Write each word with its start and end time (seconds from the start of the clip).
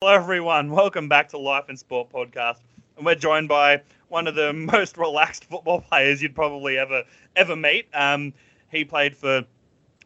Hello, 0.00 0.14
everyone. 0.14 0.70
Welcome 0.70 1.08
back 1.08 1.28
to 1.30 1.38
Life 1.38 1.64
and 1.68 1.76
Sport 1.76 2.08
podcast, 2.08 2.60
and 2.96 3.04
we're 3.04 3.16
joined 3.16 3.48
by 3.48 3.82
one 4.06 4.28
of 4.28 4.36
the 4.36 4.52
most 4.72 4.96
relaxed 4.96 5.46
football 5.46 5.80
players 5.80 6.22
you'd 6.22 6.36
probably 6.36 6.78
ever 6.78 7.02
ever 7.34 7.56
meet. 7.56 7.88
Um, 7.92 8.32
he 8.70 8.84
played 8.84 9.16
for, 9.16 9.44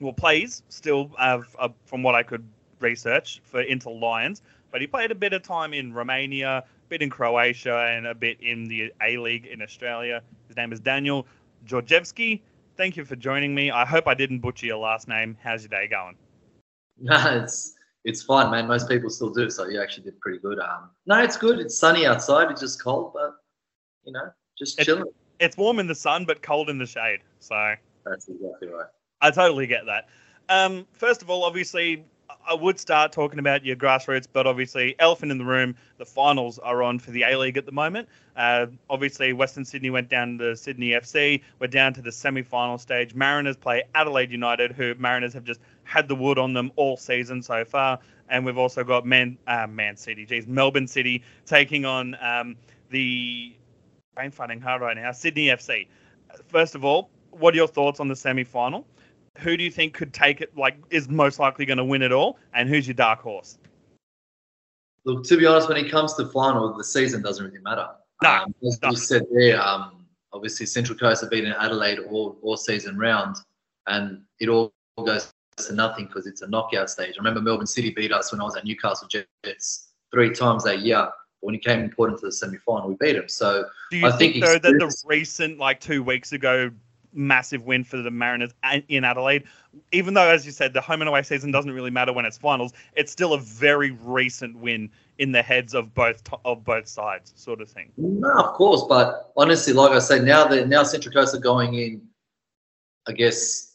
well, 0.01 0.15
plays 0.15 0.63
still, 0.71 1.11
uh, 1.19 1.41
from 1.85 2.03
what 2.03 2.15
I 2.15 2.23
could 2.23 2.43
research, 2.81 3.43
for 3.45 3.61
Inter 3.61 3.91
Lions, 3.91 4.41
but 4.71 4.81
he 4.81 4.87
played 4.87 5.11
a 5.11 5.15
bit 5.15 5.35
of 5.35 5.43
time 5.43 5.75
in 5.75 5.93
Romania, 5.93 6.65
a 6.65 6.65
bit 6.89 7.03
in 7.03 7.11
Croatia, 7.11 7.77
and 7.91 8.07
a 8.07 8.15
bit 8.15 8.41
in 8.41 8.65
the 8.65 8.95
A 9.03 9.19
League 9.19 9.45
in 9.45 9.61
Australia. 9.61 10.23
His 10.49 10.57
name 10.57 10.73
is 10.73 10.81
Daniel 10.81 11.27
Georgievski. 11.67 12.41
Thank 12.79 12.97
you 12.97 13.05
for 13.05 13.17
joining 13.17 13.55
me. 13.55 13.71
I 13.71 13.85
hope 13.85 14.09
I 14.09 14.15
didn't 14.15 14.39
butcher 14.39 14.65
your 14.65 14.79
last 14.79 15.07
name. 15.07 15.37
How's 15.43 15.65
your 15.65 15.69
day 15.69 15.87
going? 15.87 16.17
It's 17.43 17.75
it's 18.05 18.23
fine, 18.23 18.51
man. 18.51 18.67
Most 18.67 18.89
people 18.89 19.11
still 19.11 19.31
do, 19.31 19.49
so 19.51 19.67
you 19.69 19.81
actually 19.81 20.05
did 20.05 20.21
pretty 20.21 20.39
good. 20.39 20.59
Um, 20.59 20.91
no, 21.07 21.23
it's 21.23 21.37
good. 21.37 21.59
It's 21.61 21.79
sunny 21.79 22.07
outside. 22.07 22.51
It's 22.51 22.61
just 22.61 22.83
cold, 22.83 23.13
but 23.15 23.35
you 24.05 24.13
know, 24.13 24.31
just 24.59 24.79
It's- 24.81 24.87
chilling. 24.87 25.13
It's 25.39 25.57
warm 25.57 25.81
in 25.81 25.89
the 25.89 25.95
sun, 25.95 26.25
but 26.25 26.41
cold 26.43 26.71
in 26.71 26.79
the 26.79 26.87
shade. 26.87 27.21
So 27.41 27.75
That's 28.05 28.29
exactly 28.29 28.69
right. 28.69 28.87
I 29.21 29.31
totally 29.31 29.67
get 29.67 29.87
that. 29.87 30.09
Um, 30.49 30.87
first 30.93 31.23
of 31.23 31.31
all, 31.31 31.43
obviously, 31.45 32.05
I 32.49 32.55
would 32.55 32.79
start 32.79 33.13
talking 33.13 33.39
about 33.39 33.65
your 33.65 33.77
grassroots, 33.77 34.27
but 34.33 34.47
obviously, 34.47 34.95
elephant 34.99 35.31
in 35.33 35.39
the 35.39 35.45
room, 35.45 35.75
the 35.99 36.05
finals 36.05 36.59
are 36.61 36.83
on 36.83 36.99
for 36.99 37.11
the 37.11 37.23
A 37.23 37.37
League 37.39 37.57
at 37.57 37.67
the 37.67 37.73
moment. 37.73 38.09
Uh, 38.37 38.67
obviously, 38.89 39.33
Western 39.33 39.65
Sydney 39.65 39.91
went 39.91 40.09
down 40.09 40.39
to 40.39 40.57
Sydney 40.57 40.91
FC. 40.91 41.43
We're 41.61 41.67
down 41.69 41.93
to 41.95 42.03
the 42.03 42.13
semi 42.13 42.43
final 42.43 42.79
stage. 42.79 43.15
Mariners 43.15 43.57
play 43.57 43.83
Adelaide 43.95 44.31
United, 44.33 44.73
who 44.73 44.95
Mariners 44.97 45.33
have 45.35 45.45
just 45.45 45.61
had 45.85 46.09
the 46.09 46.15
wood 46.15 46.39
on 46.39 46.53
them 46.53 46.73
all 46.77 46.97
season 46.97 47.43
so 47.43 47.65
far. 47.65 47.99
And 48.29 48.47
we've 48.47 48.59
also 48.59 48.83
got 48.83 49.05
Man, 49.05 49.37
uh, 49.47 49.67
Man 49.67 49.97
City, 49.97 50.25
geez, 50.25 50.47
Melbourne 50.47 50.87
City 50.87 51.23
taking 51.45 51.85
on 51.85 52.17
um, 52.21 52.57
the, 52.91 53.55
brain 54.15 54.31
fighting 54.31 54.61
hard 54.61 54.81
right 54.83 54.97
now, 54.97 55.13
Sydney 55.13 55.47
FC. 55.47 55.87
First 56.49 56.75
of 56.75 56.85
all, 56.85 57.11
what 57.31 57.55
are 57.55 57.57
your 57.57 57.69
thoughts 57.69 58.01
on 58.01 58.09
the 58.09 58.17
semi 58.17 58.45
final? 58.45 58.87
who 59.39 59.57
do 59.57 59.65
you 59.65 59.71
think 59.71 59.95
could 59.95 60.13
take 60.13 60.41
it? 60.41 60.57
Like, 60.57 60.77
is 60.91 61.09
most 61.09 61.39
likely 61.39 61.65
going 61.65 61.79
to 61.79 61.85
win 61.85 62.03
it 62.03 62.13
all? 62.13 62.39
And 62.55 62.69
who's 62.69 62.87
your 62.87 62.95
dark 62.95 63.21
horse? 63.21 63.59
Look, 65.05 65.25
to 65.27 65.37
be 65.37 65.47
honest, 65.47 65.69
when 65.69 65.79
it 65.79 65.91
comes 65.91 66.15
to 66.15 66.27
final, 66.27 66.73
the 66.75 66.85
season 66.85 67.23
doesn't 67.23 67.45
really 67.45 67.63
matter. 67.63 67.89
No, 68.23 68.31
um, 68.31 68.55
as 68.67 68.81
no. 68.83 68.91
you 68.91 68.97
said 68.97 69.23
there, 69.33 69.61
um, 69.61 70.07
obviously 70.33 70.67
Central 70.67 70.97
Coast 70.97 71.23
have 71.23 71.31
been 71.31 71.47
in 71.47 71.53
Adelaide 71.53 71.99
all, 72.11 72.39
all 72.43 72.57
season 72.57 72.97
round, 72.97 73.37
and 73.89 74.23
it 74.39 74.49
all 74.49 74.73
goes 75.05 75.33
to 75.57 75.75
nothing 75.75 76.07
because 76.07 76.27
it's 76.27 76.43
a 76.43 76.49
knockout 76.49 76.91
stage. 76.91 77.15
I 77.17 77.19
remember 77.19 77.41
Melbourne 77.41 77.67
City 77.67 77.91
beat 77.91 78.13
us 78.13 78.33
when 78.33 78.41
I 78.41 78.45
was 78.45 78.57
at 78.57 78.65
Newcastle 78.65 79.09
Jets 79.09 79.89
three 80.11 80.33
times 80.33 80.65
that 80.65 80.81
year. 80.81 80.97
But 80.97 81.47
when 81.47 81.55
it 81.55 81.65
came 81.65 81.81
important 81.81 82.21
to 82.21 82.27
the 82.27 82.33
semi 82.33 82.59
final, 82.59 82.89
we 82.89 82.97
beat 82.99 83.15
them. 83.15 83.29
So 83.29 83.65
Do 83.91 83.99
you 83.99 84.07
I 84.07 84.13
think, 84.13 84.35
think 84.35 84.45
though 84.45 84.59
that 84.59 84.79
the 84.79 85.03
recent, 85.05 85.59
like 85.59 85.81
two 85.81 86.03
weeks 86.03 86.33
ago, 86.33 86.71
massive 87.15 87.65
win 87.65 87.85
for 87.85 87.99
the 87.99 88.11
Mariners 88.11 88.55
in 88.89 89.05
Adelaide, 89.05 89.45
even 89.93 90.15
though, 90.15 90.29
as 90.29 90.47
you 90.47 90.53
said, 90.53 90.73
the 90.73 90.81
home 90.81 91.03
and 91.03 91.09
away 91.09 91.23
season 91.23 91.51
doesn't 91.51 91.71
really 91.71 91.91
matter 91.91 92.13
when 92.13 92.25
it's 92.25 92.39
finals, 92.39 92.73
it's 92.95 93.13
still 93.13 93.35
a 93.35 93.39
very 93.39 93.91
recent 93.91 94.57
win 94.57 94.91
in 95.19 95.33
the 95.33 95.43
heads 95.43 95.75
of 95.75 95.95
both 95.95 96.25
to- 96.25 96.39
of 96.47 96.65
both 96.65 96.89
sides, 96.89 97.33
sort 97.37 97.61
of 97.61 97.69
thing. 97.69 97.93
No, 97.99 98.31
of 98.33 98.55
course, 98.55 98.85
but 98.89 99.33
honestly, 99.37 99.75
like 99.75 99.91
I 99.91 99.99
said, 99.99 100.25
now 100.25 100.47
that 100.47 100.69
now 100.69 100.83
Central 100.85 101.13
Coast 101.13 101.35
are 101.35 101.39
going 101.39 101.75
in, 101.75 102.01
I 103.07 103.13
guess, 103.13 103.72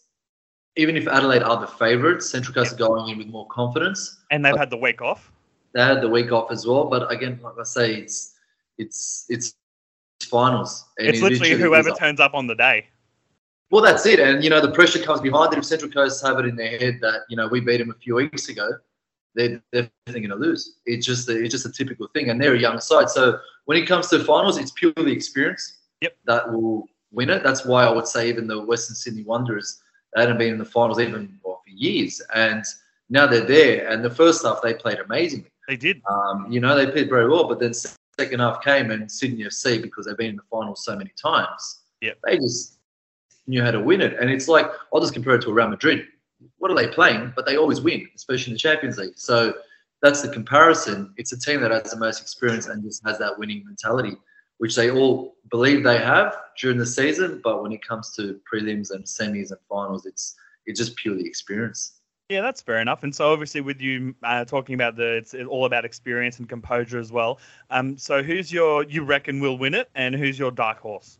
even 0.78 0.96
if 0.96 1.08
Adelaide 1.08 1.44
are 1.44 1.60
the 1.60 1.68
favourites, 1.68 2.30
Central 2.30 2.54
Coast 2.54 2.74
are 2.74 2.78
going 2.78 3.10
in 3.10 3.18
with 3.18 3.28
more 3.28 3.48
confidence. 3.48 4.22
And 4.32 4.46
they've 4.46 4.56
had 4.56 4.70
the 4.70 4.78
week 4.78 5.02
off. 5.02 5.32
They 5.74 5.82
had 5.82 6.02
the 6.02 6.08
week 6.10 6.32
off 6.32 6.52
as 6.52 6.66
well, 6.66 6.86
but 6.86 7.12
again, 7.12 7.40
like 7.44 7.56
I 7.60 7.64
say, 7.64 7.96
it's 7.96 8.36
it's 8.78 9.26
it's 9.30 9.56
finals. 10.24 10.86
It's 10.98 11.20
it 11.20 11.24
literally 11.24 11.52
whoever 11.52 11.90
up. 11.90 12.00
turns 12.00 12.20
up 12.20 12.34
on 12.34 12.48
the 12.48 12.56
day. 12.56 12.88
Well, 13.70 13.84
that's 13.84 14.06
it, 14.06 14.20
and 14.20 14.44
you 14.44 14.50
know 14.50 14.62
the 14.62 14.72
pressure 14.72 15.00
comes 15.00 15.20
behind 15.20 15.54
it. 15.54 15.60
If 15.60 15.66
Central 15.66 15.92
Coast 15.92 16.26
have 16.26 16.40
it 16.40 16.46
in 16.46 16.56
their 16.56 16.78
head 16.80 17.00
that 17.02 17.22
you 17.30 17.36
know 17.36 17.48
we 17.48 17.60
beat 17.60 17.78
them 17.78 17.90
a 17.90 17.96
few 17.96 18.16
weeks 18.16 18.50
ago, 18.50 18.70
they're 19.36 19.62
definitely 19.74 20.22
going 20.22 20.30
to 20.30 20.36
lose. 20.36 20.78
It's 20.86 21.06
just 21.06 21.28
a, 21.30 21.38
it's 21.38 21.52
just 21.52 21.66
a 21.66 21.72
typical 21.72 22.08
thing, 22.08 22.30
and 22.30 22.42
they're 22.42 22.56
a 22.56 22.60
young 22.60 22.80
side. 22.80 23.10
So 23.10 23.40
when 23.66 23.78
it 23.78 23.86
comes 23.88 24.08
to 24.10 24.24
finals, 24.24 24.58
it's 24.58 24.72
purely 24.72 25.12
experience. 25.12 25.80
Yep. 26.02 26.18
That 26.26 26.52
will 26.52 26.88
win 27.12 27.30
it. 27.30 27.44
That's 27.44 27.66
why 27.66 27.86
I 27.86 27.92
would 27.92 28.08
say 28.08 28.30
even 28.30 28.48
the 28.48 28.62
Western 28.62 28.96
Sydney 28.96 29.24
Wanderers 29.24 29.82
they 30.14 30.22
hadn't 30.22 30.38
been 30.38 30.54
in 30.54 30.58
the 30.58 30.66
finals 30.66 31.00
even 31.00 31.40
well, 31.44 31.62
for 31.64 31.70
years, 31.70 32.22
and 32.34 32.64
now 33.10 33.28
they're 33.28 33.46
there. 33.46 33.90
And 33.90 34.04
the 34.04 34.10
first 34.10 34.46
half 34.46 34.62
they 34.62 34.74
played 34.74 35.00
amazingly. 35.00 35.50
They 35.68 35.78
did. 35.78 36.02
Um, 36.10 36.48
you 36.52 36.60
know 36.60 36.76
they 36.76 36.90
played 36.90 37.10
very 37.10 37.30
well, 37.30 37.48
but 37.48 37.60
then 37.60 37.74
second 37.74 38.40
half 38.40 38.64
came 38.64 38.92
and 38.92 39.12
Sydney 39.12 39.44
FC 39.44 39.82
because 39.82 40.06
they've 40.06 40.18
been 40.18 40.32
in 40.32 40.36
the 40.38 40.44
finals 40.50 40.84
so 40.84 40.96
many 40.96 41.12
times. 41.22 41.82
Yep. 42.02 42.18
They 42.24 42.38
just 42.38 42.80
knew 43.48 43.62
how 43.62 43.72
to 43.72 43.80
win 43.80 44.02
it, 44.02 44.18
and 44.20 44.30
it's 44.30 44.48
like 44.48 44.68
I'll 44.94 45.02
just 45.02 45.14
compare 45.14 45.36
it 45.36 45.42
to 45.44 45.50
a 45.50 45.54
Real 45.54 45.70
Madrid. 45.70 46.06
What 46.58 46.72
are 46.72 46.76
they 46.76 46.88
playing? 46.88 47.34
But 47.36 47.46
they 47.46 47.58
always 47.58 47.82
win, 47.82 48.08
especially 48.16 48.52
in 48.52 48.56
the 48.56 48.60
Champions 48.60 48.98
League. 48.98 49.18
So 49.18 49.56
that's 50.02 50.22
the 50.22 50.30
comparison. 50.30 51.14
It's 51.18 51.32
a 51.32 51.40
team 51.40 51.62
that 51.62 51.72
has 51.72 51.92
the 51.92 51.98
most 51.98 52.22
experience 52.22 52.68
and 52.68 52.84
just 52.84 53.06
has 53.06 53.18
that 53.20 53.38
winning 53.38 53.64
mentality, 53.66 54.16
which 54.58 54.76
they 54.76 54.92
all 54.92 55.36
believe 55.50 55.84
they 55.84 55.98
have 55.98 56.36
during 56.60 56.78
the 56.78 56.86
season. 56.86 57.42
But 57.44 57.62
when 57.64 57.72
it 57.72 57.86
comes 57.86 58.14
to 58.16 58.40
prelims 58.52 58.92
and 58.92 59.04
semis 59.04 59.52
and 59.52 59.60
finals, 59.70 60.06
it's 60.06 60.36
it's 60.66 60.80
just 60.80 60.96
purely 60.98 61.26
experience. 61.26 61.94
Yeah, 62.30 62.42
that's 62.42 62.62
fair 62.62 62.82
enough. 62.82 63.04
And 63.04 63.16
so, 63.16 63.32
obviously, 63.32 63.62
with 63.62 63.80
you 63.80 64.14
uh, 64.22 64.44
talking 64.44 64.76
about 64.76 64.98
the, 64.98 65.16
it's 65.16 65.34
all 65.34 65.66
about 65.66 65.86
experience 65.86 66.40
and 66.40 66.50
composure 66.50 67.00
as 67.00 67.10
well. 67.10 67.40
Um, 67.70 67.98
so 67.98 68.22
who's 68.22 68.52
your 68.52 68.84
you 68.84 69.04
reckon 69.04 69.40
will 69.40 69.58
win 69.58 69.74
it, 69.74 69.90
and 69.96 70.14
who's 70.14 70.38
your 70.38 70.52
dark 70.52 70.80
horse? 70.80 71.20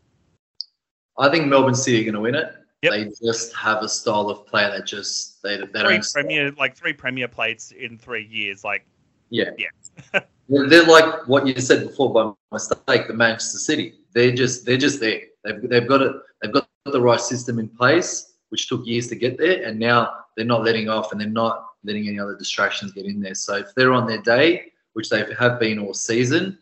I 1.18 1.30
think 1.30 1.46
Melbourne 1.46 1.74
City 1.74 2.00
are 2.00 2.04
going 2.04 2.14
to 2.14 2.20
win 2.20 2.34
it. 2.34 2.54
Yep. 2.82 2.92
They 2.92 3.26
just 3.26 3.56
have 3.56 3.82
a 3.82 3.88
style 3.88 4.30
of 4.30 4.46
play 4.46 4.62
that 4.62 4.86
just 4.86 5.42
they, 5.42 5.56
they 5.56 5.66
Three 5.66 5.94
don't. 5.94 6.06
premier, 6.12 6.52
like 6.52 6.76
three 6.76 6.92
premier 6.92 7.26
plates 7.26 7.72
in 7.72 7.98
three 7.98 8.24
years. 8.24 8.62
Like, 8.62 8.86
Yeah. 9.30 9.50
Yeah. 9.58 10.20
They're, 10.48 10.84
like 10.84 11.26
what 11.28 11.46
you 11.46 11.60
said 11.60 11.86
before 11.86 12.12
by 12.12 12.32
mistake, 12.52 13.06
the 13.06 13.14
Manchester 13.14 13.58
City. 13.58 13.94
They're 14.14 14.32
just 14.32 14.64
they're 14.64 14.78
just 14.78 14.98
there. 15.00 15.20
They've, 15.44 15.68
they've 15.68 15.86
got 15.86 16.02
it. 16.02 16.12
They've 16.40 16.52
got 16.52 16.68
the 16.86 17.00
right 17.00 17.20
system 17.20 17.58
in 17.58 17.68
place, 17.68 18.34
which 18.48 18.68
took 18.68 18.86
years 18.86 19.08
to 19.08 19.14
get 19.14 19.36
there, 19.36 19.64
and 19.64 19.78
now 19.78 20.14
they're 20.36 20.46
not 20.46 20.64
letting 20.64 20.88
off, 20.88 21.12
and 21.12 21.20
they're 21.20 21.28
not 21.28 21.66
letting 21.84 22.08
any 22.08 22.18
other 22.18 22.36
distractions 22.36 22.92
get 22.92 23.04
in 23.04 23.20
there. 23.20 23.34
So 23.34 23.56
if 23.56 23.74
they're 23.74 23.92
on 23.92 24.06
their 24.06 24.22
day, 24.22 24.72
which 24.94 25.10
they 25.10 25.24
have 25.38 25.60
been 25.60 25.78
all 25.78 25.94
season, 25.94 26.58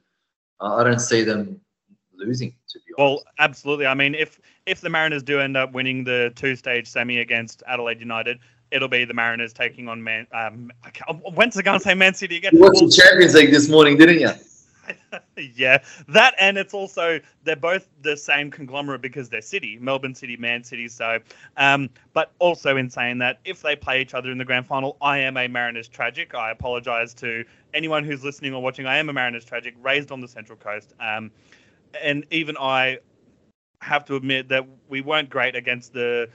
uh, 0.60 0.76
I 0.76 0.84
don't 0.84 0.98
see 0.98 1.22
them 1.22 1.60
losing. 2.16 2.54
To 2.70 2.78
be 2.78 2.94
honest. 2.98 3.24
well, 3.24 3.32
absolutely. 3.38 3.86
I 3.86 3.94
mean, 3.94 4.14
if 4.14 4.40
if 4.66 4.80
the 4.80 4.90
Mariners 4.90 5.22
do 5.22 5.38
end 5.40 5.56
up 5.56 5.72
winning 5.72 6.02
the 6.02 6.32
two-stage 6.34 6.88
semi 6.88 7.18
against 7.18 7.62
Adelaide 7.66 8.00
United, 8.00 8.40
it'll 8.70 8.88
be 8.88 9.04
the 9.04 9.14
Mariners 9.14 9.52
taking 9.52 9.88
on 9.88 10.02
Man. 10.02 10.26
Um, 10.32 10.70
I 10.84 10.90
can't- 10.90 11.22
I 11.24 11.30
went 11.30 11.52
to 11.54 11.80
say 11.80 11.94
Man 11.94 12.14
City 12.14 12.36
again. 12.36 12.52
you 12.54 12.60
watched 12.60 12.80
the 12.80 12.90
Champions 12.90 13.34
League 13.34 13.50
this 13.50 13.68
morning, 13.68 13.96
didn't 13.96 14.20
you? 14.20 14.30
yeah, 15.54 15.78
that 16.08 16.34
and 16.38 16.56
it's 16.56 16.74
also 16.74 17.20
they're 17.44 17.56
both 17.56 17.88
the 18.02 18.16
same 18.16 18.50
conglomerate 18.50 19.02
because 19.02 19.28
they're 19.28 19.42
city, 19.42 19.78
Melbourne 19.80 20.14
City, 20.14 20.36
Man 20.36 20.62
City. 20.62 20.88
So, 20.88 21.18
um, 21.56 21.90
but 22.12 22.32
also 22.38 22.76
in 22.76 22.88
saying 22.90 23.18
that, 23.18 23.40
if 23.44 23.62
they 23.62 23.76
play 23.76 24.00
each 24.00 24.14
other 24.14 24.30
in 24.30 24.38
the 24.38 24.44
grand 24.44 24.66
final, 24.66 24.96
I 25.00 25.18
am 25.18 25.36
a 25.36 25.48
Mariners 25.48 25.88
tragic. 25.88 26.34
I 26.34 26.50
apologise 26.50 27.14
to 27.14 27.44
anyone 27.74 28.04
who's 28.04 28.24
listening 28.24 28.54
or 28.54 28.62
watching. 28.62 28.86
I 28.86 28.96
am 28.96 29.08
a 29.08 29.12
Mariners 29.12 29.44
tragic, 29.44 29.74
raised 29.80 30.12
on 30.12 30.20
the 30.20 30.28
Central 30.28 30.56
Coast, 30.56 30.94
um, 31.00 31.30
and 32.00 32.24
even 32.30 32.56
I 32.58 32.98
have 33.82 34.04
to 34.06 34.16
admit 34.16 34.48
that 34.48 34.66
we 34.88 35.00
weren't 35.00 35.28
great 35.30 35.54
against 35.54 35.92
the 35.92 36.28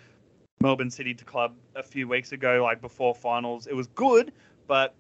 Melbourne 0.62 0.90
City 0.90 1.14
to 1.14 1.26
club 1.26 1.56
a 1.76 1.84
few 1.84 2.08
weeks 2.08 2.32
ago, 2.32 2.64
like 2.64 2.82
before 2.82 3.16
finals. 3.16 3.68
It 3.68 3.76
was 3.76 3.88
good, 3.88 4.32
but 4.68 4.96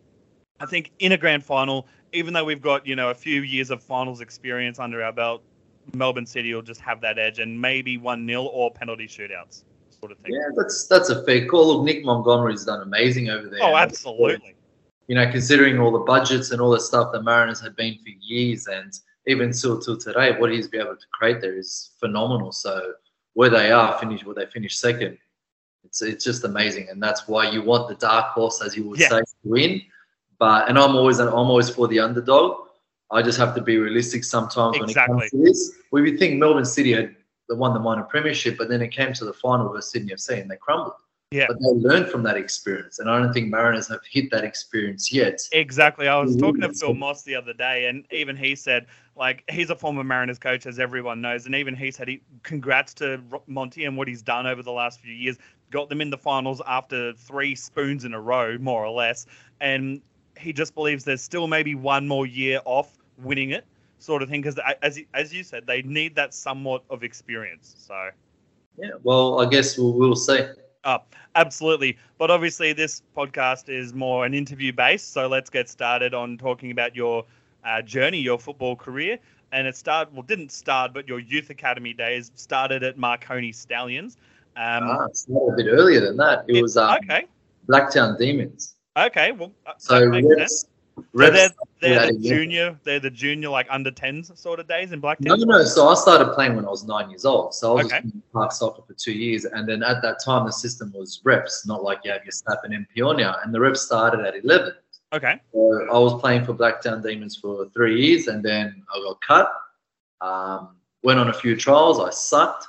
I 0.59 0.66
think 0.66 0.91
in 0.99 1.11
a 1.11 1.17
grand 1.17 1.44
final, 1.44 1.88
even 2.13 2.33
though 2.33 2.44
we've 2.44 2.61
got 2.61 2.85
you 2.85 2.95
know 2.95 3.09
a 3.09 3.15
few 3.15 3.41
years 3.41 3.69
of 3.69 3.81
finals 3.81 4.21
experience 4.21 4.80
under 4.80 5.03
our 5.03 5.13
belt, 5.13 5.44
Melbourne 5.94 6.25
City 6.25 6.53
will 6.53 6.62
just 6.62 6.81
have 6.81 7.01
that 7.01 7.18
edge, 7.19 7.39
and 7.39 7.59
maybe 7.59 7.97
one 7.97 8.25
0 8.27 8.44
or 8.44 8.71
penalty 8.71 9.07
shootouts, 9.07 9.63
sort 9.89 10.12
of 10.12 10.18
thing. 10.19 10.33
Yeah, 10.33 10.50
that's 10.56 10.88
that's 10.88 11.09
a 11.09 11.24
fair 11.24 11.45
call. 11.47 11.77
Look, 11.77 11.86
Nick 11.86 12.03
Montgomery's 12.03 12.65
done 12.65 12.81
amazing 12.81 13.30
over 13.30 13.50
there. 13.50 13.59
oh, 13.62 13.75
absolutely. 13.75 14.56
You 15.07 15.15
know, 15.15 15.30
considering 15.30 15.80
all 15.80 15.91
the 15.91 16.00
budgets 16.00 16.51
and 16.51 16.62
all 16.62 16.71
the 16.71 16.80
stuff 16.80 17.12
the 17.12 17.21
Mariners 17.21 17.59
have 17.62 17.75
been 17.75 17.95
for 17.95 18.09
years, 18.21 18.68
and 18.68 18.94
even 19.27 19.53
still 19.53 19.80
till 19.80 19.97
today, 19.97 20.38
what 20.38 20.51
he's 20.51 20.68
been 20.68 20.81
able 20.81 20.95
to 20.95 21.07
create 21.12 21.41
there 21.41 21.57
is 21.57 21.91
phenomenal. 22.00 22.51
So 22.51 22.94
where 23.33 23.50
they 23.50 23.71
are, 23.71 23.97
finish 24.00 24.25
where 24.25 24.36
they 24.36 24.45
finish 24.45 24.77
second, 24.77 25.18
it's 25.83 26.01
it's 26.01 26.24
just 26.24 26.44
amazing, 26.44 26.89
and 26.89 27.01
that's 27.01 27.28
why 27.28 27.50
you 27.50 27.62
want 27.62 27.89
the 27.89 27.95
dark 27.95 28.28
horse, 28.33 28.62
as 28.62 28.75
you 28.75 28.88
would 28.88 29.00
Yeah. 29.00 29.10
say, 29.10 29.19
to 29.19 29.25
win. 29.44 29.81
But 30.39 30.69
and 30.69 30.78
I'm 30.78 30.95
always 30.95 31.19
I'm 31.19 31.33
always 31.33 31.69
for 31.69 31.88
the 31.88 32.00
underdog. 32.00 32.68
I 33.12 33.22
just 33.22 33.38
have 33.38 33.54
to 33.56 33.62
be 33.62 33.78
realistic 33.78 34.24
sometimes 34.24 34.80
when 34.80 34.89
it 34.89 34.95
comes 34.95 35.30
to 35.31 35.38
this. 35.38 35.74
We 35.92 36.01
would 36.01 36.18
think 36.18 36.39
Melbourne 36.39 36.66
City 36.66 36.94
had 36.94 37.16
won 37.50 37.74
the 37.74 37.80
minor 37.80 38.04
premiership, 38.04 38.57
but 38.57 38.69
then 38.69 38.81
it 38.81 38.89
came 38.89 39.12
to 39.12 39.25
the 39.25 39.33
final 39.33 39.68
versus 39.68 39.92
Sydney 39.92 40.13
FC 40.13 40.42
and 40.42 40.50
they 40.50 40.56
crumbled. 40.56 40.94
Yeah. 41.31 41.48
But 41.48 41.57
they 41.60 41.89
learned 41.89 42.07
from 42.07 42.24
that 42.24 42.38
experience, 42.38 43.00
and 43.00 43.10
I 43.10 43.19
don't 43.19 43.34
think 43.34 43.50
Mariners 43.50 43.88
have 43.89 44.01
hit 44.10 44.31
that 44.31 44.44
experience 44.44 45.12
yet. 45.13 45.42
Exactly. 45.51 46.07
I 46.07 46.18
was 46.19 46.36
talking 46.36 46.62
to 46.62 46.74
Phil 46.74 46.94
Moss 46.94 47.24
the 47.24 47.36
other 47.36 47.54
day, 47.54 47.88
and 47.88 48.06
even 48.12 48.36
he 48.36 48.56
said, 48.56 48.88
like, 49.16 49.44
he's 49.50 49.69
a 49.69 49.75
former 49.75 50.04
Mariners 50.04 50.40
coach, 50.40 50.66
as 50.66 50.80
everyone 50.80 51.22
knows, 51.22 51.46
and 51.46 51.56
even 51.56 51.75
he 51.75 51.92
said, 51.92 52.08
he 52.08 52.22
congrats 52.44 52.94
to 52.96 53.22
Monty 53.48 53.86
and 53.86 53.98
what 53.98 54.08
he's 54.08 54.22
done 54.22 54.48
over 54.48 54.63
the 54.63 54.72
last 54.72 55.00
few 55.00 55.13
years. 55.13 55.38
Got 55.69 55.90
them 55.90 56.02
in 56.02 56.10
the 56.10 56.18
finals 56.18 56.62
after 56.68 57.13
three 57.13 57.56
spoons 57.56 58.06
in 58.06 58.13
a 58.13 58.22
row, 58.22 58.58
more 58.58 58.86
or 58.86 58.92
less, 58.92 59.25
and 59.60 60.02
he 60.38 60.54
just 60.54 60.74
believes 60.75 61.04
there's 61.04 61.22
still 61.22 61.48
maybe 61.48 61.75
one 61.75 62.08
more 62.08 62.25
year 62.25 62.62
off 62.66 62.98
winning 63.18 63.52
it, 63.52 63.66
sort 64.00 64.22
of 64.24 64.30
thing. 64.30 64.42
Because 64.42 64.58
uh, 64.60 64.74
as 64.81 64.98
you- 64.98 65.06
as 65.13 65.34
you 65.34 65.44
said, 65.44 65.68
they 65.68 65.81
need 65.84 66.16
that 66.16 66.34
somewhat 66.34 66.84
of 66.90 67.04
experience. 67.04 67.75
So. 67.78 68.10
Yeah. 68.78 68.92
Well, 69.04 69.40
I 69.40 69.50
guess 69.50 69.78
we'll, 69.78 69.94
we'll 69.94 70.16
see. 70.16 70.40
Ah, 70.84 71.04
absolutely. 71.36 71.98
But 72.18 72.31
obviously, 72.31 72.74
this 72.74 73.04
podcast 73.16 73.69
is 73.69 73.94
more 73.94 74.25
an 74.25 74.34
interview 74.34 74.74
based. 74.74 75.13
So 75.13 75.28
let's 75.28 75.50
get 75.50 75.69
started 75.69 76.13
on 76.13 76.38
talking 76.38 76.72
about 76.72 76.96
your 76.96 77.25
uh, 77.66 77.81
journey, 77.81 78.19
your 78.19 78.40
football 78.40 78.75
career. 78.75 79.18
And 79.54 79.68
it 79.68 79.75
started, 79.75 80.13
well, 80.13 80.24
didn't 80.24 80.52
start, 80.52 80.94
but 80.94 81.08
your 81.08 81.19
youth 81.19 81.50
academy 81.50 81.94
days 81.94 82.31
started 82.36 82.84
at 82.84 82.98
Marconi 82.98 83.52
Stallions. 83.52 84.16
Um, 84.56 84.84
ah, 84.84 85.06
a 85.06 85.56
bit 85.56 85.68
earlier 85.68 86.00
than 86.00 86.18
that. 86.18 86.46
It 86.48 86.56
it- 86.58 86.62
was 86.62 86.78
um, 86.78 86.98
okay. 87.04 87.25
Blacktown 87.68 88.18
Demons. 88.18 88.75
Okay. 88.98 89.31
Well, 89.34 89.52
uh, 89.66 89.74
So 89.78 90.08
reps, 90.10 90.66
So 90.96 91.30
they're, 91.31 91.50
they're 91.81 92.08
the 92.08 92.19
junior, 92.19 92.80
they're 92.84 93.00
the 93.00 93.10
junior, 93.10 93.50
like 93.50 93.68
under 93.69 93.92
10s 93.92 94.38
sort 94.38 94.60
of 94.60 94.68
days 94.68 94.92
in 94.92 95.00
No, 95.00 95.08
Blacktown. 95.10 95.40
no, 95.40 95.46
no. 95.58 95.63
So 95.63 95.88
I 95.88 95.94
started 95.96 96.34
playing 96.34 96.56
when 96.56 96.66
I 96.66 96.69
was 96.69 96.84
nine 96.86 97.10
years 97.10 97.25
old. 97.25 97.54
So 97.54 97.72
I 97.72 97.74
was 97.75 97.86
Okay. 97.88 97.96
just 97.98 98.12
playing 98.12 98.24
park 98.34 98.52
soccer 98.52 98.81
for 98.88 98.94
two 98.94 99.12
years, 99.13 99.46
and 99.46 99.68
then 99.68 99.84
at 99.84 100.02
that 100.02 100.19
time 100.24 100.46
the 100.46 100.52
system 100.52 100.92
was 100.96 101.22
reps, 101.24 101.66
not 101.66 101.84
like 101.84 102.00
you 102.04 102.12
have 102.12 102.24
your 102.24 102.31
snap 102.31 102.60
and 102.63 102.74
MP 102.74 103.08
on 103.08 103.18
now. 103.18 103.36
And 103.44 103.54
the 103.54 103.60
reps 103.60 103.81
started 103.81 104.25
at 104.25 104.36
eleven. 104.44 104.74
Okay. 105.13 105.40
So 105.54 105.88
I 105.92 105.98
was 105.98 106.19
playing 106.22 106.46
for 106.46 106.54
Blacktown 106.54 107.04
Demons 107.04 107.36
for 107.36 107.68
three 107.69 108.02
years, 108.02 108.28
and 108.28 108.44
then 108.44 108.84
I 108.94 109.00
got 109.00 109.22
cut. 109.22 109.54
Um, 110.22 110.75
went 111.04 111.19
on 111.19 111.30
a 111.30 111.34
few 111.34 111.56
trials. 111.56 112.00
I 112.00 112.10
sucked. 112.12 112.68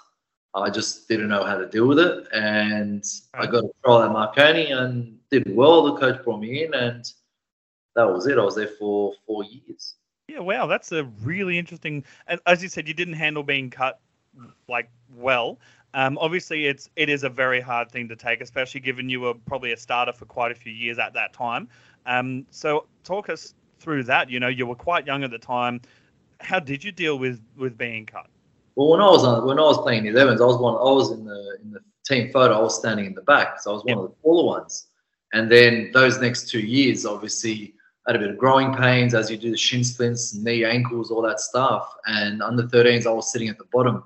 I 0.54 0.68
just 0.68 1.08
didn't 1.08 1.28
know 1.28 1.44
how 1.44 1.56
to 1.56 1.66
deal 1.66 1.86
with 1.86 1.98
it, 1.98 2.26
and 2.32 3.04
I 3.32 3.46
got 3.46 3.64
a 3.64 3.70
trial 3.84 4.02
at 4.02 4.12
Marconi 4.12 4.70
and 4.70 5.18
did 5.30 5.54
well. 5.54 5.82
The 5.84 6.00
coach 6.00 6.22
brought 6.24 6.40
me 6.40 6.64
in, 6.64 6.74
and 6.74 7.10
that 7.94 8.04
was 8.04 8.26
it. 8.26 8.38
I 8.38 8.42
was 8.42 8.56
there 8.56 8.68
for 8.78 9.14
four 9.26 9.44
years. 9.44 9.94
Yeah, 10.28 10.40
wow, 10.40 10.66
that's 10.66 10.92
a 10.92 11.04
really 11.22 11.58
interesting. 11.58 12.04
And 12.26 12.40
as 12.46 12.62
you 12.62 12.68
said, 12.68 12.86
you 12.86 12.94
didn't 12.94 13.14
handle 13.14 13.42
being 13.42 13.70
cut 13.70 14.00
like 14.68 14.90
well. 15.14 15.58
Um, 15.94 16.16
obviously, 16.18 16.66
it's 16.66 16.88
it 16.96 17.08
is 17.08 17.22
a 17.24 17.28
very 17.28 17.60
hard 17.60 17.90
thing 17.90 18.08
to 18.08 18.16
take, 18.16 18.40
especially 18.40 18.80
given 18.80 19.08
you 19.08 19.20
were 19.20 19.34
probably 19.34 19.72
a 19.72 19.76
starter 19.76 20.12
for 20.12 20.24
quite 20.24 20.50
a 20.50 20.54
few 20.54 20.72
years 20.72 20.98
at 20.98 21.12
that 21.14 21.32
time. 21.32 21.68
Um, 22.06 22.46
so 22.50 22.86
talk 23.04 23.28
us 23.28 23.54
through 23.80 24.04
that. 24.04 24.30
You 24.30 24.40
know, 24.40 24.48
you 24.48 24.66
were 24.66 24.74
quite 24.74 25.06
young 25.06 25.24
at 25.24 25.30
the 25.30 25.38
time. 25.38 25.80
How 26.40 26.58
did 26.58 26.82
you 26.82 26.92
deal 26.92 27.18
with 27.18 27.40
with 27.56 27.76
being 27.76 28.06
cut? 28.06 28.26
Well, 28.74 28.88
when 28.88 29.00
I 29.00 29.08
was 29.08 29.24
on, 29.24 29.46
when 29.46 29.58
I 29.58 29.62
was 29.62 29.78
playing 29.78 30.04
the 30.04 30.10
11s, 30.10 30.40
I 30.40 30.46
was 30.46 30.56
one. 30.56 30.74
I 30.74 30.92
was 30.92 31.12
in 31.12 31.24
the 31.24 31.58
in 31.62 31.70
the 31.70 31.80
team 32.06 32.32
photo. 32.32 32.54
I 32.54 32.60
was 32.60 32.78
standing 32.78 33.06
in 33.06 33.14
the 33.14 33.22
back, 33.22 33.60
so 33.60 33.70
I 33.70 33.74
was 33.74 33.84
one 33.84 33.98
of 33.98 34.10
the 34.10 34.16
taller 34.22 34.46
ones. 34.46 34.86
And 35.34 35.50
then 35.50 35.90
those 35.92 36.20
next 36.20 36.50
two 36.50 36.60
years, 36.60 37.06
obviously, 37.06 37.74
I 38.06 38.12
had 38.12 38.16
a 38.16 38.18
bit 38.18 38.30
of 38.30 38.38
growing 38.38 38.74
pains 38.74 39.14
as 39.14 39.30
you 39.30 39.36
do 39.36 39.50
the 39.50 39.56
shin 39.56 39.84
splints, 39.84 40.34
knee, 40.34 40.64
ankles, 40.64 41.10
all 41.10 41.22
that 41.22 41.40
stuff. 41.40 41.94
And 42.06 42.42
under 42.42 42.64
13s, 42.64 43.06
I 43.06 43.10
was 43.10 43.32
sitting 43.32 43.48
at 43.48 43.56
the 43.56 43.64
bottom 43.72 44.04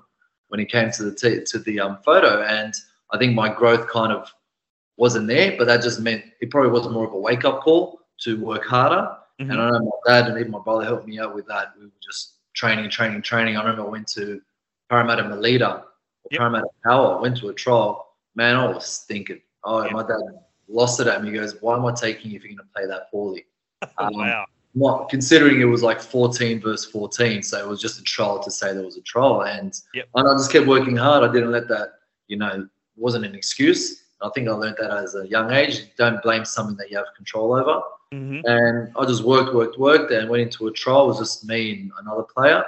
when 0.49 0.59
it 0.59 0.71
came 0.71 0.91
to 0.91 1.03
the 1.03 1.15
t- 1.15 1.43
to 1.43 1.59
the 1.59 1.79
um, 1.79 1.97
photo, 2.05 2.43
and 2.43 2.73
I 3.11 3.17
think 3.17 3.33
my 3.33 3.53
growth 3.53 3.87
kind 3.87 4.11
of 4.11 4.31
wasn't 4.97 5.27
there. 5.27 5.55
But 5.57 5.67
that 5.67 5.81
just 5.81 5.99
meant 6.01 6.25
it 6.41 6.49
probably 6.51 6.71
was 6.71 6.87
more 6.89 7.05
of 7.07 7.13
a 7.13 7.19
wake 7.19 7.45
up 7.45 7.61
call 7.61 8.01
to 8.21 8.39
work 8.43 8.65
harder. 8.65 9.09
Mhm. 9.39 9.51
And 9.51 9.61
I 9.61 9.69
know 9.69 9.79
my 9.79 9.91
dad 10.11 10.27
and 10.29 10.37
even 10.39 10.51
my 10.51 10.59
brother 10.59 10.83
helped 10.83 11.07
me 11.07 11.19
out 11.19 11.33
with 11.35 11.47
that. 11.47 11.73
We 11.79 11.85
were 11.85 11.91
just 12.01 12.33
training, 12.53 12.89
training, 12.89 13.21
training. 13.21 13.55
I 13.55 13.61
remember 13.61 13.83
I 13.83 13.89
went 13.89 14.07
to 14.09 14.41
Parramatta 14.89 15.23
Melita, 15.23 15.75
or 15.75 15.83
Yep. 16.31 16.39
Parramatta 16.39 16.67
Power. 16.83 17.17
I 17.17 17.21
went 17.21 17.37
to 17.37 17.49
a 17.49 17.53
trial. 17.53 18.15
Man, 18.35 18.55
I 18.55 18.65
was 18.67 18.85
stinking. 18.85 19.41
Oh, 19.63 19.83
Yep. 19.83 19.91
my 19.91 20.01
dad 20.03 20.19
lost 20.67 20.99
it 20.99 21.07
at 21.07 21.21
me. 21.23 21.29
He 21.31 21.35
goes, 21.37 21.61
"Why 21.61 21.75
am 21.77 21.85
I 21.85 21.93
taking 21.93 22.31
you 22.31 22.37
if 22.37 22.43
you're 22.43 22.55
going 22.55 22.67
to 22.67 22.73
play 22.73 22.85
that 22.87 23.11
poorly?" 23.11 23.45
Um, 23.99 24.13
wow. 24.15 24.45
not 24.73 25.09
considering 25.09 25.59
it 25.61 25.65
was 25.65 25.81
like 25.83 26.01
14 26.01 26.59
versus 26.59 26.89
14, 26.91 27.41
so 27.43 27.59
it 27.59 27.67
was 27.67 27.79
just 27.81 27.99
a 27.99 28.03
trial 28.03 28.39
to 28.39 28.49
say 28.51 28.73
there 28.73 28.83
was 28.83 28.97
a 28.97 29.01
trial. 29.01 29.43
And 29.43 29.73
Yep. 29.93 30.07
and 30.15 30.27
I 30.27 30.33
just 30.33 30.51
kept 30.51 30.65
working 30.67 30.95
hard. 30.97 31.23
I 31.27 31.31
didn't 31.31 31.51
let 31.51 31.67
that, 31.67 31.99
you 32.27 32.37
know, 32.37 32.67
wasn't 32.95 33.25
an 33.25 33.35
excuse. 33.35 34.03
I 34.21 34.29
think 34.33 34.47
I 34.47 34.51
learned 34.51 34.77
that 34.79 34.91
as 34.91 35.15
a 35.15 35.27
young 35.27 35.51
age. 35.51 35.95
Don't 35.97 36.21
blame 36.23 36.45
something 36.45 36.75
that 36.77 36.89
you 36.89 36.97
have 36.97 37.07
control 37.15 37.53
over. 37.53 37.81
hmm 38.11 38.39
And 38.45 38.91
I 38.97 39.05
just 39.05 39.23
worked, 39.23 39.53
worked, 39.53 39.77
worked, 39.77 40.11
and 40.11 40.29
went 40.29 40.43
into 40.43 40.67
a 40.67 40.71
trial. 40.71 41.05
It 41.05 41.07
was 41.07 41.19
just 41.19 41.45
me 41.45 41.73
and 41.73 41.91
another 42.01 42.23
player, 42.23 42.63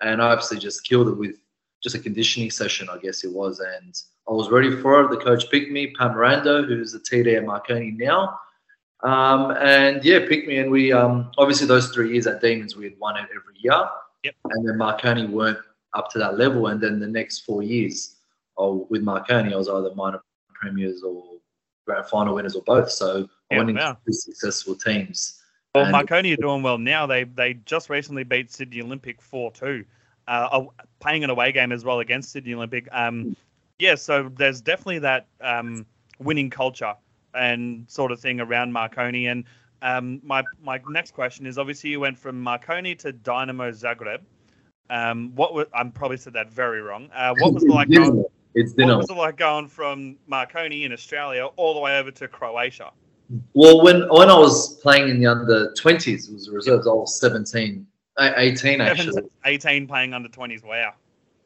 and 0.00 0.22
I 0.22 0.30
obviously 0.30 0.58
just 0.58 0.84
killed 0.84 1.08
it 1.08 1.14
with 1.14 1.36
just 1.82 1.94
a 1.94 1.98
conditioning 1.98 2.50
session, 2.50 2.88
I 2.90 2.98
guess 2.98 3.24
it 3.24 3.32
was. 3.32 3.60
And 3.60 3.98
I 4.28 4.32
was 4.32 4.50
ready 4.50 4.76
for 4.76 5.00
it. 5.02 5.10
The 5.10 5.16
coach 5.16 5.50
picked 5.50 5.70
me, 5.70 5.92
Pam 5.98 6.12
Miranda, 6.12 6.62
who's 6.62 6.92
the 6.92 6.98
TD 6.98 7.36
at 7.36 7.44
Marconi 7.44 7.92
now. 7.92 8.38
Um, 9.02 9.52
and 9.52 10.04
yeah, 10.04 10.26
picked 10.28 10.46
me, 10.46 10.58
and 10.58 10.70
we 10.70 10.92
um, 10.92 11.30
obviously 11.38 11.66
those 11.66 11.90
three 11.90 12.12
years 12.12 12.26
at 12.26 12.40
Demons 12.40 12.76
we 12.76 12.84
had 12.84 12.98
won 12.98 13.16
it 13.16 13.28
every 13.34 13.54
year. 13.58 13.88
Yep. 14.24 14.34
And 14.50 14.68
then 14.68 14.76
Marconi 14.76 15.26
weren't 15.26 15.58
up 15.94 16.10
to 16.10 16.18
that 16.18 16.36
level, 16.36 16.66
and 16.66 16.80
then 16.80 17.00
the 17.00 17.06
next 17.06 17.40
four 17.40 17.62
years, 17.62 18.16
oh, 18.58 18.86
with 18.90 19.02
Marconi, 19.02 19.54
I 19.54 19.56
was 19.56 19.68
either 19.68 19.94
minor 19.94 20.20
premiers 20.60 21.02
or 21.02 21.24
grand 21.86 22.06
final 22.06 22.34
winners 22.34 22.54
or 22.54 22.62
both. 22.62 22.90
So 22.90 23.28
Yeah, 23.50 23.58
went 23.58 23.70
into 23.70 23.82
wow. 23.82 23.96
two 24.06 24.12
successful 24.12 24.76
teams. 24.76 25.42
Well, 25.74 25.84
And- 25.84 25.92
Marconi 25.92 26.32
are 26.32 26.36
doing 26.36 26.62
well 26.62 26.78
now. 26.78 27.06
They 27.06 27.24
they 27.24 27.54
just 27.54 27.90
recently 27.90 28.24
beat 28.24 28.50
Sydney 28.52 28.82
Olympic 28.82 29.22
four 29.22 29.50
two, 29.52 29.84
uh, 30.28 30.48
a- 30.62 30.84
playing 31.00 31.24
an 31.24 31.30
away 31.30 31.52
game 31.52 31.72
as 31.72 31.84
well 31.84 32.00
against 32.00 32.32
Sydney 32.32 32.54
Olympic. 32.54 32.88
Um, 32.92 33.36
yeah, 33.78 33.94
so 33.94 34.28
there's 34.36 34.60
definitely 34.60 34.98
that 35.00 35.26
um, 35.40 35.86
winning 36.18 36.50
culture 36.50 36.94
and 37.34 37.88
sort 37.88 38.12
of 38.12 38.20
thing 38.20 38.40
around 38.40 38.72
Marconi. 38.72 39.28
And 39.28 39.44
um, 39.82 40.20
my 40.24 40.42
my 40.62 40.80
next 40.88 41.12
question 41.14 41.46
is 41.46 41.56
obviously 41.56 41.90
you 41.90 42.00
went 42.00 42.18
from 42.18 42.40
Marconi 42.40 42.94
to 42.96 43.12
Dynamo 43.12 43.70
Zagreb. 43.70 44.20
Um, 44.90 45.32
what 45.36 45.54
was, 45.54 45.66
I'm 45.72 45.92
probably 45.92 46.16
said 46.16 46.32
that 46.32 46.50
very 46.52 46.82
wrong. 46.82 47.08
Uh, 47.14 47.32
what 47.38 47.54
was 47.54 47.62
like 47.62 47.88
going, 47.94 48.24
It's 48.54 48.72
what 48.72 48.78
dinner. 48.78 48.96
was 48.96 49.10
it 49.10 49.16
like 49.16 49.36
going 49.36 49.68
from 49.68 50.16
Marconi 50.26 50.84
in 50.84 50.92
Australia 50.92 51.46
all 51.56 51.74
the 51.74 51.80
way 51.80 51.98
over 51.98 52.10
to 52.10 52.28
Croatia? 52.28 52.90
Well, 53.54 53.82
when 53.82 54.08
when 54.08 54.28
I 54.28 54.36
was 54.36 54.80
playing 54.80 55.08
in 55.08 55.20
the 55.20 55.26
under 55.26 55.72
twenties, 55.74 56.28
it 56.28 56.34
was 56.34 56.46
the 56.46 56.52
reserves. 56.52 56.86
I 56.86 56.92
was 56.92 57.20
17, 57.20 57.86
eh, 58.18 58.32
18 58.36 58.80
actually. 58.80 59.22
18 59.44 59.86
playing 59.86 60.14
under 60.14 60.28
20s. 60.28 60.64
Wow. 60.64 60.94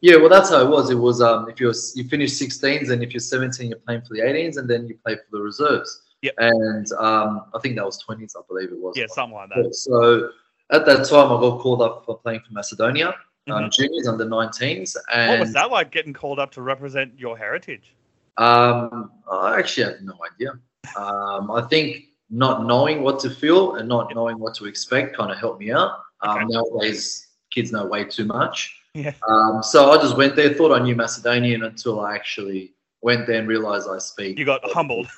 Yeah, 0.01 0.17
well, 0.17 0.29
that's 0.29 0.51
how 0.51 0.61
it 0.63 0.69
was. 0.69 0.91
It 0.91 0.97
was 0.97 1.23
um, 1.23 1.49
if 1.49 1.61
you're 1.61 1.75
you 1.95 2.05
finish 2.09 2.33
16s, 2.33 2.91
and 2.91 3.03
if 3.03 3.13
you're 3.13 3.21
17, 3.21 3.69
you're 3.69 3.79
playing 3.79 4.03
for 4.03 4.15
the 4.15 4.21
18s, 4.21 4.59
and 4.59 4.69
then 4.69 4.87
you 4.87 4.99
play 5.05 5.17
for 5.17 5.39
the 5.39 5.41
reserves. 5.41 6.03
Yep. 6.21 6.35
And 6.39 6.93
um, 6.93 7.47
I 7.55 7.59
think 7.61 7.77
that 7.77 7.85
was 7.85 8.03
20s, 8.07 8.33
I 8.37 8.41
believe 8.49 8.73
it 8.73 8.79
was. 8.79 8.97
Yeah, 8.97 9.07
something 9.09 9.35
like 9.35 9.51
that. 9.51 9.75
So 9.75 10.31
at 10.71 10.85
that 10.87 11.09
time, 11.09 11.33
I 11.33 11.41
got 11.41 11.61
called 11.61 11.83
up 11.83 12.05
for 12.05 12.19
playing 12.19 12.41
for 12.41 12.53
Macedonia, 12.53 13.15
Mhm. 13.49 13.71
juniors 13.73 14.09
under 14.09 14.25
19s, 14.25 14.97
What 15.29 15.41
was 15.41 15.53
that 15.53 15.71
like 15.71 15.91
getting 15.91 16.13
called 16.13 16.39
up 16.39 16.51
to 16.53 16.63
represent 16.63 17.19
your 17.19 17.37
heritage? 17.37 17.95
Um, 18.37 19.13
I 19.31 19.59
actually 19.59 19.85
have 19.93 20.01
no 20.03 20.19
idea. 20.33 20.53
Um, 20.97 21.51
I 21.51 21.63
think 21.63 22.05
not 22.31 22.67
knowing 22.67 23.03
what 23.03 23.21
to 23.21 23.31
feel 23.31 23.77
and 23.77 23.89
not 23.89 24.15
knowing 24.15 24.39
what 24.39 24.55
to 24.57 24.67
expect 24.67 25.17
kind 25.17 25.31
of 25.31 25.39
helped 25.39 25.61
me 25.61 25.73
out. 25.73 26.01
Um, 26.23 26.39
Okay. 26.39 26.45
Nowadays, 26.49 27.29
kids 27.53 27.71
know 27.71 27.87
way 27.87 28.05
too 28.05 28.25
much. 28.25 28.81
Yeah. 28.95 29.13
Um, 29.29 29.63
so 29.63 29.91
I 29.91 29.97
just 29.99 30.17
went 30.17 30.37
there, 30.37 30.55
thought 30.55 30.73
I 30.73 30.83
knew 30.83 30.97
Macedonian 30.97 31.65
until 31.65 32.01
I 32.01 32.15
actually 32.15 32.73
went 33.03 33.27
there 33.27 33.39
and 33.41 33.49
realized 33.49 33.89
I 33.89 33.99
speak. 33.99 34.39
You 34.39 34.45
got 34.47 34.63
humbled. 34.65 35.09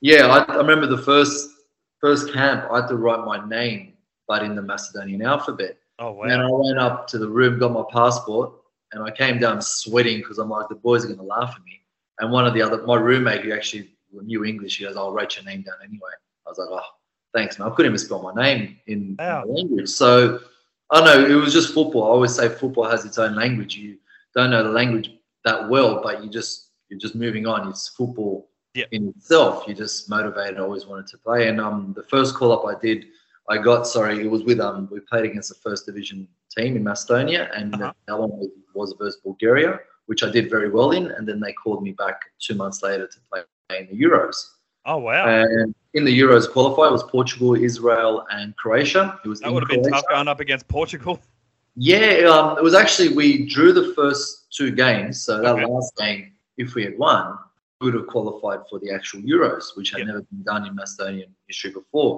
Yeah, 0.00 0.28
I, 0.28 0.44
I 0.52 0.56
remember 0.56 0.86
the 0.86 0.98
first 0.98 1.50
first 2.00 2.32
camp. 2.32 2.70
I 2.70 2.76
had 2.82 2.88
to 2.88 2.96
write 2.96 3.24
my 3.24 3.44
name, 3.48 3.94
but 4.28 4.44
in 4.44 4.54
the 4.54 4.62
Macedonian 4.62 5.22
alphabet. 5.22 5.77
Oh, 5.98 6.12
wow! 6.12 6.24
And 6.24 6.40
I 6.42 6.48
went 6.50 6.78
up 6.78 7.06
to 7.08 7.18
the 7.18 7.28
room, 7.28 7.58
got 7.58 7.72
my 7.72 7.84
passport, 7.90 8.52
and 8.92 9.02
I 9.02 9.10
came 9.10 9.38
down 9.38 9.60
sweating 9.60 10.18
because 10.18 10.38
I'm 10.38 10.48
like, 10.50 10.68
the 10.68 10.74
boys 10.76 11.04
are 11.04 11.08
going 11.08 11.18
to 11.18 11.24
laugh 11.24 11.54
at 11.56 11.64
me. 11.64 11.80
And 12.20 12.30
one 12.32 12.46
of 12.46 12.54
the 12.54 12.62
other, 12.62 12.82
my 12.86 12.96
roommate, 12.96 13.42
who 13.44 13.52
actually 13.52 13.90
knew 14.12 14.44
English, 14.44 14.78
he 14.78 14.84
goes, 14.84 14.96
I'll 14.96 15.12
write 15.12 15.36
your 15.36 15.44
name 15.44 15.62
down 15.62 15.74
anyway. 15.82 16.10
I 16.46 16.50
was 16.50 16.58
like, 16.58 16.68
oh, 16.70 16.80
thanks, 17.34 17.58
man. 17.58 17.68
I 17.68 17.74
couldn't 17.74 17.90
even 17.90 17.98
spell 17.98 18.22
my 18.22 18.34
name 18.34 18.78
in, 18.86 19.16
Wow. 19.18 19.44
language. 19.46 19.88
So 19.88 20.40
I 20.90 21.04
know 21.04 21.26
it 21.26 21.34
was 21.34 21.52
just 21.52 21.74
football. 21.74 22.04
I 22.04 22.08
always 22.08 22.34
say 22.34 22.48
football 22.48 22.84
has 22.88 23.04
its 23.04 23.18
own 23.18 23.34
language. 23.34 23.76
You 23.76 23.98
don't 24.34 24.50
know 24.50 24.62
the 24.62 24.70
language 24.70 25.10
that 25.44 25.68
well, 25.68 26.00
but 26.02 26.22
you 26.24 26.30
just 26.30 26.70
you're 26.88 26.98
just 26.98 27.14
moving 27.14 27.46
on. 27.46 27.68
It's 27.68 27.88
football 27.88 28.48
Yeah. 28.74 28.86
in 28.92 29.08
itself. 29.08 29.64
You're 29.66 29.76
just 29.76 30.08
motivated. 30.08 30.58
Always 30.58 30.86
wanted 30.86 31.06
to 31.08 31.18
play. 31.18 31.48
And 31.48 31.60
um, 31.60 31.92
the 31.94 32.02
first 32.04 32.34
call 32.34 32.50
up 32.50 32.64
I 32.64 32.80
did, 32.80 33.06
I 33.50 33.56
got 33.58 33.86
sorry, 33.86 34.20
it 34.20 34.30
was 34.30 34.42
with 34.44 34.60
um 34.60 34.88
we 34.92 35.00
played 35.00 35.24
against 35.24 35.48
the 35.48 35.54
first 35.66 35.86
division 35.86 36.28
team 36.56 36.76
in 36.76 36.82
Macedonia, 36.84 37.50
and 37.54 37.74
Uh-huh. 37.74 37.92
the 38.06 38.16
one 38.16 38.30
was 38.74 38.94
versus 39.00 39.20
Bulgaria, 39.24 39.80
which 40.06 40.22
I 40.22 40.30
did 40.30 40.50
very 40.50 40.70
well 40.70 40.90
in. 40.98 41.04
And 41.14 41.26
then 41.28 41.40
they 41.40 41.52
called 41.62 41.82
me 41.82 41.92
back 41.92 42.18
two 42.44 42.54
months 42.54 42.82
later 42.82 43.06
to 43.14 43.18
play 43.30 43.40
in 43.80 43.86
the 43.90 43.96
Euros. 44.06 44.36
Oh 44.90 44.98
wow, 44.98 45.24
And 45.26 45.74
in 45.94 46.04
the 46.08 46.14
Euros 46.22 46.46
qualifier, 46.54 46.88
it 46.88 46.92
was 46.98 47.02
Portugal, 47.16 47.54
Israel, 47.54 48.26
and 48.30 48.56
Croatia. 48.56 49.04
It 49.24 49.28
was 49.28 49.40
that 49.40 49.52
would 49.52 49.62
have 49.64 49.68
been 49.76 49.82
Croatia. 49.82 49.96
tough 50.02 50.08
going 50.14 50.28
up 50.28 50.40
against 50.40 50.66
Portugal. 50.68 51.14
Yeah, 51.80 52.26
um, 52.34 52.58
it 52.58 52.64
was 52.68 52.74
actually 52.74 53.10
we 53.20 53.28
drew 53.54 53.70
the 53.80 53.94
first 53.98 54.24
two 54.56 54.70
games. 54.84 55.14
So 55.26 55.32
that 55.42 55.54
Okay. 55.54 55.64
last 55.74 55.90
game, 55.96 56.22
if 56.56 56.74
we 56.74 56.82
had 56.88 56.98
won, 56.98 57.38
we 57.80 57.84
would 57.86 57.94
have 57.94 58.08
qualified 58.08 58.60
for 58.68 58.76
the 58.80 58.90
actual 58.96 59.20
Euros, 59.20 59.64
which 59.76 59.90
had 59.92 59.98
Yep. 60.00 60.06
never 60.10 60.22
been 60.30 60.42
done 60.52 60.62
in 60.66 60.72
Macedonian 60.74 61.30
history 61.46 61.70
before. 61.80 62.12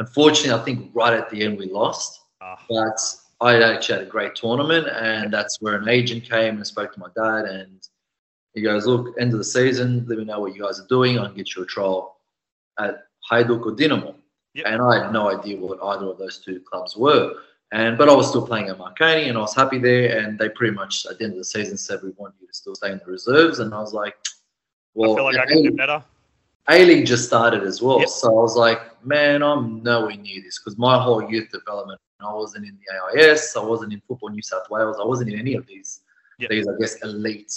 Unfortunately, 0.00 0.58
I 0.58 0.64
think 0.64 0.90
right 0.94 1.12
at 1.12 1.28
the 1.28 1.42
end 1.44 1.58
we 1.58 1.66
lost. 1.66 2.20
Ah, 2.40 2.58
But 2.68 2.98
I 3.42 3.62
actually 3.62 3.98
had 3.98 4.06
a 4.06 4.10
great 4.10 4.34
tournament, 4.34 4.88
and 4.88 5.32
that's 5.32 5.60
where 5.60 5.76
an 5.76 5.88
agent 5.88 6.24
came 6.24 6.56
and 6.56 6.66
spoke 6.66 6.92
to 6.94 7.00
my 7.00 7.08
dad, 7.14 7.44
and 7.44 7.86
he 8.54 8.62
goes, 8.62 8.86
"Look, 8.86 9.14
end 9.20 9.32
of 9.32 9.38
the 9.38 9.44
season, 9.44 10.06
let 10.08 10.18
me 10.18 10.24
know 10.24 10.40
what 10.40 10.54
you 10.54 10.62
guys 10.62 10.80
are 10.80 10.86
doing. 10.86 11.18
I 11.18 11.26
can 11.26 11.36
get 11.36 11.54
you 11.54 11.62
a 11.62 11.66
trial 11.66 12.16
at 12.78 13.04
Hajduk 13.30 13.64
or 13.66 13.72
Dinamo." 13.76 14.14
Yep. 14.54 14.66
And 14.66 14.82
I 14.82 15.04
had 15.04 15.12
no 15.12 15.30
idea 15.30 15.58
what 15.58 15.78
either 15.82 16.06
of 16.06 16.18
those 16.18 16.38
two 16.38 16.60
clubs 16.60 16.96
were, 16.96 17.34
and 17.70 17.98
but 17.98 18.08
I 18.08 18.14
was 18.14 18.28
still 18.28 18.46
playing 18.46 18.68
at 18.70 18.78
Marconi, 18.78 19.28
and 19.28 19.36
I 19.36 19.42
was 19.42 19.54
happy 19.54 19.78
there. 19.78 20.18
And 20.18 20.38
they 20.38 20.48
pretty 20.48 20.74
much 20.74 21.06
at 21.06 21.18
the 21.18 21.24
end 21.24 21.34
of 21.34 21.38
the 21.38 21.44
season 21.44 21.76
said, 21.76 22.02
"We 22.02 22.10
want 22.16 22.34
you 22.40 22.46
to 22.46 22.54
still 22.54 22.74
stay 22.74 22.90
in 22.90 23.00
the 23.04 23.10
reserves," 23.10 23.58
and 23.58 23.74
I 23.74 23.80
was 23.80 23.92
like, 23.92 24.16
"Well, 24.94 25.12
I 25.12 25.16
feel 25.16 25.24
like 25.24 25.36
I 25.36 25.46
can 25.46 25.62
do 25.62 25.72
better. 25.72 26.02
A 26.70 26.84
League 26.84 27.06
just 27.06 27.26
started 27.26 27.62
as 27.64 27.82
well. 27.82 28.00
Yep. 28.00 28.08
So 28.08 28.28
I 28.28 28.42
was 28.42 28.56
like, 28.56 28.80
man, 29.04 29.42
I'm 29.42 29.82
nowhere 29.82 30.16
near 30.16 30.42
this 30.42 30.58
because 30.58 30.78
my 30.78 31.02
whole 31.02 31.22
youth 31.30 31.50
development, 31.50 32.00
I 32.20 32.32
wasn't 32.32 32.66
in 32.66 32.78
the 33.14 33.20
AIS, 33.22 33.56
I 33.56 33.62
wasn't 33.64 33.92
in 33.92 34.02
Football 34.06 34.30
New 34.30 34.42
South 34.42 34.68
Wales, 34.70 34.96
I 35.00 35.04
wasn't 35.04 35.30
in 35.32 35.38
any 35.38 35.54
of 35.54 35.66
these, 35.66 36.00
Yep. 36.38 36.50
these 36.50 36.68
I 36.68 36.72
guess, 36.78 37.02
elite 37.02 37.52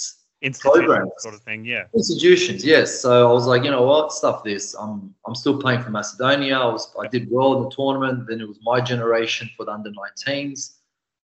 programs. 0.60 1.10
sort 1.18 1.34
of 1.34 1.40
thing. 1.42 1.64
Yeah. 1.64 1.84
institutions. 1.94 2.64
Yes. 2.64 3.00
So 3.00 3.28
I 3.28 3.32
was 3.32 3.46
like, 3.46 3.64
you 3.64 3.70
know 3.70 3.82
what, 3.82 4.12
stuff 4.12 4.44
this. 4.44 4.74
I'm 4.74 5.14
I'm 5.26 5.34
still 5.34 5.58
playing 5.58 5.82
for 5.82 5.90
Macedonia. 5.90 6.56
I 6.58 6.66
was 6.66 6.94
I 7.00 7.06
did 7.06 7.30
well 7.30 7.56
in 7.56 7.62
the 7.64 7.70
tournament. 7.70 8.26
Then 8.28 8.40
it 8.40 8.48
was 8.48 8.58
my 8.62 8.80
generation 8.80 9.48
for 9.56 9.64
the 9.64 9.72
under 9.72 9.90
19s. 9.90 10.76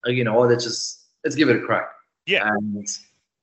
You 0.06 0.24
know 0.24 0.38
let's 0.40 0.64
just 0.64 1.08
let's 1.24 1.36
give 1.36 1.50
it 1.50 1.56
a 1.56 1.60
crack. 1.60 1.90
Yeah. 2.26 2.48
And 2.48 2.86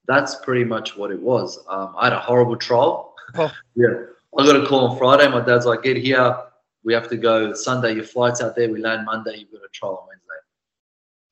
that's 0.07 0.35
pretty 0.35 0.63
much 0.63 0.97
what 0.97 1.11
it 1.11 1.21
was. 1.21 1.59
Um, 1.69 1.93
I 1.97 2.05
had 2.05 2.13
a 2.13 2.19
horrible 2.19 2.55
trial. 2.55 3.13
Oh. 3.35 3.51
yeah. 3.75 3.93
I 4.37 4.45
got 4.45 4.55
a 4.55 4.65
call 4.65 4.89
on 4.89 4.97
Friday. 4.97 5.27
My 5.27 5.41
dad's 5.41 5.65
like, 5.65 5.83
get 5.83 5.97
here. 5.97 6.37
We 6.83 6.93
have 6.93 7.09
to 7.09 7.17
go 7.17 7.53
Sunday. 7.53 7.93
Your 7.93 8.03
flight's 8.03 8.41
out 8.41 8.55
there. 8.55 8.69
We 8.71 8.79
land 8.79 9.05
Monday. 9.05 9.37
You've 9.37 9.51
got 9.51 9.61
a 9.65 9.69
trial 9.73 9.99
on 10.01 10.07
Wednesday. 10.07 10.27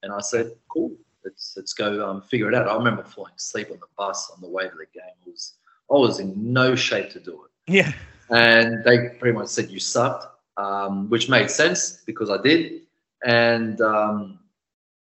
And 0.03 0.13
I 0.13 0.21
said, 0.21 0.51
cool. 0.69 0.95
Let's 1.23 1.53
let's 1.57 1.73
go 1.73 2.07
um, 2.07 2.21
figure 2.21 2.47
it 2.49 2.53
out. 2.53 2.67
I 2.67 2.75
remember 2.75 3.03
falling 3.03 3.33
asleep 3.35 3.69
on 3.71 3.79
the 3.79 3.87
bus 3.97 4.31
on 4.31 4.41
the 4.41 4.47
way 4.47 4.65
to 4.65 4.69
the 4.69 4.85
game. 4.93 5.15
It 5.25 5.31
was 5.31 5.55
I 5.91 5.95
was 5.95 6.19
in 6.19 6.53
no 6.53 6.75
shape 6.75 7.09
to 7.11 7.19
do 7.19 7.45
it. 7.45 7.71
Yeah. 7.71 7.91
And 8.29 8.83
they 8.83 9.09
pretty 9.19 9.35
much 9.35 9.47
said 9.47 9.71
you 9.71 9.79
sucked, 9.79 10.27
um, 10.57 11.09
which 11.09 11.29
made 11.29 11.49
sense 11.49 12.03
because 12.05 12.29
I 12.29 12.39
did. 12.41 12.81
And 13.25 13.81
um, 13.81 14.39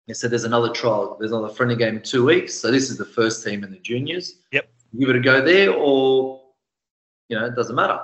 they 0.06 0.14
said 0.14 0.30
there's 0.30 0.44
another 0.44 0.72
trial, 0.72 1.16
there's 1.18 1.32
another 1.32 1.52
friendly 1.52 1.76
game 1.76 1.96
in 1.96 2.02
two 2.02 2.24
weeks. 2.24 2.54
So 2.54 2.70
this 2.70 2.90
is 2.90 2.98
the 2.98 3.04
first 3.04 3.44
team 3.44 3.64
in 3.64 3.70
the 3.70 3.78
juniors. 3.78 4.36
Yep. 4.52 4.68
Give 4.98 5.08
it 5.10 5.16
a 5.16 5.20
go 5.20 5.44
there, 5.44 5.72
or 5.72 6.43
you 7.34 7.40
know, 7.40 7.46
it 7.46 7.56
doesn't 7.56 7.74
matter. 7.74 8.00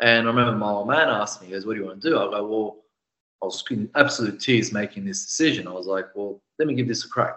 And 0.00 0.26
I 0.26 0.30
remember 0.30 0.56
my 0.56 0.70
old 0.70 0.88
man 0.88 1.08
asked 1.08 1.40
me, 1.40 1.48
he 1.48 1.52
goes, 1.52 1.66
What 1.66 1.74
do 1.74 1.80
you 1.80 1.86
want 1.86 2.00
to 2.00 2.10
do? 2.10 2.18
I 2.18 2.24
go, 2.30 2.46
Well, 2.46 2.76
I 3.42 3.46
was 3.46 3.62
in 3.70 3.90
absolute 3.94 4.40
tears 4.40 4.72
making 4.72 5.04
this 5.04 5.24
decision. 5.26 5.68
I 5.68 5.72
was 5.72 5.86
like, 5.86 6.06
Well, 6.14 6.40
let 6.58 6.66
me 6.66 6.74
give 6.74 6.88
this 6.88 7.04
a 7.04 7.08
crack. 7.08 7.36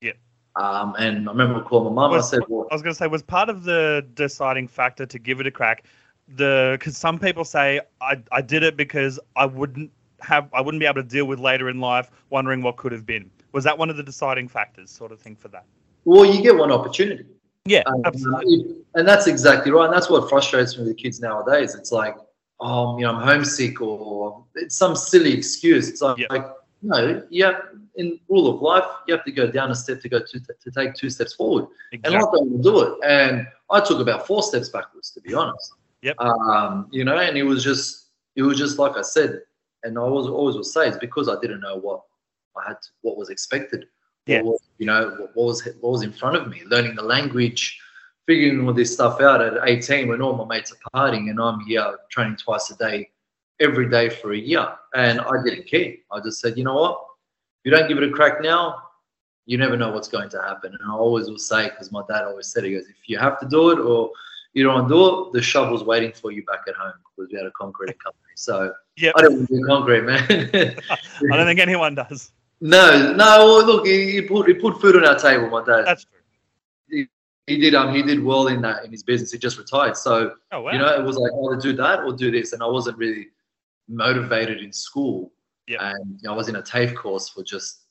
Yeah. 0.00 0.12
Um, 0.56 0.94
and 0.98 1.28
I 1.28 1.32
remember 1.32 1.62
calling 1.62 1.94
my 1.94 2.08
mum. 2.08 2.18
I 2.18 2.20
said, 2.20 2.40
Well, 2.48 2.66
I 2.70 2.74
was 2.74 2.82
going 2.82 2.94
to 2.94 2.98
say, 2.98 3.06
was 3.06 3.22
part 3.22 3.48
of 3.48 3.62
the 3.64 4.06
deciding 4.14 4.68
factor 4.68 5.06
to 5.06 5.18
give 5.18 5.40
it 5.40 5.46
a 5.46 5.50
crack 5.50 5.84
the 6.28 6.76
because 6.78 6.96
some 6.96 7.20
people 7.20 7.44
say 7.44 7.80
I 8.00 8.20
I 8.32 8.42
did 8.42 8.64
it 8.64 8.76
because 8.76 9.20
I 9.36 9.46
wouldn't 9.46 9.92
have 10.20 10.48
I 10.52 10.60
wouldn't 10.60 10.80
be 10.80 10.86
able 10.86 11.02
to 11.02 11.08
deal 11.08 11.26
with 11.26 11.38
later 11.38 11.68
in 11.68 11.80
life 11.80 12.10
wondering 12.30 12.62
what 12.62 12.76
could 12.76 12.90
have 12.92 13.06
been. 13.06 13.30
Was 13.52 13.62
that 13.64 13.78
one 13.78 13.90
of 13.90 13.96
the 13.96 14.02
deciding 14.02 14.48
factors, 14.48 14.90
sort 14.90 15.12
of 15.12 15.20
thing, 15.20 15.36
for 15.36 15.48
that? 15.48 15.64
well, 16.04 16.24
you 16.24 16.42
get 16.42 16.56
one 16.56 16.70
opportunity. 16.70 17.24
Yeah, 17.66 17.82
Um, 17.86 18.02
absolutely. 18.04 18.76
And 18.94 19.06
that's 19.06 19.26
exactly 19.26 19.72
right. 19.72 19.86
And 19.86 19.94
that's 19.94 20.08
what 20.08 20.28
frustrates 20.28 20.76
me 20.76 20.84
with 20.84 20.96
the 20.96 21.02
kids 21.02 21.20
nowadays. 21.20 21.74
It's 21.74 21.92
like, 21.92 22.16
oh, 22.60 22.96
you 22.98 23.04
know, 23.04 23.14
I'm 23.14 23.22
homesick 23.22 23.80
or 23.80 24.44
it's 24.54 24.76
some 24.76 24.96
silly 24.96 25.32
excuse. 25.32 25.88
It's 25.88 26.00
like, 26.02 26.18
Yeah. 26.18 26.26
like 26.30 26.46
no, 26.82 27.22
yeah, 27.30 27.58
in 27.96 28.20
rule 28.28 28.54
of 28.54 28.62
life, 28.62 28.84
you 29.06 29.14
have 29.14 29.24
to 29.24 29.32
go 29.32 29.50
down 29.50 29.70
a 29.70 29.74
step 29.74 30.00
to 30.02 30.08
go 30.08 30.20
to, 30.20 30.40
to 30.40 30.70
take 30.70 30.94
two 30.94 31.10
steps 31.10 31.34
forward. 31.34 31.66
And 31.92 32.04
Exactly. 32.04 32.40
I 32.40 32.44
don't 32.44 32.62
do 32.62 32.80
it. 32.82 32.98
And 33.04 33.46
I 33.70 33.80
took 33.80 33.98
about 34.00 34.26
four 34.26 34.42
steps 34.42 34.68
backwards, 34.68 35.10
to 35.12 35.20
be 35.20 35.34
honest. 35.34 35.72
Yep. 36.02 36.20
Um, 36.20 36.86
you 36.92 37.04
know, 37.04 37.18
and 37.18 37.36
it 37.36 37.42
was 37.42 37.64
just, 37.64 38.10
it 38.36 38.42
was 38.42 38.58
just 38.58 38.78
like 38.78 38.96
I 38.96 39.02
said, 39.02 39.40
and 39.82 39.98
I 39.98 40.02
was 40.02 40.26
always 40.26 40.54
will 40.54 40.64
say 40.64 40.86
it's 40.88 40.98
because 40.98 41.28
I 41.28 41.40
didn't 41.40 41.60
know 41.60 41.76
what 41.76 42.02
I 42.56 42.68
had, 42.68 42.80
to, 42.82 42.88
what 43.00 43.16
was 43.16 43.30
expected. 43.30 43.86
Yeah. 44.26 44.42
What 44.42 44.60
you 44.78 44.86
know, 44.86 45.16
what, 45.18 45.36
was 45.36 45.64
what 45.80 45.92
was 45.92 46.02
in 46.02 46.12
front 46.12 46.36
of 46.36 46.48
me, 46.48 46.62
learning 46.66 46.96
the 46.96 47.02
language, 47.02 47.80
figuring 48.26 48.66
all 48.66 48.74
this 48.74 48.92
stuff 48.92 49.20
out 49.20 49.40
at 49.40 49.68
18 49.68 50.08
when 50.08 50.20
all 50.20 50.36
my 50.36 50.56
mates 50.56 50.72
are 50.72 50.90
partying 50.94 51.30
and 51.30 51.40
I'm 51.40 51.60
here 51.60 51.96
training 52.10 52.36
twice 52.36 52.70
a 52.70 52.76
day, 52.76 53.10
every 53.60 53.88
day 53.88 54.08
for 54.08 54.32
a 54.32 54.38
year. 54.38 54.68
And 54.94 55.20
I 55.20 55.42
didn't 55.44 55.66
care. 55.68 55.94
I 56.12 56.20
just 56.20 56.40
said, 56.40 56.58
you 56.58 56.64
know 56.64 56.74
what? 56.74 57.00
If 57.64 57.70
you 57.70 57.70
don't 57.70 57.88
give 57.88 57.98
it 57.98 58.04
a 58.04 58.10
crack 58.10 58.42
now, 58.42 58.82
you 59.46 59.58
never 59.58 59.76
know 59.76 59.92
what's 59.92 60.08
going 60.08 60.28
to 60.30 60.42
happen. 60.42 60.76
And 60.78 60.90
I 60.90 60.94
always 60.94 61.28
will 61.28 61.38
say, 61.38 61.70
because 61.70 61.92
my 61.92 62.02
dad 62.08 62.24
always 62.24 62.48
said, 62.48 62.64
he 62.64 62.72
goes, 62.72 62.88
if 62.88 63.08
you 63.08 63.18
have 63.18 63.38
to 63.40 63.48
do 63.48 63.70
it 63.70 63.78
or 63.78 64.10
you 64.54 64.64
don't 64.64 64.74
want 64.74 64.88
to 64.88 64.94
do 64.94 65.28
it, 65.28 65.32
the 65.34 65.42
shovel's 65.42 65.84
waiting 65.84 66.12
for 66.12 66.32
you 66.32 66.44
back 66.44 66.62
at 66.66 66.74
home 66.74 66.94
because 67.16 67.30
we 67.30 67.38
had 67.38 67.46
a 67.46 67.52
concrete 67.52 67.96
company. 68.02 68.32
So 68.34 68.72
Yep. 68.98 69.14
I 69.16 69.22
don't 69.22 69.44
do 69.44 69.64
concrete, 69.66 70.02
man. 70.02 70.26
I 71.32 71.36
don't 71.36 71.46
think 71.46 71.60
anyone 71.60 71.94
does. 71.94 72.30
No, 72.60 73.12
no. 73.14 73.62
Look, 73.66 73.86
he, 73.86 74.12
he 74.12 74.22
put 74.22 74.46
he 74.48 74.54
put 74.54 74.80
food 74.80 74.96
on 74.96 75.04
our 75.06 75.18
table. 75.18 75.48
My 75.48 75.64
dad, 75.64 75.84
That's 75.86 76.04
true. 76.04 77.06
he 77.46 77.58
did 77.58 77.74
um 77.74 77.94
he 77.94 78.02
did 78.02 78.22
well 78.22 78.48
in 78.48 78.60
that 78.62 78.84
in 78.84 78.90
his 78.90 79.02
business. 79.02 79.32
He 79.32 79.38
just 79.38 79.58
retired, 79.58 79.96
so 79.96 80.32
Oh 80.52 80.62
wow. 80.62 80.72
you 80.72 80.78
know 80.78 80.94
it 80.98 81.04
was 81.04 81.16
like 81.16 81.32
either 81.32 81.60
do 81.60 81.72
that 81.74 82.00
or 82.00 82.12
do 82.12 82.30
this, 82.30 82.52
and 82.52 82.62
I 82.62 82.66
wasn't 82.66 82.98
really 82.98 83.28
motivated 83.88 84.60
in 84.60 84.72
school. 84.72 85.32
Yeah. 85.68 85.90
and 85.90 86.18
you 86.20 86.28
know, 86.28 86.32
I 86.34 86.36
was 86.36 86.48
in 86.48 86.56
a 86.56 86.62
TAFE 86.62 86.94
course 86.94 87.28
for 87.28 87.42
just 87.42 87.82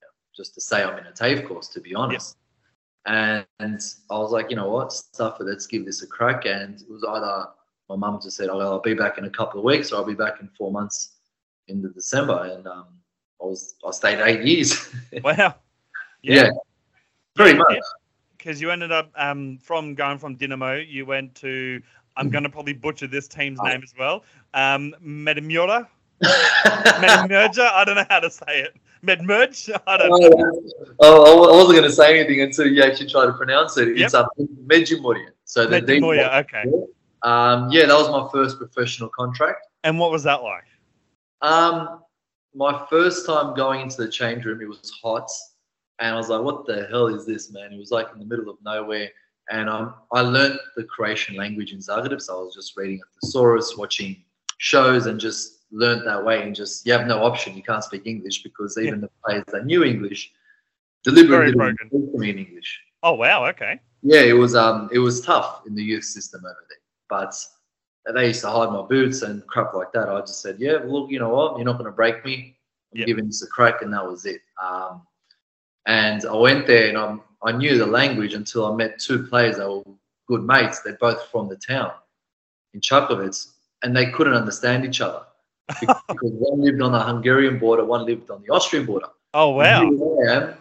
you 0.00 0.06
know, 0.06 0.12
just 0.36 0.54
to 0.54 0.60
say 0.60 0.82
I'm 0.84 0.96
in 0.98 1.06
a 1.06 1.12
TAFE 1.12 1.46
course, 1.46 1.68
to 1.68 1.80
be 1.80 1.94
honest. 1.94 2.36
And, 3.04 3.44
and 3.58 3.80
I 4.12 4.18
was 4.18 4.30
like, 4.30 4.48
you 4.48 4.54
know 4.54 4.70
what, 4.70 4.92
stuff 4.92 5.40
it. 5.40 5.44
Let's 5.44 5.66
give 5.66 5.84
this 5.84 6.02
a 6.02 6.06
crack. 6.06 6.46
And 6.46 6.80
it 6.80 6.88
was 6.88 7.02
either 7.02 7.48
my 7.88 7.96
mum 7.96 8.20
just 8.22 8.36
said, 8.36 8.48
oh, 8.48 8.60
I'll 8.60 8.80
be 8.80 8.94
back 8.94 9.18
in 9.18 9.24
a 9.24 9.30
couple 9.30 9.58
of 9.58 9.64
weeks, 9.64 9.90
or 9.90 9.96
I'll 9.96 10.04
be 10.04 10.14
back 10.14 10.40
in 10.40 10.48
four 10.56 10.70
months 10.70 11.16
into 11.66 11.88
December. 11.88 12.44
And 12.54 12.64
um, 12.68 12.86
I 13.42 13.46
was 13.46 13.74
I 13.86 13.90
stayed 13.90 14.20
eight 14.20 14.44
years. 14.44 14.88
wow. 15.24 15.54
yeah, 16.22 16.50
pretty 17.34 17.58
much. 17.58 17.78
Because 18.36 18.60
you 18.60 18.70
ended 18.70 18.92
up 18.92 19.10
um, 19.16 19.58
from 19.58 19.94
going 19.94 20.18
from 20.18 20.36
Dinamo, 20.36 20.84
you 20.88 21.06
went 21.06 21.34
to 21.36 21.80
I'm 22.16 22.28
Mhm. 22.28 22.32
going 22.32 22.44
to 22.44 22.50
probably 22.50 22.74
butcher 22.74 23.06
this 23.06 23.26
team's 23.26 23.58
name 23.62 23.82
as 23.82 23.94
well. 23.98 24.24
Um, 24.52 24.94
Medmura, 25.02 25.88
Medmerger. 26.22 27.70
I 27.72 27.84
don't 27.84 27.96
know 27.96 28.06
how 28.10 28.20
to 28.20 28.30
say 28.30 28.60
it. 28.60 28.76
Medmerge. 29.04 29.70
I 29.86 29.96
don't 29.96 30.20
know. 30.20 30.62
Oh, 31.00 31.50
I 31.52 31.56
wasn't 31.56 31.78
going 31.78 31.88
to 31.88 31.94
say 31.94 32.18
anything 32.18 32.42
until 32.42 32.66
you 32.66 32.82
actually 32.82 33.08
try 33.08 33.24
to 33.26 33.32
pronounce 33.32 33.76
it. 33.78 33.98
It's 34.00 34.14
um, 34.14 34.26
Međimurje. 34.66 35.30
So 35.44 35.66
the 35.66 35.76
Okay. 35.76 36.64
Um, 37.22 37.70
yeah, 37.70 37.86
that 37.86 37.94
was 37.94 38.10
my 38.10 38.28
first 38.32 38.58
professional 38.58 39.08
contract. 39.08 39.66
And 39.84 39.98
what 39.98 40.10
was 40.10 40.24
that 40.24 40.42
like? 40.42 40.64
Um, 41.40 42.00
my 42.54 42.86
first 42.90 43.26
time 43.26 43.54
going 43.54 43.80
into 43.82 43.96
the 43.96 44.08
change 44.08 44.44
room, 44.44 44.60
it 44.60 44.68
was 44.68 44.92
hot, 45.02 45.28
and 45.98 46.14
I 46.14 46.16
was 46.16 46.28
like, 46.28 46.42
"What 46.42 46.66
the 46.66 46.86
hell 46.90 47.06
is 47.06 47.26
this, 47.26 47.52
man?" 47.52 47.72
It 47.72 47.78
was 47.78 47.90
like 47.90 48.08
in 48.12 48.18
the 48.18 48.26
middle 48.26 48.48
of 48.50 48.56
nowhere, 48.64 49.10
and 49.50 49.68
um, 49.68 49.94
I 50.12 50.20
learned 50.20 50.58
the 50.76 50.84
Croatian 50.84 51.36
language 51.36 51.72
in 51.72 51.78
Zagreb, 51.78 52.20
so 52.20 52.38
I 52.38 52.42
was 52.42 52.54
just 52.54 52.76
reading 52.76 53.00
a 53.00 53.20
thesaurus, 53.20 53.76
watching 53.76 54.24
shows, 54.58 55.06
and 55.06 55.18
just 55.18 55.64
learned 55.70 56.06
that 56.06 56.24
way. 56.24 56.42
And 56.42 56.54
just 56.54 56.86
you 56.86 56.92
have 56.92 57.06
no 57.06 57.22
option; 57.22 57.56
you 57.56 57.62
can't 57.62 57.84
speak 57.84 58.06
English 58.06 58.42
because 58.42 58.76
even 58.78 59.00
the 59.00 59.10
players 59.24 59.44
that 59.48 59.66
knew 59.66 59.84
English 59.84 60.32
deliberately 61.04 61.52
didn't 61.52 61.78
speak 61.88 62.12
to 62.12 62.18
me 62.18 62.30
in 62.30 62.38
English. 62.38 62.80
Oh 63.02 63.14
wow. 63.14 63.46
Okay. 63.46 63.80
Yeah, 64.02 64.20
it 64.20 64.34
was 64.34 64.54
um 64.54 64.90
it 64.92 64.98
was 64.98 65.20
tough 65.20 65.62
in 65.66 65.74
the 65.74 65.82
youth 65.82 66.04
system 66.04 66.40
over 66.44 66.66
there. 66.68 66.78
But 67.08 67.34
they 68.10 68.28
used 68.28 68.40
to 68.40 68.48
hide 68.50 68.70
my 68.70 68.82
boots 68.82 69.22
and 69.22 69.46
crap 69.46 69.74
like 69.74 69.92
that. 69.92 70.08
I 70.08 70.20
just 70.20 70.42
said, 70.42 70.56
Yeah, 70.58 70.78
well, 70.78 71.02
look, 71.02 71.10
you 71.10 71.18
know 71.18 71.28
what? 71.30 71.56
You're 71.56 71.64
not 71.64 71.78
gonna 71.78 71.92
break 71.92 72.24
me. 72.24 72.56
I'm 72.92 72.98
Yep. 73.00 73.06
giving 73.06 73.26
this 73.26 73.42
a 73.42 73.46
crack 73.46 73.82
and 73.82 73.92
that 73.92 74.04
was 74.06 74.26
it. 74.26 74.40
Um 74.62 75.02
and 75.86 76.24
I 76.24 76.34
went 76.36 76.66
there 76.66 76.88
and 76.88 76.98
I'm, 76.98 77.22
I 77.42 77.52
knew 77.52 77.76
the 77.76 77.86
language 77.86 78.34
until 78.34 78.72
I 78.72 78.76
met 78.76 79.00
two 79.00 79.24
players 79.24 79.56
that 79.56 79.68
were 79.68 79.82
good 80.28 80.44
mates. 80.44 80.80
They're 80.80 80.96
both 81.00 81.26
from 81.30 81.48
the 81.48 81.56
town 81.56 81.92
in 82.74 82.80
Čakovec 82.80 83.48
and 83.82 83.96
they 83.96 84.10
couldn't 84.10 84.34
understand 84.34 84.84
each 84.84 85.00
other 85.00 85.22
because 85.80 86.02
one 86.32 86.60
lived 86.60 86.80
on 86.82 86.92
the 86.92 87.00
Hungarian 87.00 87.58
border, 87.58 87.84
one 87.84 88.04
lived 88.06 88.30
on 88.30 88.42
the 88.42 88.52
Austrian 88.52 88.86
border. 88.86 89.08
Oh 89.34 89.50
wow. 89.50 89.90
Am. 90.28 90.54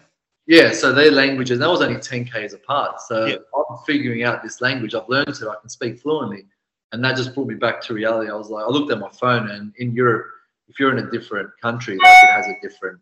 Yeah, 0.48 0.74
so 0.74 0.92
their 0.92 1.12
languages, 1.12 1.60
that 1.60 1.70
was 1.70 1.82
only 1.82 2.00
10 2.00 2.26
Ks 2.26 2.54
apart. 2.54 3.00
So 3.02 3.26
Yeah. 3.26 3.36
I'm 3.56 3.78
figuring 3.86 4.24
out 4.24 4.42
this 4.42 4.60
language. 4.60 4.96
I've 4.96 5.08
learned 5.08 5.30
it, 5.30 5.42
I 5.44 5.56
can 5.62 5.70
speak 5.70 6.00
fluently. 6.00 6.46
And 6.92 7.04
that 7.04 7.16
just 7.16 7.34
brought 7.34 7.48
me 7.48 7.56
back 7.56 7.82
to 7.84 7.94
reality. 7.94 8.30
I 8.30 8.36
was 8.36 8.50
like, 8.50 8.66
I 8.66 8.70
looked 8.70 8.92
at 8.92 9.00
my 9.00 9.10
phone, 9.12 9.50
and 9.50 9.74
in 9.78 9.94
Europe, 9.94 10.28
if 10.68 10.80
you're 10.80 10.96
in 10.96 11.06
a 11.06 11.10
different 11.10 11.50
country, 11.62 11.98
like 11.98 12.24
it 12.24 12.32
has 12.32 12.48
a 12.48 12.56
different 12.62 13.00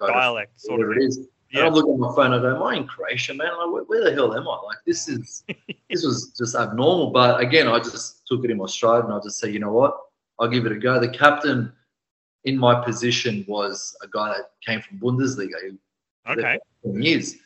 Dialect, 0.00 0.60
sort 0.60 0.80
of. 0.80 0.88
whatever 0.88 1.00
it 1.00 1.06
is. 1.06 1.28
And 1.54 1.64
I'm 1.64 1.72
looking 1.72 1.94
at 1.94 1.98
my 1.98 2.14
phone, 2.14 2.32
I 2.32 2.38
go, 2.38 2.54
Am 2.54 2.62
I 2.62 2.76
in 2.76 2.86
Croatia, 2.86 3.34
man? 3.34 3.48
Like, 3.56 3.72
where, 3.72 3.82
where 3.84 4.04
the 4.04 4.12
hell 4.12 4.34
am 4.34 4.46
I? 4.46 4.60
Like, 4.64 4.78
this 4.86 5.08
is 5.08 5.44
this 5.90 6.04
was 6.04 6.34
just 6.36 6.54
abnormal. 6.54 7.10
But 7.10 7.40
again, 7.40 7.68
I 7.68 7.78
just 7.78 8.26
took 8.26 8.44
it 8.44 8.50
in 8.50 8.58
my 8.58 8.66
stride 8.66 9.04
and 9.04 9.12
I 9.12 9.18
just 9.20 9.38
say, 9.38 9.50
you 9.50 9.58
know 9.58 9.72
what? 9.72 9.96
I'll 10.38 10.48
give 10.48 10.66
it 10.66 10.72
a 10.72 10.78
go. 10.78 11.00
The 11.00 11.08
captain 11.08 11.72
in 12.44 12.56
my 12.56 12.82
position 12.84 13.44
was 13.48 13.96
a 14.02 14.08
guy 14.08 14.28
that 14.28 14.50
came 14.64 14.80
from 14.80 14.98
Bundesliga. 14.98 15.76
Okay. 16.28 16.58
10 16.84 17.02
years. 17.02 17.36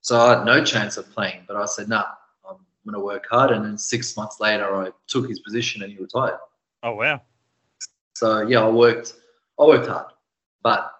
So 0.00 0.18
I 0.18 0.36
had 0.36 0.44
no 0.44 0.64
chance 0.64 0.96
of 0.96 1.10
playing, 1.10 1.42
but 1.46 1.56
I 1.56 1.66
said, 1.66 1.88
nah, 1.88 2.06
going 2.90 3.00
to 3.00 3.04
work 3.04 3.26
hard. 3.30 3.50
And 3.50 3.64
then 3.64 3.78
six 3.78 4.16
months 4.16 4.40
later, 4.40 4.74
I 4.76 4.90
took 5.06 5.28
his 5.28 5.40
position 5.40 5.82
and 5.82 5.92
he 5.92 5.98
retired. 5.98 6.38
Oh 6.82 6.94
wow. 6.94 7.20
So 8.14 8.40
yeah, 8.42 8.62
I 8.62 8.68
worked, 8.68 9.14
I 9.58 9.64
worked 9.64 9.86
hard, 9.86 10.06
but 10.62 10.92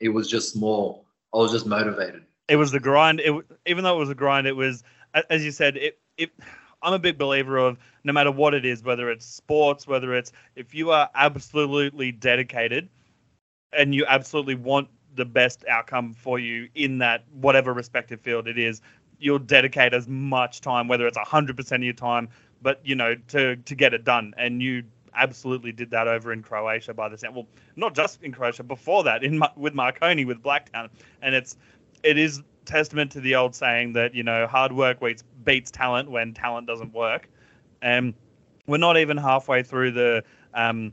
it 0.00 0.08
was 0.08 0.28
just 0.28 0.56
more, 0.56 1.02
I 1.34 1.38
was 1.38 1.52
just 1.52 1.66
motivated. 1.66 2.24
It 2.48 2.56
was 2.56 2.70
the 2.70 2.80
grind. 2.80 3.20
It 3.20 3.34
even 3.66 3.84
though 3.84 3.96
it 3.96 3.98
was 3.98 4.10
a 4.10 4.14
grind, 4.14 4.46
it 4.46 4.56
was 4.56 4.82
as 5.30 5.44
you 5.44 5.52
said. 5.52 5.76
It 5.76 5.98
it. 6.16 6.32
I'm 6.82 6.92
a 6.92 6.98
big 6.98 7.16
believer 7.16 7.58
of 7.58 7.78
no 8.02 8.12
matter 8.12 8.32
what 8.32 8.54
it 8.54 8.64
is, 8.64 8.82
whether 8.82 9.08
it's 9.08 9.24
sports, 9.24 9.86
whether 9.86 10.14
it's 10.14 10.32
if 10.56 10.74
you 10.74 10.90
are 10.90 11.08
absolutely 11.14 12.10
dedicated 12.10 12.88
and 13.72 13.94
you 13.94 14.04
absolutely 14.06 14.56
want 14.56 14.88
the 15.14 15.24
best 15.24 15.64
outcome 15.68 16.12
for 16.12 16.38
you 16.38 16.68
in 16.74 16.98
that 16.98 17.24
whatever 17.32 17.72
respective 17.72 18.20
field 18.20 18.48
it 18.48 18.58
is, 18.58 18.80
you'll 19.22 19.38
dedicate 19.38 19.94
as 19.94 20.08
much 20.08 20.60
time, 20.60 20.88
whether 20.88 21.06
it's 21.06 21.18
hundred 21.18 21.56
percent 21.56 21.82
of 21.82 21.84
your 21.84 21.94
time, 21.94 22.28
but 22.60 22.80
you 22.84 22.94
know 22.94 23.14
to 23.28 23.56
to 23.56 23.74
get 23.74 23.94
it 23.94 24.04
done. 24.04 24.34
And 24.36 24.62
you 24.62 24.84
absolutely 25.14 25.72
did 25.72 25.90
that 25.90 26.08
over 26.08 26.32
in 26.32 26.42
Croatia 26.42 26.94
by 26.94 27.08
the 27.08 27.18
sound. 27.18 27.34
Well, 27.34 27.46
not 27.76 27.94
just 27.94 28.22
in 28.22 28.32
Croatia, 28.32 28.62
before 28.62 29.04
that 29.04 29.22
in 29.22 29.42
with 29.56 29.74
Marconi 29.74 30.24
with 30.24 30.42
Blacktown, 30.42 30.88
and 31.22 31.34
it's 31.34 31.56
it 32.02 32.18
is 32.18 32.42
testament 32.64 33.10
to 33.12 33.20
the 33.20 33.34
old 33.34 33.54
saying 33.54 33.92
that 33.94 34.14
you 34.14 34.22
know 34.22 34.46
hard 34.46 34.72
work 34.72 35.00
beats 35.00 35.24
beats 35.44 35.70
talent 35.70 36.10
when 36.10 36.34
talent 36.34 36.66
doesn't 36.66 36.92
work. 36.92 37.28
And 37.80 38.14
we're 38.66 38.78
not 38.78 38.96
even 38.96 39.16
halfway 39.16 39.62
through 39.62 39.92
the 39.92 40.24
um, 40.54 40.92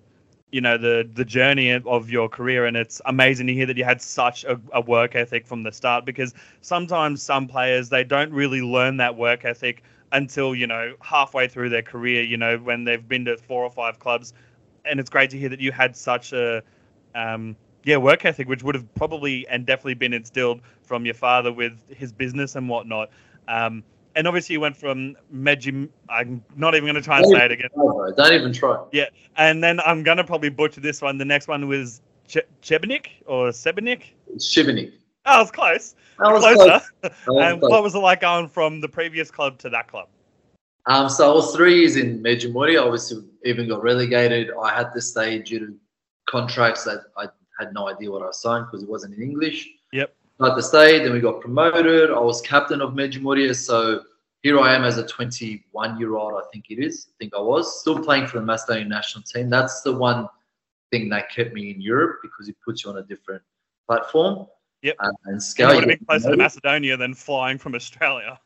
you 0.51 0.61
know 0.61 0.77
the 0.77 1.07
the 1.13 1.25
journey 1.25 1.71
of- 1.71 2.09
your 2.09 2.29
career, 2.29 2.65
and 2.65 2.75
it's 2.77 3.01
amazing 3.05 3.47
to 3.47 3.53
hear 3.53 3.65
that 3.65 3.77
you 3.77 3.83
had 3.83 4.01
such 4.01 4.43
a, 4.45 4.59
a 4.73 4.81
work 4.81 5.15
ethic 5.15 5.45
from 5.45 5.63
the 5.63 5.71
start. 5.71 6.05
Because 6.05 6.33
sometimes 6.61 7.21
some 7.21 7.47
players 7.47 7.89
they 7.89 8.03
don't 8.03 8.31
really 8.31 8.61
learn 8.61 8.97
that 8.97 9.15
work 9.15 9.45
ethic 9.45 9.83
until 10.11 10.55
you 10.55 10.67
know 10.67 10.93
halfway 11.01 11.47
through 11.47 11.69
their 11.69 11.83
career. 11.83 12.23
You 12.23 12.37
know 12.37 12.57
when 12.57 12.83
they've 12.83 13.07
been 13.07 13.25
to 13.25 13.37
four 13.37 13.63
or 13.63 13.71
five 13.71 13.99
clubs, 13.99 14.33
and 14.85 14.99
it's 14.99 15.09
great 15.09 15.29
to 15.31 15.37
hear 15.37 15.49
that 15.49 15.59
you 15.59 15.71
had 15.71 15.95
such 15.95 16.33
a 16.33 16.63
um, 17.15 17.55
yeah 17.83 17.97
work 17.97 18.25
ethic, 18.25 18.47
which 18.47 18.63
would 18.63 18.75
have 18.75 18.93
probably 18.95 19.47
and 19.47 19.65
definitely 19.65 19.95
been 19.95 20.13
instilled 20.13 20.61
from 20.83 21.05
your 21.05 21.15
father 21.15 21.51
with 21.53 21.73
his 21.89 22.11
business 22.11 22.55
and 22.55 22.67
whatnot. 22.67 23.09
Um, 23.47 23.83
and 24.15 24.27
obviously, 24.27 24.53
you 24.53 24.59
went 24.59 24.75
from 24.77 25.15
Meji. 25.31 25.89
I'm 26.09 26.43
not 26.55 26.75
even 26.75 26.85
going 26.85 26.95
to 26.95 27.01
try 27.01 27.17
and 27.19 27.27
say 27.27 27.45
it 27.45 27.51
again. 27.51 27.69
Try. 27.73 28.09
Don't 28.17 28.33
even 28.33 28.53
try. 28.53 28.83
Yeah, 28.91 29.05
and 29.37 29.63
then 29.63 29.79
I'm 29.81 30.03
going 30.03 30.17
to 30.17 30.23
probably 30.23 30.49
butcher 30.49 30.81
this 30.81 31.01
one. 31.01 31.17
The 31.17 31.25
next 31.25 31.47
one 31.47 31.67
was 31.67 32.01
che- 32.27 32.41
Chebenik 32.61 33.07
or 33.25 33.49
Sebenik. 33.49 34.01
It's 34.33 34.57
Oh, 34.57 34.93
I 35.25 35.39
was 35.41 35.51
close. 35.51 35.95
That 36.19 36.31
was 36.31 36.41
Closer. 36.41 36.55
close. 36.55 36.81
Was 37.03 37.11
And 37.43 37.59
close. 37.59 37.69
what 37.71 37.83
was 37.83 37.95
it 37.95 37.99
like 37.99 38.21
going 38.21 38.47
from 38.47 38.81
the 38.81 38.89
previous 38.89 39.29
club 39.29 39.57
to 39.59 39.69
that 39.69 39.87
club? 39.87 40.07
Um, 40.85 41.07
so 41.09 41.29
I 41.31 41.33
was 41.35 41.55
three 41.55 41.79
years 41.79 41.97
in 41.97 42.23
Međimurje. 42.23 42.81
Obviously, 42.81 43.23
even 43.45 43.67
got 43.67 43.83
relegated. 43.83 44.49
I 44.61 44.73
had 44.73 44.91
to 44.93 45.01
stay 45.01 45.39
due 45.39 45.59
to 45.59 45.73
contracts 46.27 46.83
that 46.85 47.01
I 47.17 47.25
had 47.59 47.73
no 47.73 47.89
idea 47.89 48.09
what 48.11 48.23
I 48.23 48.31
signed 48.31 48.65
because 48.67 48.83
it 48.83 48.89
wasn't 48.89 49.15
in 49.15 49.21
English. 49.21 49.69
Had 50.41 50.55
to 50.55 50.63
stay. 50.63 50.99
Then 51.03 51.11
we 51.11 51.19
got 51.19 51.41
promoted. 51.41 52.11
I 52.11 52.19
was 52.19 52.41
captain 52.41 52.81
of 52.81 52.93
Međimurje. 52.93 53.53
So 53.55 54.03
here 54.41 54.57
I 54.59 54.73
am 54.73 54.83
as 54.85 54.97
a 54.97 55.05
21 55.05 55.99
year 55.99 56.15
old. 56.15 56.33
I 56.33 56.43
think 56.53 56.65
it 56.69 56.79
is. 56.79 57.07
I 57.09 57.13
think 57.19 57.33
I 57.35 57.41
was 57.41 57.81
still 57.81 57.99
playing 58.01 58.27
for 58.27 58.39
the 58.39 58.45
Macedonian 58.45 58.87
national 58.87 59.23
team. 59.23 59.49
That's 59.49 59.81
the 59.81 59.91
one 59.91 60.27
thing 60.91 61.09
that 61.09 61.29
kept 61.29 61.53
me 61.53 61.71
in 61.71 61.81
Europe 61.81 62.19
because 62.23 62.47
it 62.47 62.55
puts 62.63 62.83
you 62.85 62.89
on 62.89 62.97
a 62.97 63.03
different 63.03 63.41
platform. 63.87 64.47
Yep. 64.81 64.95
Uh, 64.99 65.09
and 65.25 65.35
You 65.35 65.39
scale. 65.41 65.67
would 65.75 65.75
have 65.81 65.89
you 65.89 65.97
been 65.97 66.05
closer 66.05 66.31
to. 66.31 66.37
Macedonia 66.37 66.95
than 66.95 67.13
flying 67.13 67.57
from 67.57 67.75
Australia. 67.75 68.39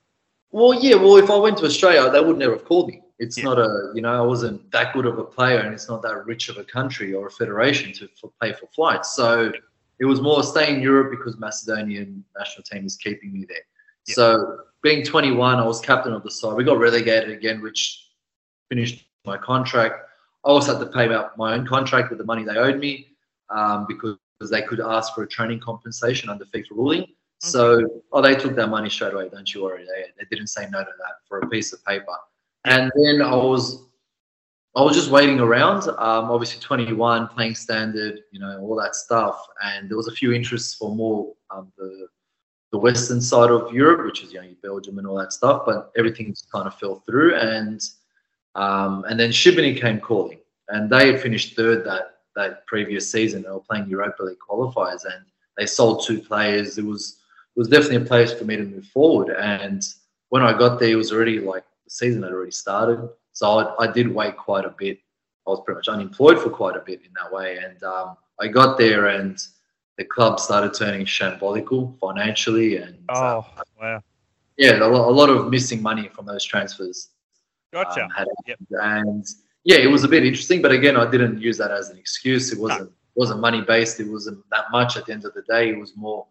Well, 0.52 0.74
yeah. 0.74 0.96
Well, 0.96 1.18
if 1.18 1.30
I 1.30 1.38
went 1.38 1.58
to 1.60 1.66
Australia, 1.66 2.10
they 2.10 2.22
would 2.22 2.38
never 2.40 2.54
have 2.54 2.66
called 2.66 2.88
me. 2.90 3.02
It's 3.20 3.38
Yeah. 3.38 3.44
not 3.46 3.60
a, 3.60 3.92
you 3.94 4.02
know, 4.02 4.14
I 4.24 4.26
wasn't 4.26 4.72
that 4.72 4.94
good 4.94 5.06
of 5.06 5.20
a 5.20 5.24
player, 5.24 5.60
and 5.60 5.74
it's 5.76 5.88
not 5.88 6.02
that 6.02 6.26
rich 6.26 6.50
of 6.50 6.58
a 6.58 6.64
country 6.64 7.14
or 7.14 7.28
a 7.28 7.32
federation 7.32 7.94
to 7.94 8.06
f- 8.06 8.32
pay 8.42 8.52
for 8.54 8.66
flights. 8.74 9.16
So 9.16 9.52
it 10.00 10.06
was 10.06 10.22
more 10.22 10.44
stay 10.44 10.74
in 10.74 10.82
Europe 10.82 11.12
because 11.12 11.38
Macedonian 11.38 12.24
national 12.38 12.64
team 12.64 12.86
is 12.86 12.96
keeping 12.96 13.32
me 13.34 13.46
there. 13.48 13.58
Yeah. 14.08 14.16
So 14.16 14.58
being 14.82 15.06
21, 15.06 15.58
I 15.58 15.66
was 15.66 15.80
captain 15.80 16.14
of 16.14 16.24
the 16.24 16.32
side. 16.32 16.56
We 16.56 16.64
got 16.64 16.78
relegated 16.78 17.30
again, 17.30 17.62
which 17.62 18.10
finished 18.70 19.06
my 19.26 19.38
contract. 19.38 20.10
I 20.46 20.50
also 20.50 20.78
had 20.78 20.86
to 20.86 20.92
pay 20.92 21.14
out 21.14 21.38
my 21.38 21.54
own 21.54 21.66
contract 21.66 22.10
with 22.10 22.18
the 22.18 22.26
money 22.26 22.44
they 22.44 22.58
owed 22.58 22.80
me 22.80 23.08
um, 23.50 23.86
because 23.88 24.18
they 24.52 24.62
could 24.62 24.82
ask 24.82 25.16
for 25.16 25.24
a 25.24 25.28
training 25.28 25.62
compensation 25.62 26.30
under 26.30 26.46
FIFA 26.46 26.72
ruling. 26.72 27.06
So, 27.40 28.02
oh, 28.14 28.22
they 28.22 28.36
took 28.36 28.56
that 28.56 28.68
money 28.68 28.90
straight 28.90 29.14
away. 29.14 29.28
Don't 29.28 29.54
you 29.54 29.64
worry. 29.64 29.84
They, 29.84 30.06
they 30.18 30.26
didn't 30.30 30.48
say 30.48 30.66
no 30.70 30.80
to 30.80 30.86
that 30.98 31.16
for 31.28 31.40
a 31.40 31.50
piece 31.50 31.74
of 31.74 31.84
paper. 31.84 32.16
And 32.64 32.90
then 32.96 33.22
I 33.22 33.36
was, 33.36 33.84
I 34.76 34.82
was 34.82 34.96
just 34.96 35.12
waiting 35.12 35.40
around. 35.40 35.88
Um, 35.88 36.32
obviously, 36.32 36.60
21, 36.60 37.28
playing 37.28 37.54
standard, 37.56 38.22
you 38.32 38.40
know, 38.40 38.60
all 38.60 38.76
that 38.78 38.96
stuff. 38.96 39.46
And 39.64 39.88
there 39.88 39.98
was 39.98 40.08
a 40.08 40.12
few 40.12 40.34
interests 40.34 40.74
for 40.74 40.96
more 40.96 41.34
um, 41.52 41.72
the 41.78 42.08
the 42.72 42.80
western 42.80 43.22
side 43.22 43.52
of 43.52 43.72
Europe, 43.72 44.04
which 44.04 44.24
is 44.24 44.34
you 44.34 44.42
know 44.42 44.48
Belgium 44.64 44.98
and 44.98 45.06
all 45.06 45.18
that 45.20 45.32
stuff. 45.32 45.62
But 45.66 45.92
everything 45.96 46.28
just 46.30 46.52
kind 46.52 46.66
of 46.66 46.74
fell 46.80 47.04
through. 47.06 47.36
And 47.36 47.82
um, 48.56 49.06
and 49.08 49.20
then 49.20 49.30
Šibenik 49.30 49.80
came 49.80 50.00
calling, 50.00 50.40
and 50.70 50.90
they 50.90 51.12
had 51.12 51.22
finished 51.22 51.56
third 51.56 51.86
that 51.86 52.16
that 52.36 52.66
previous 52.66 53.12
season. 53.12 53.44
They 53.44 53.52
were 53.52 53.60
playing 53.60 53.88
Europa 53.88 54.24
League 54.24 54.38
qualifiers, 54.40 55.06
and 55.06 55.24
they 55.56 55.68
sold 55.68 56.04
two 56.04 56.20
players. 56.20 56.80
It 56.80 56.86
was 56.86 57.20
it 57.56 57.60
was 57.60 57.68
definitely 57.68 57.98
a 57.98 58.06
place 58.06 58.34
for 58.34 58.46
me 58.46 58.56
to 58.58 58.64
move 58.64 58.88
forward. 58.88 59.30
And 59.30 59.84
when 60.30 60.42
I 60.42 60.58
got 60.58 60.80
there, 60.80 60.90
it 60.90 60.96
was 60.96 61.12
already 61.12 61.40
like 61.40 61.64
the 61.84 61.92
season 61.92 62.24
had 62.24 62.32
already 62.32 62.52
started. 62.52 63.08
So 63.34 63.60
I, 63.60 63.84
I 63.84 63.92
did 63.92 64.08
wait 64.14 64.38
quite 64.38 64.66
a 64.66 64.74
bit. 64.78 65.00
I 65.46 65.50
was 65.50 65.62
pretty 65.66 65.78
much 65.80 65.88
unemployed 65.90 66.40
for 66.40 66.50
quite 66.50 66.76
a 66.78 66.80
bit 66.80 67.02
in 67.04 67.12
that 67.22 67.32
way. 67.32 67.58
And 67.58 67.82
um, 67.84 68.16
I 68.40 68.48
got 68.48 68.78
there, 68.78 69.08
and 69.08 69.38
the 69.98 70.06
club 70.06 70.40
started 70.40 70.74
turning 70.74 71.06
shambolical 71.06 71.98
financially, 72.00 72.78
and 72.78 72.98
uh, 73.10 73.42
Oh, 73.42 73.46
wow. 73.82 74.02
yeah, 74.58 74.78
a 74.78 74.88
lot, 74.88 75.08
a 75.10 75.12
lot 75.12 75.30
of 75.30 75.50
missing 75.50 75.82
money 75.82 76.08
from 76.10 76.26
those 76.26 76.44
transfers 76.46 77.10
Gotcha. 77.74 78.04
um, 78.06 78.10
had 78.12 78.28
Yep. 78.48 78.60
and 78.82 79.26
yeah, 79.66 79.78
it 79.78 79.88
was 79.88 80.04
a 80.04 80.08
bit 80.08 80.26
interesting. 80.26 80.62
But 80.62 80.72
again, 80.72 80.96
I 80.96 81.10
didn't 81.10 81.42
use 81.42 81.58
that 81.58 81.72
as 81.72 81.90
an 81.90 81.98
excuse. 81.98 82.52
It 82.54 82.60
wasn't 82.60 82.92
wasn't 83.16 83.40
money 83.42 83.62
based. 83.62 84.00
It 84.00 84.10
wasn't 84.10 84.44
that 84.52 84.66
much. 84.72 84.98
At 84.98 85.06
the 85.06 85.14
end 85.14 85.26
of 85.26 85.34
the 85.34 85.44
day, 85.44 85.70
it 85.70 85.78
was 85.80 85.96
more 85.96 86.26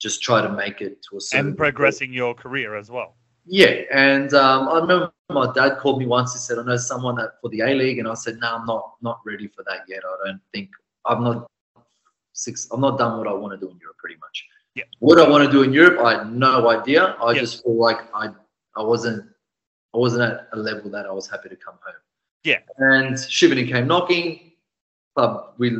just 0.00 0.22
try 0.22 0.42
to 0.42 0.48
make 0.50 0.80
it 0.80 1.02
to 1.10 1.16
a 1.16 1.20
certain 1.20 1.48
and 1.48 1.56
progressing 1.56 2.12
your 2.12 2.34
career 2.34 2.76
as 2.76 2.90
well. 2.90 3.16
Yeah, 3.46 3.82
and 3.92 4.32
um, 4.34 4.68
I 4.68 4.78
remember 4.78 5.12
my 5.30 5.52
dad 5.52 5.78
called 5.78 5.98
me 5.98 6.06
once. 6.06 6.32
He 6.32 6.38
said, 6.38 6.58
"I 6.58 6.62
know 6.62 6.76
someone 6.76 7.16
that 7.16 7.40
for 7.40 7.50
the 7.50 7.60
A 7.60 7.74
League," 7.74 7.98
and 7.98 8.08
I 8.08 8.14
said, 8.14 8.38
"No, 8.38 8.56
I'm 8.56 8.66
not 8.66 8.94
not 9.02 9.20
ready 9.26 9.48
for 9.48 9.62
that 9.64 9.80
yet. 9.86 10.02
I 10.04 10.26
don't 10.26 10.40
think 10.52 10.70
I'm 11.04 11.22
not 11.22 11.50
six. 12.32 12.68
I'm 12.72 12.80
not 12.80 12.98
done 12.98 13.18
what 13.18 13.28
I 13.28 13.32
want 13.32 13.52
to 13.52 13.66
do 13.66 13.70
in 13.70 13.78
Europe, 13.78 13.98
pretty 13.98 14.16
much. 14.16 14.46
Yeah. 14.74 14.84
What 14.98 15.20
I 15.20 15.28
want 15.28 15.44
to 15.44 15.50
do 15.50 15.62
in 15.62 15.72
Europe, 15.72 16.00
I 16.00 16.18
had 16.18 16.32
no 16.32 16.68
idea. 16.70 17.16
I 17.22 17.34
just 17.34 17.62
feel 17.62 17.76
like 17.76 17.98
I 18.14 18.30
I 18.76 18.82
wasn't 18.82 19.24
I 19.94 19.98
wasn't 19.98 20.22
at 20.22 20.48
a 20.52 20.56
level 20.56 20.90
that 20.90 21.06
I 21.06 21.12
was 21.12 21.28
happy 21.28 21.48
to 21.48 21.56
come 21.56 21.78
home. 21.84 21.94
Yeah. 22.44 22.58
And 22.78 23.14
Šibenik 23.14 23.68
came 23.68 23.86
knocking. 23.86 24.52
Club 25.14 25.54
we 25.58 25.76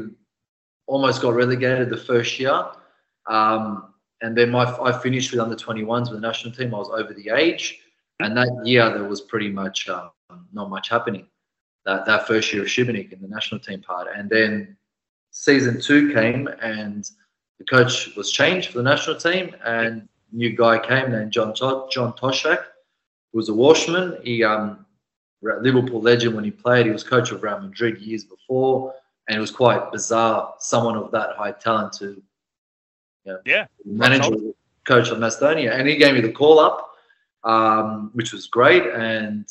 almost 0.87 1.23
got 1.23 1.35
relegated 1.35 1.91
the 1.91 1.97
first 1.97 2.39
year. 2.39 2.67
Um, 3.27 3.94
and 4.25 4.35
then 4.35 4.51
my 4.51 4.65
I 4.83 4.91
finished 4.99 5.31
with 5.33 5.41
under 5.41 5.55
21s 5.55 6.11
with 6.11 6.21
the 6.21 6.27
national 6.27 6.55
team. 6.55 6.75
I 6.75 6.79
was 6.79 6.89
over 6.89 7.13
the 7.13 7.29
age, 7.29 7.81
and 8.21 8.35
that 8.39 8.49
year 8.65 8.89
there 8.91 9.05
was 9.05 9.21
pretty 9.21 9.51
much 9.51 9.87
um, 9.91 10.11
not 10.53 10.71
much 10.71 10.89
happening. 10.89 11.27
That 11.85 12.07
that 12.07 12.27
first 12.27 12.51
year 12.51 12.63
of 12.63 12.69
Šibenik 12.69 13.13
in 13.13 13.21
the 13.21 13.29
national 13.29 13.61
team 13.61 13.83
part, 13.83 14.09
and 14.17 14.31
then 14.31 14.79
season 15.31 15.79
two 15.79 16.15
came, 16.15 16.49
and 16.63 17.09
the 17.59 17.67
coach 17.67 18.17
was 18.17 18.33
changed 18.33 18.71
for 18.71 18.79
the 18.79 18.85
national 18.85 19.17
team, 19.17 19.55
and 19.63 20.09
new 20.33 20.57
guy 20.57 20.79
came 20.79 21.13
named 21.13 21.31
John 21.31 21.55
John 21.55 22.15
Toshack, 22.15 22.65
who 23.31 23.39
was 23.39 23.51
a 23.51 23.55
Welshman. 23.55 24.19
He 24.25 24.43
um, 24.43 24.87
Liverpool 25.43 26.01
legend 26.01 26.35
when 26.35 26.45
he 26.45 26.51
played. 26.51 26.87
He 26.87 26.93
was 26.93 27.05
coach 27.05 27.31
of 27.31 27.43
Real 27.43 27.61
Madrid 27.61 28.01
years 28.01 28.25
before, 28.25 28.95
and 29.29 29.37
it 29.37 29.41
was 29.41 29.51
quite 29.51 29.93
bizarre. 29.93 30.55
Someone 30.61 30.97
of 30.97 31.11
that 31.11 31.37
high 31.37 31.53
talent 31.53 31.93
to 31.99 32.23
Yeah. 33.45 33.67
manager 33.85 34.37
coach 34.85 35.11
of 35.11 35.19
Macedonia, 35.19 35.73
and 35.73 35.89
he 35.89 35.97
gave 35.97 36.15
me 36.15 36.21
the 36.21 36.33
call 36.33 36.59
up, 36.59 36.95
um, 37.43 38.11
which 38.15 38.33
was 38.33 38.47
great. 38.47 38.85
And 38.87 39.47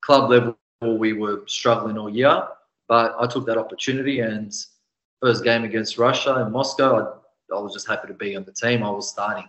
club 0.00 0.30
level, 0.30 0.56
we 0.82 1.12
were 1.12 1.42
struggling 1.46 1.98
all 1.98 2.08
year, 2.08 2.44
but 2.88 3.16
I 3.18 3.26
took 3.26 3.46
that 3.46 3.58
opportunity. 3.58 4.20
And 4.20 4.54
first 5.20 5.44
game 5.44 5.64
against 5.64 5.98
Russia 5.98 6.40
in 6.40 6.52
Moscow, 6.52 7.20
I, 7.52 7.56
I 7.56 7.60
was 7.60 7.72
just 7.72 7.88
happy 7.88 8.08
to 8.08 8.14
be 8.14 8.36
on 8.36 8.44
the 8.44 8.52
team. 8.52 8.82
I 8.82 8.90
was 8.90 9.08
starting, 9.08 9.48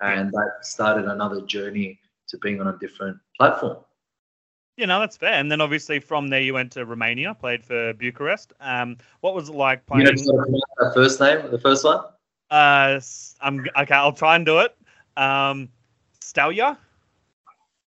and 0.00 0.30
that 0.32 0.50
started 0.62 1.06
another 1.06 1.42
journey 1.42 2.00
to 2.28 2.38
being 2.38 2.60
on 2.60 2.68
a 2.68 2.78
different 2.78 3.18
platform. 3.36 3.78
Yeah, 4.76 4.86
no, 4.86 5.00
that's 5.00 5.16
fair. 5.18 5.34
And 5.34 5.52
then 5.52 5.60
obviously 5.60 6.00
from 6.00 6.28
there 6.28 6.40
you 6.40 6.54
went 6.54 6.72
to 6.72 6.86
Romania, 6.86 7.34
played 7.34 7.62
for 7.62 7.92
Bucharest. 7.92 8.54
Um, 8.60 8.96
what 9.20 9.34
was 9.34 9.50
it 9.50 9.54
like 9.54 9.84
playing? 9.84 10.06
You 10.06 10.32
know, 10.32 10.92
first 10.94 11.20
name, 11.20 11.50
the 11.50 11.58
first 11.58 11.84
one. 11.84 12.02
Uh, 12.50 13.00
I'm 13.40 13.64
okay. 13.80 13.94
I'll 13.94 14.12
try 14.12 14.36
and 14.36 14.44
do 14.44 14.58
it. 14.58 14.76
Um, 15.16 15.68
Stelia. 16.20 16.76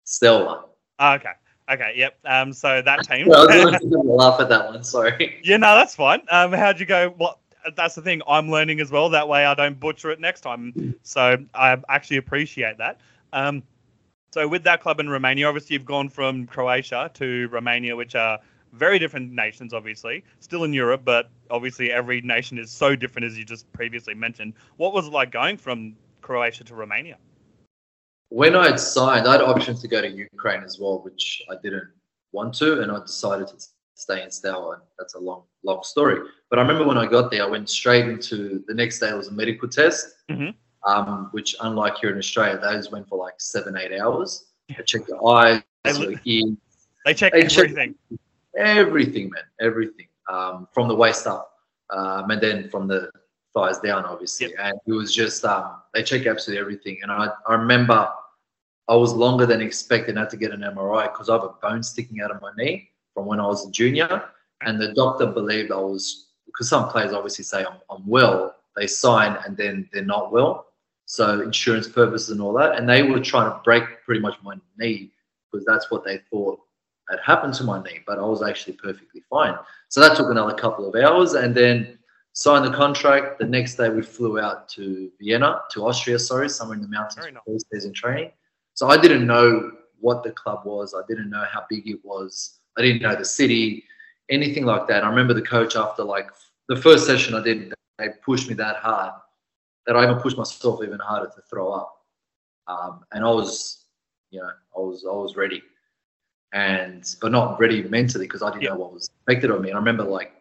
Stella. 0.04 0.66
Oh, 1.00 1.14
okay. 1.14 1.32
Okay. 1.72 1.94
Yep. 1.96 2.20
Um, 2.26 2.54
so 2.54 2.82
that 2.82 3.04
team. 3.08 3.28
well, 3.28 3.50
I 3.52 3.66
was 3.66 3.80
to 3.82 3.98
laugh 4.00 4.40
at 4.40 4.50
that 4.50 4.66
one. 4.70 4.84
Sorry. 4.84 5.40
Yeah, 5.44 5.58
no, 5.58 5.76
that's 5.76 5.96
fine. 5.96 6.22
Um, 6.30 6.52
how'd 6.52 6.80
you 6.80 6.86
go? 6.86 7.10
What? 7.18 7.40
That's 7.76 7.96
the 7.96 8.02
thing. 8.02 8.22
I'm 8.28 8.50
learning 8.50 8.82
as 8.82 8.92
well. 8.92 9.10
That 9.10 9.28
way, 9.30 9.46
I 9.46 9.54
don't 9.54 9.80
butcher 9.80 10.12
it 10.12 10.20
next 10.20 10.42
time. 10.42 10.96
So 11.04 11.38
I 11.54 11.78
actually 11.88 12.18
appreciate 12.18 12.78
that. 12.78 13.00
Um, 13.32 13.64
so 14.34 14.48
with 14.48 14.64
that 14.64 14.82
club 14.82 15.00
in 15.00 15.10
Romania, 15.10 15.48
obviously 15.48 15.76
you've 15.76 15.86
gone 15.86 16.10
from 16.10 16.46
Croatia 16.46 17.10
to 17.14 17.48
Romania, 17.50 17.96
which 17.96 18.16
are 18.16 18.40
very 18.74 19.00
different 19.00 19.32
nations, 19.32 19.74
obviously, 19.74 20.24
still 20.40 20.64
in 20.64 20.74
Europe, 20.74 21.02
but 21.06 21.30
obviously 21.50 21.92
every 21.92 22.22
nation 22.22 22.58
is 22.58 22.72
so 22.72 22.96
different 22.96 23.26
as 23.26 23.38
you 23.38 23.46
just 23.46 23.72
previously 23.72 24.14
mentioned. 24.14 24.54
What 24.78 24.94
was 24.94 25.08
it 25.08 25.14
like 25.14 25.32
going 25.32 25.58
from 25.58 25.96
Croatia 26.22 26.64
to 26.66 26.76
Romania? 26.76 27.18
When 28.30 28.56
I 28.56 28.70
had 28.70 28.80
signed, 28.80 29.28
I 29.28 29.34
had 29.34 29.42
options 29.42 29.82
to 29.82 29.88
go 29.88 30.02
to 30.02 30.10
Ukraine 30.10 30.64
as 30.64 30.80
well, 30.80 31.00
which 31.04 31.44
I 31.50 31.56
didn't 31.62 31.90
want 32.32 32.54
to, 32.56 32.82
and 32.82 32.92
I 32.92 33.00
decided 33.00 33.48
to 33.48 33.56
stay 33.94 34.24
in 34.24 34.32
Steaua. 34.32 34.82
That's 34.98 35.14
a 35.14 35.20
long, 35.20 35.44
long 35.64 35.84
story. 35.84 36.28
But 36.50 36.58
I 36.58 36.64
remember 36.64 36.86
when 36.86 36.98
I 36.98 37.06
got 37.06 37.30
there, 37.30 37.44
I 37.44 37.48
went 37.48 37.70
straight 37.70 38.06
into 38.06 38.64
the 38.68 38.74
next 38.74 39.00
day. 39.00 39.10
It 39.10 39.18
was 39.18 39.28
a 39.28 39.34
medical 39.34 39.70
test. 39.70 40.16
Mm-hmm 40.30 40.50
um, 40.86 41.30
which 41.32 41.56
unlike 41.62 41.98
here 41.98 42.12
in 42.12 42.18
Australia, 42.18 42.60
those 42.60 42.92
went 42.92 43.08
for 43.08 43.18
like 43.18 43.36
seven, 43.38 43.78
eight 43.78 43.98
hours. 44.00 44.48
They 44.70 44.84
check 44.84 45.08
your 45.08 45.36
eyes, 45.36 45.62
your 45.86 46.14
ears. 46.26 46.56
They 47.06 47.14
check 47.14 47.34
they 47.34 47.44
everything. 47.44 47.96
Check 48.10 48.20
everything, 48.58 49.30
man, 49.30 49.44
everything 49.60 50.08
um, 50.30 50.68
from 50.74 50.88
the 50.88 50.96
waist 50.96 51.28
up, 51.28 51.52
um, 51.90 52.30
and 52.30 52.42
then 52.42 52.70
from 52.70 52.88
the 52.88 53.10
thighs 53.54 53.80
down, 53.80 54.06
obviously. 54.06 54.48
Yep. 54.48 54.56
And 54.60 54.80
it 54.88 54.94
was 54.94 55.14
just 55.14 55.46
um, 55.46 55.82
they 55.94 56.04
check 56.04 56.26
absolutely 56.26 56.62
everything. 56.62 57.00
And 57.02 57.12
I, 57.12 57.30
I 57.48 57.54
remember 57.54 58.10
I 58.88 58.96
was 58.96 59.14
longer 59.14 59.46
than 59.46 59.62
expected. 59.62 60.18
I 60.18 60.22
had 60.22 60.30
to 60.32 60.38
get 60.38 60.52
an 60.52 60.62
MRI 60.62 61.12
because 61.12 61.30
I 61.30 61.34
have 61.34 61.44
a 61.44 61.56
bone 61.62 61.84
sticking 61.84 62.22
out 62.22 62.32
of 62.32 62.42
my 62.42 62.52
knee 62.58 62.90
from 63.14 63.26
when 63.26 63.40
I 63.40 63.46
was 63.46 63.68
a 63.68 63.72
junior, 63.72 64.30
and 64.62 64.80
the 64.80 64.94
doctor 64.94 65.28
believed 65.28 65.72
I 65.72 65.78
was 65.78 66.28
because 66.46 66.70
some 66.70 66.90
players 66.90 67.14
obviously 67.14 67.44
say 67.44 67.66
I'm, 67.66 67.78
I'm 67.90 68.06
well. 68.08 68.56
They 68.76 68.88
sign 68.88 69.38
and 69.46 69.56
then 69.56 69.88
they're 69.94 70.04
not 70.04 70.32
well 70.32 70.66
so 71.06 71.42
insurance 71.42 71.88
purposes 71.88 72.30
and 72.32 72.42
all 72.42 72.54
that. 72.54 72.78
And 72.78 72.88
they 72.88 73.04
were 73.04 73.20
trying 73.20 73.52
to 73.52 73.60
break 73.64 73.84
pretty 74.06 74.22
much 74.22 74.36
my 74.44 74.56
knee 74.78 75.12
because 75.52 75.66
that's 75.66 75.92
what 75.92 76.04
they 76.04 76.20
thought 76.30 76.60
had 77.10 77.20
happened 77.24 77.54
to 77.56 77.64
my 77.64 77.82
knee, 77.84 78.00
but 78.08 78.18
I 78.18 78.22
was 78.22 78.42
actually 78.42 78.74
perfectly 78.74 79.24
fine. 79.30 79.56
So 79.90 80.00
that 80.00 80.16
took 80.18 80.30
another 80.30 80.54
couple 80.54 80.88
of 80.88 80.96
hours, 80.96 81.34
and 81.34 81.54
then 81.56 82.00
signed 82.34 82.66
the 82.66 82.76
contract. 82.76 83.40
The 83.40 83.46
next 83.46 83.76
day 83.76 83.90
we 83.90 84.02
flew 84.02 84.40
out 84.40 84.68
to 84.70 85.12
Vienna, 85.20 85.62
to 85.72 85.86
Austria, 85.86 86.20
sorry, 86.20 86.50
somewhere 86.50 86.76
in 86.76 86.82
the 86.82 86.88
mountains 86.88 87.26
for 87.26 87.52
nice. 87.52 87.64
days 87.72 87.86
in 87.86 87.94
training. 87.94 88.32
So 88.74 88.90
I 88.90 88.98
didn't 88.98 89.28
know 89.28 89.72
what 90.00 90.24
the 90.24 90.32
club 90.32 90.66
was. 90.66 90.94
I 90.94 91.02
didn't 91.08 91.30
know 91.30 91.46
how 91.52 91.66
big 91.70 91.88
it 91.88 92.00
was. 92.04 92.60
I 92.78 92.82
didn't 92.82 93.04
know 93.04 93.16
the 93.16 93.26
city, 93.26 93.84
anything 94.30 94.66
like 94.66 94.88
that. 94.88 95.04
I 95.04 95.10
remember 95.10 95.34
the 95.34 95.44
coach 95.44 95.76
after 95.76 96.04
like 96.04 96.30
the 96.70 96.76
first 96.76 97.06
session 97.06 97.36
I 97.36 97.44
did, 97.44 97.74
they 98.00 98.10
pushed 98.26 98.50
me 98.50 98.56
that 98.56 98.78
hard 98.78 99.14
that 99.86 99.96
I 99.96 100.04
even 100.04 100.20
pushed 100.20 100.38
myself 100.38 100.82
even 100.84 101.00
harder 101.00 101.28
to 101.28 101.42
throw 101.50 101.72
up. 101.72 101.96
Um, 102.68 103.02
and 103.12 103.24
I 103.24 103.30
was, 103.30 103.86
you 104.32 104.40
know, 104.40 104.50
I 104.76 104.80
was 104.80 105.06
I 105.06 105.14
was 105.14 105.36
ready, 105.36 105.62
and 106.54 107.16
but 107.20 107.32
not 107.32 107.60
ready 107.60 107.84
mentally 107.84 108.26
because 108.26 108.44
I 108.44 108.52
didn't 108.52 108.64
know 108.64 108.76
what 108.76 108.94
was 108.94 109.10
expected 109.10 109.50
of 109.50 109.60
me. 109.62 109.70
And 109.70 109.76
I 109.76 109.80
remember 109.80 110.04
like 110.04 110.32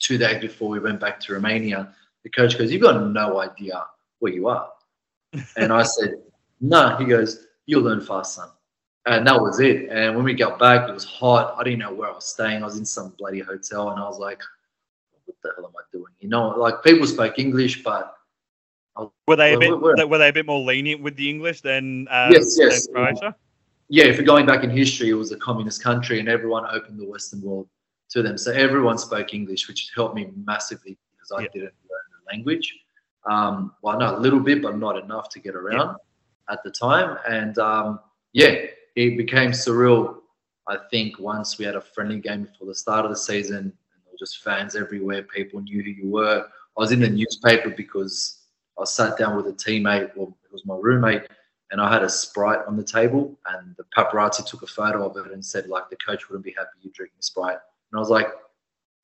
two 0.00 0.18
days 0.18 0.40
before 0.40 0.68
we 0.68 0.80
went 0.80 0.98
back 0.98 1.20
to 1.20 1.34
Romania, 1.34 1.94
the 2.24 2.30
coach 2.30 2.58
goes, 2.58 2.72
"You've 2.72 2.82
got 2.82 3.06
no 3.06 3.40
idea 3.40 3.84
where 4.18 4.32
you 4.32 4.48
are," 4.48 4.70
and 5.56 5.72
I 5.72 5.82
said, 5.82 6.14
"No." 6.60 6.88
Nah. 6.88 6.98
He 6.98 7.04
goes, 7.04 7.46
"You'll 7.66 7.82
learn 7.82 8.00
fast, 8.00 8.34
son." 8.34 8.48
And 9.04 9.26
that 9.26 9.40
was 9.40 9.60
it. 9.60 9.88
And 9.90 10.14
when 10.14 10.24
we 10.24 10.32
got 10.32 10.58
back, 10.58 10.88
it 10.88 10.92
was 10.92 11.04
hot. 11.04 11.56
I 11.58 11.64
didn't 11.64 11.80
know 11.80 11.92
where 11.92 12.08
I 12.08 12.14
was 12.14 12.26
staying. 12.26 12.62
I 12.62 12.66
was 12.66 12.78
in 12.78 12.84
some 12.84 13.14
bloody 13.18 13.40
hotel, 13.40 13.90
and 13.90 14.00
I 14.00 14.04
was 14.04 14.18
like, 14.18 14.40
"What 15.26 15.36
the 15.42 15.50
hell 15.56 15.66
am 15.66 15.72
I 15.76 15.82
doing?" 15.92 16.12
You 16.20 16.28
know, 16.28 16.48
like 16.48 16.82
people 16.82 17.06
spoke 17.06 17.38
English, 17.38 17.82
but 17.82 18.16
were 19.26 19.36
they 19.36 19.54
a 19.54 19.58
bit 19.58 19.78
were, 19.78 20.06
were 20.06 20.18
they 20.18 20.28
a 20.28 20.32
bit 20.32 20.46
more 20.46 20.60
lenient 20.60 21.02
with 21.02 21.16
the 21.16 21.28
English 21.28 21.60
than 21.60 22.08
uh, 22.08 22.30
yes, 22.32 22.56
yes. 22.58 22.86
Than 22.86 22.94
Croatia? 22.94 23.36
Yeah, 23.92 24.04
if 24.04 24.16
you're 24.16 24.24
going 24.24 24.46
back 24.46 24.64
in 24.64 24.70
history, 24.70 25.10
it 25.10 25.12
was 25.12 25.32
a 25.32 25.36
communist 25.36 25.82
country, 25.82 26.18
and 26.18 26.26
everyone 26.26 26.64
opened 26.70 26.98
the 26.98 27.06
Western 27.06 27.42
world 27.42 27.68
to 28.08 28.22
them. 28.22 28.38
So 28.38 28.50
everyone 28.50 28.96
spoke 28.96 29.34
English, 29.34 29.68
which 29.68 29.90
helped 29.94 30.14
me 30.14 30.30
massively 30.46 30.96
because 31.10 31.30
I 31.30 31.42
didn't 31.52 31.74
learn 31.90 32.06
the 32.16 32.32
language. 32.32 32.74
Um, 33.30 33.74
well, 33.82 33.98
not 33.98 34.14
a 34.14 34.16
little 34.16 34.40
bit, 34.40 34.62
but 34.62 34.78
not 34.78 34.96
enough 34.96 35.28
to 35.28 35.40
get 35.40 35.54
around 35.54 35.98
at 36.48 36.62
the 36.64 36.70
time. 36.70 37.18
And 37.28 37.58
um, 37.58 38.00
yeah, 38.32 38.64
it 38.96 39.18
became 39.18 39.50
surreal. 39.50 40.20
I 40.66 40.78
think 40.90 41.18
once 41.18 41.58
we 41.58 41.66
had 41.66 41.76
a 41.76 41.82
friendly 41.82 42.18
game 42.18 42.44
before 42.44 42.68
the 42.68 42.74
start 42.74 43.04
of 43.04 43.10
the 43.10 43.16
season, 43.18 43.56
and 43.56 43.66
there 43.66 44.12
were 44.12 44.18
just 44.18 44.42
fans 44.42 44.74
everywhere. 44.74 45.22
People 45.24 45.60
knew 45.60 45.82
who 45.82 45.90
you 45.90 46.08
were. 46.08 46.46
I 46.46 46.80
was 46.80 46.92
in 46.92 47.00
the 47.00 47.10
newspaper 47.10 47.68
because 47.68 48.38
I 48.80 48.84
sat 48.84 49.18
down 49.18 49.36
with 49.36 49.48
a 49.48 49.52
teammate, 49.52 50.16
well, 50.16 50.34
it 50.44 50.50
was 50.50 50.64
my 50.64 50.78
roommate, 50.80 51.24
and 51.72 51.80
I 51.80 51.92
had 51.92 52.02
a 52.04 52.08
Sprite 52.08 52.60
on 52.68 52.76
the 52.76 52.84
table, 52.84 53.36
and 53.48 53.74
the 53.76 53.84
paparazzi 53.96 54.46
took 54.46 54.62
a 54.62 54.66
photo 54.66 55.08
of 55.08 55.16
it 55.26 55.32
and 55.32 55.44
said, 55.44 55.66
like, 55.66 55.88
the 55.90 55.96
coach 55.96 56.28
wouldn't 56.28 56.44
be 56.44 56.54
happy 56.56 56.70
you 56.82 56.90
drinking 56.90 57.16
Sprite. 57.20 57.58
And 57.90 57.98
I 57.98 57.98
was 57.98 58.10
like, 58.10 58.28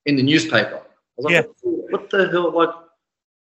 in 0.07 0.17
the 0.17 0.23
newspaper. 0.23 0.77
I 0.77 1.17
was 1.17 1.25
like, 1.25 1.35
yeah. 1.35 1.43
what, 1.63 2.11
the 2.11 2.29
hell? 2.29 2.53
Like, 2.53 2.71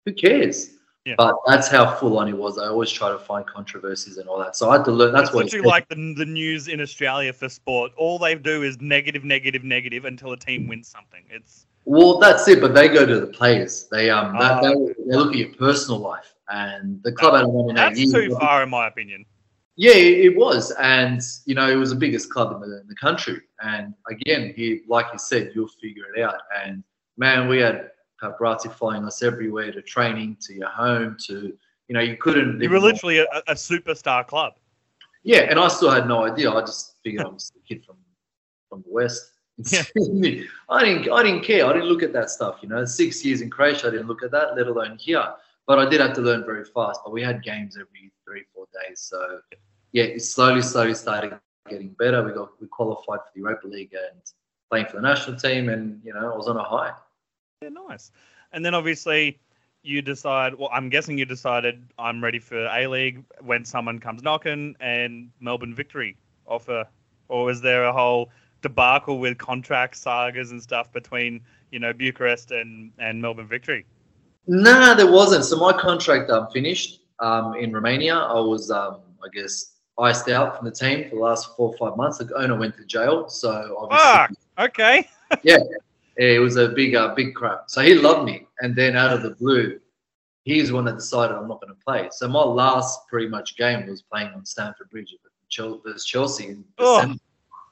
who 0.05 0.13
cares? 0.13 0.71
Yeah. 1.05 1.15
But 1.19 1.37
that's 1.47 1.69
how 1.69 1.95
full 1.97 2.19
on 2.19 2.29
it 2.29 2.37
was. 2.37 2.59
I 2.59 2.67
always 2.67 2.91
try 2.91 3.11
to 3.11 3.19
find 3.19 3.47
controversies 3.47 4.17
and 4.17 4.29
all 4.29 4.39
that. 4.39 4.57
So 4.57 4.71
I 4.71 4.77
had 4.77 4.85
to 4.87 4.91
learn. 4.91 5.13
That's 5.13 5.29
it's 5.29 5.35
what 5.35 5.45
literally 5.45 5.67
like 5.67 5.89
the, 5.89 6.15
the 6.17 6.25
news 6.25 6.69
in 6.69 6.81
Australia 6.81 7.33
for 7.33 7.49
sport. 7.51 7.93
All 7.97 8.19
they 8.19 8.35
do 8.35 8.63
is 8.63 8.81
negative, 8.81 9.23
negative, 9.23 9.65
negative 9.65 10.07
until 10.07 10.33
a 10.33 10.37
team 10.37 10.67
wins 10.67 10.89
something. 10.89 11.23
It's 11.29 11.67
well, 11.85 12.19
that's 12.19 12.49
it. 12.49 12.63
But 12.63 12.75
they 12.75 12.89
go 12.89 13.05
to 13.05 13.21
the 13.21 13.27
players. 13.27 13.87
They 13.91 14.09
um 14.09 14.35
uh, 14.39 14.63
they, 14.63 14.73
they, 14.73 15.17
look 15.17 15.33
at 15.33 15.39
your 15.39 15.53
personal 15.55 16.01
life, 16.01 16.34
and 16.49 17.03
the 17.03 17.13
club 17.13 17.35
had 17.35 17.47
won 17.47 17.71
in 17.71 17.77
That's 17.77 17.99
years. 17.99 18.13
too 18.13 18.37
far, 18.37 18.63
in 18.63 18.71
my 18.71 18.87
opinion. 18.87 19.25
Yeah, 19.77 19.95
it 19.95 20.37
was, 20.37 20.71
and 20.79 21.21
you 21.47 21.55
know, 21.55 21.69
it 21.69 21.75
was 21.75 21.91
the 21.91 21.97
biggest 21.97 22.31
club 22.31 22.53
in 22.53 22.61
the, 22.61 22.81
in 22.81 22.87
the 22.87 22.95
country. 22.95 23.41
And 23.61 23.93
again, 24.09 24.53
he, 24.55 24.83
like 24.89 25.07
you 25.13 25.19
said, 25.19 25.51
you'll 25.55 25.69
figure 25.69 26.05
it 26.15 26.23
out. 26.23 26.37
And 26.65 26.85
man, 27.17 27.49
we 27.49 27.59
had 27.59 27.91
paparazzi 28.23 28.73
following 28.73 29.05
us 29.05 29.23
everywhere 29.23 29.73
to 29.73 29.83
training, 29.83 30.37
to 30.43 30.55
your 30.55 30.69
home, 30.69 31.17
to 31.27 31.53
you 31.89 31.95
know, 31.95 32.01
you 32.01 32.17
couldn't. 32.17 32.61
You 32.61 32.71
were 32.71 32.79
literally 32.79 33.19
a, 33.19 33.27
a, 33.49 33.55
superstar 33.55 34.27
club. 34.27 34.55
Yeah, 35.23 35.41
and 35.41 35.59
I 35.59 35.69
still 35.69 35.91
had 35.91 36.07
no 36.07 36.25
idea. 36.25 36.51
I 36.51 36.61
just 36.61 36.95
figured 37.03 37.27
I 37.27 37.29
was 37.29 37.53
a 37.57 37.67
kid 37.67 37.85
from 37.85 37.97
from 38.69 38.83
the 38.83 38.93
west. 38.93 39.33
Yeah. 39.59 39.83
I 40.69 40.85
didn't 40.85 41.13
I 41.13 41.23
didn't 41.23 41.43
care. 41.43 41.67
I 41.67 41.73
didn't 41.73 41.89
look 41.89 42.03
at 42.03 42.13
that 42.13 42.31
stuff, 42.31 42.59
you 42.63 42.69
know. 42.69 42.85
Six 42.85 43.25
years 43.25 43.41
in 43.41 43.51
Croatia, 43.51 43.89
I 43.89 43.91
didn't 43.91 44.07
look 44.07 44.23
at 44.23 44.31
that, 44.31 44.57
let 44.57 44.67
alone 44.67 44.97
here. 44.99 45.35
But 45.66 45.79
I 45.79 45.88
did 45.88 46.00
have 46.00 46.12
to 46.14 46.20
learn 46.20 46.44
very 46.44 46.64
fast. 46.64 47.00
But 47.05 47.12
we 47.12 47.22
had 47.22 47.42
games 47.42 47.77
every 47.77 48.12
three, 48.24 48.44
four 48.55 48.66
days. 48.72 49.00
So 49.00 49.40
yeah, 49.92 50.05
it 50.05 50.22
slowly, 50.22 50.62
slowly 50.62 50.94
started 50.94 51.38
getting 51.68 51.90
better. 51.98 52.22
We 52.22 52.33
got 52.33 52.50
we 52.61 52.66
qualified 52.66 53.20
for 53.20 53.31
the 53.35 53.40
Europa 53.40 53.66
League 53.66 53.94
and 53.94 54.20
playing 54.70 54.87
for 54.87 54.96
the 54.96 55.03
national 55.03 55.37
team 55.37 55.68
and 55.68 56.00
you 56.05 56.12
know, 56.12 56.33
I 56.33 56.37
was 56.37 56.48
on 56.48 56.57
a 56.57 56.64
high. 56.64 56.92
Yeah, 57.62 57.70
nice. 57.70 58.11
And 58.53 58.64
then 58.64 58.74
obviously 58.74 59.38
you 59.83 60.00
decide 60.03 60.55
well 60.55 60.70
I'm 60.72 60.88
guessing 60.88 61.18
you 61.18 61.27
decided 61.27 61.92
I'm 61.98 62.22
ready 62.22 62.38
for 62.38 62.66
A 62.66 62.87
League 62.87 63.22
when 63.40 63.64
someone 63.64 63.98
comes 63.98 64.22
knocking 64.22 64.74
and 64.81 65.31
Melbourne 65.40 65.74
victory 65.74 66.16
offer 66.46 66.87
or 67.29 67.44
was 67.44 67.61
there 67.61 67.85
a 67.85 67.92
whole 67.92 68.31
debacle 68.62 69.18
with 69.18 69.37
contract 69.38 69.96
sagas 69.96 70.50
and 70.50 70.62
stuff 70.62 70.90
between 70.92 71.40
you 71.70 71.79
know 71.79 71.92
Bucharest 71.92 72.50
and 72.50 72.92
and 72.98 73.20
Melbourne 73.20 73.46
Victory? 73.46 73.85
Nah, 74.47 74.95
there 74.95 75.11
wasn't. 75.11 75.45
So 75.45 75.57
my 75.57 75.73
contract 75.73 76.31
um, 76.31 76.49
finished 76.53 77.01
um, 77.21 77.55
in 77.55 77.73
Romania. 77.73 78.15
I 78.17 78.41
was, 78.41 78.71
um, 78.71 79.01
I 79.25 79.29
guess, 79.33 79.77
iced 79.99 80.29
out 80.29 80.57
from 80.57 80.67
the 80.67 80.73
team 80.73 81.09
for 81.09 81.17
the 81.17 81.23
last 81.23 81.57
four 81.57 81.71
or 81.71 81.77
five 81.77 81.97
months. 81.97 82.19
The 82.19 82.33
owner 82.35 82.59
went 82.59 82.77
to 82.77 82.85
jail, 82.85 83.29
so 83.29 83.77
obviously, 83.79 84.37
okay. 84.59 85.09
yeah, 85.43 85.59
it 86.17 86.41
was 86.41 86.57
a 86.57 86.69
big, 86.69 86.95
uh, 86.95 87.15
big 87.15 87.35
crap. 87.35 87.65
So 87.69 87.81
he 87.81 87.95
loved 87.95 88.27
me, 88.27 88.47
and 88.61 88.77
then 88.77 88.97
out 88.97 89.13
of 89.13 89.23
the 89.23 89.31
blue, 89.31 89.81
he's 90.43 90.69
the 90.69 90.75
one 90.75 90.85
that 90.85 90.97
decided 90.97 91.35
I'm 91.37 91.49
not 91.49 91.61
going 91.61 91.75
to 91.75 91.81
play. 91.85 92.09
So 92.13 92.29
my 92.29 92.43
last 92.43 93.07
pretty 93.09 93.29
much 93.29 93.57
game 93.57 93.87
was 93.87 94.03
playing 94.03 94.29
on 94.35 94.45
Stamford 94.45 94.91
Bridge 94.91 95.15
versus 95.51 96.05
Chelsea 96.05 96.49
in 96.49 96.65
Oh. 96.79 96.97
December. 96.97 97.21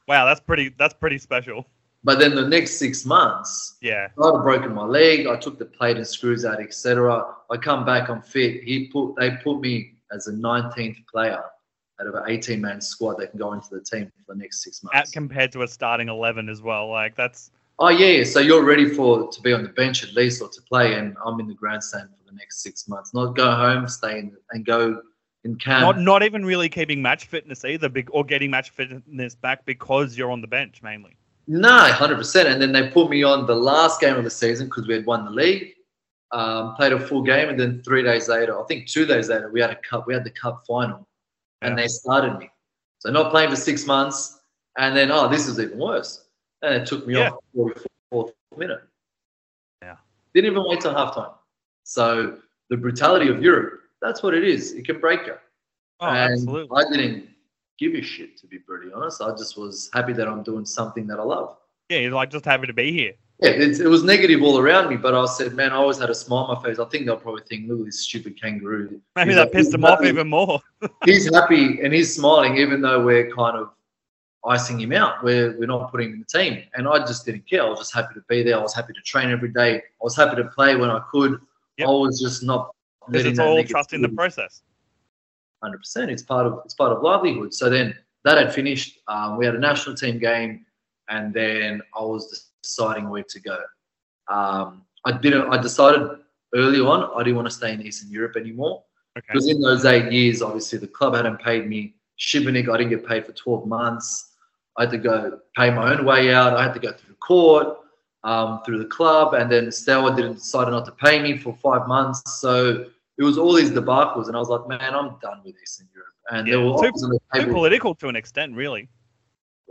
Wow, 0.08 0.24
that's 0.24 0.40
pretty. 0.40 0.70
That's 0.78 0.94
pretty 0.94 1.18
special. 1.18 1.66
But 2.04 2.18
then 2.18 2.34
the 2.34 2.46
next 2.46 2.78
six 2.78 3.04
months, 3.04 3.76
Yeah. 3.80 4.08
I 4.20 4.26
had 4.26 4.42
broken 4.42 4.74
my 4.74 4.84
leg. 4.84 5.26
I 5.26 5.36
took 5.36 5.58
the 5.58 5.64
plate 5.66 5.96
and 5.96 6.06
screws 6.06 6.44
out, 6.44 6.60
etc. 6.60 7.24
I 7.50 7.56
come 7.56 7.84
back, 7.84 8.08
I'm 8.08 8.22
fit. 8.22 8.64
He 8.64 8.88
put 8.88 9.14
they 9.16 9.30
put 9.42 9.60
me 9.60 9.94
as 10.12 10.26
a 10.26 10.32
19th 10.32 11.06
player 11.06 11.42
out 12.00 12.06
of 12.06 12.14
an 12.14 12.24
18 12.26 12.60
man 12.60 12.80
squad 12.80 13.14
that 13.18 13.30
can 13.30 13.38
go 13.38 13.52
into 13.52 13.68
the 13.70 13.80
team 13.80 14.10
for 14.26 14.34
the 14.34 14.38
next 14.40 14.62
six 14.62 14.82
months. 14.82 15.10
At 15.10 15.12
compared 15.12 15.52
to 15.52 15.62
a 15.62 15.68
starting 15.68 16.08
eleven 16.08 16.48
as 16.48 16.60
well. 16.60 16.88
Like 16.88 17.14
that's 17.14 17.50
oh 17.78 17.88
yeah, 17.88 18.06
yeah, 18.06 18.24
so 18.24 18.40
you're 18.40 18.64
ready 18.64 18.88
for 18.88 19.30
to 19.30 19.40
be 19.40 19.52
on 19.52 19.62
the 19.62 19.68
bench 19.68 20.02
at 20.02 20.12
least 20.14 20.42
or 20.42 20.48
to 20.48 20.62
play, 20.62 20.94
and 20.94 21.16
I'm 21.24 21.38
in 21.40 21.46
the 21.46 21.54
grandstand 21.54 22.08
for 22.10 22.30
the 22.30 22.36
next 22.36 22.62
six 22.62 22.88
months. 22.88 23.14
Not 23.14 23.36
go 23.36 23.54
home, 23.54 23.86
stay 23.88 24.18
in, 24.18 24.36
and 24.50 24.64
go 24.66 25.00
in 25.44 25.56
camp. 25.56 25.82
not 25.82 25.98
not 25.98 26.22
even 26.22 26.44
really 26.44 26.68
keeping 26.68 27.00
match 27.00 27.26
fitness 27.26 27.64
either, 27.64 27.88
big 27.88 28.08
or 28.12 28.24
getting 28.24 28.50
match 28.50 28.70
fitness 28.70 29.34
back 29.36 29.64
because 29.64 30.16
you're 30.18 30.30
on 30.32 30.40
the 30.40 30.48
bench 30.48 30.82
mainly. 30.82 31.16
No, 31.46 31.78
hundred 31.92 32.16
percent. 32.16 32.48
And 32.48 32.60
then 32.60 32.72
they 32.72 32.88
put 32.90 33.10
me 33.10 33.22
on 33.22 33.46
the 33.46 33.54
last 33.54 34.00
game 34.00 34.16
of 34.16 34.24
the 34.24 34.30
season 34.30 34.66
because 34.66 34.86
we 34.86 34.94
had 34.94 35.06
won 35.06 35.24
the 35.24 35.30
league. 35.30 35.74
Um, 36.30 36.74
played 36.76 36.92
a 36.92 37.00
full 37.00 37.22
game, 37.22 37.50
and 37.50 37.60
then 37.60 37.82
three 37.84 38.02
days 38.02 38.26
later, 38.28 38.58
I 38.58 38.64
think 38.64 38.86
two 38.88 39.04
days 39.04 39.28
later, 39.28 39.50
we 39.50 39.60
had 39.60 39.70
a 39.70 39.76
cup. 39.76 40.06
We 40.06 40.14
had 40.14 40.24
the 40.24 40.30
cup 40.30 40.64
final, 40.66 41.06
and 41.60 41.76
they 41.76 41.88
started 41.88 42.38
me. 42.38 42.50
So 43.00 43.10
not 43.10 43.30
playing 43.30 43.50
for 43.50 43.56
six 43.56 43.86
months, 43.86 44.40
and 44.78 44.96
then 44.96 45.10
oh, 45.10 45.28
this 45.28 45.46
is 45.46 45.58
even 45.60 45.78
worse. 45.78 46.26
And 46.62 46.74
it 46.74 46.86
took 46.86 47.06
me 47.06 47.14
Yeah. 47.14 47.30
off 47.30 47.40
the 47.52 47.88
44th 48.14 48.32
minute. 48.56 48.82
Yeah. 49.82 49.96
Didn't 50.32 50.52
even 50.52 50.64
wait 50.66 50.80
till 50.80 50.94
halftime. 50.94 51.34
So 51.82 52.38
the 52.70 52.76
brutality 52.76 53.28
of 53.28 53.42
Europe, 53.42 53.80
that's 54.00 54.22
what 54.22 54.32
it 54.32 54.44
is. 54.44 54.72
It 54.72 54.86
can 54.86 55.00
break 55.00 55.26
you. 55.26 55.34
Oh, 56.00 56.06
and 56.06 56.32
absolutely. 56.32 56.76
I 56.76 56.90
didn't 56.90 57.28
give 57.82 57.94
a 57.94 58.02
shit, 58.02 58.36
to 58.38 58.46
be 58.46 58.58
brutally 58.58 58.92
honest. 58.92 59.20
I 59.20 59.30
just 59.30 59.58
was 59.58 59.90
happy 59.92 60.12
that 60.14 60.28
I'm 60.28 60.42
doing 60.42 60.64
something 60.64 61.06
that 61.08 61.18
I 61.18 61.22
love. 61.24 61.56
Yeah, 61.88 61.98
you're 61.98 62.12
like 62.12 62.30
just 62.30 62.44
happy 62.44 62.66
to 62.68 62.72
be 62.72 62.92
here. 62.92 63.12
Yeah, 63.40 63.50
it, 63.50 63.80
it 63.80 63.88
was 63.88 64.04
negative 64.04 64.40
all 64.42 64.58
around 64.58 64.88
me, 64.88 64.96
but 64.96 65.14
I 65.14 65.26
said, 65.26 65.54
man, 65.54 65.72
I 65.72 65.76
always 65.76 65.98
had 65.98 66.10
a 66.10 66.14
smile 66.14 66.44
on 66.44 66.56
my 66.56 66.62
face. 66.62 66.78
I 66.78 66.84
think 66.84 67.06
they'll 67.06 67.16
probably 67.16 67.42
think, 67.48 67.68
look 67.68 67.80
at 67.80 67.86
this 67.86 68.04
stupid 68.04 68.40
kangaroo. 68.40 69.00
Maybe 69.16 69.30
He's 69.30 69.36
that 69.36 69.42
like- 69.46 69.52
pissed 69.52 69.74
him 69.74 69.84
off 69.84 70.02
even 70.04 70.28
more. 70.28 70.60
He's 71.04 71.32
happy 71.34 71.80
and 71.82 71.92
he's 71.92 72.14
smiling, 72.14 72.56
even 72.58 72.80
though 72.80 73.04
we're 73.04 73.34
kind 73.34 73.56
of 73.56 73.70
icing 74.44 74.80
him 74.80 74.92
out. 74.92 75.24
We're, 75.24 75.58
we're 75.58 75.66
not 75.66 75.90
putting 75.90 76.08
him 76.08 76.14
in 76.14 76.20
the 76.20 76.38
team. 76.38 76.62
And 76.74 76.86
I 76.86 76.98
just 77.00 77.26
didn't 77.26 77.48
care. 77.50 77.64
I 77.64 77.68
was 77.68 77.80
just 77.80 77.94
happy 77.94 78.14
to 78.14 78.22
be 78.28 78.44
there. 78.44 78.56
I 78.58 78.62
was 78.62 78.74
happy 78.74 78.92
to 78.92 79.00
train 79.00 79.30
every 79.30 79.50
day. 79.52 79.76
I 79.78 79.80
was 80.00 80.16
happy 80.16 80.36
to 80.36 80.44
play 80.44 80.76
when 80.76 80.90
I 80.90 81.00
could. 81.10 81.40
Yep. 81.78 81.88
I 81.88 81.90
was 81.90 82.20
just 82.20 82.44
not 82.44 82.70
Because 83.08 83.26
it's 83.26 83.38
all 83.40 83.62
trust 83.64 83.92
in 83.92 84.02
the 84.02 84.08
process. 84.08 84.62
Hundred 85.62 85.78
percent. 85.78 86.10
It's 86.10 86.22
part 86.22 86.46
of 86.46 86.60
it's 86.64 86.74
part 86.74 86.92
of 86.92 87.02
livelihood. 87.02 87.54
So 87.54 87.70
then 87.70 87.94
that 88.24 88.38
had 88.38 88.54
finished. 88.54 88.98
Um, 89.08 89.36
we 89.36 89.46
had 89.46 89.54
a 89.54 89.58
national 89.58 89.96
team 89.96 90.18
game, 90.18 90.66
and 91.08 91.32
then 91.32 91.82
I 91.96 92.02
was 92.02 92.50
deciding 92.62 93.08
where 93.08 93.24
to 93.24 93.40
go. 93.40 93.58
Um, 94.28 94.82
I 95.04 95.12
didn't. 95.12 95.52
I 95.52 95.60
decided 95.60 96.08
early 96.54 96.80
on 96.80 97.10
I 97.16 97.22
didn't 97.22 97.36
want 97.36 97.48
to 97.48 97.54
stay 97.54 97.72
in 97.72 97.80
Eastern 97.82 98.10
Europe 98.10 98.36
anymore 98.36 98.84
Okay. 99.16 99.26
because 99.28 99.48
in 99.48 99.60
those 99.60 99.84
eight 99.84 100.10
years, 100.12 100.42
obviously 100.42 100.78
the 100.78 100.86
club 100.86 101.14
hadn't 101.14 101.38
paid 101.40 101.68
me. 101.68 101.94
Šibenik, 102.18 102.72
I 102.72 102.76
didn't 102.76 102.90
get 102.90 103.06
paid 103.06 103.26
for 103.26 103.32
twelve 103.32 103.66
months. 103.66 104.34
I 104.78 104.82
had 104.82 104.90
to 104.92 104.98
go 104.98 105.38
pay 105.56 105.70
my 105.70 105.94
own 105.94 106.04
way 106.04 106.32
out. 106.32 106.56
I 106.56 106.62
had 106.62 106.72
to 106.74 106.80
go 106.80 106.92
through 106.92 107.14
court, 107.16 107.76
um, 108.24 108.60
through 108.64 108.78
the 108.78 108.86
club, 108.86 109.34
and 109.34 109.50
then 109.50 109.70
Steaua 109.70 110.14
didn't 110.16 110.34
decide 110.34 110.68
not 110.68 110.86
to 110.86 110.92
pay 110.92 111.20
me 111.20 111.36
for 111.36 111.54
five 111.56 111.86
months. 111.86 112.40
So 112.40 112.86
it 113.22 113.24
was 113.24 113.38
all 113.38 113.52
these 113.52 113.70
debacles, 113.70 114.26
and 114.26 114.36
I 114.36 114.40
was 114.40 114.48
like, 114.48 114.66
man, 114.66 114.94
I'm 114.94 115.10
done 115.22 115.40
with 115.44 115.54
Eastern 115.62 115.88
Europe. 115.94 116.08
And 116.30 116.46
there 116.50 116.60
were 116.60 116.76
too- 116.82 116.90
the 117.32 117.40
Too 117.40 117.52
political 117.52 117.94
to 117.96 118.08
an 118.08 118.16
extent, 118.16 118.54
really. 118.56 118.88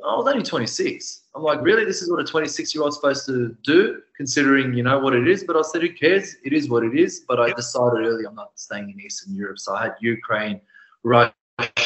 I 0.04 0.16
was 0.16 0.26
only 0.26 0.42
26. 0.42 1.26
I'm 1.36 1.44
like, 1.44 1.62
really? 1.62 1.86
This 1.86 2.02
is 2.02 2.10
what 2.10 2.20
a 2.20 2.24
26 2.24 2.74
year 2.74 2.84
old's 2.84 2.96
supposed 2.96 3.26
to 3.28 3.56
do, 3.64 4.02
considering 4.18 4.74
you 4.74 4.82
know 4.84 4.98
what 5.00 5.14
it 5.14 5.28
is. 5.28 5.44
But 5.44 5.56
I 5.58 5.62
said, 5.62 5.82
who 5.82 5.94
cares? 5.94 6.36
It 6.44 6.54
is 6.54 6.70
what 6.70 6.84
it 6.84 6.98
is. 6.98 7.24
But 7.28 7.40
I 7.40 7.48
Yep. 7.48 7.58
decided 7.58 8.00
early, 8.08 8.26
I'm 8.26 8.34
not 8.34 8.52
staying 8.56 8.90
in 8.90 9.00
Eastern 9.00 9.36
Europe. 9.36 9.60
So 9.60 9.76
I 9.76 9.84
had 9.84 9.96
Ukraine, 10.00 10.60
Russia, 11.04 11.34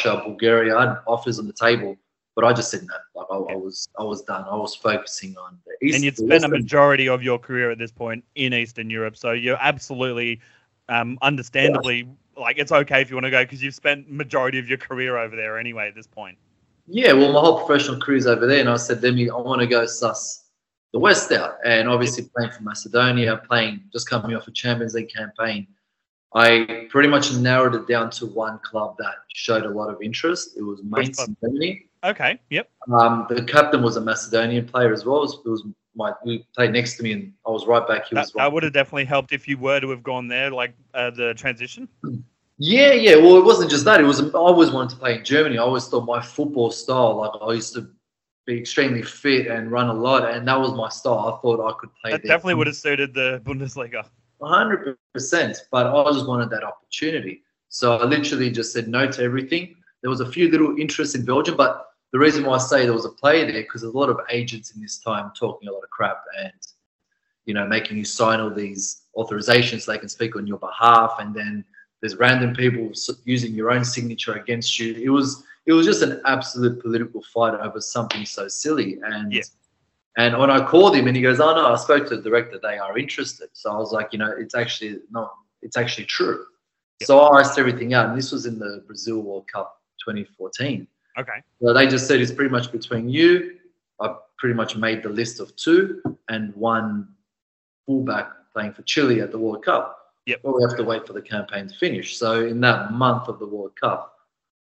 Bulgaria. 0.04 0.78
I 0.78 0.82
had 0.88 0.98
offers 1.08 1.40
on 1.40 1.48
the 1.48 1.54
table, 1.68 1.98
but 2.36 2.46
I 2.46 2.54
just 2.54 2.70
said 2.72 2.84
no. 2.84 2.96
Like 3.20 3.28
I, 3.32 3.54
I 3.54 3.56
was, 3.58 3.90
I 4.00 4.04
was 4.04 4.22
done. 4.22 4.46
I 4.50 4.56
was 4.56 4.76
focusing 4.76 5.36
on 5.38 5.58
the 5.66 5.86
East. 5.86 5.96
and 5.96 6.04
you'd 6.06 6.18
spent 6.18 6.46
a 6.46 6.48
majority 6.48 7.10
of 7.10 7.22
your 7.22 7.38
career 7.38 7.70
at 7.72 7.78
this 7.80 7.92
point 7.92 8.24
in 8.36 8.54
Eastern 8.54 8.90
Europe, 8.90 9.18
so 9.18 9.32
you're 9.32 9.58
absolutely, 9.60 10.40
um, 10.90 11.18
understandably, 11.22 12.08
like 12.38 12.58
it's 12.58 12.72
okay 12.72 13.02
if 13.02 13.10
you 13.10 13.16
want 13.16 13.26
to 13.26 13.32
go 13.32 13.44
because 13.44 13.64
you've 13.64 13.76
spent 13.76 14.10
majority 14.10 14.60
of 14.60 14.68
your 14.68 14.78
career 14.78 15.18
over 15.18 15.36
there 15.36 15.58
anyway 15.58 15.88
at 15.88 15.96
this 15.96 16.08
point. 16.08 16.38
Yeah, 16.88 17.14
well, 17.14 17.32
my 17.32 17.40
whole 17.40 17.66
professional 17.66 18.00
career 18.00 18.18
is 18.18 18.28
over 18.28 18.46
there, 18.46 18.60
and 18.60 18.70
I 18.70 18.78
said, 18.78 19.02
let 19.02 19.16
me, 19.16 19.30
I 19.30 19.36
want 19.36 19.62
to 19.62 19.68
go 19.68 19.86
suss 19.86 20.46
the 20.94 21.00
West 21.00 21.32
out. 21.32 21.56
And 21.66 21.90
obviously, 21.90 22.30
playing 22.36 22.52
for 22.52 22.62
Macedonia, 22.62 23.38
playing 23.38 23.82
just 23.92 24.10
coming 24.10 24.36
off 24.36 24.48
a 24.48 24.52
Champions 24.52 24.94
League 24.94 25.10
campaign, 25.10 25.68
I 26.36 26.88
pretty 26.90 27.10
much 27.10 27.34
narrowed 27.34 27.76
it 27.76 27.88
down 27.88 28.12
to 28.12 28.28
one 28.28 28.60
club 28.60 28.98
that 29.00 29.16
showed 29.34 29.66
a 29.66 29.70
lot 29.70 29.90
of 29.90 30.02
interest. 30.02 30.58
It 30.58 30.62
was 30.62 30.82
Mainz 30.84 31.20
in 31.26 31.36
Germany. 31.42 31.88
Okay, 32.04 32.40
yep, 32.52 32.70
Um, 32.94 33.26
the 33.30 33.44
captain 33.46 33.82
was 33.82 33.96
a 33.96 34.02
Macedonian 34.02 34.68
player 34.68 34.94
as 34.94 35.06
well. 35.06 35.18
It 35.18 35.22
was, 35.22 35.40
it 35.46 35.50
was 35.50 35.66
my 35.96 36.14
we 36.24 36.46
played 36.56 36.72
next 36.72 36.98
to 36.98 37.04
me, 37.04 37.12
and 37.14 37.34
I 37.48 37.52
was 37.52 37.66
right 37.66 37.86
back. 37.88 38.08
He 38.08 38.16
that, 38.16 38.22
was 38.22 38.36
right 38.36 38.44
that 38.44 38.54
would 38.54 38.64
have 38.64 38.74
definitely 38.74 39.06
helped 39.06 39.32
if 39.32 39.48
you 39.48 39.58
were 39.58 39.80
to 39.80 39.90
have 39.90 40.04
gone 40.04 40.28
there, 40.28 40.52
like 40.52 40.74
uh, 40.94 41.12
the 41.12 41.34
transition. 41.34 41.88
Yeah, 42.58 42.92
yeah. 42.94 43.16
Well, 43.16 43.38
it 43.38 43.44
wasn't 43.46 43.70
just 43.70 43.86
that. 43.86 44.00
It 44.00 44.04
was 44.04 44.22
I 44.22 44.30
always 44.38 44.72
wanted 44.72 44.92
to 44.92 44.96
play 44.98 45.18
in 45.18 45.26
Germany. 45.26 45.58
I 45.58 45.62
always 45.62 45.88
thought 45.88 46.06
my 46.06 46.22
football 46.22 46.72
style, 46.72 47.16
like 47.16 47.32
I 47.42 47.54
used 47.54 47.74
to 47.74 47.90
be 48.46 48.58
extremely 48.60 49.02
fit 49.02 49.48
and 49.48 49.72
run 49.72 49.90
a 49.90 49.94
lot, 49.94 50.30
and 50.30 50.48
that 50.48 50.60
was 50.60 50.74
my 50.74 50.90
style. 50.90 51.20
I 51.20 51.42
thought 51.42 51.66
I 51.66 51.74
could 51.80 51.90
play 52.02 52.12
That 52.12 52.24
there. 52.24 52.30
definitely 52.30 52.56
would 52.56 52.68
have 52.68 52.76
suited 52.76 53.14
the 53.14 53.42
Bundesliga. 53.44 54.06
hundred 54.42 54.98
percent. 55.14 55.58
But 55.72 55.88
I 55.88 56.12
just 56.12 56.28
wanted 56.28 56.50
that 56.52 56.64
opportunity, 56.64 57.44
so 57.70 57.98
I 57.98 58.06
literally 58.06 58.52
just 58.52 58.72
said 58.72 58.88
no 58.88 59.08
to 59.08 59.22
everything. 59.22 59.76
There 60.02 60.10
was 60.10 60.22
a 60.22 60.32
few 60.32 60.50
little 60.52 60.78
interests 60.78 61.16
in 61.16 61.26
Belgium, 61.26 61.58
but 61.58 61.88
the 62.16 62.20
reason 62.20 62.46
why 62.46 62.56
I 62.56 62.60
say 62.60 62.86
there 62.86 62.94
was 62.94 63.04
a 63.04 63.10
play 63.10 63.44
there 63.44 63.62
because 63.64 63.82
there's 63.82 63.94
a 63.94 63.98
lot 63.98 64.08
of 64.08 64.22
agents 64.30 64.72
in 64.74 64.82
this 64.82 65.00
time 65.00 65.34
talking 65.38 65.68
a 65.68 65.72
lot 65.74 65.84
of 65.84 65.90
crap 65.90 66.24
and 66.42 66.54
you 67.46 67.54
know 67.54 67.68
making 67.68 67.98
you 67.98 68.06
sign 68.06 68.40
all 68.40 68.50
these 68.50 69.02
authorizations 69.18 69.82
so 69.82 69.92
they 69.92 69.98
can 69.98 70.08
speak 70.08 70.38
on 70.38 70.48
your 70.48 70.58
behalf, 70.58 71.16
and 71.20 71.36
then 71.36 71.66
there's 72.00 72.16
random 72.16 72.56
people 72.56 72.90
using 73.26 73.54
your 73.54 73.70
own 73.70 73.84
signature 73.84 74.36
against 74.36 74.80
you. 74.80 74.94
It 74.96 75.10
was 75.10 75.44
it 75.66 75.74
was 75.74 75.86
just 75.86 76.04
an 76.04 76.22
absolute 76.24 76.82
political 76.82 77.22
fight 77.34 77.54
over 77.56 77.82
something 77.82 78.26
so 78.26 78.48
silly. 78.48 78.98
And 79.04 79.34
Yeah. 79.34 79.44
and 80.16 80.38
when 80.40 80.50
I 80.50 80.66
called 80.66 80.96
him 80.96 81.08
and 81.08 81.18
he 81.18 81.22
goes, 81.22 81.42
"Oh 81.42 81.54
no, 81.54 81.66
I 81.74 81.76
spoke 81.76 82.08
to 82.08 82.16
the 82.16 82.22
director. 82.30 82.58
They 82.58 82.78
are 82.78 82.98
interested." 82.98 83.50
So 83.52 83.74
I 83.74 83.78
was 83.78 83.92
like, 83.92 84.14
you 84.14 84.20
know, 84.20 84.32
it's 84.44 84.56
actually 84.56 85.02
not. 85.12 85.34
It's 85.62 85.76
actually 85.76 86.06
true. 86.06 86.46
Yep. 87.02 87.08
So 87.08 87.20
I 87.20 87.42
iced 87.42 87.60
everything 87.60 87.94
out, 87.94 88.08
and 88.08 88.18
this 88.18 88.32
was 88.32 88.46
in 88.46 88.58
the 88.58 88.86
Brazil 88.88 89.20
World 89.22 89.48
Cup 89.52 89.82
2014. 90.00 90.88
Okay, 91.18 91.42
So 91.62 91.74
they 91.74 91.88
just 91.88 92.08
said 92.08 92.20
it's 92.20 92.32
pretty 92.32 92.52
much 92.52 92.72
between 92.72 93.08
you. 93.10 93.58
I 94.02 94.16
pretty 94.38 94.54
much 94.56 94.76
made 94.76 95.02
the 95.04 95.10
list 95.10 95.40
of 95.40 95.56
two 95.56 96.02
and 96.30 96.54
one 96.56 97.08
fullback 97.86 98.30
playing 98.54 98.74
for 98.74 98.82
Chile 98.84 99.22
at 99.22 99.32
the 99.32 99.40
World 99.40 99.64
Cup. 99.64 99.98
Yep. 100.26 100.42
But 100.44 100.56
we 100.56 100.62
have 100.68 100.76
to 100.78 100.84
wait 100.84 101.06
for 101.08 101.14
the 101.14 101.22
campaign 101.22 101.68
to 101.68 101.76
finish. 101.76 102.18
So 102.18 102.46
in 102.46 102.60
that 102.62 102.92
month 102.92 103.28
of 103.30 103.40
the 103.40 103.46
World 103.46 103.74
Cup, 103.80 104.14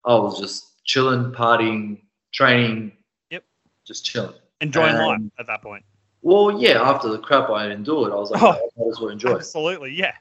I 0.05 0.13
was 0.15 0.39
just 0.39 0.83
chilling, 0.85 1.31
partying, 1.31 2.01
training. 2.31 2.93
Yep. 3.31 3.43
Just 3.85 4.05
chilling. 4.05 4.35
enjoying 4.61 4.95
Um, 4.95 5.05
life 5.07 5.19
at 5.39 5.47
that 5.47 5.61
point. 5.61 5.83
Well, 6.21 6.59
yeah, 6.61 6.81
after 6.81 7.09
the 7.09 7.17
crap 7.19 7.49
I 7.49 7.69
endured, 7.71 8.11
I 8.11 8.15
was 8.15 8.29
like, 8.31 8.41
Oh. 8.41 8.51
I 8.51 8.59
might 8.77 8.89
as 8.91 8.99
well 8.99 9.09
enjoy 9.09 9.35
Absolutely, 9.35 9.93
yeah. 9.93 10.13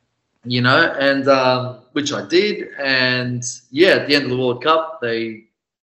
you 0.45 0.61
know, 0.63 0.93
and 0.99 1.29
um, 1.29 1.81
which 1.93 2.13
I 2.13 2.27
did. 2.27 2.69
And 2.79 3.45
yeah, 3.71 3.91
at 3.91 4.09
the 4.09 4.15
end 4.15 4.25
of 4.25 4.31
the 4.31 4.37
World 4.39 4.63
Cup, 4.65 5.01
they 5.03 5.45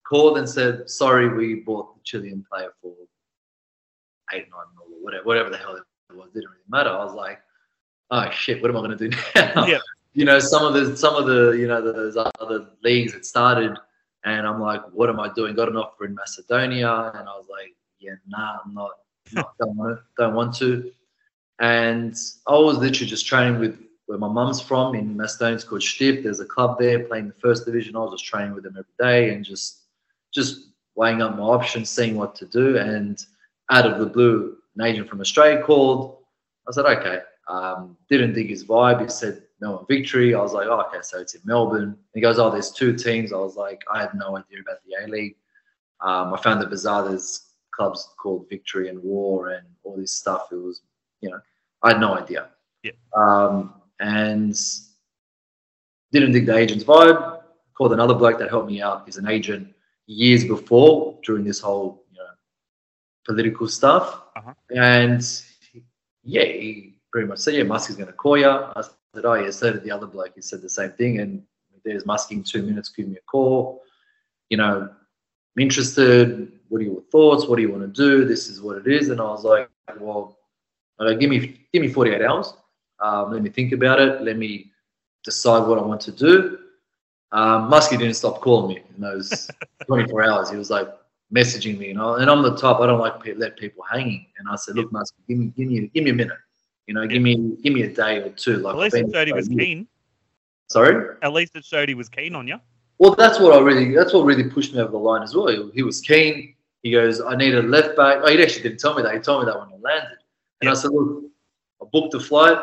called 0.05 0.39
and 0.39 0.49
said, 0.49 0.89
"Sorry, 0.91 1.29
we 1.29 1.57
bought 1.57 1.95
the 1.95 2.01
Chilean 2.05 2.45
player 2.51 2.71
for 2.81 2.95
eight 4.33 4.47
nine 4.51 4.67
mil 4.75 4.97
or 4.97 5.03
whatever, 5.03 5.25
whatever 5.25 5.51
the 5.51 5.57
hell 5.57 5.77
it 5.77 5.83
was. 6.15 6.29
it 6.29 6.35
Didn't 6.35 6.51
really 6.51 6.63
matter." 6.69 6.91
I 6.91 7.05
was 7.05 7.15
like, 7.15 7.41
"Oh 8.11 8.31
shit, 8.31 8.63
what 8.63 8.71
am 8.71 8.77
I 8.77 8.81
going 8.81 8.97
to 8.97 9.09
do 9.09 9.17
now?" 9.35 9.67
Yeah. 9.67 9.79
You 10.15 10.27
know, 10.27 10.39
some 10.39 10.63
of 10.63 10.75
the 10.75 10.95
some 10.95 11.15
of 11.15 11.27
the 11.27 11.53
you 11.53 11.67
know 11.67 11.81
those 11.81 12.19
other 12.39 12.67
leagues 12.85 13.15
that 13.15 13.25
started, 13.25 13.75
and 14.25 14.47
I'm 14.47 14.61
like, 14.61 14.83
"What 14.93 15.09
am 15.09 15.19
I 15.19 15.33
doing?" 15.33 15.55
Got 15.57 15.71
an 15.71 15.77
offer 15.79 16.05
in 16.05 16.15
Macedonia, 16.15 17.13
and 17.15 17.27
I 17.27 17.33
was 17.35 17.47
like, 17.51 17.75
"Yeah, 17.99 18.17
nah, 18.29 18.59
I'm 18.63 18.75
not. 18.75 18.91
not 19.33 19.57
don't 19.59 19.75
want 19.75 19.97
to. 19.97 20.03
Don't 20.19 20.35
want 20.35 20.55
to." 20.57 20.93
And 21.61 22.15
I 22.47 22.59
was 22.59 22.77
literally 22.77 23.09
just 23.09 23.25
training 23.25 23.59
with 23.59 23.79
where 24.07 24.19
my 24.19 24.29
mum's 24.29 24.61
from 24.61 24.95
in 24.95 25.17
Macedonia. 25.17 25.55
It's 25.55 25.65
called 25.65 25.83
Stip. 25.83 26.23
There's 26.23 26.41
a 26.41 26.45
club 26.45 26.79
there 26.79 27.01
playing 27.05 27.29
the 27.29 27.35
first 27.35 27.65
division. 27.65 27.97
I 27.97 28.01
was 28.01 28.21
just 28.21 28.25
training 28.27 28.53
with 28.53 28.65
them 28.65 28.77
every 28.77 28.93
day 28.99 29.35
and 29.35 29.43
just 29.43 29.82
just 30.33 30.69
weighing 30.95 31.23
up 31.23 31.37
my 31.37 31.45
options, 31.45 31.91
seeing 31.91 32.17
what 32.17 32.35
to 32.37 32.47
do. 32.47 32.79
And 32.79 33.25
out 33.71 33.87
of 33.87 33.99
the 33.99 34.07
blue, 34.07 34.57
an 34.77 34.87
agent 34.87 35.09
from 35.09 35.21
Australia 35.21 35.63
called. 35.63 36.19
I 36.69 36.73
said, 36.73 36.87
okay. 36.87 37.21
Um, 37.49 37.97
didn't 38.09 38.35
dig 38.35 38.49
his 38.49 38.65
vibe. 38.65 39.03
He 39.03 39.09
said 39.09 39.43
Melbourne 39.61 39.87
Victory. 39.89 40.35
I 40.35 40.41
was 40.41 40.53
like, 40.53 40.67
oh, 40.69 40.81
okay, 40.89 40.99
so 41.03 41.21
it's 41.21 41.35
in 41.35 41.41
Melbourne. 41.45 41.97
He 42.15 42.21
goes, 42.21 42.39
oh, 42.39 42.51
there's 42.51 42.71
two 42.71 42.97
teams. 42.97 43.33
I 43.33 43.37
was 43.37 43.57
like, 43.57 43.83
I 43.93 44.01
had 44.01 44.15
no 44.15 44.37
idea 44.37 44.61
about 44.61 44.79
the 44.87 45.05
A 45.05 45.09
League. 45.09 45.37
Um, 46.01 46.35
I 46.35 46.41
found 46.41 46.61
the 46.61 46.67
bizarre 46.67 47.09
there's 47.09 47.49
clubs 47.75 48.09
called 48.21 48.47
Victory 48.49 48.89
and 48.89 49.03
War 49.03 49.51
and 49.51 49.67
all 49.83 49.97
this 49.97 50.13
stuff. 50.13 50.49
It 50.53 50.57
was, 50.57 50.83
you 51.21 51.31
know, 51.31 51.41
I 51.83 51.91
had 51.91 52.01
no 52.01 52.15
idea. 52.15 52.49
Yeah. 52.83 52.93
Um, 53.15 53.75
and 54.01 54.57
didn't 56.13 56.33
dig 56.33 56.47
the 56.47 56.57
agent's 56.57 56.85
vibe. 56.85 57.41
Called 57.75 57.93
another 57.93 58.15
bloke 58.15 58.39
that 58.39 58.51
helped 58.51 58.69
me 58.69 58.83
out. 58.83 59.03
He's 59.07 59.17
an 59.17 59.29
agent 59.29 59.69
years 60.07 60.45
before 60.45 61.19
during 61.25 61.45
this 61.45 61.61
whole, 61.61 62.05
you 62.13 62.19
know, 62.19 62.29
political 63.25 63.69
stuff. 63.69 64.23
Uh-huh. 64.37 64.55
And 64.75 65.23
yeah, 66.23 66.45
he 66.45 66.99
pretty 67.11 67.29
much 67.29 67.39
said, 67.39 67.55
yeah, 67.55 67.63
Musk 67.63 67.91
is 67.91 67.97
going 67.97 68.09
to 68.09 68.13
call 68.13 68.39
you. 68.39 68.49
I 68.49 68.83
said, 69.15 69.25
oh, 69.25 69.35
yeah, 69.35 69.51
so 69.51 69.73
did 69.73 69.85
the 69.85 69.91
other 69.91 70.07
bloke. 70.07 70.33
He 70.35 70.43
said 70.43 70.63
the 70.63 70.69
same 70.69 70.91
thing. 70.93 71.21
And 71.21 71.43
there's 71.85 72.05
Muskie 72.05 72.33
in 72.33 72.43
two 72.43 72.63
minutes, 72.63 72.89
give 72.89 73.09
me 73.09 73.17
a 73.17 73.31
call. 73.31 73.83
You 74.49 74.57
know, 74.59 74.89
I'm 75.57 75.63
interested. 75.63 76.53
What 76.69 76.81
are 76.81 76.85
your 76.85 77.03
thoughts? 77.13 77.47
What 77.47 77.57
do 77.57 77.63
you 77.63 77.71
want 77.71 77.83
to 77.83 77.89
do? 77.89 78.25
This 78.25 78.49
is 78.49 78.61
what 78.61 78.79
it 78.79 78.87
is. 78.87 79.09
And 79.11 79.21
I 79.21 79.25
was 79.25 79.45
like, 79.45 79.69
well, 79.99 80.39
okay, 81.01 81.19
give 81.19 81.31
me 81.31 81.61
give 81.73 81.83
me 81.83 81.89
48 81.89 82.23
hours. 82.23 82.55
Um, 83.01 83.33
let 83.33 83.43
me 83.43 83.51
think 83.51 83.73
about 83.73 84.01
it. 84.01 84.23
Let 84.23 84.37
me 84.37 84.71
decide 85.25 85.67
what 85.67 85.79
I 85.79 85.83
want 85.83 86.01
to 86.03 86.13
do. 86.13 86.59
Um, 87.33 87.71
Muskie 87.71 87.99
didn't 87.99 88.15
stop 88.15 88.41
calling 88.41 88.75
me 88.75 88.83
in 88.95 89.01
those 89.01 89.51
24 89.87 90.23
hours. 90.23 90.51
He 90.51 90.57
was 90.57 90.71
like 90.71 90.89
messaging 91.35 91.79
me, 91.79 91.89
you 91.89 91.95
know, 91.95 92.15
and 92.17 92.31
I'm 92.31 92.43
the 92.43 92.55
type 92.57 92.77
I 92.81 92.87
don't 92.87 93.01
like 93.01 93.23
to 93.25 93.35
let 93.37 93.57
people 93.57 93.85
hanging. 93.91 94.27
And 94.39 94.49
I 94.49 94.57
said, 94.57 94.77
look, 94.77 94.93
Muskie, 94.93 95.13
give 95.29 95.39
me 95.39 95.53
give 95.57 95.69
me 95.69 95.91
give 95.95 96.05
me 96.05 96.11
a 96.11 96.15
minute. 96.15 96.37
You 96.87 96.95
know, 96.95 97.07
give 97.07 97.23
me 97.23 97.57
give 97.63 97.73
me 97.73 97.83
a 97.83 97.93
day 97.93 98.19
or 98.19 98.31
two. 98.31 98.59
Like 98.59 98.75
At 98.75 98.81
least 98.81 98.97
it 98.97 99.13
showed 99.13 99.27
he 99.27 99.33
was 99.33 99.49
keen. 99.49 99.89
Sorry. 100.69 101.17
At 101.23 101.33
least 101.33 101.57
it 101.57 101.65
showed 101.65 101.89
he 101.89 101.95
was 101.95 102.09
keen 102.09 102.35
on 102.35 102.47
you. 102.47 102.59
Well, 102.99 103.15
that's 103.15 103.41
what 103.41 103.55
I 103.55 103.61
really 103.61 103.95
that's 103.95 104.13
what 104.13 104.25
really 104.25 104.45
pushed 104.45 104.75
me 104.75 104.81
over 104.81 104.93
the 104.93 104.99
line 104.99 105.23
as 105.23 105.35
well. 105.35 105.49
He, 105.49 105.71
he 105.75 105.83
was 105.83 106.01
keen. 106.01 106.55
He 106.83 106.91
goes, 106.91 107.21
I 107.21 107.37
need 107.37 107.55
a 107.55 107.63
left 107.63 107.97
back. 107.97 108.19
Oh, 108.23 108.31
he 108.31 108.43
actually 108.43 108.63
didn't 108.63 108.81
tell 108.81 108.95
me 108.95 109.03
that. 109.03 109.15
He 109.15 109.21
told 109.21 109.45
me 109.45 109.51
that 109.51 109.59
when 109.59 109.69
I 109.69 109.79
landed. 109.81 110.19
And 110.61 110.69
I 110.71 110.75
said, 110.75 110.91
look, 110.91 111.25
I 111.81 111.87
booked 111.93 112.13
the 112.13 112.21
flight. 112.21 112.59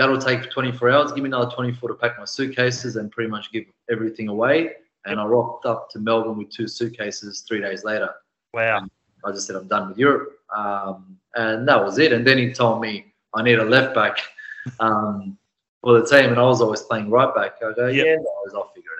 That'll 0.00 0.16
take 0.16 0.50
24 0.50 0.90
hours. 0.92 1.12
Give 1.12 1.22
me 1.22 1.28
another 1.28 1.54
24 1.54 1.90
to 1.90 1.94
pack 1.94 2.18
my 2.18 2.24
suitcases 2.24 2.96
and 2.96 3.10
pretty 3.10 3.28
much 3.28 3.52
give 3.52 3.64
everything 3.90 4.28
away. 4.28 4.70
And 5.04 5.20
I 5.20 5.24
rocked 5.26 5.66
up 5.66 5.90
to 5.90 5.98
Melbourne 5.98 6.38
with 6.38 6.48
two 6.48 6.68
suitcases 6.68 7.42
three 7.46 7.60
days 7.60 7.84
later. 7.84 8.08
Wow. 8.54 8.86
I 9.26 9.30
just 9.30 9.46
said, 9.46 9.56
I'm 9.56 9.68
done 9.68 9.90
with 9.90 9.98
Europe. 9.98 10.38
Um, 10.56 11.18
and 11.34 11.68
that 11.68 11.84
was 11.84 11.98
it. 11.98 12.14
And 12.14 12.26
then 12.26 12.38
he 12.38 12.50
told 12.50 12.80
me 12.80 13.12
I 13.34 13.42
need 13.42 13.58
a 13.58 13.64
left 13.64 13.94
back 13.94 14.20
um, 14.80 15.36
for 15.82 16.00
the 16.00 16.06
team. 16.06 16.30
And 16.30 16.38
I 16.38 16.44
was 16.44 16.62
always 16.62 16.80
playing 16.80 17.10
right 17.10 17.34
back. 17.34 17.56
I 17.62 17.74
go, 17.74 17.88
Yep. 17.88 18.06
yeah, 18.06 18.14
no 18.16 18.58
I'll 18.58 18.68
figure 18.74 18.92
it 18.92 18.99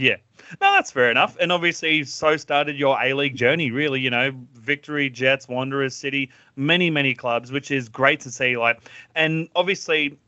Yeah. 0.00 0.16
No, 0.62 0.72
that's 0.72 0.90
fair 0.90 1.10
enough. 1.10 1.36
And 1.38 1.52
obviously, 1.52 2.04
so 2.04 2.38
started 2.38 2.76
your 2.76 3.00
A 3.00 3.12
League 3.12 3.36
journey, 3.36 3.70
really. 3.70 4.00
You 4.00 4.08
know, 4.08 4.32
Victory, 4.54 5.10
Jets, 5.10 5.46
Wanderers, 5.46 5.94
City, 5.94 6.30
many, 6.56 6.88
many 6.88 7.14
clubs, 7.14 7.52
which 7.52 7.70
is 7.70 7.90
great 7.90 8.18
to 8.20 8.30
see. 8.30 8.56
Like, 8.56 8.80
and 9.14 9.48
obviously, 9.54 10.18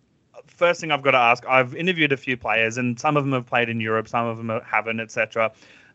first 0.47 0.83
thing 0.83 0.91
I've 0.91 1.03
got 1.03 1.13
to 1.13 1.19
ask 1.19 1.45
I've 1.49 1.75
interviewed 1.75 2.13
a 2.13 2.19
few 2.19 2.37
players, 2.37 2.77
and 2.77 3.01
some 3.01 3.17
of 3.17 3.25
them 3.25 3.33
have 3.33 3.47
played 3.47 3.71
in 3.71 3.81
Europe, 3.81 4.09
some 4.09 4.27
of 4.27 4.37
them 4.37 4.61
haven't, 4.63 5.01
etc. 5.01 5.51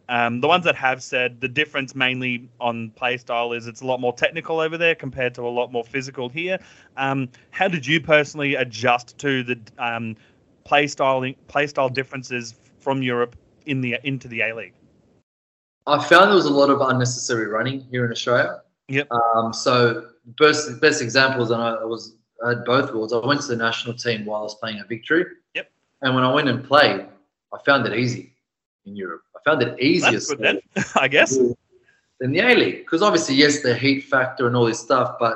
Um, 0.09 0.41
the 0.41 0.47
ones 0.47 0.65
that 0.65 0.75
have 0.75 1.03
said 1.03 1.39
the 1.39 1.47
difference 1.47 1.93
mainly 1.93 2.49
on 2.59 2.89
play 2.91 3.17
style 3.17 3.53
is 3.53 3.67
it's 3.67 3.81
a 3.81 3.85
lot 3.85 3.99
more 3.99 4.13
technical 4.13 4.59
over 4.59 4.77
there 4.77 4.95
compared 4.95 5.35
to 5.35 5.43
a 5.43 5.49
lot 5.49 5.71
more 5.71 5.83
physical 5.83 6.29
here. 6.29 6.57
Um, 6.95 7.29
how 7.51 7.67
did 7.67 7.85
you 7.85 8.01
personally 8.01 8.55
adjust 8.55 9.19
to 9.19 9.43
the 9.43 9.59
um, 9.77 10.15
play 10.63 10.87
style 10.87 11.31
play 11.47 11.67
style 11.67 11.89
differences 11.89 12.55
from 12.79 13.03
Europe 13.03 13.35
in 13.67 13.81
the 13.81 13.97
into 14.03 14.27
the 14.27 14.41
A 14.41 14.55
League? 14.55 14.73
I 15.85 16.03
found 16.03 16.27
there 16.29 16.35
was 16.35 16.45
a 16.45 16.53
lot 16.53 16.69
of 16.69 16.81
unnecessary 16.81 17.47
running 17.47 17.81
here 17.91 18.05
in 18.05 18.11
Australia. 18.11 18.61
Yep. 18.89 19.09
Um, 19.11 19.53
so 19.53 20.09
best 20.39 20.81
best 20.81 21.01
examples, 21.01 21.51
and 21.51 21.61
I, 21.61 21.83
was 21.83 22.15
I 22.43 22.49
had 22.49 22.65
both 22.65 22.93
worlds. 22.93 23.13
I 23.13 23.25
went 23.25 23.41
to 23.41 23.47
the 23.47 23.55
national 23.55 23.95
team 23.95 24.25
while 24.25 24.41
I 24.41 24.43
was 24.43 24.55
playing 24.55 24.79
at 24.79 24.89
Victory. 24.89 25.25
Yep. 25.55 25.69
And 26.01 26.15
when 26.15 26.23
I 26.23 26.33
went 26.33 26.49
and 26.49 26.63
played, 26.63 27.05
I 27.53 27.57
found 27.65 27.85
it 27.87 27.97
easy 27.97 28.33
in 28.85 28.95
Europe. 28.95 29.21
I 29.35 29.39
found 29.49 29.61
it 29.61 29.79
easier 29.79 30.11
That's 30.11 30.29
good 30.29 30.39
then, 30.39 30.59
I 30.95 31.07
guess. 31.07 31.37
than 32.19 32.31
the 32.31 32.39
A 32.39 32.55
League 32.55 32.77
because 32.79 33.01
obviously 33.01 33.35
yes, 33.35 33.61
the 33.61 33.75
heat 33.75 34.01
factor 34.01 34.47
and 34.47 34.55
all 34.55 34.65
this 34.65 34.79
stuff, 34.79 35.17
but 35.19 35.33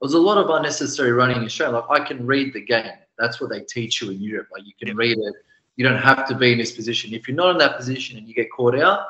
there 0.00 0.06
was 0.08 0.14
a 0.14 0.18
lot 0.18 0.38
of 0.38 0.50
unnecessary 0.50 1.12
running 1.12 1.36
in 1.38 1.44
Australia. 1.44 1.78
Like 1.88 2.00
I 2.00 2.04
can 2.04 2.24
read 2.26 2.52
the 2.52 2.60
game. 2.60 2.92
That's 3.18 3.40
what 3.40 3.50
they 3.50 3.60
teach 3.60 4.02
you 4.02 4.10
in 4.10 4.20
Europe. 4.20 4.48
Like 4.52 4.64
you 4.66 4.72
can 4.78 4.88
Yep. 4.88 4.96
read 4.96 5.18
it. 5.18 5.34
You 5.76 5.84
don't 5.84 6.00
have 6.00 6.26
to 6.28 6.34
be 6.34 6.52
in 6.52 6.58
this 6.58 6.72
position. 6.72 7.12
If 7.12 7.26
you're 7.26 7.36
not 7.36 7.50
in 7.50 7.58
that 7.58 7.76
position 7.76 8.16
and 8.18 8.28
you 8.28 8.34
get 8.34 8.50
caught 8.50 8.78
out, 8.78 9.06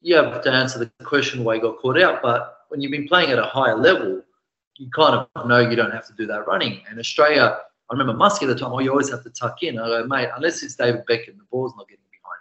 you 0.00 0.14
have 0.14 0.42
to 0.42 0.52
answer 0.52 0.78
the 0.78 0.90
question 1.04 1.44
why 1.44 1.54
you 1.54 1.60
got 1.60 1.78
caught 1.78 2.00
out. 2.00 2.22
But 2.22 2.58
when 2.68 2.80
you've 2.80 2.92
been 2.92 3.08
playing 3.08 3.30
at 3.30 3.38
a 3.38 3.44
higher 3.44 3.76
level, 3.76 4.22
you 4.76 4.88
kind 4.90 5.26
of 5.34 5.48
know 5.48 5.58
you 5.58 5.74
don't 5.74 5.90
have 5.90 6.06
to 6.06 6.12
do 6.14 6.26
that 6.26 6.46
running. 6.46 6.82
And 6.88 6.98
Australia, 6.98 7.58
I 7.90 7.94
remember 7.94 8.14
Muskie 8.14 8.42
at 8.42 8.48
the 8.48 8.54
time, 8.54 8.72
oh, 8.72 8.78
you 8.78 8.90
always 8.90 9.10
have 9.10 9.24
to 9.24 9.30
tuck 9.30 9.62
in. 9.62 9.78
I 9.78 9.88
go, 9.88 10.06
mate, 10.06 10.28
unless 10.36 10.62
it's 10.62 10.76
David 10.76 11.02
Beckham, 11.08 11.36
the 11.36 11.44
ball's 11.50 11.74
not 11.76 11.88
getting 11.88 12.04
behind. 12.10 12.40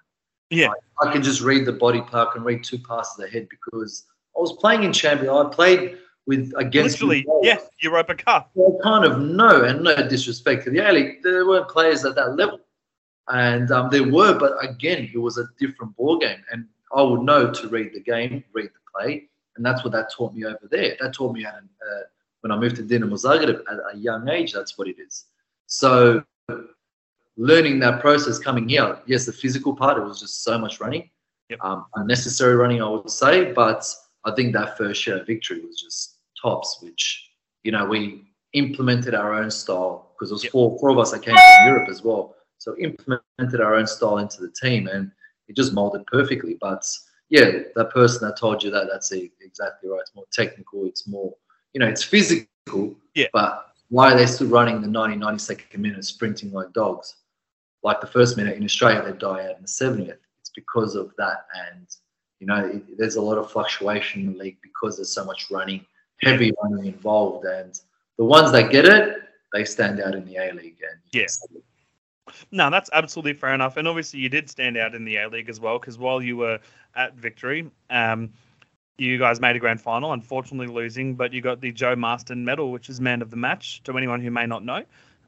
Yeah. 0.52 0.70
I 1.02 1.12
can 1.12 1.24
just 1.24 1.41
read 1.41 1.65
the 1.65 1.74
body 1.74 2.02
park 2.02 2.36
and 2.36 2.46
read 2.46 2.63
two 2.63 2.78
passes 2.78 3.24
ahead 3.24 3.48
because 3.50 4.06
I 4.36 4.39
was 4.39 4.54
playing 4.54 4.84
in 4.84 4.93
champion. 4.93 5.32
I 5.32 5.50
played 5.52 5.98
with 6.28 6.54
against 6.58 7.02
Literally, 7.02 7.26
yeah. 7.41 7.58
Europa 7.80 8.13
Cup. 8.13 8.52
So 8.56 8.78
I 8.78 8.84
kind 8.84 9.06
of 9.06 9.20
know, 9.20 9.63
and 9.63 9.84
no 9.84 10.08
disrespect 10.08 10.65
to 10.65 10.70
the 10.70 10.80
A 10.80 10.91
League, 10.91 11.24
there 11.24 11.48
weren't 11.48 11.70
players 11.70 12.06
at 12.06 12.13
that 12.15 12.36
level, 12.36 12.60
and 13.30 13.72
um, 13.72 13.90
there 13.90 14.10
were, 14.10 14.38
but 14.38 14.54
again, 14.63 15.10
it 15.13 15.18
was 15.18 15.38
a 15.38 15.46
different 15.60 15.96
ball 15.98 16.18
game, 16.18 16.44
and 16.52 16.66
I 16.96 17.02
would 17.02 17.22
know 17.22 17.52
to 17.52 17.68
read 17.68 17.94
the 17.94 18.00
game, 18.00 18.44
read 18.54 18.68
the 18.70 18.92
play, 18.96 19.28
and 19.56 19.66
that's 19.66 19.84
what 19.84 19.92
that 19.94 20.12
taught 20.12 20.34
me 20.34 20.46
over 20.46 20.68
there. 20.70 20.96
That 21.00 21.13
taught 21.13 21.34
me 21.34 21.46
at 21.46 21.56
an, 21.56 21.70
uh, 21.82 22.02
when 22.42 22.52
I 22.52 22.58
moved 22.58 22.78
to 22.78 22.84
Dinamo 22.84 23.13
Zagreb 23.13 23.62
at 23.70 23.80
a 23.94 23.98
young 23.98 24.30
age. 24.30 24.54
That's 24.54 24.78
what 24.78 24.88
it 24.88 24.98
is. 25.00 25.26
So 25.66 26.24
learning 27.38 27.80
that 27.80 28.00
process 28.00 28.40
coming 28.40 28.70
here, 28.70 28.98
yes, 29.06 29.26
the 29.26 29.34
physical 29.34 29.76
part, 29.76 29.98
it 29.98 30.04
was 30.04 30.20
just 30.20 30.44
so 30.44 30.58
much 30.58 30.80
running, 30.80 31.10
Yep. 31.50 31.60
um, 31.62 31.86
unnecessary 31.96 32.56
running, 32.56 32.82
I 32.82 32.90
would 32.90 33.10
say, 33.10 33.54
but 33.54 33.86
I 34.26 34.32
think 34.32 34.54
that 34.54 34.78
first 34.78 35.06
year 35.06 35.24
victory 35.24 35.62
was 35.62 35.82
just 35.82 36.18
tops, 36.42 36.80
which, 36.82 37.30
you 37.63 37.72
know, 37.72 37.86
we 37.86 38.24
implemented 38.54 39.13
our 39.13 39.34
own 39.34 39.52
style 39.52 40.12
because 40.13 40.30
there 40.30 40.36
was 40.36 40.44
Yep. 40.46 40.52
four, 40.52 40.80
four 40.80 40.90
of 40.90 40.98
us 40.98 41.12
that 41.12 41.22
came 41.22 41.36
from 41.36 41.68
Europe 41.68 41.90
as 41.90 42.04
well. 42.04 42.36
So 42.60 42.76
implemented 42.78 43.62
our 43.62 43.76
own 43.76 43.88
style 43.88 44.17
into 44.17 44.41
the 44.41 44.50
team 44.50 44.88
and 44.88 45.12
it 45.48 45.56
just 45.56 45.74
molded 45.74 46.06
perfectly. 46.08 46.58
But 46.60 46.86
yeah, 47.30 47.52
that 47.76 47.91
person 47.91 48.28
that 48.28 48.38
told 48.38 48.63
you 48.63 48.72
that, 48.72 48.88
that's 48.91 49.12
exactly 49.12 49.89
right. 49.89 50.02
It's 50.02 50.15
more 50.15 50.26
technical. 50.32 50.86
It's 50.86 51.08
more, 51.08 51.34
you 51.74 51.80
know, 51.80 51.88
it's 51.88 52.04
physical. 52.04 52.96
Yeah. 53.15 53.28
But 53.34 53.67
why 53.89 54.12
are 54.12 54.17
they 54.17 54.26
still 54.26 54.48
running 54.48 54.82
the 54.82 54.88
90, 54.88 55.17
92nd 55.17 55.78
minute 55.78 56.06
sprinting 56.06 56.52
like 56.52 56.74
dogs? 56.74 57.15
Like 57.84 58.02
the 58.02 58.08
first 58.08 58.38
minute 58.38 58.58
in 58.58 58.63
Australia, 58.63 59.04
they 59.04 59.17
die 59.17 59.46
out 59.46 59.58
in 59.58 59.62
the 59.62 59.67
70th. 59.67 60.17
It's 60.39 60.52
because 60.56 60.96
of 60.96 61.13
that. 61.17 61.46
And, 61.70 61.88
you 62.39 62.48
know, 62.48 62.65
it, 62.65 62.98
there's 62.98 63.15
a 63.15 63.22
lot 63.22 63.38
of 63.38 63.52
fluctuation 63.52 64.22
in 64.22 64.34
the 64.34 64.39
league 64.39 64.58
because 64.62 64.98
there's 64.98 65.12
so 65.12 65.24
much 65.24 65.50
running, 65.52 65.86
heavy 66.22 66.52
running 66.62 66.86
involved. 66.86 67.46
And 67.46 67.80
the 68.17 68.26
ones 68.26 68.52
that 68.52 68.72
get 68.72 68.86
it, 68.86 69.17
they 69.54 69.63
stand 69.63 70.02
out 70.02 70.15
in 70.15 70.26
the 70.26 70.36
A 70.38 70.52
League. 70.54 70.78
And 70.82 71.00
Yeah. 71.13 71.28
No, 72.52 72.70
that's 72.70 72.90
absolutely 72.94 73.34
fair 73.34 73.54
enough. 73.54 73.78
And 73.78 73.88
obviously, 73.88 74.20
you 74.20 74.30
did 74.30 74.50
stand 74.50 74.78
out 74.78 74.96
in 74.96 75.06
the 75.06 75.18
A 75.18 75.30
League 75.30 75.50
as 75.50 75.60
well 75.60 75.80
because 75.80 75.98
while 75.98 76.22
you 76.22 76.38
were 76.38 76.60
at 76.96 77.16
Victory, 77.16 77.70
um, 77.90 78.32
you 78.98 79.18
guys 79.18 79.40
made 79.40 79.56
a 79.56 79.60
grand 79.60 79.80
final, 79.82 80.13
unfortunately 80.13 80.68
losing, 80.68 81.16
but 81.16 81.34
you 81.34 81.42
got 81.42 81.62
the 81.62 81.72
Joe 81.72 81.96
Marston 81.96 82.44
medal, 82.44 82.72
which 82.72 82.90
is 82.90 83.00
man 83.00 83.22
of 83.22 83.30
the 83.30 83.36
match 83.36 83.84
to 83.84 83.98
anyone 83.98 84.22
who 84.22 84.32
may 84.32 84.46
not 84.46 84.63
know. 84.63 84.84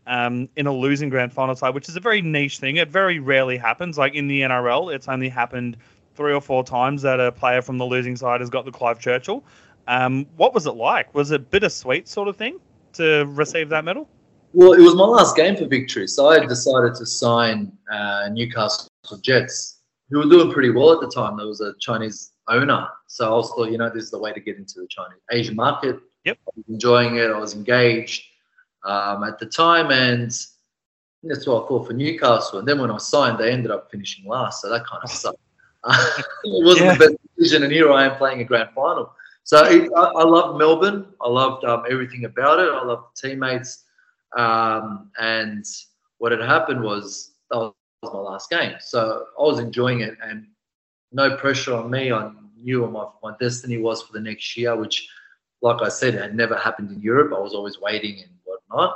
Um, 0.07 0.49
in 0.55 0.65
a 0.65 0.73
losing 0.73 1.09
grand 1.09 1.33
final 1.33 1.55
side, 1.55 1.75
which 1.75 1.87
is 1.87 1.95
a 1.95 1.99
very 1.99 2.21
niche 2.21 2.57
thing. 2.57 2.77
It 2.77 2.89
very 2.89 3.19
rarely 3.19 3.57
happens. 3.57 3.97
Like 3.97 4.15
in 4.15 4.27
the 4.27 4.41
NRL, 4.41 4.93
it's 4.93 5.07
only 5.07 5.29
happened 5.29 5.77
three 6.15 6.33
or 6.33 6.41
four 6.41 6.63
times 6.63 7.03
that 7.03 7.19
a 7.19 7.31
player 7.31 7.61
from 7.61 7.77
the 7.77 7.85
losing 7.85 8.15
side 8.15 8.41
has 8.41 8.49
got 8.49 8.65
the 8.65 8.71
Clive 8.71 8.99
Churchill. 8.99 9.43
Um, 9.87 10.25
what 10.35 10.53
was 10.53 10.65
it 10.65 10.71
like? 10.71 11.13
Was 11.13 11.29
it 11.31 11.51
bittersweet 11.51 12.07
sort 12.07 12.27
of 12.27 12.37
thing 12.37 12.59
to 12.93 13.25
receive 13.29 13.69
that 13.69 13.85
medal? 13.85 14.09
Well, 14.53 14.73
it 14.73 14.81
was 14.81 14.95
my 14.95 15.05
last 15.05 15.35
game 15.35 15.55
for 15.55 15.65
victory, 15.67 16.07
so 16.07 16.29
I 16.29 16.43
decided 16.45 16.95
to 16.95 17.05
sign 17.05 17.71
uh, 17.91 18.29
Newcastle 18.31 18.89
Jets, 19.21 19.81
who 20.09 20.17
were 20.19 20.25
doing 20.25 20.51
pretty 20.51 20.71
well 20.71 20.91
at 20.93 21.01
the 21.01 21.09
time. 21.09 21.37
There 21.37 21.45
was 21.47 21.61
a 21.61 21.73
Chinese 21.79 22.31
owner, 22.47 22.87
so 23.07 23.27
I 23.31 23.35
was 23.35 23.49
thought, 23.51 23.71
you 23.71 23.77
know, 23.77 23.89
this 23.89 24.05
is 24.05 24.11
the 24.11 24.17
way 24.17 24.33
to 24.33 24.39
get 24.39 24.57
into 24.57 24.79
the 24.81 24.87
Chinese 24.89 25.19
Asian 25.31 25.55
market. 25.55 25.99
Yep. 26.25 26.37
I 26.47 26.51
was 26.55 26.65
enjoying 26.67 27.17
it. 27.17 27.29
I 27.29 27.37
was 27.37 27.53
engaged 27.53 28.23
um, 28.85 29.23
at 29.23 29.37
the 29.37 29.45
time, 29.45 29.91
and 29.91 30.31
that's 31.23 31.45
what 31.45 31.63
I 31.63 31.67
thought 31.67 31.85
for 31.87 31.93
Newcastle. 31.93 32.57
And 32.59 32.67
then 32.67 32.79
when 32.81 32.89
I 32.89 32.97
signed, 32.97 33.37
they 33.37 33.51
ended 33.51 33.69
up 33.69 33.91
finishing 33.91 34.25
last, 34.25 34.63
so 34.63 34.69
that 34.69 34.83
kind 34.87 35.03
of 35.03 35.11
sucked. 35.11 35.37
it 35.85 36.25
wasn't 36.45 36.85
Yeah. 36.87 36.93
the 36.95 36.99
best 36.99 37.15
decision, 37.37 37.63
and 37.63 37.71
here 37.71 37.91
I 37.91 38.05
am 38.05 38.15
playing 38.17 38.41
a 38.41 38.45
grand 38.45 38.69
final. 38.73 39.13
So 39.43 39.63
it, 39.65 39.89
I, 39.95 40.01
I 40.01 40.23
loved 40.23 40.57
Melbourne. 40.57 41.05
I 41.21 41.29
loved 41.29 41.65
um, 41.65 41.83
everything 41.89 42.25
about 42.25 42.59
it. 42.59 42.71
I 42.73 42.83
loved 42.83 43.15
the 43.15 43.29
teammates. 43.29 43.85
Um, 44.37 45.11
and 45.19 45.65
what 46.17 46.31
had 46.31 46.41
happened 46.41 46.81
was 46.81 47.31
that 47.49 47.57
was 47.57 47.73
my 48.03 48.19
last 48.19 48.49
game. 48.49 48.75
So 48.79 49.25
I 49.37 49.41
was 49.41 49.59
enjoying 49.59 50.01
it 50.01 50.17
and 50.23 50.47
no 51.11 51.35
pressure 51.35 51.73
on 51.73 51.89
me. 51.89 52.11
I 52.11 52.31
knew 52.61 52.81
what 52.81 52.91
my, 53.23 53.31
my 53.31 53.37
destiny 53.39 53.77
was 53.77 54.01
for 54.01 54.13
the 54.13 54.19
next 54.19 54.55
year, 54.55 54.75
which, 54.75 55.07
like 55.61 55.81
I 55.81 55.89
said, 55.89 56.13
had 56.13 56.35
never 56.35 56.55
happened 56.55 56.91
in 56.91 57.01
Europe. 57.01 57.33
I 57.35 57.39
was 57.39 57.53
always 57.53 57.79
waiting 57.79 58.19
and 58.19 58.31
whatnot. 58.43 58.95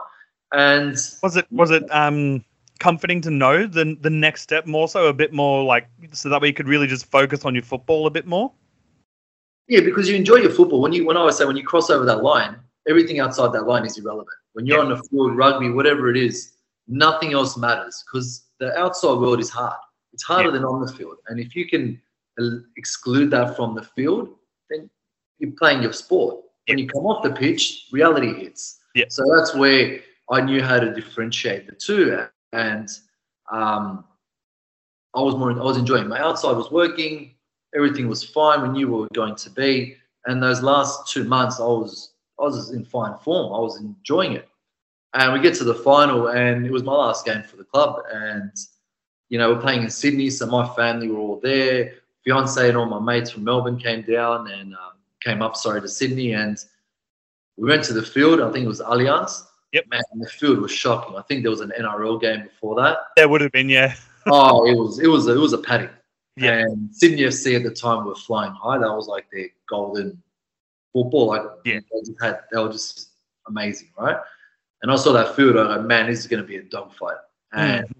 And 0.51 0.95
was 1.23 1.35
it 1.35 1.47
was 1.51 1.71
it 1.71 1.91
um 1.91 2.45
comforting 2.79 3.21
to 3.21 3.31
know 3.31 3.65
the 3.65 3.97
the 4.01 4.09
next 4.09 4.41
step 4.41 4.67
more 4.67 4.87
so 4.87 5.07
a 5.07 5.13
bit 5.13 5.33
more 5.33 5.63
like 5.63 5.87
so 6.11 6.29
that 6.29 6.41
way 6.41 6.49
you 6.49 6.53
could 6.53 6.67
really 6.67 6.85
just 6.85 7.09
focus 7.09 7.43
on 7.45 7.55
your 7.55 7.63
football 7.63 8.05
a 8.05 8.11
bit 8.11 8.27
more? 8.27 8.51
Yeah, 9.67 9.79
because 9.81 10.07
you 10.07 10.15
enjoy 10.15 10.35
your 10.35 10.51
football. 10.51 10.81
When 10.81 10.93
you 10.93 11.05
when 11.05 11.17
I 11.17 11.21
always 11.21 11.37
say 11.37 11.45
when 11.45 11.57
you 11.57 11.63
cross 11.63 11.89
over 11.89 12.05
that 12.05 12.21
line, 12.21 12.57
everything 12.87 13.19
outside 13.19 13.53
that 13.53 13.67
line 13.67 13.85
is 13.85 13.97
irrelevant. 13.97 14.37
When 14.53 14.65
you're 14.65 14.77
yeah. 14.77 14.83
on 14.83 14.89
the 14.89 15.03
field, 15.03 15.35
rugby, 15.35 15.69
whatever 15.69 16.09
it 16.09 16.17
is, 16.17 16.53
nothing 16.87 17.33
else 17.33 17.57
matters 17.57 18.03
because 18.05 18.45
the 18.59 18.77
outside 18.77 19.19
world 19.19 19.39
is 19.39 19.49
hard. 19.49 19.79
It's 20.13 20.23
harder 20.23 20.49
yeah. 20.49 20.55
than 20.55 20.65
on 20.65 20.85
the 20.85 20.91
field. 20.91 21.17
And 21.27 21.39
if 21.39 21.55
you 21.55 21.67
can 21.67 22.01
exclude 22.77 23.31
that 23.31 23.55
from 23.55 23.75
the 23.75 23.83
field, 23.83 24.29
then 24.69 24.89
you're 25.39 25.51
playing 25.51 25.81
your 25.81 25.93
sport. 25.93 26.43
When 26.67 26.77
you 26.77 26.87
come 26.87 27.05
off 27.05 27.23
the 27.23 27.31
pitch, 27.31 27.87
reality 27.91 28.33
hits. 28.33 28.79
Yeah. 28.95 29.05
So 29.09 29.23
that's 29.35 29.55
where 29.55 29.99
I 30.31 30.41
knew 30.41 30.61
how 30.61 30.79
to 30.79 30.93
differentiate 30.93 31.67
the 31.67 31.73
two, 31.73 32.25
and 32.53 32.87
um, 33.51 34.05
I 35.13 35.21
was 35.21 35.35
more. 35.35 35.51
I 35.51 35.63
was 35.63 35.77
enjoying. 35.77 36.07
My 36.07 36.19
outside 36.19 36.55
was 36.55 36.71
working. 36.71 37.35
Everything 37.75 38.07
was 38.07 38.23
fine. 38.23 38.61
We 38.61 38.69
knew 38.69 38.87
where 38.87 38.97
we 38.97 39.01
were 39.03 39.09
going 39.13 39.35
to 39.35 39.49
be. 39.49 39.97
And 40.25 40.41
those 40.41 40.61
last 40.61 41.11
two 41.11 41.23
months, 41.23 41.59
I 41.59 41.63
was 41.63 42.12
I 42.39 42.43
was 42.43 42.71
in 42.71 42.85
fine 42.85 43.17
form. 43.19 43.53
I 43.53 43.59
was 43.59 43.79
enjoying 43.79 44.33
it. 44.33 44.47
And 45.13 45.33
we 45.33 45.39
get 45.39 45.53
to 45.55 45.63
the 45.63 45.75
final, 45.75 46.29
and 46.29 46.65
it 46.65 46.71
was 46.71 46.83
my 46.83 46.93
last 46.93 47.25
game 47.25 47.43
for 47.43 47.55
the 47.55 47.63
club. 47.63 48.01
And, 48.11 48.51
you 49.29 49.37
know, 49.37 49.53
we're 49.53 49.61
playing 49.61 49.83
in 49.83 49.89
Sydney, 49.89 50.29
so 50.29 50.47
my 50.47 50.67
family 50.75 51.07
were 51.07 51.19
all 51.19 51.39
there. 51.41 51.93
Fiance 52.23 52.67
and 52.67 52.77
all 52.77 52.85
my 52.85 52.99
mates 52.99 53.29
from 53.29 53.43
Melbourne 53.43 53.77
came 53.77 54.01
down 54.01 54.49
and 54.49 54.73
um, 54.73 54.93
came 55.23 55.41
up, 55.41 55.55
sorry, 55.55 55.81
to 55.81 55.87
Sydney. 55.87 56.33
And 56.33 56.57
we 57.57 57.69
went 57.69 57.83
to 57.85 57.93
the 57.93 58.01
field. 58.01 58.41
I 58.41 58.51
think 58.51 58.65
it 58.65 58.69
was 58.69 58.81
Allianz. 58.81 59.43
Yep. 59.73 59.85
Man, 59.89 60.01
the 60.15 60.29
field 60.29 60.59
was 60.59 60.71
shocking. 60.71 61.15
I 61.15 61.21
think 61.23 61.43
there 61.43 61.51
was 61.51 61.61
an 61.61 61.73
NRL 61.79 62.21
game 62.21 62.43
before 62.43 62.75
that. 62.81 62.97
There 63.15 63.27
would 63.27 63.41
have 63.41 63.51
been, 63.51 63.69
yeah. 63.69 63.95
oh, 64.27 64.65
it 64.65 64.75
was 64.75 64.99
it 64.99 65.07
was 65.07 65.27
it 65.27 65.37
was 65.37 65.53
a 65.53 65.57
paddock. 65.57 65.91
Yeah. 66.37 66.59
And 66.59 66.93
Sydney 66.93 67.23
FC 67.23 67.55
at 67.55 67.63
the 67.63 67.71
time 67.71 68.05
were 68.05 68.15
flying 68.15 68.53
high. 68.53 68.77
That 68.77 68.93
was 68.93 69.07
like 69.07 69.25
their 69.31 69.47
golden 69.67 70.21
football. 70.93 71.27
Like 71.27 71.41
yeah. 71.65 71.79
they 71.91 71.99
just 71.99 72.21
had 72.21 72.41
they 72.51 72.59
were 72.61 72.71
just 72.71 73.09
amazing, 73.47 73.89
right? 73.97 74.17
And 74.81 74.91
I 74.91 74.95
saw 74.95 75.13
that 75.13 75.35
field, 75.35 75.57
I 75.57 75.75
go, 75.75 75.81
man, 75.81 76.07
this 76.07 76.19
is 76.19 76.27
going 76.27 76.41
to 76.41 76.47
be 76.47 76.57
a 76.57 76.63
dogfight. 76.63 77.17
And 77.53 77.87
mm. 77.87 77.93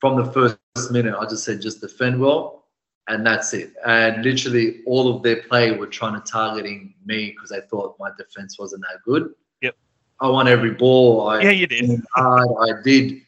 from 0.00 0.16
the 0.16 0.30
first 0.32 0.58
minute, 0.90 1.14
I 1.18 1.24
just 1.24 1.44
said, 1.44 1.60
just 1.60 1.80
defend 1.80 2.20
well, 2.20 2.66
and 3.08 3.26
that's 3.26 3.52
it. 3.52 3.72
And 3.84 4.24
literally, 4.24 4.80
all 4.86 5.14
of 5.14 5.22
their 5.22 5.42
play 5.42 5.72
were 5.72 5.88
trying 5.88 6.14
to 6.14 6.20
targeting 6.20 6.94
me 7.04 7.30
because 7.30 7.50
they 7.50 7.60
thought 7.68 7.96
my 7.98 8.10
defense 8.16 8.58
wasn't 8.58 8.82
that 8.82 9.00
good. 9.04 9.34
Yep. 9.62 9.76
I 10.20 10.28
won 10.28 10.46
every 10.46 10.70
ball. 10.70 11.28
I 11.28 11.42
yeah, 11.42 11.50
you 11.50 11.66
did. 11.66 12.00
Hard. 12.14 12.48
I 12.60 12.82
did. 12.82 13.22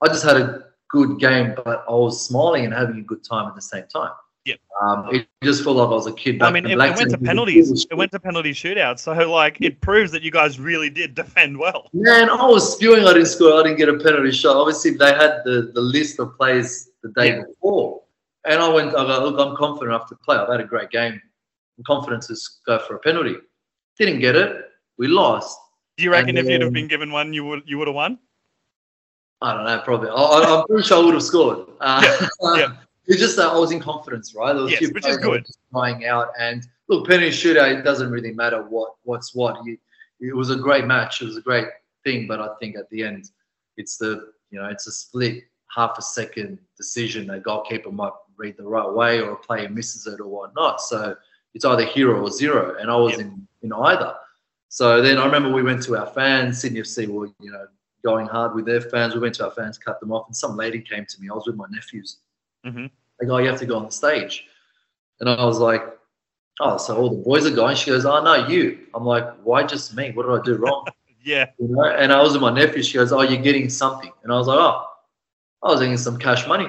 I 0.00 0.08
just 0.08 0.24
had 0.24 0.36
a 0.36 0.64
good 0.88 1.20
game, 1.20 1.54
but 1.64 1.84
I 1.88 1.92
was 1.92 2.26
smiling 2.26 2.64
and 2.64 2.74
having 2.74 2.98
a 2.98 3.02
good 3.02 3.22
time 3.22 3.46
at 3.46 3.54
the 3.54 3.62
same 3.62 3.86
time. 3.86 4.10
Yeah. 4.44 4.54
Um, 4.80 5.08
it 5.12 5.28
just 5.42 5.62
felt 5.62 5.76
like 5.76 5.86
I 5.86 5.92
was 5.92 6.06
a 6.06 6.12
kid. 6.12 6.42
I 6.42 6.50
mean, 6.50 6.66
it, 6.66 6.72
it 6.72 6.78
went 6.78 7.10
to 7.10 7.18
penalties. 7.18 7.86
It 7.90 7.94
went 7.94 8.10
to 8.12 8.18
penalty 8.18 8.52
shootouts. 8.52 9.00
So, 9.00 9.12
like, 9.30 9.58
it 9.60 9.80
proves 9.80 10.10
that 10.12 10.22
you 10.22 10.32
guys 10.32 10.58
really 10.58 10.90
did 10.90 11.14
defend 11.14 11.58
well. 11.58 11.88
Man, 11.92 12.28
I 12.28 12.46
was 12.46 12.74
spewing 12.74 13.04
I 13.04 13.12
didn't 13.12 13.26
score. 13.26 13.60
I 13.60 13.62
didn't 13.62 13.78
get 13.78 13.88
a 13.88 13.98
penalty 13.98 14.32
shot. 14.32 14.56
Obviously, 14.56 14.92
they 14.92 15.12
had 15.12 15.42
the, 15.44 15.70
the 15.74 15.80
list 15.80 16.18
of 16.18 16.36
plays 16.36 16.90
the 17.02 17.10
day 17.10 17.36
yeah. 17.36 17.42
before. 17.46 18.02
And 18.44 18.60
I 18.60 18.68
went, 18.68 18.88
I 18.88 19.04
go, 19.04 19.24
look, 19.28 19.38
I'm 19.38 19.56
confident 19.56 19.94
enough 19.94 20.08
to 20.08 20.16
play. 20.16 20.36
I've 20.36 20.48
had 20.48 20.60
a 20.60 20.64
great 20.64 20.90
game. 20.90 21.20
I'm 21.78 21.84
confident 21.84 22.24
to 22.24 22.36
go 22.66 22.80
for 22.80 22.96
a 22.96 22.98
penalty. 22.98 23.36
Didn't 23.98 24.18
get 24.18 24.34
it. 24.34 24.64
We 24.98 25.06
lost. 25.06 25.56
Do 25.96 26.04
you 26.04 26.10
reckon 26.10 26.30
and, 26.30 26.38
if 26.38 26.46
you'd 26.46 26.62
have 26.62 26.72
been 26.72 26.88
given 26.88 27.12
one, 27.12 27.32
you 27.32 27.44
would 27.44 27.62
you 27.66 27.78
would 27.78 27.86
have 27.86 27.94
won? 27.94 28.18
I 29.40 29.54
don't 29.54 29.64
know, 29.64 29.80
probably. 29.80 30.08
I, 30.08 30.58
am 30.58 30.66
pretty 30.66 30.86
sure 30.86 31.02
I 31.02 31.04
would 31.04 31.14
have 31.14 31.22
scored. 31.22 31.68
Uh, 31.80 32.00
yeah. 32.02 32.56
yeah. 32.56 32.72
It's 33.06 33.20
just 33.20 33.36
that 33.36 33.48
I 33.48 33.58
was 33.58 33.72
in 33.72 33.80
confidence, 33.80 34.34
right? 34.34 34.52
There 34.52 34.62
was 34.62 34.72
yes, 34.72 34.92
which 34.92 35.06
is 35.06 35.16
good. 35.16 35.44
Flying 35.70 36.06
out 36.06 36.28
and 36.38 36.66
look, 36.88 37.06
penalty 37.08 37.30
shootout. 37.30 37.78
It 37.78 37.82
doesn't 37.82 38.10
really 38.10 38.32
matter 38.32 38.62
what 38.62 38.94
what's 39.02 39.34
what. 39.34 39.58
it 40.20 40.36
was 40.36 40.50
a 40.50 40.56
great 40.56 40.86
match. 40.86 41.20
It 41.20 41.26
was 41.26 41.36
a 41.36 41.40
great 41.40 41.66
thing, 42.04 42.28
but 42.28 42.40
I 42.40 42.48
think 42.60 42.76
at 42.76 42.88
the 42.90 43.02
end, 43.02 43.30
it's 43.76 43.96
the 43.96 44.32
you 44.50 44.60
know 44.60 44.68
it's 44.68 44.86
a 44.86 44.92
split 44.92 45.44
half 45.74 45.98
a 45.98 46.02
second 46.02 46.58
decision. 46.76 47.30
A 47.30 47.40
goalkeeper 47.40 47.90
might 47.90 48.12
read 48.36 48.56
the 48.56 48.64
right 48.64 48.88
way, 48.88 49.20
or 49.20 49.32
a 49.32 49.36
player 49.36 49.68
misses 49.68 50.06
it, 50.06 50.20
or 50.20 50.28
whatnot. 50.28 50.80
So 50.80 51.16
it's 51.54 51.64
either 51.64 51.84
hero 51.84 52.22
or 52.22 52.30
zero, 52.30 52.76
and 52.80 52.88
I 52.88 52.96
was 52.96 53.12
yep. 53.12 53.22
in 53.22 53.48
in 53.62 53.72
either. 53.72 54.14
So 54.68 55.02
then 55.02 55.18
I 55.18 55.24
remember 55.24 55.50
we 55.50 55.62
went 55.64 55.82
to 55.84 55.96
our 55.96 56.06
fans. 56.06 56.60
Sydney 56.60 56.80
FC 56.80 57.08
were 57.08 57.26
you 57.40 57.50
know 57.50 57.66
going 58.04 58.26
hard 58.28 58.54
with 58.54 58.64
their 58.64 58.80
fans. 58.80 59.14
We 59.14 59.20
went 59.20 59.34
to 59.36 59.46
our 59.46 59.50
fans, 59.50 59.76
cut 59.76 59.98
them 59.98 60.12
off, 60.12 60.28
and 60.28 60.36
some 60.36 60.56
lady 60.56 60.80
came 60.80 61.04
to 61.04 61.20
me. 61.20 61.28
I 61.28 61.34
was 61.34 61.46
with 61.46 61.56
my 61.56 61.66
nephews 61.68 62.18
Mm-hmm. 62.66 62.86
They 63.20 63.26
go, 63.26 63.38
you 63.38 63.48
have 63.48 63.58
to 63.60 63.66
go 63.66 63.76
on 63.76 63.86
the 63.86 63.92
stage. 63.92 64.46
And 65.20 65.28
I 65.28 65.44
was 65.44 65.58
like, 65.58 65.82
oh, 66.60 66.76
so 66.76 66.96
all 66.96 67.10
the 67.10 67.22
boys 67.22 67.46
are 67.46 67.54
going. 67.54 67.76
She 67.76 67.90
goes, 67.90 68.04
oh, 68.04 68.22
no, 68.22 68.46
you. 68.48 68.86
I'm 68.94 69.04
like, 69.04 69.32
why 69.42 69.64
just 69.64 69.94
me? 69.94 70.12
What 70.12 70.26
did 70.26 70.40
I 70.40 70.42
do 70.44 70.56
wrong? 70.60 70.86
yeah. 71.24 71.46
You 71.58 71.68
know? 71.68 71.84
And 71.84 72.12
I 72.12 72.20
was 72.20 72.32
with 72.32 72.42
my 72.42 72.52
nephew. 72.52 72.82
She 72.82 72.94
goes, 72.94 73.12
oh, 73.12 73.22
you're 73.22 73.42
getting 73.42 73.68
something. 73.68 74.10
And 74.22 74.32
I 74.32 74.36
was 74.36 74.46
like, 74.46 74.58
oh, 74.58 74.86
I 75.62 75.68
was 75.68 75.80
getting 75.80 75.96
some 75.96 76.18
cash 76.18 76.46
money. 76.46 76.68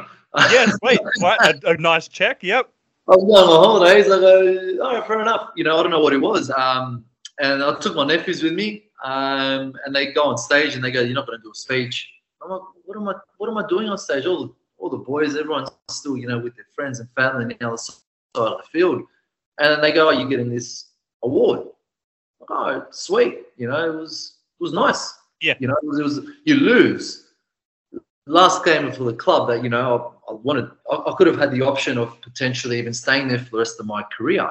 yeah, 0.52 0.68
sweet. 0.84 1.00
What? 1.20 1.44
A, 1.46 1.72
a, 1.72 1.78
nice 1.78 2.08
check. 2.08 2.44
Yep. 2.44 2.70
I 3.08 3.16
was 3.16 3.24
going 3.24 3.44
on 3.44 3.64
holidays. 3.64 4.06
I 4.06 4.20
go, 4.20 4.84
all 4.84 4.96
right, 4.96 5.08
fair 5.08 5.22
enough. 5.22 5.50
You 5.56 5.64
know, 5.64 5.78
I 5.78 5.84
don't 5.84 5.92
know 5.92 6.00
what 6.00 6.14
it 6.14 6.22
was. 6.22 6.52
Um, 6.52 7.06
and 7.40 7.64
I 7.64 7.78
took 7.80 7.96
my 7.96 8.06
nephews 8.06 8.44
with 8.44 8.54
me. 8.54 8.86
Um, 9.04 9.74
and 9.86 9.94
they 9.94 10.14
go 10.14 10.24
on 10.24 10.38
stage 10.38 10.76
and 10.76 10.84
they 10.84 10.92
go, 10.92 11.02
you're 11.02 11.14
not 11.14 11.28
going 11.28 11.38
to 11.38 11.44
do 11.44 11.52
a 11.52 11.56
speech. 11.56 12.10
I'm 12.42 12.52
like, 12.52 12.62
what 12.86 12.98
am 12.98 13.08
I, 13.10 13.14
what 13.38 13.50
am 13.50 13.58
I 13.58 13.68
doing 13.68 13.90
on 13.90 13.98
stage? 13.98 14.26
All 14.26 14.48
the 14.48 14.54
all 14.84 14.90
the 14.90 14.98
boys, 14.98 15.38
everyone's 15.38 15.70
still, 15.90 16.18
you 16.18 16.28
know, 16.28 16.38
with 16.38 16.56
their 16.56 16.66
friends 16.76 17.00
and 17.00 17.10
family 17.16 17.44
on 17.44 17.48
the 17.48 17.66
other 17.66 17.78
side 17.78 17.96
of 18.36 18.58
the 18.58 18.64
field. 18.70 19.02
And 19.60 19.72
then 19.72 19.82
they 19.82 19.94
go, 19.94 20.10
oh, 20.10 20.12
you're 20.12 20.28
getting 20.28 20.50
this 20.50 20.88
award. 21.24 21.68
Oh, 22.50 22.86
sweet. 22.92 23.44
You 23.56 23.70
know, 23.70 23.92
it 23.92 23.98
was 23.98 24.40
it 24.60 24.64
was 24.64 24.74
nice. 24.74 25.14
Yeah. 25.42 25.54
You 25.60 25.70
know, 25.70 25.76
it 25.82 25.88
was, 25.88 26.00
it 26.00 26.04
was 26.04 26.20
you 26.44 26.56
lose. 26.56 27.32
Last 28.28 28.66
game 28.66 28.92
for 28.92 29.06
the 29.06 29.14
club 29.14 29.48
that, 29.48 29.64
you 29.64 29.70
know, 29.70 30.14
I, 30.28 30.32
I 30.32 30.36
wanted, 30.36 30.70
I, 30.92 30.96
I 30.96 31.16
could 31.18 31.28
have 31.28 31.40
had 31.40 31.52
the 31.52 31.62
option 31.62 31.98
of 31.98 32.20
potentially 32.22 32.78
even 32.78 32.94
staying 32.94 33.30
there 33.30 33.40
for 33.40 33.52
the 33.52 33.58
rest 33.60 33.80
of 33.80 33.86
my 33.86 34.04
career. 34.18 34.50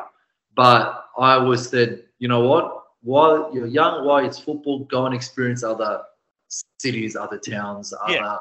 But 0.56 1.04
I 1.18 1.34
always 1.34 1.68
said, 1.68 2.04
you 2.18 2.28
know 2.28 2.40
what? 2.40 2.84
While 3.02 3.50
you're 3.52 3.66
young, 3.66 4.06
while 4.06 4.24
it's 4.24 4.38
football, 4.38 4.80
go 4.84 5.04
and 5.04 5.14
experience 5.14 5.62
other 5.62 6.02
cities, 6.78 7.16
other 7.16 7.38
towns, 7.38 7.92
other 8.02 8.14
yeah. 8.14 8.38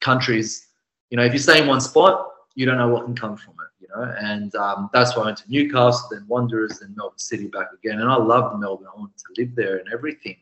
countries 0.00 0.66
you 1.14 1.20
know, 1.20 1.24
if 1.24 1.32
you 1.32 1.38
stay 1.38 1.62
in 1.62 1.68
one 1.68 1.80
spot, 1.80 2.28
you 2.56 2.66
don't 2.66 2.76
know 2.76 2.88
what 2.88 3.04
can 3.04 3.14
come 3.14 3.36
from 3.36 3.52
it. 3.52 3.70
You 3.80 3.86
know, 3.94 4.12
and 4.18 4.52
um, 4.56 4.90
that's 4.92 5.14
why 5.14 5.22
I 5.22 5.26
went 5.26 5.38
to 5.38 5.44
Newcastle, 5.48 6.08
then 6.10 6.24
Wanderers, 6.26 6.80
then 6.80 6.92
Melbourne 6.96 7.20
City 7.20 7.46
back 7.46 7.68
again. 7.72 8.00
And 8.00 8.10
I 8.10 8.16
loved 8.16 8.58
Melbourne. 8.58 8.88
I 8.92 8.98
wanted 8.98 9.16
to 9.18 9.40
live 9.40 9.54
there 9.54 9.76
and 9.76 9.88
everything. 9.92 10.34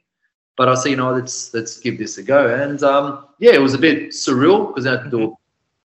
But 0.57 0.71
I 0.71 0.75
said, 0.77 0.89
you 0.89 0.97
know, 0.97 1.13
let's 1.13 1.53
let's 1.53 1.79
give 1.79 1.99
this 1.99 2.17
a 2.17 2.23
go. 2.23 2.55
And 2.55 2.83
um, 2.85 3.27
yeah, 3.39 3.53
it 3.53 3.61
was 3.61 3.75
a 3.75 3.79
bit 3.79 4.13
surreal 4.13 4.69
because 4.69 4.87
I 4.87 4.93
had 4.93 5.05
to 5.05 5.11
do 5.11 5.25
a 5.25 5.37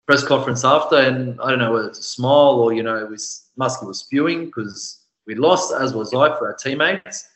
press 0.06 0.22
conference 0.22 0.64
after, 0.64 0.98
and 0.98 1.40
I 1.40 1.50
don't 1.50 1.58
know 1.58 1.72
whether 1.72 1.90
a 1.90 1.94
smile 1.94 2.60
or 2.60 2.72
you 2.72 2.84
know, 2.84 2.96
it 2.96 3.10
was 3.10 3.48
Muskie 3.58 3.88
was 3.88 3.98
spewing 3.98 4.46
because 4.46 5.00
we 5.26 5.34
lost, 5.34 5.74
as 5.74 5.94
was 5.94 6.14
I 6.14 6.28
for 6.38 6.46
our 6.46 6.54
teammates. 6.54 7.26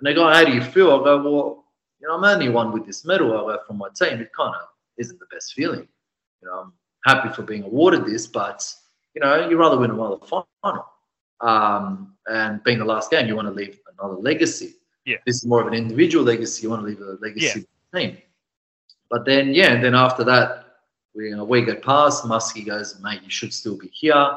And 0.00 0.08
they 0.08 0.12
go, 0.12 0.26
"How 0.26 0.44
do 0.44 0.50
you 0.50 0.60
feel?" 0.60 0.90
I 0.90 1.04
go, 1.04 1.22
"Well, 1.22 1.66
you 2.00 2.08
know, 2.08 2.16
I'm 2.16 2.24
only 2.24 2.48
one 2.48 2.72
with 2.72 2.84
this 2.84 3.04
medal. 3.04 3.32
I 3.32 3.54
go 3.54 3.62
from 3.64 3.78
my 3.78 3.90
team. 3.94 4.20
It 4.20 4.32
kind 4.36 4.56
of 4.56 4.68
isn't 4.96 5.20
the 5.20 5.26
best 5.30 5.52
feeling. 5.52 5.86
You 6.42 6.48
know, 6.48 6.54
I'm 6.54 6.72
happy 7.06 7.28
for 7.32 7.42
being 7.42 7.62
awarded 7.62 8.04
this, 8.04 8.26
but 8.26 8.70
you 9.14 9.20
know, 9.20 9.48
you 9.48 9.56
rather 9.56 9.78
win 9.78 9.90
another 9.90 10.18
final. 10.26 10.86
Um, 11.40 12.14
and 12.26 12.62
being 12.64 12.78
the 12.78 12.84
last 12.84 13.10
game, 13.10 13.26
you 13.28 13.36
want 13.36 13.48
to 13.48 13.54
leave 13.54 13.78
another 13.98 14.16
legacy. 14.16 14.74
Yeah. 15.04 15.16
This 15.24 15.36
is 15.36 15.46
more 15.46 15.60
of 15.60 15.68
an 15.68 15.74
individual 15.74 16.24
legacy. 16.24 16.62
You 16.62 16.70
want 16.70 16.82
to 16.82 16.88
leave 16.88 17.00
a 17.00 17.16
legacy 17.22 17.66
yeah. 17.94 18.00
team. 18.00 18.18
But 19.08 19.24
then, 19.24 19.54
yeah, 19.54 19.72
and 19.72 19.82
then 19.82 19.94
after 19.94 20.24
that, 20.24 20.78
we, 21.14 21.32
a 21.32 21.44
week 21.44 21.68
had 21.68 21.80
passed. 21.82 22.24
Muskie 22.24 22.66
goes, 22.66 23.00
mate, 23.00 23.22
you 23.22 23.30
should 23.30 23.54
still 23.54 23.78
be 23.78 23.88
here. 23.88 24.36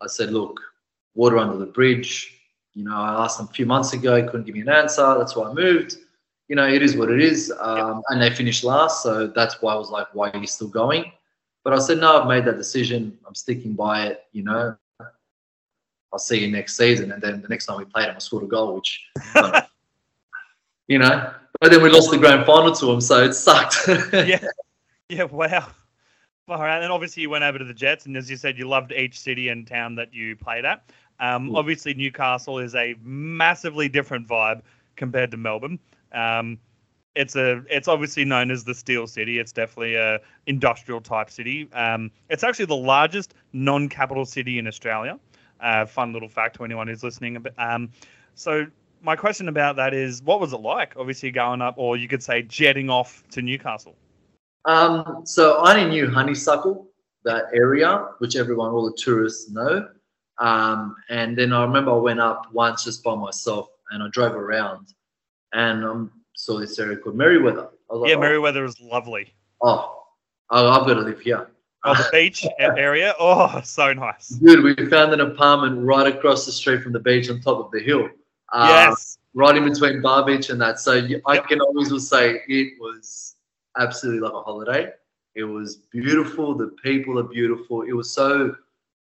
I 0.00 0.06
said, 0.06 0.32
look, 0.32 0.58
water 1.14 1.38
under 1.38 1.58
the 1.58 1.66
bridge. 1.66 2.34
You 2.72 2.84
know, 2.84 2.96
I 2.96 3.24
asked 3.24 3.38
them 3.38 3.48
a 3.50 3.52
few 3.52 3.66
months 3.66 3.92
ago, 3.92 4.22
couldn't 4.24 4.46
give 4.46 4.54
me 4.54 4.62
an 4.62 4.70
answer. 4.70 5.14
That's 5.18 5.36
why 5.36 5.50
I 5.50 5.52
moved. 5.52 5.96
You 6.48 6.56
know, 6.56 6.66
it 6.66 6.82
is 6.82 6.96
what 6.96 7.10
it 7.10 7.20
is. 7.20 7.52
Um, 7.60 8.02
And 8.08 8.22
they 8.22 8.30
finished 8.30 8.64
last. 8.64 9.02
So 9.02 9.26
that's 9.26 9.60
why 9.60 9.74
I 9.74 9.76
was 9.76 9.90
like, 9.90 10.06
why 10.14 10.30
are 10.30 10.38
you 10.38 10.46
still 10.46 10.68
going? 10.68 11.12
But 11.64 11.74
I 11.74 11.78
said, 11.78 11.98
no, 11.98 12.20
I've 12.20 12.28
made 12.28 12.44
that 12.46 12.56
decision. 12.56 13.18
I'm 13.26 13.34
sticking 13.34 13.74
by 13.74 14.06
it. 14.06 14.24
You 14.32 14.44
know, 14.44 14.76
I'll 16.12 16.18
see 16.18 16.40
you 16.40 16.50
next 16.50 16.76
season. 16.76 17.12
And 17.12 17.22
then 17.22 17.42
the 17.42 17.48
next 17.48 17.66
time 17.66 17.78
we 17.78 17.84
played 17.84 18.08
him, 18.08 18.16
I 18.16 18.18
scored 18.18 18.44
a 18.44 18.46
goal, 18.46 18.74
which, 18.74 19.04
you 20.88 20.98
know, 20.98 21.32
but 21.60 21.70
then 21.70 21.82
we 21.82 21.90
lost 21.90 22.10
the 22.10 22.18
grand 22.18 22.46
final 22.46 22.72
to 22.72 22.90
him, 22.90 23.00
so 23.00 23.22
it 23.22 23.34
sucked. 23.34 23.76
yeah. 24.12 24.42
Yeah, 25.08 25.24
wow. 25.24 25.66
All 26.48 26.58
right, 26.58 26.82
and 26.82 26.92
obviously 26.92 27.22
you 27.22 27.30
went 27.30 27.44
over 27.44 27.58
to 27.58 27.64
the 27.64 27.74
Jets, 27.74 28.06
and 28.06 28.16
as 28.16 28.30
you 28.30 28.36
said, 28.36 28.58
you 28.58 28.66
loved 28.68 28.92
each 28.92 29.18
city 29.20 29.48
and 29.48 29.66
town 29.66 29.94
that 29.96 30.12
you 30.14 30.34
played 30.34 30.64
at. 30.64 30.90
Um, 31.20 31.54
obviously, 31.54 31.94
Newcastle 31.94 32.58
is 32.58 32.74
a 32.74 32.96
massively 33.02 33.88
different 33.88 34.26
vibe 34.26 34.62
compared 34.96 35.30
to 35.32 35.36
Melbourne. 35.36 35.78
Um, 36.12 36.58
it's 37.14 37.36
a 37.36 37.62
it's 37.68 37.88
obviously 37.88 38.24
known 38.24 38.50
as 38.50 38.64
the 38.64 38.74
Steel 38.74 39.06
City. 39.06 39.38
It's 39.38 39.52
definitely 39.52 39.96
a 39.96 40.20
industrial 40.46 41.00
type 41.00 41.30
city. 41.30 41.68
Um, 41.72 42.10
it's 42.28 42.44
actually 42.44 42.66
the 42.66 42.76
largest 42.76 43.34
non-capital 43.52 44.24
city 44.24 44.58
in 44.58 44.66
Australia. 44.66 45.18
Uh, 45.60 45.86
fun 45.86 46.12
little 46.12 46.28
fact 46.28 46.56
to 46.56 46.64
anyone 46.64 46.88
who's 46.88 47.02
listening. 47.02 47.44
Um, 47.58 47.90
so 48.34 48.66
my 49.02 49.16
question 49.16 49.48
about 49.48 49.76
that 49.76 49.92
is, 49.92 50.22
what 50.22 50.40
was 50.40 50.52
it 50.52 50.60
like? 50.60 50.94
Obviously 50.96 51.30
going 51.30 51.60
up, 51.60 51.74
or 51.76 51.96
you 51.96 52.08
could 52.08 52.22
say 52.22 52.42
jetting 52.42 52.88
off 52.88 53.24
to 53.30 53.42
Newcastle. 53.42 53.94
Um, 54.64 55.22
so 55.24 55.58
I 55.58 55.74
only 55.74 55.90
knew 55.90 56.10
Honeysuckle, 56.10 56.88
that 57.24 57.44
area, 57.52 58.08
which 58.18 58.36
everyone, 58.36 58.70
all 58.70 58.84
the 58.84 58.96
tourists 58.96 59.50
know. 59.50 59.88
Um, 60.38 60.96
and 61.10 61.36
then 61.36 61.52
I 61.52 61.62
remember 61.62 61.92
I 61.92 61.96
went 61.96 62.20
up 62.20 62.46
once 62.52 62.84
just 62.84 63.02
by 63.04 63.14
myself 63.14 63.68
and 63.90 64.02
I 64.02 64.08
drove 64.10 64.34
around 64.34 64.94
and 65.52 65.84
um, 65.84 66.12
saw 66.40 66.58
this 66.58 66.78
area 66.78 66.96
called 66.96 67.16
Merewether. 67.16 67.68
Like, 67.90 68.10
Yeah, 68.10 68.16
oh, 68.16 68.20
Merewether 68.20 68.64
is 68.66 68.80
lovely. 68.80 69.32
oh, 69.62 70.02
oh, 70.50 70.68
I've 70.70 70.86
got 70.86 70.94
to 70.94 71.00
live 71.00 71.20
here. 71.20 71.50
Oh, 71.84 71.94
the 71.94 72.08
beach 72.12 72.46
area. 72.58 73.14
Oh, 73.18 73.60
so 73.64 73.92
nice. 73.92 74.28
Dude, 74.28 74.62
we 74.62 74.74
found 74.88 75.12
an 75.12 75.20
apartment 75.20 75.82
right 75.84 76.06
across 76.06 76.44
the 76.46 76.52
street 76.52 76.82
from 76.82 76.92
the 76.92 77.00
beach 77.00 77.30
on 77.30 77.40
top 77.40 77.58
of 77.64 77.70
the 77.70 77.80
hill. 77.80 78.08
Uh, 78.52 78.66
yes. 78.90 79.18
Right 79.34 79.56
in 79.56 79.64
between 79.66 80.02
Bar 80.02 80.26
Beach 80.26 80.50
and 80.50 80.60
that. 80.60 80.78
So 80.80 80.94
you, 80.94 81.20
I 81.26 81.34
Yep. 81.34 81.46
can 81.48 81.60
always 81.60 82.08
say 82.08 82.42
it 82.48 82.72
was 82.80 83.36
absolutely 83.78 84.20
like 84.20 84.32
a 84.32 84.42
holiday. 84.42 84.90
It 85.36 85.44
was 85.44 85.76
beautiful. 85.92 86.54
The 86.54 86.68
people 86.82 87.18
are 87.18 87.22
beautiful. 87.24 87.82
It 87.82 87.92
was 87.92 88.10
so 88.10 88.56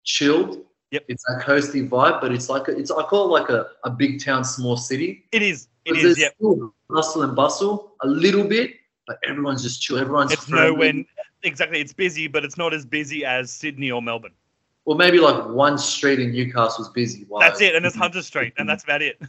chilled. 0.04 0.64
Yep. 0.92 1.04
It's 1.08 1.24
a 1.28 1.40
coasty 1.42 1.86
vibe, 1.88 2.20
but 2.20 2.32
it's 2.32 2.48
like 2.48 2.68
a, 2.68 2.78
it's 2.78 2.90
I 2.90 3.02
call 3.02 3.24
it 3.34 3.40
like 3.40 3.48
a, 3.50 3.66
a 3.84 3.90
big 3.90 4.22
town, 4.24 4.44
small 4.44 4.76
city. 4.76 5.24
It 5.32 5.42
is. 5.42 5.68
It 5.84 5.96
is. 5.96 6.16
still 6.36 6.74
hustle 6.90 7.22
and 7.22 7.34
bustle 7.34 7.94
a 8.02 8.06
little 8.06 8.44
bit, 8.44 8.72
but 9.06 9.18
everyone's 9.28 9.62
just 9.62 9.82
chill. 9.82 9.98
Everyone's 9.98 10.32
It's 10.32 10.44
friendly. 10.44 10.70
nowhere. 10.72 11.04
Exactly. 11.42 11.80
It's 11.80 11.92
busy, 11.92 12.28
but 12.28 12.44
it's 12.44 12.56
not 12.56 12.72
as 12.72 12.86
busy 12.86 13.24
as 13.24 13.50
Sydney 13.52 13.90
or 13.90 14.00
Melbourne. 14.00 14.32
Well, 14.84 14.96
maybe 14.96 15.18
like 15.18 15.48
one 15.48 15.78
street 15.78 16.18
in 16.20 16.32
Newcastle 16.32 16.84
Newcastle's 16.84 16.88
busy. 16.90 17.24
while- 17.28 17.40
That's 17.40 17.60
it, 17.60 17.74
and 17.74 17.84
it's 17.86 17.96
Hunter 17.96 18.22
Street, 18.22 18.52
and 18.58 18.68
that's 18.68 18.84
about 18.84 19.02
it. 19.02 19.20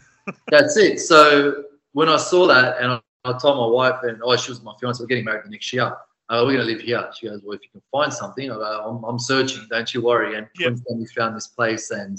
That's 0.49 0.78
it. 0.78 0.99
So 0.99 1.64
when 1.93 2.10
I 2.10 2.18
saw 2.18 2.47
that, 2.47 2.78
and 2.80 2.93
I, 2.93 3.01
I 3.26 3.38
told 3.38 3.58
my 3.58 3.68
wife, 3.68 3.99
and 4.04 4.20
oh, 4.24 4.36
she 4.36 4.51
was 4.51 4.62
my 4.64 4.74
fiance, 4.80 5.01
we're 5.01 5.08
getting 5.08 5.26
married 5.26 5.45
the 5.45 5.49
next 5.49 5.72
year. 5.74 5.91
Uh, 6.30 6.43
we're 6.45 6.54
going 6.54 6.66
to 6.66 6.72
live 6.74 6.80
here. 6.82 7.08
She 7.20 7.28
goes, 7.28 7.41
well, 7.43 7.56
if 7.56 7.62
you 7.64 7.70
can 7.72 7.82
find 7.91 8.12
something, 8.12 8.49
I 8.49 8.56
go, 8.56 8.62
I'm, 8.64 9.04
I'm 9.04 9.20
searching. 9.20 9.68
Don't 9.70 9.93
you 9.93 10.01
worry. 10.01 10.36
And 10.38 10.47
Yep. 10.58 10.78
We 10.95 11.06
found 11.08 11.36
this 11.36 11.47
place, 11.47 11.91
and 11.91 12.18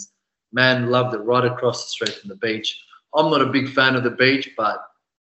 man, 0.53 0.91
loved 0.91 1.15
it 1.15 1.19
right 1.21 1.45
across 1.45 1.85
the 1.85 1.89
street 1.89 2.21
from 2.21 2.29
the 2.29 2.37
beach. 2.37 2.84
I'm 3.17 3.31
not 3.31 3.41
a 3.43 3.47
big 3.47 3.69
fan 3.71 3.95
of 3.97 4.03
the 4.05 4.11
beach, 4.11 4.51
but 4.57 4.85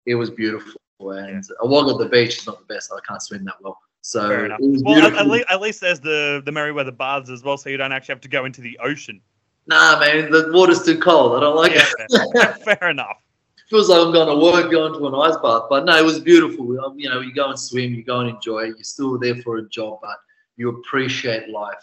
it 0.06 0.14
was 0.14 0.30
beautiful. 0.30 0.80
And 1.00 1.42
a 1.60 1.66
walk 1.66 1.90
at 1.90 1.98
the 1.98 2.08
beach 2.08 2.38
is 2.38 2.46
not 2.46 2.58
the 2.66 2.72
best. 2.74 2.92
I 2.92 2.98
can't 3.06 3.20
swim 3.20 3.44
that 3.46 3.54
well. 3.60 3.78
So 4.02 4.28
Fair 4.28 4.46
it 4.46 4.60
was 4.60 4.82
Well, 4.84 4.94
at, 4.98 5.00
beautiful. 5.02 5.18
at, 5.20 5.26
least, 5.28 5.46
at 5.50 5.60
least 5.60 5.80
there's 5.80 6.00
the 6.00 6.42
the 6.44 6.50
Merewether 6.50 6.96
baths 6.96 7.30
as 7.30 7.42
well, 7.42 7.56
so 7.56 7.70
you 7.70 7.76
don't 7.76 7.92
actually 7.92 8.14
have 8.14 8.20
to 8.22 8.28
go 8.28 8.44
into 8.44 8.60
the 8.60 8.78
ocean. 8.78 9.20
Nah, 9.66 9.98
man, 10.00 10.30
the 10.30 10.50
water's 10.52 10.82
too 10.84 10.98
cold. 10.98 11.36
I 11.36 11.40
don't 11.40 11.56
like 11.56 11.72
Yeah, 11.72 11.86
it. 11.98 12.78
fair, 12.80 12.90
enough. 12.90 13.16
feels 13.70 13.88
like 13.88 14.00
I'm 14.00 14.12
going 14.12 14.28
to 14.28 14.36
work, 14.44 14.70
going 14.72 14.92
to 14.92 15.06
an 15.06 15.14
ice 15.14 15.36
bath. 15.42 15.62
But 15.70 15.84
no, 15.84 15.96
it 15.96 16.04
was 16.04 16.18
beautiful. 16.20 16.78
Um, 16.84 16.98
You 16.98 17.08
know, 17.08 17.20
you 17.20 17.32
go 17.32 17.48
and 17.48 17.58
swim, 17.58 17.94
you 17.94 18.02
go 18.04 18.20
and 18.20 18.28
enjoy 18.30 18.64
it. 18.64 18.74
You're 18.76 18.84
still 18.84 19.18
there 19.18 19.36
for 19.36 19.58
a 19.58 19.68
job, 19.68 20.00
but 20.02 20.16
you 20.56 20.68
appreciate 20.68 21.48
life 21.48 21.82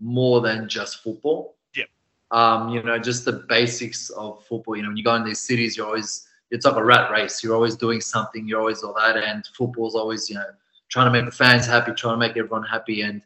more 0.00 0.40
than 0.40 0.66
just 0.68 1.02
football. 1.02 1.56
Um, 2.30 2.68
you 2.68 2.82
know, 2.82 2.98
just 2.98 3.24
the 3.24 3.32
basics 3.32 4.10
of 4.10 4.44
football. 4.44 4.76
You 4.76 4.82
know, 4.82 4.88
when 4.88 4.96
you 4.96 5.04
go 5.04 5.14
in 5.16 5.24
these 5.24 5.40
cities, 5.40 5.76
you're 5.76 5.86
always 5.86 6.26
it's 6.50 6.64
like 6.64 6.76
a 6.76 6.84
rat 6.84 7.10
race. 7.10 7.42
You're 7.42 7.54
always 7.54 7.76
doing 7.76 8.00
something. 8.00 8.46
You're 8.46 8.60
always 8.60 8.82
all 8.82 8.94
that, 8.94 9.16
and 9.16 9.44
football's 9.56 9.94
always 9.94 10.28
you 10.28 10.36
know 10.36 10.46
trying 10.88 11.06
to 11.06 11.12
make 11.12 11.24
the 11.24 11.36
fans 11.36 11.66
happy, 11.66 11.92
trying 11.92 12.14
to 12.14 12.18
make 12.18 12.36
everyone 12.36 12.64
happy. 12.64 13.02
And 13.02 13.22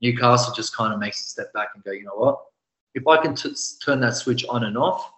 Newcastle 0.00 0.54
just 0.54 0.76
kind 0.76 0.92
of 0.92 0.98
makes 0.98 1.20
a 1.20 1.28
step 1.28 1.52
back 1.52 1.70
and 1.74 1.82
go, 1.84 1.92
you 1.92 2.04
know 2.04 2.14
what? 2.14 2.40
If 2.94 3.06
I 3.06 3.22
can 3.22 3.34
t- 3.34 3.54
turn 3.84 4.00
that 4.00 4.16
switch 4.16 4.44
on 4.48 4.64
and 4.64 4.76
off, 4.76 5.12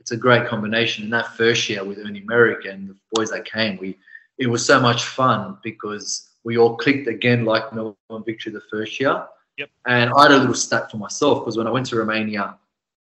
it's 0.00 0.12
a 0.12 0.16
great 0.16 0.46
combination. 0.46 1.04
In 1.04 1.10
that 1.10 1.36
first 1.36 1.68
year 1.68 1.84
with 1.84 1.98
Ernie 1.98 2.22
Merrick 2.26 2.64
and 2.64 2.88
the 2.88 2.96
boys 3.12 3.30
that 3.30 3.44
came, 3.44 3.76
we 3.78 3.98
it 4.38 4.46
was 4.46 4.64
so 4.64 4.78
much 4.78 5.04
fun 5.04 5.58
because 5.62 6.30
we 6.44 6.58
all 6.58 6.76
clicked 6.76 7.08
again 7.08 7.44
like 7.44 7.72
Melbourne 7.72 8.24
Victory 8.24 8.52
the 8.52 8.60
first 8.70 9.00
year. 9.00 9.26
Yep. 9.58 9.70
And 9.86 10.10
I 10.16 10.22
had 10.22 10.32
a 10.32 10.38
little 10.38 10.54
stat 10.54 10.90
for 10.90 10.98
myself 10.98 11.40
because 11.40 11.56
when 11.56 11.66
I 11.66 11.70
went 11.70 11.86
to 11.86 11.96
Romania, 11.96 12.56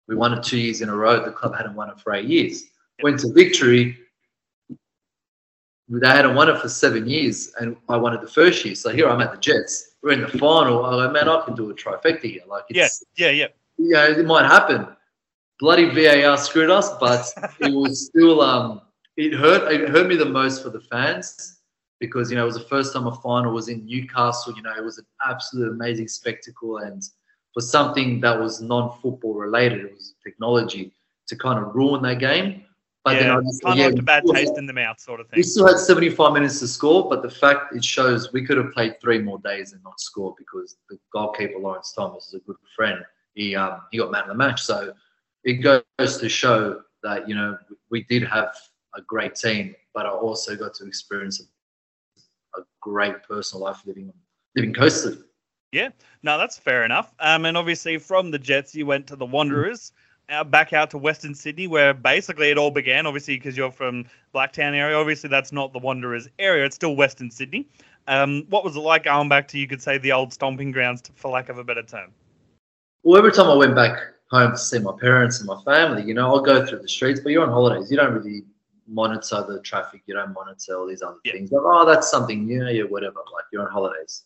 we 0.08 0.16
won 0.16 0.34
it 0.34 0.44
two 0.44 0.58
years 0.58 0.82
in 0.82 0.90
a 0.90 0.96
row. 0.96 1.24
The 1.24 1.32
club 1.32 1.56
hadn't 1.56 1.76
won 1.76 1.90
it 1.90 2.00
for 2.00 2.14
eight 2.14 2.26
years. 2.26 2.64
Went 3.04 3.20
to 3.20 3.34
Victory. 3.34 3.98
They 5.90 6.08
hadn't 6.08 6.36
won 6.36 6.50
it 6.50 6.60
for 6.60 6.68
seven 6.68 7.08
years, 7.08 7.54
and 7.60 7.78
I 7.88 7.96
won 7.96 8.14
it 8.14 8.22
the 8.22 8.28
first 8.28 8.66
year. 8.66 8.76
So 8.76 8.90
here 8.90 9.10
I'm 9.10 9.22
at 9.22 9.32
the 9.32 9.38
Jets. 9.38 9.96
We're 10.02 10.12
in 10.14 10.22
the 10.22 10.28
final. 10.28 10.86
I 10.86 10.92
go, 10.92 11.12
man, 11.12 11.30
I 11.30 11.42
can 11.46 11.56
do 11.56 11.70
a 11.70 11.74
trifecta 11.74 12.24
here. 12.24 12.42
Like, 12.48 12.66
it's, 12.70 13.04
Yeah, 13.16 13.30
yeah, 13.30 13.32
yeah. 13.32 13.48
you 13.78 13.90
know, 13.92 14.06
it 14.06 14.26
might 14.26 14.46
happen. 14.46 14.88
Bloody 15.60 15.90
VAR 15.90 16.38
screwed 16.38 16.70
us, 16.70 16.94
but 17.00 17.26
it 17.60 17.74
was 17.74 18.08
still 18.08 18.42
um 18.42 18.82
it 19.16 19.34
hurt 19.34 19.72
it 19.72 19.90
hurt 19.90 20.08
me 20.08 20.16
the 20.16 20.26
most 20.26 20.62
for 20.62 20.70
the 20.70 20.82
fans 20.82 21.57
because 22.00 22.30
you 22.30 22.38
know 22.38 22.44
it 22.44 22.46
was 22.46 22.58
the 22.58 22.70
first 22.70 22.94
time 22.94 23.08
a 23.08 23.16
final 23.16 23.54
was 23.54 23.70
in 23.70 23.86
Newcastle. 23.86 24.54
You 24.56 24.62
know, 24.62 24.74
it 24.78 24.84
was 24.84 24.98
an 24.98 25.06
absolute 25.28 25.72
amazing 25.72 26.08
spectacle 26.08 26.78
and 26.78 27.04
for 27.58 27.62
something 27.62 28.20
that 28.22 28.40
was 28.40 28.62
non-football 28.62 29.34
related, 29.34 29.80
it 29.82 29.92
was 29.92 30.14
technology 30.24 30.94
to 31.28 31.36
kind 31.36 31.58
of 31.58 31.74
ruin 31.74 32.04
that 32.04 32.20
game. 32.20 32.64
But 33.04 33.14
then 33.16 33.28
yeah. 33.28 33.38
I 33.38 33.42
just 33.42 33.64
kind 33.64 33.80
yeah, 33.80 33.88
of 33.88 33.98
a 33.98 34.02
bad 34.04 34.24
taste 34.32 34.52
had- 34.52 34.60
in 34.60 34.68
the 34.68 34.74
mouth, 34.74 35.00
sort 35.00 35.22
of 35.22 35.28
thing. 35.28 35.38
we 35.38 35.44
still 35.44 35.66
had 35.66 35.80
75 35.80 36.34
minutes 36.34 36.60
to 36.60 36.68
score, 36.68 37.10
but 37.10 37.24
the 37.24 37.32
fact 37.32 37.76
it 37.76 37.84
shows 37.84 38.32
we 38.32 38.46
could 38.46 38.58
have 38.58 38.72
played 38.74 39.02
three 39.02 39.18
more 39.18 39.40
days 39.40 39.74
and 39.74 39.82
not 39.84 40.00
scored 40.00 40.36
because 40.38 40.78
the 40.90 41.00
goalkeeper 41.12 41.58
Lawrence 41.58 41.94
Thomas 41.94 42.28
is 42.28 42.36
a 42.36 42.40
good 42.40 42.58
friend. 42.76 43.00
He 43.34 43.56
um, 43.56 43.82
he 43.92 43.98
got 43.98 44.12
man 44.12 44.24
of 44.24 44.28
the 44.28 44.36
match, 44.36 44.62
so 44.62 44.94
it 45.44 45.54
goes 45.54 46.18
to 46.20 46.30
show 46.30 46.82
that 47.02 47.28
you 47.28 47.34
know 47.34 47.58
we 47.90 48.04
did 48.04 48.24
have 48.24 48.54
a 48.96 49.02
great 49.02 49.34
team, 49.34 49.74
but 49.96 50.06
I 50.06 50.10
also 50.10 50.56
got 50.56 50.76
to 50.76 50.86
experience 50.86 51.40
a, 51.40 51.46
a 52.58 52.62
great 52.82 53.24
personal 53.24 53.64
life 53.64 53.82
living 53.86 54.12
living 54.56 54.74
coastal. 54.74 55.16
Yeah, 55.72 55.90
no, 56.24 56.38
that's 56.38 56.58
fair 56.58 56.86
enough. 56.86 57.14
Um, 57.20 57.46
and 57.46 57.58
obviously 57.58 57.98
from 57.98 58.32
the 58.32 58.40
Jets, 58.40 58.74
you 58.74 58.86
went 58.86 59.06
to 59.08 59.16
the 59.16 59.26
Wanderers, 59.26 59.92
uh, 60.30 60.44
back 60.44 60.74
out 60.74 60.90
to 60.92 60.98
Western 60.98 61.36
Sydney, 61.36 61.68
where 61.68 61.94
basically 61.94 62.50
it 62.50 62.58
all 62.58 62.72
began. 62.72 63.06
Obviously, 63.06 63.36
because 63.36 63.58
you're 63.58 63.72
from 63.72 64.06
Blacktown 64.34 64.74
area. 64.74 64.98
Obviously, 64.98 65.30
that's 65.30 65.52
not 65.52 65.74
the 65.74 65.80
Wanderers 65.80 66.28
area; 66.40 66.66
it's 66.66 66.76
still 66.76 66.96
Western 66.96 67.32
Sydney. 67.32 67.68
Um, 68.08 68.46
what 68.50 68.64
was 68.64 68.76
it 68.76 68.80
like 68.80 69.04
going 69.04 69.28
back 69.28 69.48
to, 69.50 69.60
you 69.60 69.68
could 69.68 69.82
say, 69.82 69.98
the 69.98 70.14
old 70.14 70.32
stomping 70.32 70.72
grounds, 70.72 71.04
for 71.16 71.30
lack 71.30 71.50
of 71.50 71.58
a 71.58 71.64
better 71.64 71.84
term? 71.84 72.12
Well, 73.04 73.18
every 73.18 73.32
time 73.32 73.48
I 73.48 73.56
went 73.56 73.76
back 73.76 74.00
home 74.32 74.52
to 74.52 74.58
see 74.58 74.80
my 74.80 74.94
parents 75.00 75.40
and 75.40 75.48
my 75.48 75.62
family, 75.64 76.04
you 76.04 76.14
know, 76.14 76.28
I'll 76.28 76.42
go 76.42 76.66
through 76.66 76.80
the 76.80 76.90
streets, 76.90 77.20
but 77.20 77.32
you're 77.32 77.44
on 77.44 77.50
holidays. 77.50 77.92
You 77.92 77.98
don't 77.98 78.14
really 78.14 78.44
monitor 78.88 79.44
the 79.48 79.60
traffic. 79.62 80.02
You 80.06 80.16
don't 80.16 80.34
monitor 80.34 80.78
all 80.78 80.88
these 80.88 81.02
other 81.02 81.18
Yeah. 81.24 81.34
things. 81.34 81.52
Like, 81.52 81.62
oh, 81.66 81.86
that's 81.86 82.10
something 82.10 82.46
new, 82.46 82.66
yeah, 82.68 82.84
whatever. 82.84 83.20
Like 83.34 83.46
you're 83.52 83.64
on 83.66 83.72
holidays. 83.72 84.24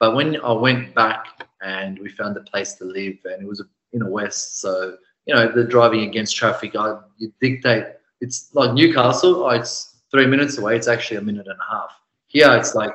But 0.00 0.14
when 0.14 0.40
I 0.40 0.52
went 0.52 0.94
back 0.94 1.48
and 1.62 1.98
we 1.98 2.08
found 2.10 2.36
a 2.36 2.40
place 2.40 2.74
to 2.74 2.84
live, 2.84 3.16
and 3.24 3.42
it 3.42 3.48
was 3.48 3.62
in 3.92 4.00
the 4.00 4.08
west, 4.08 4.60
so 4.60 4.96
you 5.26 5.34
know, 5.34 5.50
the 5.50 5.64
driving 5.64 6.00
against 6.00 6.36
traffic, 6.36 6.76
I 6.76 6.98
you 7.16 7.32
dictate. 7.40 7.86
It's 8.20 8.54
like 8.54 8.74
Newcastle. 8.74 9.44
Oh, 9.44 9.50
it's 9.50 10.00
three 10.10 10.26
minutes 10.26 10.58
away. 10.58 10.76
It's 10.76 10.88
actually 10.88 11.16
a 11.16 11.22
minute 11.22 11.46
and 11.46 11.58
a 11.58 11.74
half. 11.74 11.90
Here, 12.26 12.54
it's 12.56 12.74
like 12.74 12.92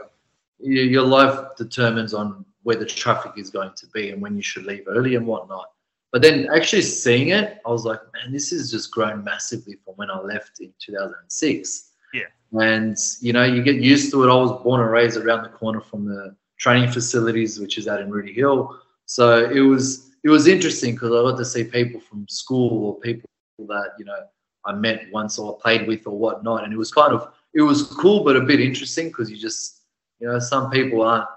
your 0.59 1.03
life 1.03 1.55
determines 1.57 2.13
on 2.13 2.45
where 2.63 2.75
the 2.75 2.85
traffic 2.85 3.33
is 3.37 3.49
going 3.49 3.71
to 3.75 3.87
be 3.87 4.11
and 4.11 4.21
when 4.21 4.35
you 4.35 4.41
should 4.43 4.65
leave 4.65 4.83
early 4.87 5.15
and 5.15 5.25
whatnot. 5.25 5.71
But 6.11 6.21
then 6.21 6.47
actually 6.53 6.81
seeing 6.81 7.29
it, 7.29 7.59
I 7.65 7.69
was 7.69 7.85
like, 7.85 7.99
man, 8.13 8.31
this 8.31 8.49
has 8.49 8.71
just 8.71 8.91
grown 8.91 9.23
massively 9.23 9.77
from 9.85 9.93
when 9.95 10.09
I 10.09 10.19
left 10.19 10.59
in 10.59 10.73
2006. 10.79 11.91
Yeah. 12.13 12.21
And, 12.59 12.97
you 13.21 13.31
know, 13.31 13.43
you 13.43 13.61
get 13.61 13.75
used 13.75 14.11
to 14.11 14.23
it. 14.23 14.31
I 14.31 14.35
was 14.35 14.63
born 14.63 14.81
and 14.81 14.89
raised 14.89 15.17
around 15.17 15.43
the 15.43 15.49
corner 15.49 15.81
from 15.81 16.05
the 16.05 16.35
training 16.57 16.91
facilities, 16.91 17.59
which 17.59 17.77
is 17.77 17.87
out 17.87 18.01
in 18.01 18.09
Rooty 18.09 18.33
Hill. 18.33 18.75
So 19.05 19.49
it 19.49 19.61
was 19.61 20.09
it 20.23 20.29
was 20.29 20.47
interesting 20.47 20.95
because 20.95 21.11
I 21.11 21.31
got 21.31 21.37
to 21.37 21.45
see 21.45 21.63
people 21.63 21.99
from 22.01 22.27
school 22.27 22.85
or 22.85 22.99
people 22.99 23.29
that, 23.67 23.91
you 23.97 24.05
know, 24.05 24.17
I 24.65 24.73
met 24.73 25.11
once 25.11 25.39
or 25.39 25.57
played 25.57 25.87
with 25.87 26.05
or 26.05 26.17
whatnot. 26.17 26.63
And 26.63 26.73
it 26.73 26.77
was 26.77 26.91
kind 26.91 27.13
of, 27.13 27.31
it 27.53 27.61
was 27.61 27.83
cool, 27.83 28.23
but 28.23 28.35
a 28.35 28.41
bit 28.41 28.59
interesting 28.59 29.07
because 29.07 29.31
you 29.31 29.37
just, 29.37 29.83
you 30.19 30.27
know, 30.27 30.39
some 30.39 30.69
people 30.69 31.01
aren't, 31.01 31.27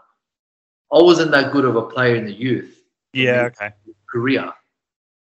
I 0.93 1.01
wasn't 1.01 1.31
that 1.31 1.53
good 1.53 1.65
of 1.65 1.77
a 1.77 1.83
player 1.83 2.17
in 2.17 2.25
the 2.25 2.33
youth 2.33 2.83
Yeah, 3.13 3.51
okay. 3.53 3.71
career, 4.11 4.53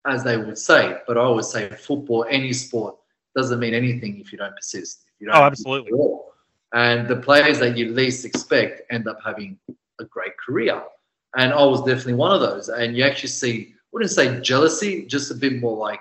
as 0.06 0.24
they 0.24 0.38
would 0.38 0.58
say. 0.58 0.98
But 1.08 1.18
I 1.18 1.22
always 1.22 1.48
say 1.48 1.70
football, 1.70 2.26
any 2.30 2.54
sport, 2.54 2.96
doesn't 3.36 3.60
mean 3.60 3.74
anything 3.74 4.20
if 4.20 4.32
you 4.32 4.38
don't 4.38 4.56
persist. 4.56 5.06
If 5.16 5.22
you 5.22 5.28
don't 5.28 5.38
Oh, 5.38 5.44
absolutely. 5.44 5.92
and 6.74 7.08
the 7.08 7.16
players 7.16 7.60
that 7.60 7.78
you 7.78 7.90
least 7.92 8.26
expect 8.26 8.82
end 8.92 9.08
up 9.08 9.20
having 9.24 9.58
a 10.00 10.06
great 10.06 10.34
career. 10.38 10.82
And 11.36 11.54
I 11.54 11.64
was 11.66 11.82
definitely 11.84 12.16
one 12.16 12.32
of 12.32 12.42
those. 12.42 12.70
And 12.70 12.96
you 12.96 13.04
actually 13.04 13.30
see, 13.30 13.70
I 13.72 13.76
wouldn't 13.92 14.12
say 14.12 14.40
jealousy, 14.42 15.06
just 15.06 15.32
a 15.32 15.36
bit 15.36 15.60
more 15.60 15.78
like 15.78 16.00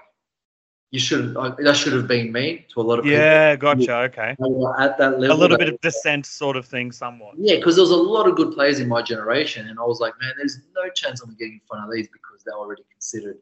you 0.93 1.01
should 1.01 1.35
uh, 1.39 1.55
that 1.59 1.75
should 1.75 1.95
have 1.95 2.07
been 2.07 2.31
me 2.31 2.67
to 2.69 2.81
a 2.81 2.83
lot 2.83 2.99
of 2.99 3.05
people. 3.05 3.19
Yeah, 3.19 3.57
gotcha. 3.57 3.97
Okay. 4.09 4.37
At 4.79 4.99
that 4.99 5.19
level, 5.19 5.35
a 5.35 5.41
little 5.41 5.57
bit 5.57 5.71
of 5.71 5.81
dissent, 5.81 6.27
sort 6.27 6.55
of 6.55 6.67
thing, 6.67 6.93
somewhat. 6.93 7.35
Yeah, 7.39 7.57
because 7.57 7.77
there 7.77 7.83
was 7.83 7.91
a 7.91 7.97
lot 7.97 8.29
of 8.29 8.37
good 8.37 8.53
players 8.53 8.79
in 8.79 8.89
my 8.89 9.01
generation, 9.01 9.69
and 9.69 9.79
I 9.79 9.85
was 9.85 10.01
like, 10.01 10.13
man, 10.21 10.35
there's 10.37 10.59
no 10.75 10.91
chance 10.91 11.23
I'm 11.23 11.35
getting 11.37 11.55
in 11.55 11.61
front 11.67 11.87
of 11.87 11.91
these 11.91 12.09
because 12.09 12.45
they're 12.45 12.55
already 12.55 12.83
considered 12.93 13.39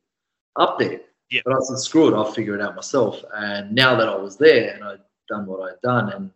up 0.56 0.78
there. 0.78 1.00
Yeah. 1.30 1.42
But 1.44 1.54
I 1.54 1.58
said, 1.60 1.78
screw 1.78 2.08
it, 2.08 2.16
I'll 2.16 2.32
figure 2.32 2.54
it 2.54 2.60
out 2.60 2.74
myself. 2.74 3.22
And 3.34 3.72
now 3.72 3.94
that 3.94 4.08
I 4.08 4.16
was 4.16 4.36
there 4.36 4.74
and 4.74 4.82
I'd 4.82 5.00
done 5.28 5.46
what 5.46 5.70
I'd 5.70 5.80
done, 5.82 6.12
and 6.12 6.30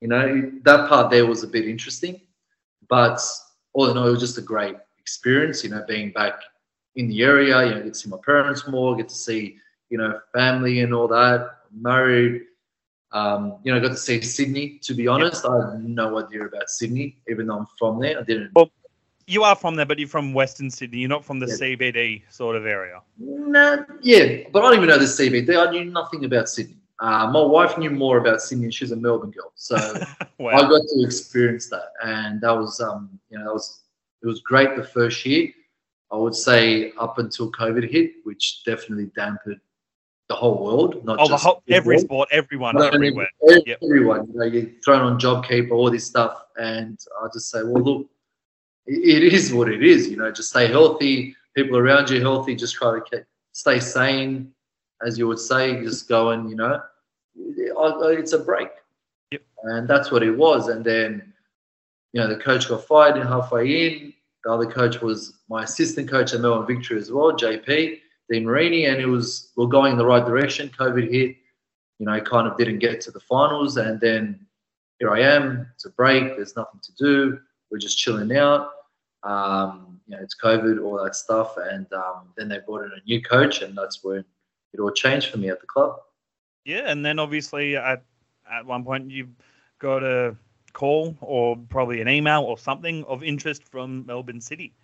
you 0.00 0.08
know 0.08 0.52
that 0.64 0.88
part 0.88 1.10
there 1.10 1.26
was 1.26 1.44
a 1.44 1.48
bit 1.48 1.66
interesting, 1.66 2.20
but 2.88 3.20
all 3.72 3.90
in 3.90 3.96
all, 3.96 4.08
it 4.08 4.10
was 4.10 4.20
just 4.20 4.38
a 4.38 4.42
great 4.42 4.76
experience. 4.98 5.64
You 5.64 5.70
know, 5.70 5.84
being 5.88 6.10
back 6.10 6.34
in 6.96 7.08
the 7.08 7.22
area, 7.22 7.64
you 7.64 7.74
know, 7.74 7.82
get 7.82 7.94
to 7.94 7.98
see 7.98 8.10
my 8.10 8.18
parents 8.24 8.68
more, 8.68 8.96
get 8.96 9.08
to 9.08 9.14
see 9.14 9.58
you 9.94 9.98
know, 9.98 10.18
family 10.32 10.80
and 10.80 10.92
all 10.92 11.06
that. 11.06 11.50
Married, 11.72 12.42
um, 13.12 13.58
you 13.62 13.70
know, 13.70 13.78
I 13.78 13.80
got 13.80 13.90
to 13.90 13.96
see 13.96 14.20
Sydney. 14.20 14.80
To 14.82 14.92
be 14.92 15.06
honest, 15.06 15.44
I 15.46 15.70
had 15.70 15.84
no 15.84 16.18
idea 16.18 16.46
about 16.46 16.68
Sydney, 16.68 17.18
even 17.28 17.46
though 17.46 17.58
I'm 17.58 17.66
from 17.78 18.00
there. 18.00 18.18
I 18.18 18.22
didn't. 18.22 18.50
Well, 18.54 18.72
you 19.26 19.42
are 19.42 19.56
from 19.56 19.76
there, 19.76 19.86
but 19.86 19.98
you're 19.98 20.08
from 20.08 20.32
Western 20.32 20.70
Sydney. 20.70 20.98
You're 20.98 21.08
not 21.08 21.24
from 21.24 21.38
the 21.38 21.46
yeah. 21.46 21.76
CBD 21.76 22.22
sort 22.30 22.56
of 22.56 22.66
area. 22.66 23.00
Nah, 23.18 23.78
yeah, 24.02 24.42
but 24.52 24.60
I 24.60 24.70
don't 24.70 24.76
even 24.76 24.88
know 24.88 24.98
the 24.98 25.04
CBD. 25.04 25.56
I 25.56 25.70
knew 25.70 25.84
nothing 25.84 26.24
about 26.24 26.48
Sydney. 26.48 26.76
Uh, 27.00 27.30
my 27.30 27.42
wife 27.42 27.76
knew 27.76 27.90
more 27.90 28.18
about 28.18 28.40
Sydney. 28.40 28.70
She's 28.70 28.92
a 28.92 28.96
Melbourne 28.96 29.30
girl, 29.30 29.52
so 29.56 29.76
wow. 30.38 30.52
I 30.52 30.60
got 30.62 30.80
to 30.80 31.04
experience 31.04 31.68
that, 31.70 31.88
and 32.04 32.40
that 32.40 32.52
was, 32.52 32.80
um, 32.80 33.18
you 33.30 33.38
know, 33.38 33.44
that 33.44 33.52
was 33.52 33.82
it 34.22 34.26
was 34.26 34.40
great 34.40 34.76
the 34.76 34.84
first 34.84 35.24
year. 35.26 35.48
I 36.12 36.16
would 36.16 36.34
say 36.34 36.92
up 36.92 37.18
until 37.18 37.50
COVID 37.50 37.90
hit, 37.90 38.12
which 38.22 38.62
definitely 38.64 39.10
dampened 39.16 39.60
the 40.28 40.34
whole 40.34 40.64
world, 40.64 41.04
not 41.04 41.18
oh, 41.18 41.28
just 41.28 41.30
the 41.42 41.48
whole, 41.48 41.62
every 41.68 41.96
world. 41.96 42.06
sport, 42.06 42.28
everyone, 42.30 42.80
everywhere. 42.80 43.28
Everyone, 43.42 43.66
yep. 43.66 44.28
you 44.32 44.38
know, 44.38 44.44
you're 44.46 44.70
thrown 44.84 45.02
on 45.02 45.18
JobKeeper, 45.18 45.72
all 45.72 45.90
this 45.90 46.06
stuff, 46.06 46.44
and 46.56 46.98
I 47.20 47.26
just 47.32 47.50
say, 47.50 47.62
well, 47.62 47.82
look, 47.82 48.06
it 48.86 49.22
is 49.32 49.52
what 49.52 49.68
it 49.68 49.82
is. 49.82 50.08
You 50.08 50.16
know, 50.16 50.30
just 50.30 50.50
stay 50.50 50.66
healthy. 50.66 51.34
People 51.56 51.78
around 51.78 52.10
you 52.10 52.20
healthy. 52.20 52.54
Just 52.54 52.74
try 52.74 52.98
to 52.98 53.00
keep, 53.00 53.24
stay 53.52 53.80
sane, 53.80 54.52
as 55.06 55.18
you 55.18 55.26
would 55.28 55.38
say. 55.38 55.82
Just 55.82 56.08
go 56.08 56.30
and 56.30 56.50
you 56.50 56.56
know, 56.56 56.80
it's 57.36 58.32
a 58.32 58.38
break. 58.38 58.68
Yep. 59.30 59.42
And 59.64 59.88
that's 59.88 60.10
what 60.10 60.22
it 60.22 60.32
was. 60.32 60.68
And 60.68 60.84
then, 60.84 61.32
you 62.12 62.20
know, 62.20 62.28
the 62.28 62.36
coach 62.36 62.68
got 62.68 62.84
fired 62.84 63.16
halfway 63.22 63.86
in. 63.86 64.12
The 64.44 64.52
other 64.52 64.66
coach 64.66 65.00
was 65.00 65.38
my 65.48 65.64
assistant 65.64 66.10
coach 66.10 66.34
at 66.34 66.40
Melbourne 66.40 66.66
Victory 66.66 66.98
as 66.98 67.10
well, 67.10 67.32
JP. 67.32 68.00
de 68.30 68.40
Marigny, 68.40 68.90
and 68.90 69.00
it 69.00 69.06
was 69.06 69.52
we 69.56 69.64
are 69.64 69.68
going 69.68 69.92
in 69.92 69.98
the 69.98 70.06
right 70.06 70.24
direction. 70.24 70.70
COVID 70.78 71.10
hit, 71.10 71.36
you 71.98 72.06
know, 72.06 72.20
kind 72.20 72.46
of 72.46 72.56
didn't 72.56 72.78
get 72.78 73.00
to 73.02 73.10
the 73.10 73.20
finals, 73.20 73.76
and 73.76 74.00
then 74.00 74.46
here 74.98 75.10
I 75.10 75.20
am. 75.20 75.66
It's 75.74 75.84
a 75.86 75.90
break. 75.90 76.36
There's 76.36 76.56
nothing 76.56 76.80
to 76.82 76.92
do. 76.98 77.38
We're 77.70 77.78
just 77.78 77.98
chilling 77.98 78.36
out. 78.36 78.70
Um, 79.24 80.00
you 80.06 80.16
know, 80.16 80.22
it's 80.22 80.36
COVID, 80.42 80.82
all 80.82 81.02
that 81.02 81.16
stuff, 81.16 81.56
and 81.56 81.90
um, 81.92 82.28
then 82.36 82.48
they 82.48 82.58
brought 82.66 82.84
in 82.84 82.90
a 82.90 83.02
new 83.06 83.22
coach, 83.22 83.62
and 83.62 83.76
that's 83.76 84.04
when 84.04 84.24
it 84.72 84.80
all 84.80 84.90
changed 84.90 85.30
for 85.30 85.38
me 85.38 85.48
at 85.48 85.60
the 85.60 85.66
club. 85.66 85.96
Yeah, 86.64 86.82
and 86.86 87.04
then 87.04 87.18
obviously 87.18 87.76
at 87.76 88.02
at 88.50 88.66
one 88.66 88.84
point 88.84 89.10
you 89.10 89.28
got 89.78 90.02
a 90.02 90.36
call 90.72 91.16
or 91.20 91.56
probably 91.68 92.00
an 92.00 92.08
email 92.08 92.42
or 92.42 92.58
something 92.58 93.04
of 93.04 93.22
interest 93.22 93.64
from 93.64 94.04
Melbourne 94.06 94.40
City 94.40 94.74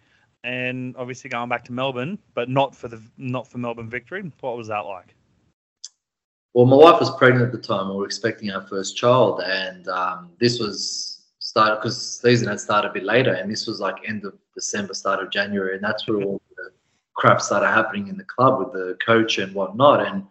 and 0.45 0.97
obviously 0.97 1.29
going 1.31 1.49
back 1.49 1.65
to 1.65 1.73
Melbourne, 1.73 2.19
but 2.35 2.49
not 2.49 2.75
for 2.75 2.89
the 2.89 3.01
not 3.19 3.47
for 3.47 3.59
Melbourne 3.59 3.91
victory. 3.91 4.31
What 4.41 4.57
was 4.57 4.69
that 4.69 4.81
like? 4.81 5.15
Well, 6.55 6.67
my 6.67 6.77
wife 6.77 6.99
was 6.99 7.15
pregnant 7.17 7.45
at 7.45 7.53
the 7.53 7.59
time. 7.59 7.91
We 7.91 7.97
were 7.97 8.07
expecting 8.07 8.51
our 8.51 8.63
first 8.63 8.97
child, 8.97 9.41
and 9.45 9.87
um, 9.89 10.31
this 10.41 10.59
was 10.59 11.20
started 11.51 11.77
because 11.77 12.21
season 12.21 12.49
had 12.49 12.61
started 12.61 12.89
a 12.89 12.93
bit 12.93 13.05
later, 13.05 13.35
and 13.35 13.51
this 13.51 13.67
was 13.67 13.81
like 13.81 13.97
end 14.07 14.25
of 14.25 14.35
December, 14.55 14.95
start 14.95 15.23
of 15.23 15.31
January, 15.31 15.75
and 15.75 15.85
that's 15.85 16.07
where 16.07 16.23
all 16.23 16.41
the 16.57 16.71
crap 17.15 17.41
started 17.41 17.69
happening 17.69 18.09
in 18.09 18.17
the 18.17 18.25
club 18.25 18.59
with 18.61 18.73
the 18.73 18.97
coach 19.05 19.39
and 19.39 19.55
whatnot. 19.55 20.07
And 20.07 20.25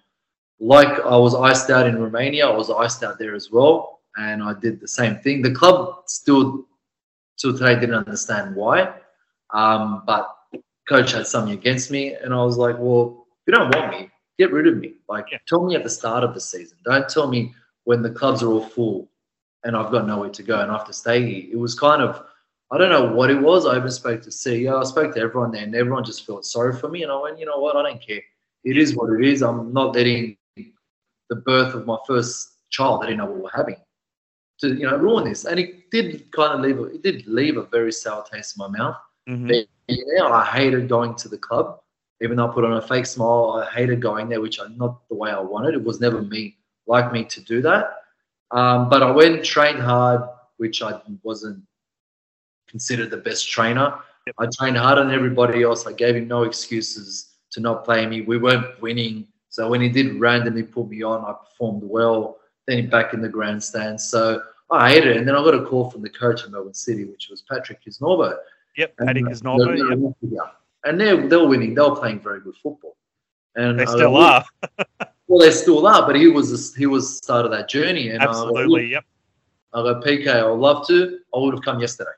like 0.59 0.99
I 1.01 1.17
was 1.17 1.35
iced 1.35 1.69
out 1.69 1.87
in 1.87 2.01
Romania, 2.01 2.47
I 2.47 2.55
was 2.55 2.69
iced 2.69 3.03
out 3.03 3.19
there 3.19 3.35
as 3.35 3.51
well, 3.51 3.99
and 4.15 4.41
I 4.41 4.53
did 4.53 4.79
the 4.79 4.87
same 4.87 5.17
thing. 5.17 5.41
The 5.41 5.51
club 5.51 6.03
still, 6.07 6.65
till 7.37 7.53
today, 7.53 7.79
didn't 7.79 7.95
understand 7.95 8.55
why 8.55 8.93
um, 9.51 10.03
but 10.05 10.35
coach 10.87 11.11
had 11.11 11.27
something 11.27 11.53
against 11.53 11.91
me, 11.91 12.13
and 12.13 12.33
I 12.33 12.43
was 12.43 12.57
like, 12.57 12.75
well, 12.77 13.25
if 13.41 13.47
you 13.47 13.53
don't 13.53 13.75
want 13.75 13.91
me, 13.91 14.09
get 14.37 14.51
rid 14.51 14.67
of 14.67 14.77
me. 14.77 14.93
Like, 15.07 15.27
yeah. 15.31 15.39
tell 15.47 15.65
me 15.65 15.75
at 15.75 15.83
the 15.83 15.89
start 15.89 16.23
of 16.23 16.33
the 16.33 16.41
season. 16.41 16.77
Don't 16.85 17.09
tell 17.09 17.27
me 17.27 17.53
when 17.83 18.01
the 18.01 18.09
clubs 18.09 18.43
are 18.43 18.51
all 18.51 18.65
full 18.65 19.09
and 19.63 19.75
I've 19.75 19.91
got 19.91 20.07
nowhere 20.07 20.29
to 20.29 20.43
go 20.43 20.59
and 20.61 20.71
I 20.71 20.77
have 20.77 20.87
to 20.87 20.93
stay 20.93 21.25
here. 21.25 21.49
It 21.51 21.59
was 21.59 21.77
kind 21.77 22.01
of, 22.01 22.23
I 22.71 22.77
don't 22.77 22.89
know 22.89 23.13
what 23.13 23.29
it 23.29 23.39
was. 23.39 23.65
I 23.65 23.77
even 23.77 23.91
spoke 23.91 24.21
to 24.23 24.29
CEO, 24.29 24.79
I 24.79 24.83
spoke 24.83 25.13
to 25.15 25.19
everyone 25.19 25.51
there, 25.51 25.63
and 25.63 25.75
everyone 25.75 26.03
just 26.03 26.25
felt 26.25 26.45
sorry 26.45 26.75
for 26.75 26.87
me. 26.87 27.03
And 27.03 27.11
I 27.11 27.19
went, 27.19 27.39
you 27.39 27.45
know 27.45 27.59
what? 27.59 27.75
I 27.75 27.83
don't 27.83 28.01
care. 28.01 28.21
It 28.63 28.77
is 28.77 28.95
what 28.95 29.09
it 29.11 29.25
is. 29.25 29.41
I'm 29.41 29.73
not 29.73 29.95
letting 29.95 30.37
the 30.55 31.35
birth 31.35 31.75
of 31.75 31.85
my 31.85 31.97
first 32.07 32.55
child, 32.69 33.03
I 33.03 33.07
didn't 33.07 33.19
know 33.19 33.25
what 33.25 33.43
we're 33.43 33.57
having, 33.57 33.77
to 34.59 34.73
you 34.75 34.89
know 34.89 34.97
ruin 34.97 35.25
this. 35.25 35.45
And 35.45 35.59
it 35.59 35.89
did 35.91 36.31
kind 36.31 36.53
of 36.53 36.61
leave, 36.61 36.79
a, 36.79 36.83
it 36.95 37.03
did 37.03 37.27
leave 37.27 37.57
a 37.57 37.63
very 37.63 37.91
sour 37.91 38.23
taste 38.31 38.55
in 38.57 38.71
my 38.71 38.77
mouth. 38.77 38.97
Mm-hmm. 39.27 40.33
I 40.33 40.45
hated 40.45 40.89
going 40.89 41.15
to 41.15 41.29
the 41.29 41.37
club. 41.37 41.79
Even 42.21 42.35
though 42.35 42.49
I 42.49 42.53
put 42.53 42.65
on 42.65 42.73
a 42.73 42.81
fake 42.81 43.05
smile, 43.05 43.63
I 43.63 43.71
hated 43.71 44.01
going 44.01 44.27
there, 44.27 44.41
which 44.41 44.59
I'm 44.59 44.77
not 44.77 45.07
the 45.07 45.15
way 45.15 45.31
I 45.31 45.39
wanted. 45.39 45.73
It 45.73 45.83
was 45.83 46.01
never 46.01 46.21
me 46.21 46.57
like 46.85 47.13
me 47.13 47.23
to 47.23 47.41
do 47.41 47.61
that. 47.61 47.98
Um, 48.51 48.89
but 48.89 49.03
I 49.03 49.11
went 49.11 49.43
trained 49.43 49.79
hard, 49.79 50.21
which 50.57 50.81
I 50.81 50.99
wasn't 51.23 51.61
considered 52.67 53.11
the 53.11 53.17
best 53.17 53.49
trainer. 53.49 53.95
Yep. 54.27 54.35
I 54.39 54.47
trained 54.57 54.77
harder 54.77 55.03
than 55.03 55.13
everybody 55.13 55.63
else. 55.63 55.85
I 55.87 55.93
gave 55.93 56.15
him 56.15 56.27
no 56.27 56.43
excuses 56.43 57.35
to 57.51 57.59
not 57.59 57.85
play 57.85 58.05
me. 58.05 58.21
We 58.21 58.37
weren't 58.37 58.79
winning. 58.81 59.27
So 59.49 59.69
when 59.69 59.81
he 59.81 59.89
did 59.89 60.19
randomly 60.19 60.63
put 60.63 60.89
me 60.89 61.03
on, 61.03 61.25
I 61.25 61.33
performed 61.33 61.83
well. 61.83 62.37
Then 62.67 62.89
back 62.89 63.13
in 63.13 63.21
the 63.21 63.29
grandstand. 63.29 63.99
So 63.99 64.43
I 64.69 64.91
hated 64.91 65.11
it. 65.11 65.17
And 65.17 65.27
then 65.27 65.35
I 65.35 65.43
got 65.43 65.55
a 65.55 65.65
call 65.65 65.89
from 65.89 66.03
the 66.03 66.09
coach 66.09 66.43
of 66.43 66.51
Melbourne 66.51 66.73
City, 66.73 67.05
which 67.05 67.29
was 67.29 67.41
Patrick 67.41 67.83
Kisnorbo. 67.83 68.37
Yep, 68.77 68.97
Paddy 68.97 69.23
Kisnorbo. 69.23 70.13
Yep. 70.21 70.55
And 70.83 71.01
they're, 71.01 71.27
they're 71.27 71.47
winning. 71.47 71.73
They 71.73 71.81
were 71.81 71.95
playing 71.95 72.19
very 72.19 72.41
good 72.41 72.55
football. 72.61 72.95
And 73.55 73.79
they 73.79 73.85
still 73.85 74.15
uh, 74.15 74.43
are. 74.99 75.07
well, 75.29 75.39
they 75.39 75.51
still 75.51 75.85
are, 75.85 76.05
but 76.05 76.15
he 76.15 76.27
was 76.27 76.75
he 76.75 76.87
was 76.87 77.17
start 77.17 77.45
of 77.45 77.51
that 77.51 77.69
journey. 77.69 78.09
And 78.09 78.21
Absolutely, 78.21 78.87
uh, 78.87 78.97
yep. 78.97 79.05
I 79.73 79.83
go, 79.83 80.01
PK, 80.01 80.27
I 80.27 80.49
would 80.49 80.59
love 80.59 80.87
to. 80.87 81.19
I 81.33 81.37
would 81.37 81.53
have 81.53 81.63
come 81.63 81.79
yesterday. 81.79 82.09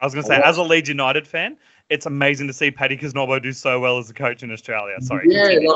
I 0.00 0.06
was 0.06 0.14
going 0.14 0.22
to 0.22 0.28
say, 0.28 0.40
as 0.42 0.56
a 0.56 0.62
Leeds 0.62 0.88
United 0.88 1.26
fan, 1.26 1.58
it's 1.90 2.06
amazing 2.06 2.46
to 2.46 2.52
see 2.52 2.70
Paddy 2.70 2.96
Kisnorbo 2.96 3.42
do 3.42 3.52
so 3.52 3.80
well 3.80 3.98
as 3.98 4.08
a 4.08 4.14
coach 4.14 4.42
in 4.44 4.52
Australia. 4.52 4.94
Sorry. 5.00 5.26
Yeah, 5.28 5.68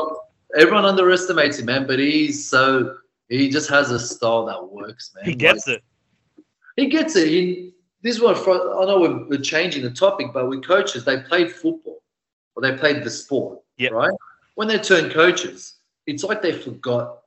everyone 0.57 0.85
underestimates 0.87 1.59
him, 1.59 1.67
man, 1.67 1.87
but 1.87 1.99
he's 1.99 2.49
so 2.49 2.97
he 3.29 3.51
just 3.51 3.69
has 3.71 3.91
a 3.91 3.99
style 3.99 4.47
that 4.47 4.73
works, 4.73 5.11
man. 5.17 5.25
He 5.25 5.35
gets 5.35 5.67
like, 5.67 5.79
it. 5.79 6.45
He 6.77 6.87
gets 6.87 7.17
it. 7.17 7.29
He 7.29 7.75
this 8.03 8.17
is 8.17 8.23
what 8.23 8.37
I 8.39 8.85
know 8.85 9.01
we're, 9.01 9.29
we're, 9.29 9.43
changing 9.43 9.83
the 9.83 9.91
topic, 9.91 10.29
but 10.33 10.49
with 10.49 10.65
coaches, 10.65 11.05
they 11.05 11.21
played 11.23 11.51
football 11.51 12.03
or 12.55 12.63
they 12.63 12.77
played 12.77 13.03
the 13.03 13.11
sport, 13.11 13.61
yep. 13.79 13.93
right? 13.93 14.13
When 14.55 14.69
they 14.69 14.79
turn 14.79 15.11
coaches, 15.11 15.74
it's 16.07 16.25
like 16.25 16.43
they 16.43 16.53
forgot 16.53 17.21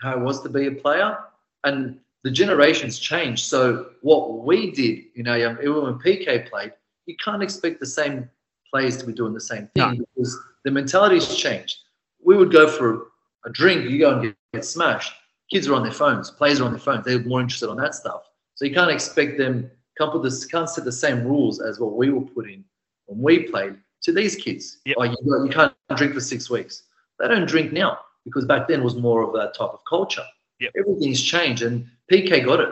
how 0.00 0.12
it 0.12 0.20
was 0.20 0.42
to 0.42 0.48
be 0.48 0.66
a 0.66 0.72
player, 0.72 1.18
and 1.64 1.98
the 2.24 2.30
generations 2.30 2.98
changed. 2.98 3.44
So 3.44 3.90
what 4.02 4.44
we 4.44 4.70
did, 4.70 5.04
you 5.14 5.22
know, 5.22 5.38
when 5.38 5.98
PK 5.98 6.48
played, 6.48 6.72
you 7.06 7.16
can't 7.22 7.42
expect 7.42 7.80
the 7.80 7.86
same 7.86 8.28
players 8.72 8.96
to 8.98 9.06
be 9.06 9.12
doing 9.12 9.34
the 9.34 9.40
same 9.40 9.68
thing 9.74 9.98
no. 9.98 10.04
because 10.14 10.38
the 10.64 10.70
mentality's 10.70 11.34
changed. 11.34 11.78
We 12.24 12.36
would 12.36 12.52
go 12.52 12.68
for 12.68 13.08
a 13.44 13.50
drink, 13.50 13.90
you 13.90 13.98
go 13.98 14.14
and 14.14 14.22
get, 14.22 14.36
get 14.54 14.64
smashed. 14.64 15.12
Kids 15.50 15.68
are 15.68 15.74
on 15.74 15.82
their 15.82 15.92
phones, 15.92 16.30
players 16.30 16.60
are 16.60 16.64
on 16.64 16.70
their 16.70 16.80
phones. 16.80 17.04
They're 17.04 17.22
more 17.24 17.40
interested 17.40 17.68
on 17.68 17.76
that 17.78 17.94
stuff. 17.94 18.22
So 18.54 18.64
you 18.64 18.72
can't 18.72 18.90
expect 18.90 19.38
them 19.38 19.70
can't 19.98 20.12
put 20.12 20.22
this 20.22 20.44
can't 20.46 20.68
set 20.68 20.84
the 20.84 20.92
same 20.92 21.24
rules 21.24 21.60
as 21.60 21.78
what 21.78 21.94
we 21.96 22.10
were 22.10 22.22
put 22.22 22.48
in 22.50 22.64
when 23.06 23.20
we 23.20 23.40
played 23.44 23.76
to 24.02 24.12
these 24.12 24.36
kids. 24.36 24.78
Yep. 24.86 24.96
Like 24.96 25.10
you, 25.10 25.44
you 25.44 25.50
can't 25.50 25.74
drink 25.96 26.14
for 26.14 26.20
six 26.20 26.48
weeks. 26.48 26.84
They 27.22 27.28
don't 27.28 27.46
drink 27.46 27.72
now 27.72 28.00
because 28.24 28.44
back 28.44 28.66
then 28.66 28.82
was 28.82 28.96
more 28.96 29.22
of 29.22 29.32
that 29.34 29.54
type 29.54 29.70
of 29.70 29.80
culture. 29.88 30.24
Yep. 30.58 30.72
Everything's 30.76 31.22
changed, 31.22 31.62
and 31.62 31.86
PK 32.10 32.44
got 32.44 32.60
it, 32.60 32.70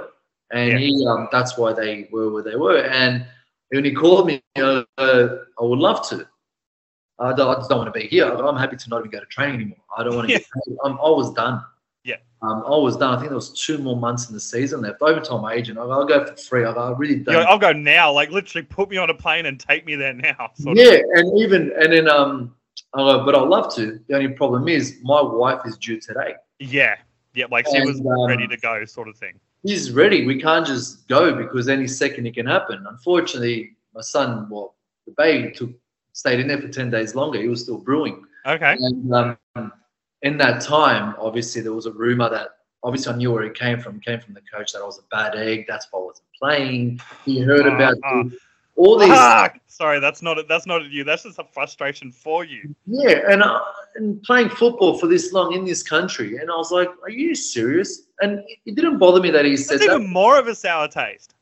and 0.52 0.72
yep. 0.72 0.80
he 0.80 1.06
um, 1.08 1.28
that's 1.30 1.56
why 1.56 1.72
they 1.72 2.08
were 2.10 2.30
where 2.30 2.42
they 2.42 2.56
were. 2.56 2.78
And 2.78 3.24
when 3.68 3.84
he 3.84 3.92
called 3.92 4.26
me, 4.26 4.42
uh, 4.58 4.82
uh, 4.98 5.38
I 5.58 5.62
would 5.62 5.78
love 5.78 6.08
to. 6.10 6.26
I, 7.20 7.32
don't, 7.32 7.48
I 7.48 7.54
just 7.54 7.68
don't 7.68 7.78
want 7.78 7.92
to 7.92 8.00
be 8.00 8.08
here. 8.08 8.24
I'm 8.24 8.56
happy 8.56 8.76
to 8.76 8.88
not 8.88 9.00
even 9.00 9.10
go 9.10 9.20
to 9.20 9.26
training 9.26 9.56
anymore. 9.56 9.78
I 9.96 10.02
don't 10.02 10.16
want 10.16 10.28
to. 10.28 10.32
Yeah. 10.32 10.38
Get, 10.38 10.76
I'm, 10.84 10.92
I 10.94 11.10
was 11.10 11.32
done. 11.34 11.62
Yeah. 12.02 12.16
Um, 12.42 12.64
I 12.66 12.70
was 12.70 12.96
done. 12.96 13.14
I 13.14 13.18
think 13.18 13.28
there 13.28 13.36
was 13.36 13.52
two 13.52 13.78
more 13.78 13.96
months 13.96 14.28
in 14.28 14.34
the 14.34 14.40
season 14.40 14.80
left. 14.80 15.02
I 15.02 15.10
even 15.10 15.22
told 15.22 15.42
my 15.42 15.52
agent, 15.52 15.78
I'll, 15.78 15.92
I'll 15.92 16.06
go 16.06 16.24
for 16.24 16.36
free. 16.36 16.64
I'll, 16.64 16.78
I 16.78 16.90
really 16.92 17.16
don't. 17.16 17.34
Yeah, 17.34 17.42
I'll 17.42 17.58
go 17.58 17.72
now. 17.72 18.10
Like 18.10 18.30
literally, 18.30 18.66
put 18.66 18.88
me 18.88 18.96
on 18.96 19.10
a 19.10 19.14
plane 19.14 19.46
and 19.46 19.60
take 19.60 19.84
me 19.84 19.94
there 19.94 20.14
now. 20.14 20.50
of. 20.66 20.76
Yeah, 20.76 20.98
and 21.14 21.38
even 21.38 21.72
and 21.78 21.92
then 21.92 22.08
um, 22.08 22.54
uh, 22.94 23.24
but 23.24 23.34
I'd 23.34 23.48
love 23.48 23.74
to. 23.76 24.00
The 24.08 24.14
only 24.16 24.28
problem 24.28 24.68
is 24.68 24.98
my 25.02 25.20
wife 25.22 25.60
is 25.66 25.76
due 25.76 26.00
today. 26.00 26.34
yeah, 26.58 26.96
yeah. 27.34 27.46
Like 27.50 27.66
she 27.68 27.80
was 27.80 28.00
um, 28.00 28.26
ready 28.26 28.46
to 28.48 28.56
go, 28.56 28.84
sort 28.84 29.08
of 29.08 29.16
thing. 29.16 29.38
He's 29.62 29.92
ready. 29.92 30.26
We 30.26 30.40
can't 30.40 30.66
just 30.66 31.06
go 31.08 31.34
because 31.34 31.68
any 31.68 31.86
second 31.86 32.26
it 32.26 32.34
can 32.34 32.46
happen. 32.46 32.84
Unfortunately, 32.88 33.76
my 33.94 34.00
son, 34.00 34.48
well, 34.50 34.74
the 35.06 35.12
baby 35.16 35.52
took 35.52 35.70
stayed 36.12 36.40
in 36.40 36.48
there 36.48 36.60
for 36.60 36.68
ten 36.68 36.90
days 36.90 37.14
longer. 37.14 37.40
He 37.40 37.48
was 37.48 37.62
still 37.62 37.78
brewing. 37.78 38.24
Okay. 38.46 38.76
And 38.78 39.12
um, 39.14 39.72
in 40.22 40.38
that 40.38 40.62
time, 40.62 41.14
obviously, 41.18 41.60
there 41.62 41.72
was 41.74 41.86
a 41.86 41.92
rumor 41.92 42.28
that 42.30 42.48
obviously 42.82 43.12
I 43.12 43.16
knew 43.16 43.32
where 43.32 43.44
it 43.44 43.54
came 43.54 43.78
from. 43.80 43.96
It 43.96 44.04
came 44.04 44.18
from 44.20 44.34
the 44.34 44.40
coach 44.52 44.72
that 44.72 44.80
I 44.80 44.84
was 44.84 44.98
a 44.98 45.02
bad 45.14 45.36
egg. 45.36 45.66
That's 45.68 45.86
why 45.90 46.00
I 46.00 46.04
wasn't 46.04 46.26
playing. 46.40 47.00
He 47.26 47.40
heard 47.40 47.66
Ah, 47.66 47.74
about 47.76 47.96
ah. 48.04 48.22
All 48.80 48.98
these. 48.98 49.10
Ah, 49.12 49.50
sorry, 49.66 50.00
that's 50.00 50.22
not 50.22 50.38
that's 50.48 50.66
not 50.66 50.90
you. 50.90 51.04
That's 51.04 51.24
just 51.24 51.38
a 51.38 51.44
frustration 51.44 52.10
for 52.10 52.44
you. 52.44 52.74
Yeah, 52.86 53.20
and, 53.28 53.42
uh, 53.42 53.60
and 53.96 54.22
playing 54.22 54.48
football 54.48 54.98
for 54.98 55.06
this 55.06 55.32
long 55.32 55.52
in 55.52 55.64
this 55.66 55.82
country. 55.82 56.38
And 56.38 56.50
I 56.50 56.56
was 56.56 56.70
like, 56.70 56.88
are 57.02 57.10
you 57.10 57.34
serious? 57.34 57.90
And 58.22 58.38
it, 58.38 58.58
it 58.64 58.74
didn't 58.76 58.98
bother 58.98 59.20
me 59.20 59.30
that 59.30 59.44
he 59.44 59.56
said 59.56 59.74
That's 59.74 59.86
that. 59.86 60.00
even 60.00 60.10
more 60.10 60.38
of 60.38 60.46
a 60.48 60.54
sour 60.54 60.88
taste. 60.88 61.34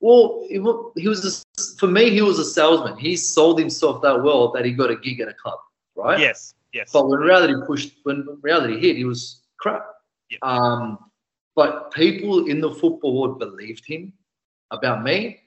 Well, 0.00 0.46
he, 0.48 0.58
he 1.02 1.08
was 1.08 1.20
a, 1.30 1.32
for 1.78 1.86
me. 1.86 2.10
He 2.10 2.22
was 2.22 2.38
a 2.38 2.44
salesman. 2.44 2.96
He 2.96 3.14
sold 3.16 3.58
himself 3.58 4.00
that 4.02 4.22
well 4.22 4.50
that 4.52 4.64
he 4.64 4.72
got 4.72 4.90
a 4.90 4.96
gig 4.96 5.20
at 5.20 5.28
a 5.28 5.34
club, 5.34 5.58
right? 5.94 6.18
Yes, 6.18 6.54
yes. 6.72 6.90
But 6.92 7.08
when 7.08 7.20
reality 7.20 7.54
pushed, 7.66 7.92
when 8.04 8.26
reality 8.40 8.80
hit, 8.80 8.96
he 8.96 9.04
was 9.04 9.42
crap. 9.58 9.84
Yeah. 10.30 10.38
Um, 10.42 10.98
but 11.54 11.92
people 11.92 12.46
in 12.46 12.62
the 12.62 12.72
football 12.72 13.20
world 13.20 13.38
believed 13.38 13.84
him 13.84 14.14
about 14.70 15.02
me, 15.02 15.40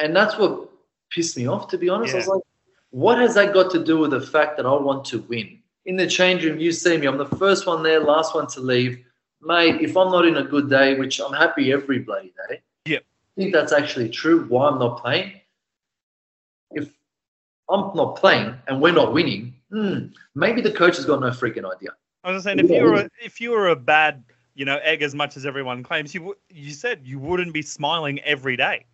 and 0.00 0.16
that's 0.16 0.38
what 0.38 0.68
pissed 1.10 1.36
me 1.36 1.46
off. 1.46 1.68
To 1.68 1.78
be 1.78 1.88
honest, 1.88 2.14
I 2.14 2.18
was 2.18 2.28
like, 2.28 2.42
"What 2.90 3.18
has 3.18 3.34
that 3.34 3.52
got 3.52 3.70
to 3.72 3.84
do 3.84 3.98
with 3.98 4.10
the 4.10 4.20
fact 4.20 4.56
that 4.56 4.66
I 4.66 4.72
want 4.72 5.04
to 5.06 5.20
win?" 5.20 5.58
In 5.86 5.96
the 5.96 6.06
change 6.06 6.44
room, 6.44 6.58
you 6.58 6.72
see 6.72 6.96
me. 6.96 7.06
I'm 7.06 7.18
the 7.18 7.36
first 7.36 7.66
one 7.66 7.82
there, 7.82 8.00
last 8.00 8.34
one 8.34 8.46
to 8.48 8.60
leave, 8.60 9.04
mate. 9.42 9.80
If 9.80 9.96
I'm 9.96 10.10
not 10.10 10.26
in 10.26 10.36
a 10.36 10.44
good 10.44 10.68
day, 10.68 10.98
which 10.98 11.20
I'm 11.20 11.32
happy 11.32 11.72
every 11.72 12.00
bloody 12.00 12.32
day, 12.48 12.60
Yep. 12.86 13.02
I 13.02 13.40
think 13.40 13.52
that's 13.52 13.72
actually 13.72 14.08
true. 14.08 14.46
Why 14.48 14.68
I'm 14.68 14.78
not 14.78 15.00
playing? 15.02 15.32
If 16.72 16.90
I'm 17.68 17.94
not 17.94 18.16
playing 18.16 18.54
and 18.66 18.80
we're 18.80 18.92
not 18.92 19.12
winning, 19.12 19.54
hmm, 19.70 20.06
maybe 20.34 20.60
the 20.60 20.72
coach 20.72 20.96
has 20.96 21.04
got 21.04 21.20
no 21.20 21.28
freaking 21.28 21.70
idea. 21.70 21.90
I 22.22 22.32
was 22.32 22.36
just 22.36 22.44
saying, 22.44 22.58
if 22.58 22.70
you 22.70 22.82
were 22.82 22.94
a, 22.94 23.10
if 23.22 23.40
you 23.40 23.50
were 23.50 23.68
a 23.68 23.76
bad, 23.76 24.24
you 24.54 24.64
know, 24.64 24.78
egg 24.82 25.02
as 25.02 25.14
much 25.14 25.36
as 25.36 25.46
everyone 25.46 25.82
claims, 25.82 26.14
you 26.14 26.22
would 26.22 26.36
you 26.50 26.72
said 26.72 27.00
you 27.02 27.18
wouldn't 27.18 27.54
be 27.54 27.62
smiling 27.62 28.20
every 28.20 28.56
day. 28.56 28.84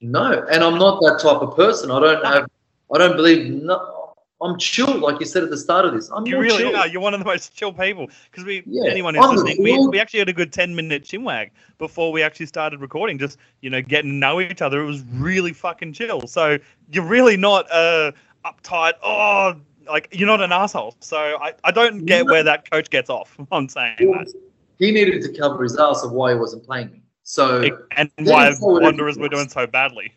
No, 0.00 0.46
and 0.50 0.64
I'm 0.64 0.78
not 0.78 1.00
that 1.02 1.20
type 1.20 1.42
of 1.42 1.54
person. 1.56 1.90
I 1.90 2.00
don't 2.00 2.24
have. 2.24 2.46
I 2.92 2.98
don't 2.98 3.16
believe. 3.16 3.52
No, 3.52 4.14
I'm 4.40 4.58
chill, 4.58 4.98
like 4.98 5.20
you 5.20 5.26
said 5.26 5.42
at 5.42 5.50
the 5.50 5.56
start 5.58 5.84
of 5.84 5.92
this. 5.92 6.10
I'm 6.10 6.26
You 6.26 6.38
really 6.38 6.64
chill. 6.64 6.76
are. 6.76 6.86
You're 6.88 7.02
one 7.02 7.12
of 7.12 7.20
the 7.20 7.26
most 7.26 7.54
chill 7.54 7.72
people. 7.72 8.08
Because 8.30 8.44
we, 8.44 8.62
Yeah. 8.66 8.90
anyone 8.90 9.14
who's 9.14 9.26
the 9.26 9.32
listening, 9.36 9.62
we, 9.62 9.86
we 9.88 10.00
actually 10.00 10.20
had 10.20 10.30
a 10.30 10.32
good 10.32 10.52
ten 10.52 10.74
minute 10.74 11.04
chinwag 11.04 11.50
before 11.78 12.12
we 12.12 12.22
actually 12.22 12.46
started 12.46 12.80
recording. 12.80 13.18
Just 13.18 13.38
you 13.60 13.68
know, 13.68 13.82
getting 13.82 14.12
to 14.12 14.16
know 14.16 14.40
each 14.40 14.62
other. 14.62 14.80
It 14.80 14.86
was 14.86 15.04
really 15.12 15.52
fucking 15.52 15.92
chill. 15.92 16.26
So 16.26 16.58
you're 16.90 17.04
really 17.04 17.36
not 17.36 17.70
uh 17.70 18.12
uptight. 18.46 18.94
Oh, 19.02 19.54
like 19.86 20.08
you're 20.12 20.26
not 20.28 20.40
an 20.40 20.52
asshole. 20.52 20.96
So 21.00 21.18
I, 21.18 21.52
I 21.64 21.70
don't 21.70 22.06
get 22.06 22.24
No. 22.24 22.32
where 22.32 22.42
that 22.44 22.70
coach 22.70 22.88
gets 22.88 23.10
off 23.10 23.36
on 23.52 23.68
saying 23.68 23.96
that. 23.98 24.32
He 24.78 24.92
needed 24.92 25.20
to 25.22 25.38
cover 25.38 25.62
his 25.62 25.76
ass 25.76 26.02
of 26.02 26.12
why 26.12 26.32
he 26.32 26.38
wasn't 26.38 26.64
playing 26.64 26.90
me. 26.90 27.02
So 27.30 27.62
And 27.96 28.10
why 28.18 28.52
Wanderers 28.60 29.16
were 29.16 29.28
doing 29.28 29.48
so 29.48 29.64
badly. 29.64 30.12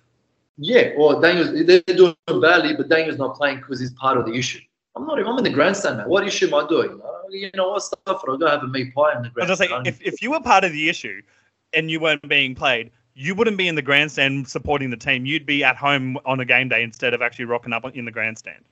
yeah, 0.57 0.93
well, 0.97 1.21
Daniel's 1.21 1.51
they're 1.67 1.81
doing 1.81 2.15
so 2.27 2.41
badly, 2.41 2.75
but 2.75 2.89
Daniel's 2.89 3.19
not 3.19 3.37
playing 3.37 3.57
because 3.57 3.79
he's 3.79 3.91
part 3.91 4.17
of 4.17 4.25
the 4.25 4.33
issue. 4.33 4.61
I'm 4.95 5.05
not. 5.05 5.19
I'm 5.19 5.37
in 5.37 5.43
the 5.43 5.51
grandstand 5.51 5.99
now. 5.99 6.07
What 6.07 6.25
issue 6.27 6.47
am 6.47 6.55
I 6.55 6.67
doing? 6.67 6.99
Uh, 7.03 7.29
you 7.29 7.51
know 7.53 7.69
what 7.69 7.83
stuff? 7.83 8.23
I'll 8.27 8.35
go 8.37 8.47
have 8.47 8.63
a 8.63 8.67
meat 8.67 8.95
pie 8.95 9.15
in 9.15 9.21
the 9.21 9.29
I 9.37 9.47
was 9.47 9.47
just 9.47 9.59
grandstand. 9.59 9.85
if, 9.85 10.01
if 10.01 10.23
you 10.23 10.31
were 10.31 10.39
part 10.39 10.63
of 10.63 10.71
the 10.71 10.89
issue 10.89 11.21
and 11.73 11.91
you 11.91 11.99
weren't 11.99 12.27
being 12.27 12.55
played, 12.55 12.89
you 13.13 13.35
wouldn't 13.35 13.57
be 13.57 13.67
in 13.67 13.75
the 13.75 13.83
grandstand 13.83 14.47
supporting 14.47 14.89
the 14.89 14.97
team. 14.97 15.27
You'd 15.27 15.45
be 15.45 15.63
at 15.63 15.75
home 15.75 16.17
on 16.25 16.39
a 16.39 16.45
game 16.45 16.67
day 16.67 16.81
instead 16.81 17.13
of 17.13 17.21
actually 17.21 17.45
rocking 17.45 17.73
up 17.73 17.85
in 17.95 18.05
the 18.05 18.11
grandstand. 18.11 18.65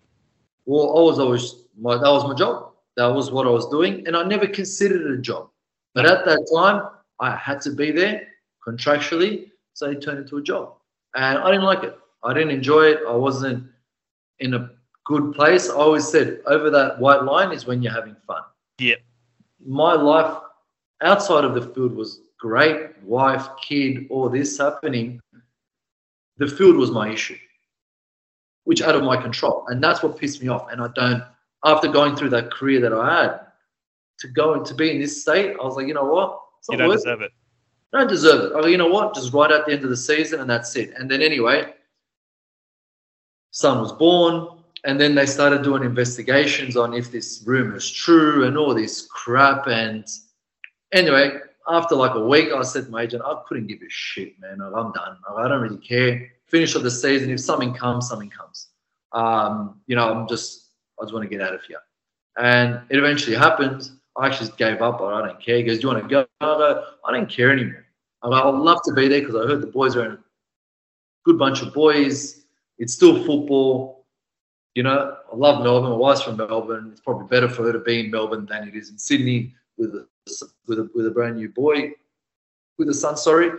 Well, 0.66 0.98
I 0.98 1.02
was 1.02 1.20
always 1.20 1.58
my 1.80 1.94
that 1.94 2.10
was 2.10 2.24
my 2.24 2.34
job. 2.34 2.72
That 2.98 3.06
was 3.06 3.30
what 3.30 3.46
I 3.46 3.52
was 3.52 3.70
doing, 3.70 4.08
and 4.08 4.18
I 4.18 4.24
never 4.24 4.48
considered 4.48 5.02
it 5.02 5.20
a 5.20 5.22
job. 5.22 5.50
But 5.94 6.08
at 6.08 6.26
that 6.26 6.48
time, 6.52 6.90
I 7.20 7.36
had 7.36 7.62
to 7.62 7.70
be 7.70 7.92
there 7.92 8.30
contractually, 8.68 9.52
so 9.74 9.90
it 9.90 10.02
turned 10.02 10.20
into 10.20 10.38
a 10.38 10.42
job, 10.42 10.74
and 11.16 11.40
I 11.40 11.52
didn't 11.52 11.66
like 11.66 11.84
it. 11.84 11.98
I 12.24 12.34
didn't 12.34 12.52
enjoy 12.52 12.84
it. 12.84 13.00
I 13.08 13.16
wasn't 13.16 13.66
in 14.40 14.54
a 14.54 14.70
good 15.06 15.34
place. 15.34 15.70
I 15.70 15.74
always 15.74 16.08
said 16.08 16.42
over 16.46 16.70
that 16.70 17.00
white 17.00 17.24
line 17.24 17.52
is 17.52 17.66
when 17.66 17.82
you're 17.82 17.94
having 17.94 18.16
fun. 18.28 18.44
Yeah. 18.80 18.96
My 19.66 19.94
life 19.94 20.38
outside 21.02 21.44
of 21.44 21.56
the 21.56 21.62
field 21.62 21.94
was 21.94 22.22
great. 22.40 23.02
Wife, 23.04 23.48
kid, 23.62 24.08
all 24.10 24.30
this 24.30 24.58
happening. 24.58 25.20
The 26.38 26.48
field 26.48 26.78
was 26.78 26.92
my 26.92 27.10
issue 27.10 27.38
which 28.64 28.82
out 28.82 28.96
of 28.96 29.04
my 29.04 29.18
control. 29.18 29.66
And 29.68 29.84
that's 29.84 30.04
what 30.04 30.18
pissed 30.18 30.42
me 30.42 30.48
off. 30.48 30.72
And 30.72 30.82
I 30.82 30.88
don't, 30.96 31.24
after 31.66 31.88
going 31.88 32.16
through 32.16 32.30
that 32.30 32.52
career 32.52 32.80
that 32.82 32.94
I 32.94 33.24
had, 33.24 33.40
to 34.20 34.28
go 34.28 34.54
and 34.54 34.66
to 34.66 34.76
be 34.76 34.92
in 34.92 35.00
this 35.00 35.22
state, 35.22 35.56
I 35.60 35.64
was 35.64 35.76
like, 35.76 35.88
you 35.88 35.94
know 35.94 36.06
what? 36.06 36.40
It's 36.60 36.70
You 36.70 36.78
don't 36.78 36.90
worth 36.90 37.00
deserve 37.00 37.22
it. 37.22 37.32
I 37.94 38.00
don't 38.00 38.08
deserve 38.08 38.46
it. 38.46 38.54
Go, 38.54 38.66
you 38.68 38.78
know 38.78 38.88
what? 38.88 39.14
Just 39.14 39.34
right 39.34 39.52
at 39.52 39.66
the 39.66 39.74
end 39.74 39.84
of 39.84 39.90
the 39.90 39.98
season 39.98 40.40
and 40.40 40.50
that's 40.50 40.76
it. 40.76 40.94
And 40.98 41.10
then 41.10 41.22
anyway, 41.22 41.74
son 43.52 43.82
was 43.82 43.92
born. 43.92 44.58
And 44.84 45.00
then 45.00 45.14
they 45.14 45.28
started 45.28 45.62
doing 45.62 45.84
investigations 45.84 46.76
on 46.76 46.94
if 46.94 47.12
this 47.12 47.44
rumor 47.46 47.76
is 47.76 47.92
true 47.92 48.46
and 48.46 48.58
all 48.58 48.74
this 48.74 49.08
crap. 49.12 49.68
And 49.68 50.06
anyway, 50.92 51.38
after 51.68 51.96
like 51.96 52.16
a 52.16 52.26
week, 52.26 52.50
I 52.52 52.64
said 52.64 52.86
to 52.86 52.92
my 52.92 53.04
agent, 53.04 53.22
I 53.24 53.40
couldn't 53.48 53.68
give 53.68 53.80
a 53.82 53.90
shit, 53.90 54.40
man. 54.40 54.60
I'm 54.62 54.92
done. 54.92 55.18
I 55.38 55.48
don't 55.48 55.62
really 55.62 55.78
care. 55.78 56.32
Finish 56.48 56.74
of 56.74 56.82
the 56.82 56.90
season. 56.90 57.30
If 57.30 57.40
something 57.40 57.74
comes, 57.74 58.10
something 58.10 58.30
comes. 58.30 58.70
Um, 59.12 59.82
you 59.86 59.96
know, 59.96 60.12
I'm 60.12 60.28
just, 60.28 60.70
I 61.00 61.04
just 61.04 61.14
want 61.14 61.30
to 61.30 61.30
get 61.30 61.46
out 61.46 61.54
of 61.54 61.62
here. 61.64 61.78
And 62.38 62.82
it 62.90 62.98
eventually 62.98 63.36
happened. 63.36 63.92
I 64.22 64.28
actually 64.28 64.52
gave 64.56 64.84
up. 64.84 65.02
I 65.02 65.26
don't 65.26 65.42
care. 65.42 65.58
He 65.58 65.64
goes, 65.64 65.80
Do 65.80 65.88
you 65.88 65.94
want 65.94 66.04
to 66.04 66.08
go? 66.08 66.28
I 66.42 66.46
go, 66.46 66.84
I 67.04 67.12
don't 67.12 67.28
care 67.28 67.52
anymore. 67.52 67.88
I 68.22 68.30
go, 68.30 68.36
I'd 68.36 68.60
love 68.60 68.78
to 68.86 68.94
be 68.94 69.08
there 69.08 69.20
because 69.20 69.36
I 69.36 69.48
heard 69.48 69.62
the 69.62 69.68
boys 69.68 69.96
are 69.96 70.12
a 70.12 70.20
good 71.26 71.40
bunch 71.40 71.64
of 71.64 71.74
boys. 71.74 72.44
It's 72.78 72.94
still 72.94 73.16
football. 73.26 74.06
You 74.76 74.84
know, 74.84 75.18
I 75.32 75.36
love 75.36 75.64
Melbourne. 75.64 75.90
My 75.90 75.96
wife's 75.96 76.22
from 76.22 76.38
Melbourne. 76.38 76.90
It's 76.92 77.02
probably 77.02 77.28
better 77.30 77.50
for 77.50 77.64
her 77.64 77.74
to 77.74 77.80
be 77.80 78.00
in 78.00 78.12
Melbourne 78.12 78.46
than 78.46 78.68
it 78.68 78.76
is 78.76 78.92
in 78.92 79.00
Sydney 79.00 79.56
with 79.80 79.96
a 79.96 80.08
with 80.68 80.78
a 80.78 80.90
with 80.94 81.08
a 81.08 81.12
brand 81.12 81.38
new 81.38 81.50
boy, 81.50 81.92
with 82.78 82.90
a 82.90 82.94
son. 82.94 83.18
Sorry, 83.18 83.50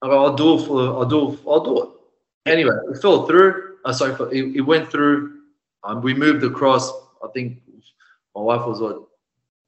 I 0.00 0.06
go, 0.06 0.24
I'll 0.24 0.36
do 0.36 0.54
it 0.54 0.66
for. 0.66 0.80
I'll 0.80 1.04
do. 1.04 1.32
It, 1.32 1.38
I'll 1.46 1.62
do 1.62 1.82
it. 1.82 1.88
Anyway, 2.46 2.74
it 2.90 3.02
fell 3.02 3.26
through. 3.26 3.76
Uh, 3.84 3.92
sorry, 3.92 4.14
it, 4.32 4.56
it 4.56 4.62
went 4.62 4.90
through. 4.90 5.40
Um, 5.84 6.00
we 6.00 6.14
moved 6.14 6.44
across. 6.44 6.90
I 7.22 7.28
think 7.34 7.60
my 8.34 8.40
wife 8.40 8.66
was 8.66 8.80
what 8.80 9.09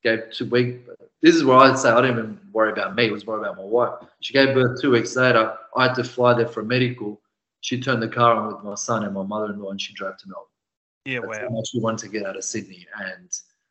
gave 0.02 0.30
two 0.32 0.46
weeks. 0.46 0.88
This 1.22 1.36
is 1.36 1.44
where 1.44 1.58
I'd 1.58 1.78
say 1.78 1.90
I 1.90 2.00
didn't 2.00 2.18
even 2.18 2.40
worry 2.52 2.72
about 2.72 2.96
me. 2.96 3.06
It 3.06 3.12
was 3.12 3.26
worried 3.26 3.42
about 3.42 3.56
my 3.56 3.64
wife. 3.64 3.94
She 4.20 4.32
gave 4.32 4.54
birth 4.54 4.80
two 4.80 4.90
weeks 4.90 5.14
later. 5.14 5.56
I 5.76 5.86
had 5.86 5.94
to 5.94 6.04
fly 6.04 6.34
there 6.34 6.48
for 6.48 6.60
a 6.60 6.64
medical. 6.64 7.20
She 7.60 7.80
turned 7.80 8.02
the 8.02 8.08
car 8.08 8.34
on 8.34 8.52
with 8.52 8.64
my 8.64 8.74
son 8.74 9.04
and 9.04 9.14
my 9.14 9.22
mother-in-law, 9.22 9.70
and 9.70 9.80
she 9.80 9.94
drove 9.94 10.16
to 10.18 10.28
Melbourne. 10.28 10.46
Yeah, 11.04 11.20
That's 11.20 11.38
how 11.38 11.48
wow. 11.48 11.56
much 11.56 11.68
we 11.74 11.80
wanted 11.80 11.98
to 12.06 12.08
get 12.08 12.26
out 12.26 12.36
of 12.36 12.44
Sydney 12.44 12.86
and 13.00 13.28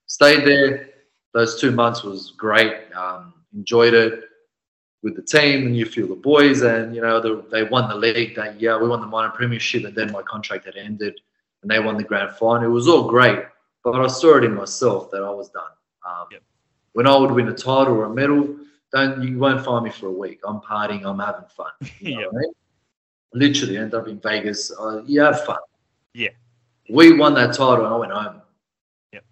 stayed 0.08 0.46
there. 0.46 0.90
Those 1.34 1.60
two 1.60 1.72
months 1.72 2.04
was 2.04 2.32
great. 2.32 2.74
Um, 2.94 3.34
enjoyed 3.54 3.94
it 3.94 4.24
with 5.04 5.16
the 5.16 5.22
team, 5.22 5.66
and 5.66 5.76
you 5.76 5.86
feel 5.86 6.08
the 6.08 6.16
boys. 6.16 6.62
And 6.62 6.96
you 6.96 7.02
know 7.02 7.20
the, 7.20 7.46
they 7.52 7.64
won 7.64 7.90
the 7.90 7.96
league 7.96 8.36
that 8.36 8.62
year. 8.62 8.82
We 8.82 8.88
won 8.88 9.02
the 9.02 9.08
minor 9.08 9.32
premiership, 9.32 9.84
and 9.84 9.96
then 9.96 10.12
my 10.12 10.22
contract 10.22 10.66
had 10.66 10.76
ended, 10.76 11.20
and 11.62 11.72
they 11.72 11.80
won 11.80 11.98
the 11.98 12.04
grand 12.04 12.36
final. 12.36 12.64
It 12.64 12.74
was 12.74 12.88
all 12.88 13.10
great, 13.10 13.40
but 13.84 14.00
I 14.00 14.08
saw 14.08 14.38
it 14.38 14.44
in 14.46 14.56
myself 14.56 15.12
that 15.12 15.24
I 15.24 15.32
was 15.32 15.50
done. 15.50 15.64
Um, 16.08 16.26
Yep. 16.32 16.42
When 16.94 17.08
I 17.08 17.16
would 17.18 17.32
win 17.32 17.48
a 17.48 17.54
title 17.54 17.94
or 17.96 18.06
a 18.06 18.10
medal, 18.14 18.56
don't 18.94 19.24
you 19.24 19.38
won't 19.40 19.64
find 19.64 19.86
me 19.86 19.92
for 19.92 20.08
a 20.08 20.12
week. 20.12 20.40
I'm 20.46 20.60
partying. 20.60 21.06
I'm 21.06 21.20
having 21.20 21.46
fun. 21.56 21.72
You 22.00 22.18
know 22.22 22.28
what 22.30 22.36
I 22.36 22.40
mean? 22.40 22.54
Literally 23.34 23.78
end 23.78 23.94
up 23.94 24.08
in 24.08 24.20
Vegas. 24.20 24.72
Uh, 24.78 25.02
you 25.06 25.22
have 25.22 25.44
fun. 25.46 25.58
Yeah. 26.14 26.30
We 26.90 27.14
won 27.18 27.34
that 27.36 27.54
title 27.56 27.86
and 27.86 27.94
I 27.94 27.98
went 27.98 28.12
home. 28.12 28.42
Yep. 29.14 29.24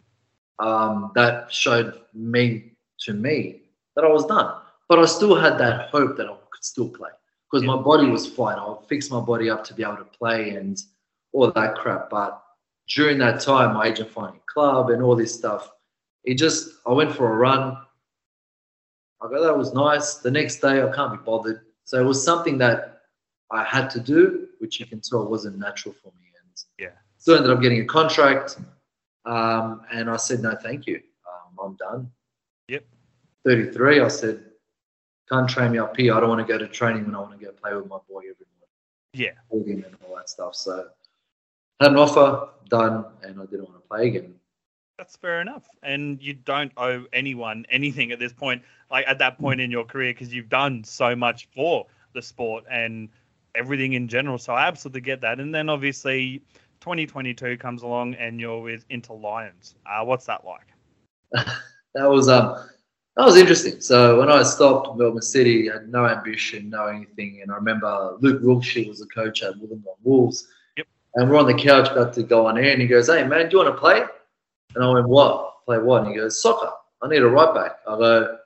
Um, 0.59 1.11
that 1.15 1.51
showed 1.51 2.01
me 2.13 2.71
to 3.01 3.13
me 3.13 3.63
that 3.95 4.05
I 4.05 4.07
was 4.07 4.25
done. 4.25 4.53
But 4.87 4.99
I 4.99 5.05
still 5.05 5.35
had 5.35 5.57
that 5.57 5.89
hope 5.89 6.15
that 6.17 6.27
I 6.27 6.35
could 6.49 6.63
still 6.63 6.87
play 6.89 7.09
because 7.51 7.63
Yeah. 7.65 7.75
my 7.75 7.81
body 7.81 8.07
was 8.07 8.25
fine. 8.25 8.57
I'll 8.57 8.83
fix 8.87 9.09
my 9.11 9.19
body 9.19 9.49
up 9.49 9.65
to 9.65 9.73
be 9.73 9.83
able 9.83 9.97
to 9.97 10.05
play 10.05 10.51
and 10.51 10.77
all 11.33 11.51
that 11.51 11.75
crap. 11.75 12.09
But 12.09 12.41
during 12.87 13.17
that 13.17 13.41
time, 13.41 13.73
my 13.73 13.87
agent 13.87 14.09
finding 14.11 14.39
club 14.45 14.89
and 14.91 15.03
all 15.03 15.15
this 15.17 15.35
stuff, 15.35 15.69
it 16.23 16.35
just 16.35 16.69
I 16.85 16.91
went 16.91 17.13
for 17.15 17.31
a 17.31 17.35
run. 17.35 17.77
I 19.21 19.27
go, 19.29 19.43
that 19.43 19.57
was 19.57 19.73
nice. 19.73 20.15
The 20.15 20.31
next 20.31 20.59
day, 20.59 20.81
I 20.81 20.89
can't 20.91 21.11
be 21.11 21.17
bothered. 21.25 21.61
So 21.83 21.99
it 21.99 22.05
was 22.05 22.23
something 22.23 22.57
that 22.59 23.01
I 23.51 23.63
had 23.63 23.89
to 23.91 23.99
do, 23.99 24.47
which 24.59 24.79
you 24.79 24.85
can 24.85 25.01
tell 25.01 25.25
wasn't 25.25 25.57
natural 25.57 25.93
for 26.01 26.07
me. 26.19 26.27
And 26.41 26.49
Yeah. 26.77 26.95
still 27.17 27.35
ended 27.35 27.51
up 27.51 27.61
getting 27.61 27.81
a 27.81 27.85
contract. 27.85 28.57
Um, 29.25 29.81
and 29.91 30.09
I 30.09 30.15
said, 30.17 30.39
no, 30.41 30.55
thank 30.55 30.87
you. 30.87 31.01
Um, 31.27 31.57
I'm 31.61 31.75
done. 31.75 32.11
Yep. 32.69 32.85
33, 33.45 33.99
I 34.01 34.07
said, 34.07 34.45
can't 35.29 35.49
train 35.49 35.71
me 35.73 35.79
up 35.79 35.97
here. 35.97 36.13
I 36.15 36.19
don't 36.21 36.29
want 36.29 36.45
to 36.45 36.51
go 36.51 36.57
to 36.57 36.67
training 36.67 37.05
when 37.05 37.15
I 37.15 37.19
want 37.19 37.37
to 37.37 37.45
go 37.45 37.51
play 37.51 37.73
with 37.73 37.87
my 37.87 37.97
boy 38.07 38.19
every 38.21 38.45
morning. 38.57 38.69
Yeah. 39.13 39.31
Holding 39.49 39.83
and 39.83 39.95
all 40.07 40.15
that 40.15 40.29
stuff. 40.29 40.55
So 40.55 40.87
had 41.81 41.91
an 41.91 41.97
offer, 41.97 42.49
done, 42.69 43.05
and 43.23 43.39
I 43.41 43.45
didn't 43.45 43.65
want 43.69 43.81
to 43.81 43.87
play 43.87 44.07
again. 44.07 44.38
That's 44.99 45.15
fair 45.15 45.39
enough. 45.39 45.63
And 45.81 46.21
you 46.21 46.33
don't 46.33 46.73
owe 46.75 47.05
anyone 47.13 47.65
anything 47.69 48.11
at 48.11 48.19
this 48.19 48.33
point, 48.33 48.61
like 48.91 49.07
at 49.07 49.17
that 49.19 49.39
point 49.39 49.61
in 49.61 49.71
your 49.71 49.85
career, 49.85 50.11
because 50.11 50.33
you've 50.33 50.49
done 50.49 50.83
so 50.83 51.15
much 51.15 51.47
for 51.55 51.85
the 52.13 52.21
sport 52.21 52.65
and 52.69 53.07
everything 53.55 53.93
in 53.93 54.09
general. 54.09 54.37
So 54.37 54.51
I 54.51 54.67
absolutely 54.67 54.99
get 54.99 55.21
that. 55.21 55.39
And 55.39 55.55
then 55.55 55.69
obviously 55.69 56.43
2022 56.81 57.55
comes 57.55 57.81
along 57.81 58.15
and 58.15 58.41
you're 58.41 58.59
with 58.59 58.83
Inter 58.89 59.13
Lions. 59.13 59.75
Uh, 59.85 60.03
what's 60.03 60.25
that 60.25 60.43
like? 60.43 60.67
that 61.95 62.09
was 62.09 62.27
um 62.27 62.57
that 63.15 63.23
was 63.23 63.37
interesting. 63.37 63.79
So 63.79 64.19
when 64.19 64.29
I 64.29 64.43
stopped 64.43 64.97
Melbourne 64.97 65.21
City, 65.21 65.71
I 65.71 65.75
had 65.75 65.87
no 65.87 66.07
ambition, 66.07 66.69
no 66.69 66.87
anything. 66.87 67.39
And 67.41 67.53
I 67.53 67.55
remember 67.55 68.17
Luke 68.19 68.41
Wilkshire 68.43 68.89
was 68.89 68.99
the 68.99 69.07
coach 69.07 69.43
at 69.43 69.53
Wollongong 69.53 69.95
Wolves. 70.03 70.45
Yep. 70.75 70.87
And 71.15 71.29
we're 71.29 71.37
on 71.37 71.47
the 71.47 71.53
couch 71.53 71.89
about 71.89 72.11
to 72.15 72.23
go 72.23 72.47
on 72.47 72.57
air, 72.57 72.73
and 72.73 72.81
he 72.81 72.87
goes, 72.87 73.07
"Hey 73.07 73.25
man, 73.25 73.47
do 73.47 73.57
you 73.57 73.63
want 73.63 73.73
to 73.73 73.79
play?" 73.79 74.03
And 74.75 74.83
I 74.83 74.89
went, 74.89 75.07
"What? 75.07 75.65
Play 75.65 75.77
what?" 75.79 76.03
And 76.03 76.11
he 76.11 76.17
goes, 76.17 76.41
"Soccer. 76.41 76.71
I 77.01 77.07
need 77.07 77.21
a 77.21 77.27
right 77.27 77.53
back." 77.55 77.79
I 77.87 77.97
go. 77.97 78.37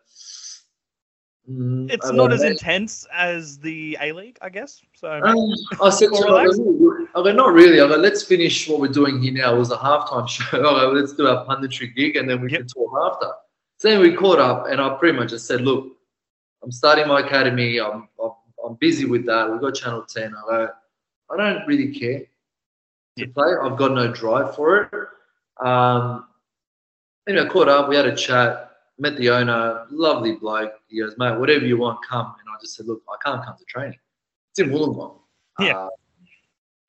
"Mm, 1.49 1.91
It's 1.91 2.09
I 2.09 2.15
not 2.15 2.32
as 2.32 2.43
intense 2.43 3.05
as 3.11 3.59
the 3.59 3.97
A 3.99 4.11
League, 4.13 4.38
I 4.41 4.49
guess. 4.49 4.82
So 4.93 5.11
um, 5.11 5.53
I 5.82 5.89
said 5.89 6.09
to 6.13 6.15
him, 6.15 6.34
I 6.34 7.21
go, 7.21 7.32
not 7.32 7.53
really. 7.53 7.82
I 7.82 7.88
go, 7.88 7.95
let's 7.97 8.24
finish 8.24 8.67
what 8.69 8.80
we're 8.80 8.88
doing 8.88 9.21
here 9.21 9.34
now. 9.34 9.55
It 9.55 9.59
was 9.59 9.71
a 9.71 9.78
halftime 9.78 10.28
show. 10.36 10.57
I 10.59 10.61
go, 10.61 10.91
let's 10.91 11.13
do 11.13 11.28
our 11.28 11.45
punditry 11.45 11.93
gig 11.95 12.15
and 12.15 12.30
then 12.30 12.41
we 12.41 12.49
Yep. 12.51 12.59
can 12.61 12.67
talk 12.67 13.13
after. 13.13 13.32
So 13.78 13.89
then 13.89 13.99
we 13.99 14.13
caught 14.15 14.39
up 14.39 14.67
and 14.67 14.80
I 14.80 14.95
pretty 14.95 15.17
much 15.17 15.30
just 15.32 15.45
said, 15.45 15.61
look, 15.61 15.97
I'm 16.63 16.71
starting 16.71 17.07
my 17.07 17.19
academy. 17.19 17.80
I'm, 17.82 18.07
I'm, 18.24 18.32
I'm 18.65 18.76
busy 18.76 19.03
with 19.05 19.26
that. 19.26 19.51
We've 19.51 19.59
got 19.59 19.76
Channel 19.76 20.03
10. 20.07 20.34
I 20.34 20.41
go, 20.49 20.69
I 21.32 21.38
don't 21.38 21.67
really 21.67 21.93
care 21.93 22.19
to 22.19 22.26
Yeah. 23.17 23.26
play. 23.36 23.51
I've 23.61 23.78
got 23.78 23.91
no 23.91 24.07
drive 24.13 24.55
for 24.55 24.84
it. 24.84 24.89
Um, 25.59 26.25
anyway, 27.27 27.47
caught 27.49 27.69
up. 27.69 27.89
We 27.89 27.95
had 27.95 28.05
a 28.05 28.15
chat. 28.15 28.71
Met 28.99 29.17
the 29.17 29.29
owner, 29.31 29.87
lovely 29.89 30.33
bloke. 30.33 30.73
He 30.87 30.99
goes, 30.99 31.15
mate, 31.17 31.37
whatever 31.39 31.65
you 31.65 31.77
want, 31.77 31.99
come. 32.07 32.27
And 32.27 32.47
I 32.47 32.61
just 32.61 32.75
said, 32.75 32.85
look, 32.85 33.01
I 33.09 33.15
can't 33.27 33.43
come 33.43 33.55
to 33.57 33.65
training. 33.65 33.97
It's 34.51 34.59
in 34.59 34.69
Wollongong. 34.69 35.17
Yeah. 35.59 35.75
Uh, 35.75 35.89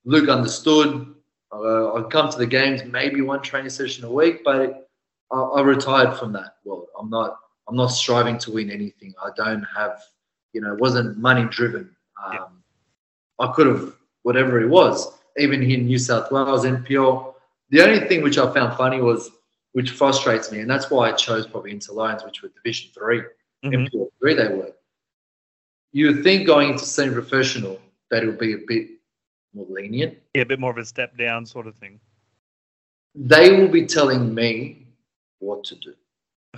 Luke 0.05 0.29
understood. 0.29 1.15
Uh, 1.51 1.95
I'd 1.95 2.11
come 2.11 2.29
to 2.31 2.37
the 2.37 2.47
games, 2.47 2.85
maybe 2.85 3.23
one 3.23 3.41
training 3.41 3.71
session 3.71 4.05
a 4.05 4.11
week, 4.13 4.45
but 4.45 4.91
I, 5.33 5.37
I 5.37 5.61
retired 5.63 6.19
from 6.19 6.33
that 6.33 6.57
world. 6.65 6.89
I'm 6.99 7.09
not. 7.09 7.39
I'm 7.67 7.77
not 7.77 7.87
striving 7.87 8.37
to 8.41 8.53
win 8.53 8.71
anything. 8.71 9.15
I 9.25 9.31
don't 9.35 9.65
have, 9.75 10.03
you 10.53 10.61
know, 10.61 10.75
it 10.75 10.81
wasn't 10.81 11.17
money 11.17 11.45
driven. 11.45 11.97
Um, 12.23 12.33
Yeah. 12.33 12.45
I 13.47 13.53
could 13.53 13.67
have 13.67 13.95
whatever 14.25 14.61
it 14.61 14.69
was. 14.69 15.11
Even 15.39 15.63
here 15.63 15.79
in 15.79 15.87
New 15.87 15.99
South 15.99 16.31
Wales, 16.31 16.65
NPL. 16.67 17.34
The 17.75 17.83
only 17.83 18.07
thing 18.07 18.23
which 18.23 18.39
I 18.39 18.55
found 18.55 18.77
funny 18.77 19.01
was, 19.01 19.33
which 19.73 19.91
frustrates 19.91 20.53
me, 20.53 20.61
and 20.61 20.71
that's 20.71 20.93
why 20.93 21.09
I 21.09 21.13
chose 21.13 21.45
probably 21.45 21.73
Inter 21.73 21.93
Lions, 21.93 22.23
which 22.25 22.41
were 22.41 22.49
Division 22.51 22.91
Three. 22.95 23.23
Mhm. 23.65 23.89
NPL 23.91 24.13
three 24.21 24.35
they 24.35 24.47
were. 24.47 24.71
You 25.91 26.07
would 26.07 26.23
think 26.23 26.47
going 26.47 26.69
into 26.71 26.85
semi-professional 26.85 27.81
that 28.11 28.23
it 28.23 28.27
would 28.27 28.39
be 28.39 28.53
a 28.53 28.59
bit 28.59 28.91
more 29.55 29.67
lenient. 29.69 30.17
yeah, 30.35 30.43
a 30.43 30.47
bit 30.47 30.61
more 30.61 30.71
of 30.71 30.79
a 30.79 30.85
step 30.85 31.17
down 31.17 31.45
sort 31.47 31.67
of 31.67 31.75
thing. 31.75 31.99
They 33.17 33.57
will 33.59 33.67
be 33.69 33.87
telling 33.87 34.33
me 34.33 34.87
what 35.41 35.65
to 35.65 35.75
do. 35.75 35.95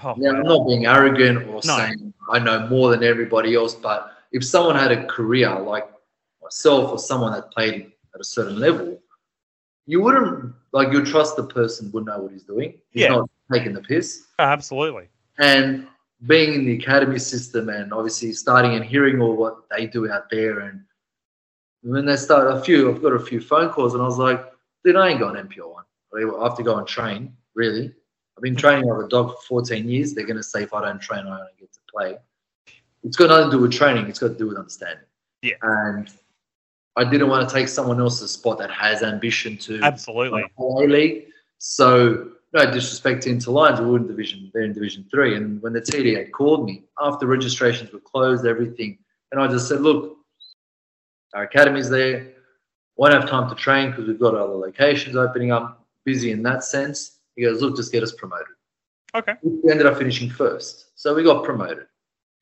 Oh, 0.05 0.13
Now, 0.19 0.33
wow. 0.35 0.39
I'm 0.41 0.43
not 0.43 0.67
being 0.69 0.85
arrogant 0.85 1.47
or 1.49 1.55
No. 1.55 1.61
saying 1.61 2.13
I 2.31 2.39
know 2.41 2.67
more 2.67 2.91
than 2.91 3.03
everybody 3.03 3.55
else, 3.55 3.75
but 3.75 4.13
if 4.33 4.45
someone 4.45 4.77
had 4.77 4.93
a 4.93 5.07
career 5.07 5.59
like 5.61 5.89
myself 6.43 6.91
or 6.93 6.99
someone 6.99 7.33
that 7.33 7.51
played 7.53 7.91
at 8.15 8.21
a 8.21 8.25
certain 8.25 8.59
level, 8.61 9.01
you 9.87 10.01
wouldn't 10.03 10.53
like 10.73 10.93
you 10.93 11.05
trust 11.05 11.37
the 11.37 11.45
person 11.45 11.91
would 11.93 12.05
know 12.07 12.21
what 12.21 12.33
he's 12.33 12.43
doing. 12.45 12.75
He's 12.91 13.03
Yeah. 13.03 13.09
not 13.17 13.31
taking 13.53 13.73
the 13.73 13.81
piss. 13.83 14.27
Oh, 14.39 14.45
absolutely. 14.45 15.09
and 15.39 15.87
being 16.27 16.55
in 16.55 16.65
the 16.65 16.75
academy 16.79 17.19
system 17.19 17.69
and 17.69 17.93
obviously 17.93 18.33
starting 18.33 18.75
and 18.75 18.83
hearing 18.85 19.21
all 19.21 19.37
what 19.37 19.69
they 19.71 19.87
do 19.87 20.11
out 20.11 20.31
there 20.31 20.61
and 20.61 20.81
when 21.83 22.07
they 22.07 22.17
start 22.17 22.51
a 22.57 22.59
few 22.63 22.91
i've 22.91 23.03
got 23.03 23.13
a 23.13 23.19
few 23.21 23.39
phone 23.39 23.69
calls 23.69 23.93
and 23.93 24.03
i 24.03 24.07
was 24.07 24.17
like 24.17 24.41
dude 24.83 24.97
i 24.97 25.11
ain't 25.11 25.21
going 25.21 25.37
npl 25.47 25.71
one 25.75 25.85
i 26.17 26.43
have 26.43 26.57
to 26.57 26.63
go 26.63 26.79
and 26.79 26.87
train 26.89 27.37
really 27.55 27.93
i've 28.37 28.43
been 28.43 28.57
training 28.57 28.87
like 28.87 29.05
a 29.05 29.09
dog 29.09 29.29
for 29.33 29.61
14 29.63 29.87
years 29.87 30.15
they're 30.15 30.25
going 30.25 30.39
to 30.39 30.43
say 30.43 30.63
if 30.63 30.73
i 30.73 30.81
don't 30.81 31.01
train 31.03 31.27
i 31.27 31.37
don't 31.37 31.59
get 31.61 31.71
to 31.71 31.81
play 31.93 32.17
it's 33.05 33.17
got 33.17 33.29
nothing 33.29 33.51
to 33.51 33.57
do 33.59 33.63
with 33.63 33.73
training 33.73 34.07
it's 34.07 34.19
got 34.19 34.29
to 34.29 34.39
do 34.39 34.47
with 34.49 34.57
understanding 34.57 35.05
Yeah. 35.43 35.57
and 35.61 36.09
i 36.97 37.05
didn't 37.05 37.29
want 37.29 37.49
to 37.49 37.55
take 37.55 37.69
someone 37.69 38.01
else's 38.01 38.31
spot 38.33 38.59
that 38.59 38.71
has 38.71 39.03
ambition 39.03 39.57
to 39.57 39.81
Absolutely. 39.83 40.45
League. 40.59 41.27
So 41.59 42.31
no 42.53 42.71
disrespect 42.71 43.23
to 43.23 43.31
Inter 43.31 43.53
Lions, 43.53 43.81
we're 43.81 43.97
in 43.97 44.07
Division, 44.07 44.51
they're 44.53 44.63
in 44.63 44.73
Division 44.73 45.07
Three. 45.11 45.37
And 45.37 45.61
when 45.63 45.73
the 45.73 45.81
TDA 45.81 46.31
called 46.33 46.65
me 46.65 46.85
after 47.01 47.27
registrations 47.27 47.93
were 47.93 48.01
closed, 48.01 48.47
everything, 48.47 48.99
and 49.33 49.41
I 49.41 49.49
just 49.49 49.69
said, 49.69 49.81
look, 49.81 50.17
our 51.35 51.45
academy's 51.45 51.91
there. 51.91 52.33
Won't 52.97 53.13
have 53.13 53.29
time 53.29 53.49
to 53.51 53.55
train 53.55 53.91
because 53.91 54.07
we've 54.07 54.19
got 54.19 54.35
other 54.35 54.55
locations 54.55 55.17
opening 55.17 55.53
up. 55.53 55.85
Busy 56.05 56.31
in 56.31 56.43
that 56.45 56.65
sense. 56.65 57.19
He 57.35 57.43
goes, 57.43 57.61
look, 57.61 57.77
just 57.77 57.93
get 57.93 58.03
us 58.03 58.13
promoted. 58.13 58.47
Okay. 59.15 59.35
We 59.43 59.71
ended 59.71 59.87
up 59.87 59.99
finishing 59.99 60.31
first, 60.31 60.93
so 60.95 61.15
we 61.15 61.23
got 61.23 61.45
promoted. 61.45 61.87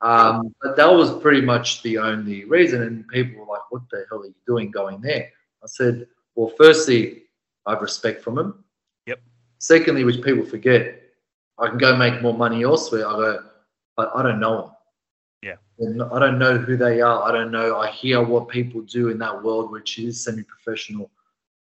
Um, 0.04 0.54
but 0.62 0.76
that 0.76 0.92
was 0.92 1.18
pretty 1.20 1.40
much 1.40 1.82
the 1.82 1.98
only 1.98 2.44
reason. 2.44 2.82
And 2.82 3.08
people 3.08 3.40
were 3.40 3.52
like, 3.52 3.62
"What 3.70 3.82
the 3.90 4.04
hell 4.08 4.20
are 4.20 4.26
you 4.26 4.34
doing 4.46 4.70
going 4.70 5.00
there?" 5.00 5.30
I 5.62 5.66
said, 5.66 6.06
"Well, 6.34 6.52
firstly, 6.58 7.24
I 7.66 7.72
have 7.72 7.82
respect 7.82 8.22
from 8.22 8.38
him. 8.38 8.64
Yep. 9.06 9.20
Secondly, 9.58 10.04
which 10.04 10.22
people 10.22 10.44
forget, 10.44 11.00
I 11.58 11.68
can 11.68 11.78
go 11.78 11.96
make 11.96 12.20
more 12.20 12.34
money 12.34 12.62
elsewhere. 12.62 13.06
I 13.06 13.12
go, 13.12 13.44
but 13.96 14.12
I 14.14 14.22
don't 14.22 14.40
know 14.40 14.60
them. 14.60 14.70
Yeah. 15.42 15.56
And 15.78 16.02
I 16.02 16.18
don't 16.18 16.38
know 16.38 16.58
who 16.58 16.76
they 16.76 17.00
are. 17.00 17.22
I 17.22 17.32
don't 17.32 17.50
know. 17.50 17.78
I 17.78 17.90
hear 17.90 18.22
what 18.22 18.48
people 18.48 18.82
do 18.82 19.08
in 19.08 19.18
that 19.18 19.42
world, 19.42 19.70
which 19.70 19.98
is 19.98 20.22
semi-professional. 20.22 21.10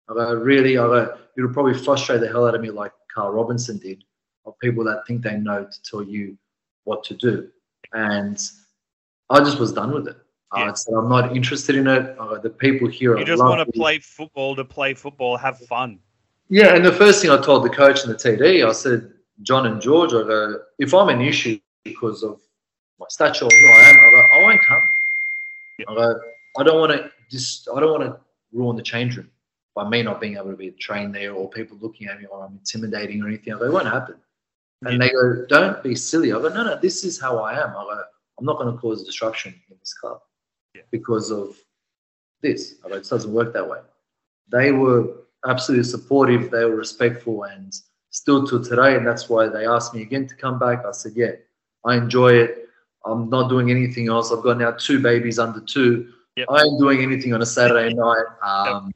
I 0.08 0.14
go, 0.14 0.34
really? 0.34 0.76
I 0.76 0.86
go, 0.86 1.18
it'll 1.36 1.52
probably 1.52 1.74
frustrate 1.74 2.20
the 2.20 2.28
hell 2.28 2.46
out 2.46 2.54
of 2.54 2.60
me, 2.60 2.70
like 2.70 2.92
Carl 3.14 3.32
Robinson 3.32 3.78
did, 3.78 4.04
of 4.44 4.58
people 4.58 4.84
that 4.84 5.06
think 5.06 5.22
they 5.22 5.38
know 5.38 5.64
to 5.64 5.82
tell 5.82 6.02
you 6.02 6.36
what 6.84 7.02
to 7.04 7.14
do. 7.14 7.48
And 7.94 8.38
I 9.30 9.38
just 9.38 9.58
was 9.58 9.72
done 9.72 9.94
with 9.94 10.08
it. 10.08 10.16
Uh, 10.54 10.60
yeah. 10.60 10.70
I 10.70 10.74
said, 10.74 10.94
I'm 10.94 11.08
not 11.08 11.34
interested 11.34 11.76
in 11.76 11.86
it. 11.86 12.16
Go, 12.18 12.38
the 12.38 12.50
people 12.50 12.88
here 12.88 13.16
You 13.16 13.24
just 13.24 13.42
want 13.42 13.66
to 13.66 13.72
play 13.72 13.98
football 13.98 14.54
to 14.56 14.64
play 14.64 14.94
football, 14.94 15.36
have 15.36 15.58
fun. 15.60 16.00
Yeah, 16.48 16.74
and 16.74 16.84
the 16.84 16.92
first 16.92 17.22
thing 17.22 17.30
I 17.30 17.40
told 17.40 17.64
the 17.64 17.70
coach 17.70 18.04
and 18.04 18.12
the 18.12 18.16
TD, 18.16 18.66
I 18.66 18.72
said, 18.72 19.12
John 19.42 19.66
and 19.66 19.80
George, 19.80 20.12
I 20.12 20.22
go, 20.22 20.60
if 20.78 20.92
I'm 20.92 21.08
an 21.08 21.20
issue 21.20 21.58
because 21.84 22.22
of 22.22 22.38
my 23.00 23.06
stature 23.08 23.46
or 23.46 23.50
who 23.50 23.66
I 23.66 23.88
am, 23.88 23.96
I 23.96 24.10
go, 24.10 24.40
I 24.40 24.42
won't 24.42 24.60
come. 24.68 24.82
Yeah. 25.78 25.84
I 25.88 25.94
go, 25.94 26.20
I 26.58 26.62
don't 26.62 26.78
want 26.78 26.92
to 26.92 27.10
just, 27.30 27.68
I 27.74 27.80
don't 27.80 27.98
want 27.98 28.02
to 28.04 28.20
ruin 28.52 28.76
the 28.76 28.82
change 28.82 29.16
room 29.16 29.30
by 29.74 29.88
me 29.88 30.02
not 30.02 30.20
being 30.20 30.36
able 30.36 30.50
to 30.50 30.56
be 30.56 30.70
trained 30.72 31.14
there 31.14 31.32
or 31.32 31.48
people 31.50 31.76
looking 31.80 32.08
at 32.08 32.20
me 32.20 32.26
or 32.26 32.44
I'm 32.44 32.52
intimidating 32.52 33.22
or 33.22 33.28
anything. 33.28 33.54
I 33.54 33.58
go, 33.58 33.64
it 33.64 33.72
won't 33.72 33.86
happen. 33.86 34.16
And 34.86 35.00
they 35.00 35.10
go, 35.10 35.44
don't 35.48 35.82
be 35.82 35.94
silly. 35.94 36.32
I 36.32 36.36
go, 36.40 36.48
no, 36.48 36.64
no, 36.64 36.78
this 36.80 37.04
is 37.04 37.20
how 37.20 37.38
I 37.38 37.54
am. 37.54 37.70
I 37.70 37.82
go, 37.84 38.02
I'm 38.38 38.44
not 38.44 38.58
going 38.58 38.72
to 38.74 38.78
cause 38.80 39.04
disruption 39.04 39.54
in 39.70 39.76
this 39.78 39.94
club 39.94 40.20
Yeah. 40.74 40.82
because 40.90 41.30
of 41.30 41.56
this. 42.42 42.74
I 42.84 42.88
go, 42.88 42.96
it 42.96 43.08
doesn't 43.08 43.32
work 43.32 43.52
that 43.54 43.68
way. 43.68 43.80
They 44.50 44.72
were 44.72 45.08
absolutely 45.46 45.84
supportive. 45.84 46.50
They 46.50 46.64
were 46.64 46.76
respectful 46.76 47.44
and 47.44 47.72
still 48.10 48.46
to 48.46 48.62
today. 48.62 48.96
And 48.96 49.06
that's 49.06 49.28
why 49.28 49.48
they 49.48 49.66
asked 49.66 49.94
me 49.94 50.02
again 50.02 50.26
to 50.28 50.34
come 50.34 50.58
back. 50.58 50.84
I 50.84 50.92
said, 50.92 51.12
yeah, 51.14 51.32
I 51.84 51.96
enjoy 51.96 52.32
it. 52.34 52.68
I'm 53.06 53.28
not 53.28 53.48
doing 53.48 53.70
anything 53.70 54.08
else. 54.08 54.32
I've 54.32 54.42
got 54.42 54.58
now 54.58 54.72
two 54.72 54.98
babies 55.00 55.38
under 55.38 55.60
two. 55.60 56.08
Yep. 56.36 56.48
I 56.50 56.62
ain't 56.62 56.80
doing 56.80 57.00
anything 57.02 57.32
on 57.34 57.42
a 57.42 57.46
Saturday 57.46 57.94
night. 57.94 58.24
Um, 58.42 58.92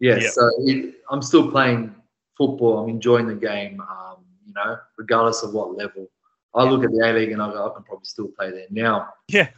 Yeah, 0.00 0.16
Yep. 0.16 0.32
so 0.32 0.50
it, 0.60 0.94
I'm 1.10 1.22
still 1.22 1.50
playing 1.50 1.94
football. 2.36 2.78
I'm 2.78 2.88
enjoying 2.88 3.26
the 3.26 3.34
game, 3.34 3.80
um, 3.80 4.17
know, 4.58 4.76
regardless 4.96 5.42
of 5.42 5.52
what 5.54 5.74
level. 5.76 6.08
I 6.54 6.64
look 6.64 6.82
at 6.84 6.90
the 6.90 6.98
A 7.08 7.12
League 7.12 7.32
and 7.32 7.40
I 7.42 7.50
go, 7.52 7.70
I 7.70 7.74
can 7.74 7.82
probably 7.84 8.04
still 8.04 8.28
play 8.28 8.50
there. 8.50 8.66
Now, 8.70 9.08
Yeah. 9.28 9.48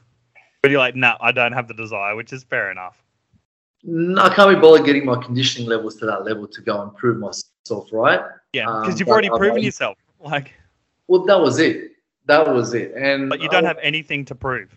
But 0.63 0.71
you're 0.71 0.81
like, 0.81 0.95
no, 0.95 1.17
I 1.21 1.33
don't 1.33 1.53
have 1.53 1.69
the 1.69 1.75
desire, 1.75 2.15
which 2.15 2.33
is 2.35 2.45
fair 2.45 2.71
enough. 2.71 3.03
I 4.19 4.29
can't 4.35 4.55
be 4.55 4.61
bothered 4.61 4.85
getting 4.85 5.07
my 5.07 5.17
conditioning 5.23 5.67
levels 5.69 5.97
to 5.97 6.07
that 6.07 6.25
level 6.25 6.47
to 6.47 6.61
go 6.61 6.83
and 6.83 6.95
prove 6.95 7.17
myself 7.19 7.89
right. 7.93 8.21
Yeah, 8.53 8.69
Um, 8.69 8.83
because 8.83 9.01
you've 9.01 9.09
already 9.09 9.31
proven 9.31 9.55
like- 9.55 9.63
yourself. 9.65 9.97
Like, 10.21 10.53
Well, 11.09 11.25
that 11.25 11.41
was 11.41 11.59
it. 11.59 11.93
that 12.27 12.47
was 12.53 12.75
it. 12.75 12.93
And 12.95 13.31
But 13.31 13.41
you 13.41 13.49
don't 13.49 13.65
I- 13.65 13.69
have 13.69 13.79
anything 13.81 14.25
to 14.27 14.35
prove. 14.35 14.77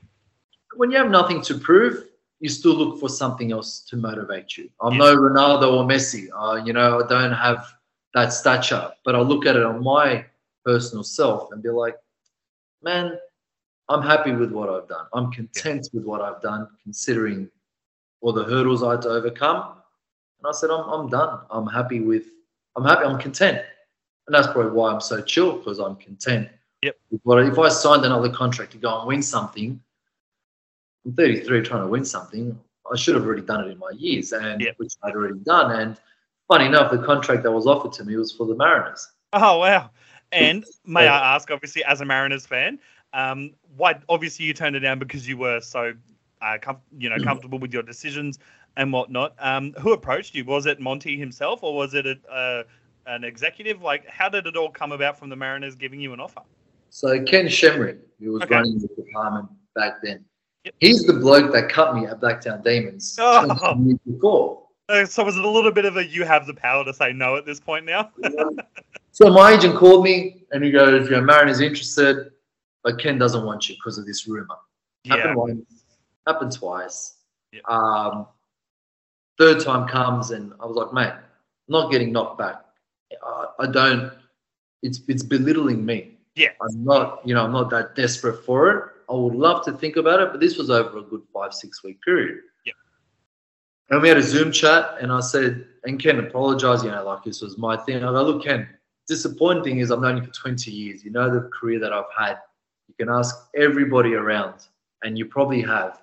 when 0.78 0.90
you 0.90 0.98
have 0.98 1.10
nothing 1.12 1.42
to 1.42 1.56
prove, 1.58 2.06
you 2.40 2.48
still 2.50 2.74
look 2.76 3.00
for 3.00 3.10
something 3.10 3.52
else 3.52 3.82
to 3.90 3.98
motivate 3.98 4.56
you. 4.58 4.70
I'm 4.82 4.98
no 4.98 5.16
Ronaldo 5.16 5.74
or 5.74 5.84
Messi. 5.86 6.28
Uh, 6.34 6.64
you 6.64 6.72
know, 6.74 7.04
I 7.04 7.08
don't 7.08 7.32
have 7.34 7.68
that 8.14 8.32
stature, 8.32 8.92
but 9.04 9.16
I 9.16 9.20
look 9.20 9.46
at 9.46 9.56
it 9.56 9.64
on 9.64 9.84
my 9.84 10.26
personal 10.66 11.04
self 11.04 11.52
and 11.52 11.62
be 11.64 11.70
like, 11.70 11.96
man, 12.82 13.18
I'm 13.90 14.02
happy 14.02 14.32
with 14.32 14.52
what 14.52 14.70
I've 14.70 14.88
done. 14.88 15.06
I'm 15.14 15.32
content 15.32 15.90
with 15.94 16.04
what 16.06 16.22
I've 16.22 16.42
done, 16.42 16.68
considering 16.84 17.50
all 18.22 18.32
the 18.34 18.44
hurdles 18.44 18.84
I 18.84 18.92
had 18.92 19.02
to 19.04 19.10
overcome. 19.10 19.78
And 20.40 20.48
I 20.48 20.52
said, 20.52 20.70
I'm, 20.70 20.88
I'm 20.90 21.10
done. 21.10 21.40
I'm 21.50 21.68
happy 21.68 22.00
with, 22.00 22.26
I'm 22.76 22.86
happy, 22.86 23.04
I'm 23.06 23.20
content. 23.20 23.62
And 24.28 24.34
that's 24.34 24.48
probably 24.48 24.72
why 24.72 24.92
I'm 24.92 25.02
so 25.02 25.22
chill 25.22 25.58
because 25.58 25.80
I'm 25.80 25.96
content. 25.98 26.50
Yep. 26.84 26.96
what- 27.24 27.44
if 27.46 27.58
I 27.60 27.70
signed 27.70 28.06
another 28.06 28.30
contract 28.30 28.72
to 28.74 28.78
go 28.78 29.00
and 29.00 29.08
win 29.08 29.22
something, 29.22 29.82
I'm 31.06 31.14
33 31.14 31.62
trying 31.64 31.82
to 31.82 31.88
win 31.88 32.06
something. 32.06 32.58
I 32.92 32.96
should 32.96 33.16
have 33.16 33.26
already 33.26 33.42
done 33.42 33.66
it 33.68 33.72
in 33.72 33.78
my 33.80 33.92
years, 33.98 34.32
and 34.34 34.62
Yep. 34.62 34.76
which 34.78 34.94
I'd 35.04 35.16
already 35.16 35.40
done. 35.40 35.72
And 35.72 35.98
funny 36.48 36.66
enough, 36.66 36.92
the 36.92 37.00
contract 37.00 37.44
that 37.44 37.52
was 37.52 37.68
offered 37.68 37.94
to 37.94 38.04
me 38.04 38.16
was 38.16 38.32
for 38.32 38.46
the 38.46 38.56
Mariners. 38.56 39.08
Oh 39.34 39.60
wow! 39.60 39.90
And 40.32 40.64
may 40.86 41.06
Yeah. 41.06 41.20
I 41.20 41.36
ask, 41.36 41.50
obviously, 41.52 41.84
as 41.84 42.02
a 42.02 42.06
Mariners 42.06 42.46
fan, 42.46 42.80
um, 43.14 43.52
why? 43.78 44.00
Obviously, 44.10 44.46
you 44.46 44.54
turned 44.54 44.76
it 44.76 44.82
down 44.82 45.00
because 45.00 45.28
you 45.28 45.38
were 45.38 45.60
so, 45.62 45.94
uh, 46.42 46.58
com- 46.62 46.78
you 46.98 47.10
know, 47.10 47.18
Mm. 47.18 47.24
comfortable 47.24 47.60
with 47.60 47.74
your 47.74 47.84
decisions 47.84 48.40
and 48.76 48.92
whatnot. 48.92 49.36
Um, 49.40 49.74
who 49.80 49.94
approached 49.94 50.36
you? 50.36 50.44
Was 50.46 50.66
it 50.66 50.80
Monty 50.80 51.18
himself, 51.18 51.64
or 51.64 51.76
was 51.76 51.94
it 51.94 52.06
a, 52.08 52.18
uh, 52.32 52.64
an 53.06 53.24
executive? 53.24 53.82
Like, 53.82 54.08
how 54.08 54.30
did 54.30 54.48
it 54.48 54.56
all 54.56 54.70
come 54.70 54.92
about 54.92 55.18
from 55.18 55.30
the 55.30 55.36
Mariners 55.36 55.76
giving 55.76 56.00
you 56.00 56.14
an 56.14 56.20
offer? 56.20 56.42
So 56.90 57.22
Ken 57.24 57.46
Schembri, 57.48 57.98
who 58.20 58.34
was 58.34 58.44
Okay. 58.44 58.56
running 58.56 58.80
the 58.80 58.88
department 58.88 59.50
back 59.76 60.02
then, 60.04 60.24
Yep. 60.64 60.76
he's 60.80 61.04
the 61.06 61.14
bloke 61.14 61.52
that 61.54 61.70
cut 61.70 61.96
me 61.96 62.06
at 62.06 62.22
Blacktown 62.22 62.64
Demons 62.64 63.16
Oh. 63.20 63.76
years 63.84 64.00
before. 64.08 64.63
Uh, 64.90 65.06
so 65.06 65.24
was 65.24 65.38
it 65.38 65.46
a 65.46 65.50
little 65.50 65.72
bit 65.72 65.86
of 65.86 65.98
a 65.98 66.06
you 66.06 66.26
have 66.26 66.46
the 66.46 66.54
power 66.54 66.84
to 66.84 66.94
say 66.94 67.14
no 67.14 67.38
at 67.38 67.46
this 67.46 67.60
point 67.60 67.86
now? 67.86 68.12
so 69.12 69.30
my 69.30 69.54
agent 69.54 69.76
called 69.76 70.04
me 70.04 70.44
and 70.52 70.64
he 70.64 70.72
goes, 70.72 71.10
"Your 71.10 71.22
Mariners 71.22 71.62
interested, 71.62 72.32
but 72.84 73.00
Ken 73.00 73.18
doesn't 73.18 73.46
want 73.46 73.70
you 73.70 73.76
because 73.76 73.98
of 73.98 74.06
this 74.06 74.28
rumor." 74.28 74.56
Happened 75.08 75.36
once, 75.36 75.86
happened 76.28 76.52
twice. 76.52 77.16
Yep. 77.54 77.70
Um, 77.70 78.28
third 79.38 79.64
time 79.64 79.88
comes 79.88 80.32
and 80.32 80.54
I 80.60 80.66
was 80.66 80.76
like, 80.76 80.94
mate, 80.94 81.14
I'm 81.14 81.22
not 81.68 81.92
getting 81.92 82.12
knocked 82.12 82.38
back. 82.38 82.64
I, 83.24 83.46
I 83.60 83.68
don't. 83.68 84.12
It's 84.82 85.02
it's 85.08 85.24
belittling 85.24 85.86
me. 85.86 86.18
Yeah. 86.36 86.50
I'm 86.62 86.84
not. 86.84 87.22
You 87.26 87.36
know, 87.36 87.44
I'm 87.46 87.52
not 87.52 87.70
that 87.70 87.96
desperate 87.96 88.44
for 88.46 88.72
it. 88.72 88.90
I 89.10 89.14
would 89.14 89.36
love 89.36 89.64
to 89.66 89.74
think 89.74 89.98
about 89.98 90.22
it, 90.22 90.30
but 90.32 90.40
this 90.40 90.58
was 90.58 90.70
over 90.70 90.98
a 90.98 91.04
good 91.04 91.22
five 91.34 91.54
six 91.54 91.84
week 91.84 92.02
period. 92.02 92.40
And 93.94 94.02
we 94.02 94.10
had 94.10 94.18
a 94.18 94.24
Zoom 94.24 94.52
chat, 94.52 94.96
and 95.00 95.12
I 95.12 95.20
said, 95.20 95.66
and 95.84 96.02
Ken 96.02 96.20
apologized. 96.20 96.84
You 96.84 96.92
know, 96.92 97.06
like 97.06 97.24
this 97.24 97.42
was 97.42 97.58
my 97.58 97.78
thing. 97.78 97.98
I 97.98 98.12
go, 98.12 98.24
look, 98.24 98.44
Ken. 98.44 98.68
Disappointing 99.06 99.64
thing 99.64 99.80
is 99.80 99.92
I've 99.92 100.00
known 100.00 100.18
you 100.18 100.24
for 100.24 100.32
20 100.32 100.72
years. 100.72 101.04
You 101.04 101.12
know 101.12 101.30
the 101.30 101.50
career 101.50 101.78
that 101.80 101.92
I've 101.92 102.06
had. 102.18 102.38
You 102.88 102.96
can 102.98 103.10
ask 103.10 103.50
everybody 103.56 104.14
around, 104.14 104.56
and 105.04 105.18
you 105.18 105.26
probably 105.26 105.62
have 105.62 106.00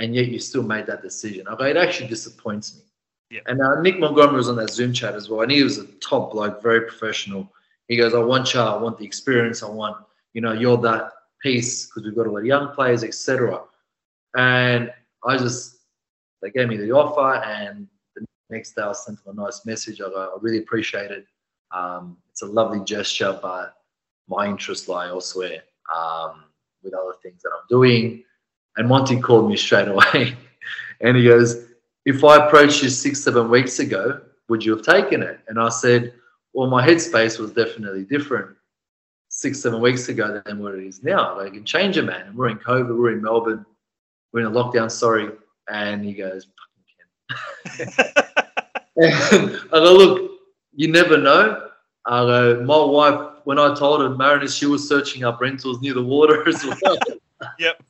and 0.00 0.14
yet 0.14 0.28
you 0.28 0.38
still 0.38 0.62
made 0.62 0.86
that 0.86 1.02
decision. 1.02 1.46
Okay, 1.46 1.70
it 1.70 1.76
actually 1.76 2.08
disappoints 2.08 2.74
me. 2.74 2.82
Yeah. 3.30 3.40
And 3.46 3.60
uh, 3.60 3.80
Nick 3.80 4.00
Montgomery 4.00 4.36
was 4.36 4.48
on 4.48 4.56
that 4.56 4.70
Zoom 4.70 4.92
chat 4.92 5.14
as 5.14 5.28
well, 5.28 5.42
and 5.42 5.52
he 5.52 5.62
was 5.62 5.78
a 5.78 5.86
top 5.98 6.32
bloke, 6.32 6.62
very 6.62 6.80
professional. 6.80 7.52
He 7.86 7.96
goes, 7.96 8.14
"I 8.14 8.18
want 8.18 8.52
you. 8.54 8.60
I 8.60 8.76
want 8.76 8.98
the 8.98 9.04
experience. 9.04 9.62
I 9.62 9.68
want, 9.68 9.98
you 10.32 10.40
know, 10.40 10.52
you're 10.52 10.78
that 10.78 11.12
piece 11.42 11.86
because 11.86 12.04
we've 12.04 12.16
got 12.16 12.26
a 12.26 12.30
lot 12.30 12.38
of 12.38 12.46
young 12.46 12.74
players, 12.74 13.04
etc." 13.04 13.62
And 14.36 14.92
I 15.24 15.36
just, 15.36 15.79
they 16.42 16.50
gave 16.50 16.68
me 16.68 16.76
the 16.76 16.92
offer, 16.92 17.42
and 17.44 17.86
the 18.16 18.26
next 18.48 18.74
day 18.74 18.82
I 18.82 18.92
sent 18.92 19.24
them 19.24 19.38
a 19.38 19.42
nice 19.42 19.64
message. 19.66 20.00
I 20.00 20.08
go, 20.08 20.32
"I 20.34 20.38
really 20.40 20.58
appreciate 20.58 21.10
it. 21.10 21.26
Um, 21.72 22.16
it's 22.30 22.42
a 22.42 22.46
lovely 22.46 22.80
gesture, 22.80 23.38
but 23.40 23.76
my 24.28 24.46
interests 24.46 24.88
lie 24.88 25.08
elsewhere 25.08 25.62
um, 25.94 26.44
with 26.82 26.94
other 26.94 27.14
things 27.22 27.42
that 27.42 27.50
I'm 27.50 27.66
doing." 27.68 28.24
And 28.76 28.88
Monty 28.88 29.20
called 29.20 29.48
me 29.48 29.56
straight 29.56 29.88
away 29.94 30.36
and 31.00 31.16
he 31.16 31.24
goes, 31.24 31.66
If 32.04 32.24
I 32.24 32.46
approached 32.46 32.82
you 32.82 32.88
six, 32.88 33.22
seven 33.22 33.50
weeks 33.50 33.78
ago, 33.78 34.20
would 34.48 34.64
you 34.64 34.76
have 34.76 34.84
taken 34.84 35.22
it? 35.22 35.40
And 35.48 35.58
I 35.58 35.68
said, 35.68 36.14
Well, 36.52 36.68
my 36.68 36.86
headspace 36.86 37.38
was 37.38 37.52
definitely 37.52 38.04
different 38.04 38.56
six, 39.28 39.60
seven 39.60 39.80
weeks 39.80 40.08
ago 40.08 40.42
than 40.44 40.58
what 40.58 40.74
it 40.74 40.84
is 40.84 41.02
now. 41.02 41.36
Like, 41.36 41.52
can 41.52 41.64
change 41.64 41.96
a 41.96 42.02
man. 42.02 42.28
And 42.28 42.36
we're 42.36 42.48
in 42.48 42.58
COVID, 42.58 42.96
we're 42.96 43.12
in 43.12 43.22
Melbourne, 43.22 43.64
we're 44.32 44.40
in 44.40 44.46
a 44.46 44.50
lockdown, 44.50 44.90
sorry. 44.90 45.30
And 45.70 46.04
he 46.04 46.12
goes, 46.12 46.46
Fucking 47.78 47.92
Ken. 47.96 48.12
And 48.96 49.56
I 49.72 49.78
go, 49.78 49.92
Look, 49.92 50.32
you 50.74 50.88
never 50.88 51.16
know. 51.16 51.68
I 52.06 52.20
go, 52.24 52.62
My 52.64 52.84
wife, 52.84 53.38
when 53.44 53.58
I 53.58 53.74
told 53.74 54.00
her 54.00 54.10
Mariners, 54.10 54.54
she 54.54 54.66
was 54.66 54.88
searching 54.88 55.24
up 55.24 55.40
rentals 55.40 55.80
near 55.80 55.94
the 55.94 56.02
water 56.04 56.46
as 56.48 56.64
well. 56.64 56.96
yep. 57.58 57.82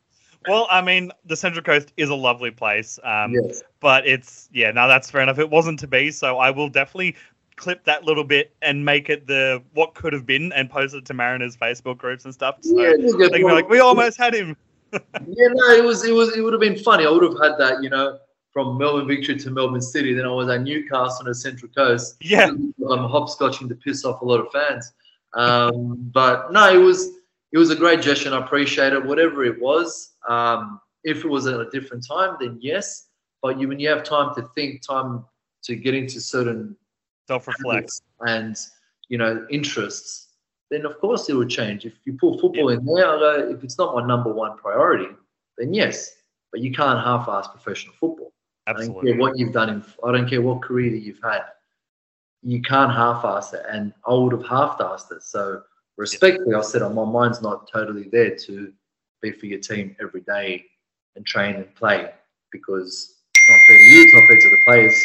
Well, 0.48 0.66
I 0.70 0.80
mean, 0.80 1.12
the 1.26 1.36
Central 1.36 1.62
Coast 1.62 1.92
is 1.98 2.08
a 2.08 2.14
lovely 2.14 2.50
place. 2.50 2.98
Um, 3.04 3.34
yes. 3.34 3.62
but 3.80 4.06
it's 4.06 4.48
yeah 4.52 4.70
no 4.70 4.86
that's 4.88 5.10
fair 5.10 5.22
enough 5.22 5.38
it 5.38 5.48
wasn't 5.50 5.78
to 5.78 5.86
be 5.86 6.10
so 6.10 6.38
i 6.38 6.50
will 6.50 6.68
definitely 6.68 7.16
clip 7.56 7.84
that 7.84 8.04
little 8.04 8.24
bit 8.24 8.54
and 8.62 8.84
make 8.84 9.10
it 9.10 9.26
the 9.26 9.62
what 9.74 9.94
could 9.94 10.12
have 10.12 10.24
been 10.26 10.52
and 10.52 10.70
post 10.70 10.94
it 10.94 11.04
to 11.06 11.14
mariners 11.14 11.56
facebook 11.56 11.98
groups 11.98 12.24
and 12.24 12.32
stuff 12.32 12.56
so 12.62 12.78
Yeah, 12.80 12.92
they 12.96 13.10
can 13.10 13.46
be 13.46 13.52
like 13.52 13.68
we 13.68 13.80
almost 13.80 14.16
had 14.18 14.34
him 14.34 14.56
Yeah, 14.92 15.48
no, 15.52 15.74
it 15.74 15.84
was 15.84 16.04
it 16.04 16.12
was 16.12 16.36
it 16.36 16.40
would 16.40 16.52
have 16.52 16.60
been 16.60 16.78
funny. 16.78 17.06
I 17.06 17.10
would 17.10 17.22
have 17.22 17.38
had 17.40 17.58
that, 17.58 17.82
you 17.82 17.90
know, 17.90 18.18
from 18.52 18.76
Melbourne 18.78 19.06
Victory 19.06 19.36
to 19.36 19.50
Melbourne 19.50 19.80
City. 19.80 20.12
Then 20.12 20.24
I 20.24 20.30
was 20.30 20.48
at 20.48 20.62
Newcastle 20.62 21.20
on 21.20 21.26
the 21.26 21.34
Central 21.34 21.70
Coast. 21.72 22.16
yeah 22.20 22.46
I'm 22.48 22.74
hopscotching 22.80 23.68
to 23.68 23.74
piss 23.74 24.04
off 24.04 24.22
a 24.22 24.24
lot 24.24 24.40
of 24.40 24.50
fans. 24.52 24.92
Um, 25.34 25.96
but 26.12 26.52
no, 26.52 26.72
it 26.72 26.78
was 26.78 27.18
it 27.52 27.58
was 27.58 27.70
a 27.70 27.76
great 27.76 28.00
gesture, 28.00 28.28
and 28.28 28.34
I 28.34 28.44
appreciate 28.44 28.92
it. 28.92 29.04
Whatever 29.04 29.44
it 29.44 29.60
was, 29.60 30.12
um, 30.28 30.80
if 31.04 31.24
it 31.24 31.28
was 31.28 31.46
at 31.46 31.60
a 31.60 31.68
different 31.70 32.06
time, 32.06 32.36
then 32.40 32.58
yes. 32.60 33.06
But 33.42 33.58
you, 33.58 33.68
when 33.68 33.80
you 33.80 33.88
have 33.88 34.02
time 34.02 34.34
to 34.34 34.48
think, 34.54 34.86
time 34.86 35.24
to 35.64 35.76
get 35.76 35.94
into 35.94 36.20
certain 36.20 36.76
self-reflect 37.26 37.90
and 38.20 38.56
you 39.08 39.18
know 39.18 39.46
interests, 39.50 40.29
then 40.70 40.86
of 40.86 40.98
course 41.00 41.28
it 41.28 41.34
would 41.34 41.50
change. 41.50 41.84
If 41.84 41.94
you 42.04 42.14
pull 42.14 42.38
football 42.38 42.70
in 42.70 42.84
there, 42.84 43.06
I 43.06 43.18
go, 43.18 43.50
if 43.50 43.64
it's 43.64 43.78
not 43.78 43.94
my 43.94 44.06
number 44.06 44.32
one 44.32 44.56
priority, 44.56 45.08
then 45.58 45.74
yes. 45.74 46.16
But 46.52 46.60
you 46.60 46.72
can't 46.72 46.98
half-ass 47.04 47.48
professional 47.48 47.94
football. 47.94 48.32
Absolutely. 48.66 48.94
I 48.94 48.94
don't 48.94 49.12
care 49.12 49.20
what 49.20 49.38
you've 49.38 49.52
done. 49.52 49.68
In, 49.68 49.84
I 50.04 50.12
don't 50.12 50.28
care 50.28 50.42
what 50.42 50.62
career 50.62 50.90
that 50.90 50.98
you've 50.98 51.20
had. 51.22 51.42
You 52.42 52.62
can't 52.62 52.92
half-ass 52.92 53.52
it, 53.52 53.62
and 53.70 53.92
I 54.06 54.14
would 54.14 54.32
have 54.32 54.46
half-assed 54.46 55.12
it. 55.12 55.22
So 55.22 55.62
respectfully, 55.96 56.54
I 56.54 56.62
said, 56.62 56.82
oh, 56.82 56.90
my 56.90 57.04
mind's 57.04 57.42
not 57.42 57.68
totally 57.70 58.08
there 58.10 58.34
to 58.36 58.72
be 59.22 59.32
for 59.32 59.46
your 59.46 59.60
team 59.60 59.94
every 60.00 60.22
day 60.22 60.64
and 61.16 61.26
train 61.26 61.56
and 61.56 61.74
play 61.74 62.10
because 62.50 63.16
it's 63.34 63.50
not 63.50 63.58
fair 63.66 63.76
to 63.76 63.84
you. 63.84 64.02
It's 64.04 64.14
not 64.14 64.26
fair 64.26 64.40
to 64.40 64.50
the 64.50 64.62
players. 64.64 65.04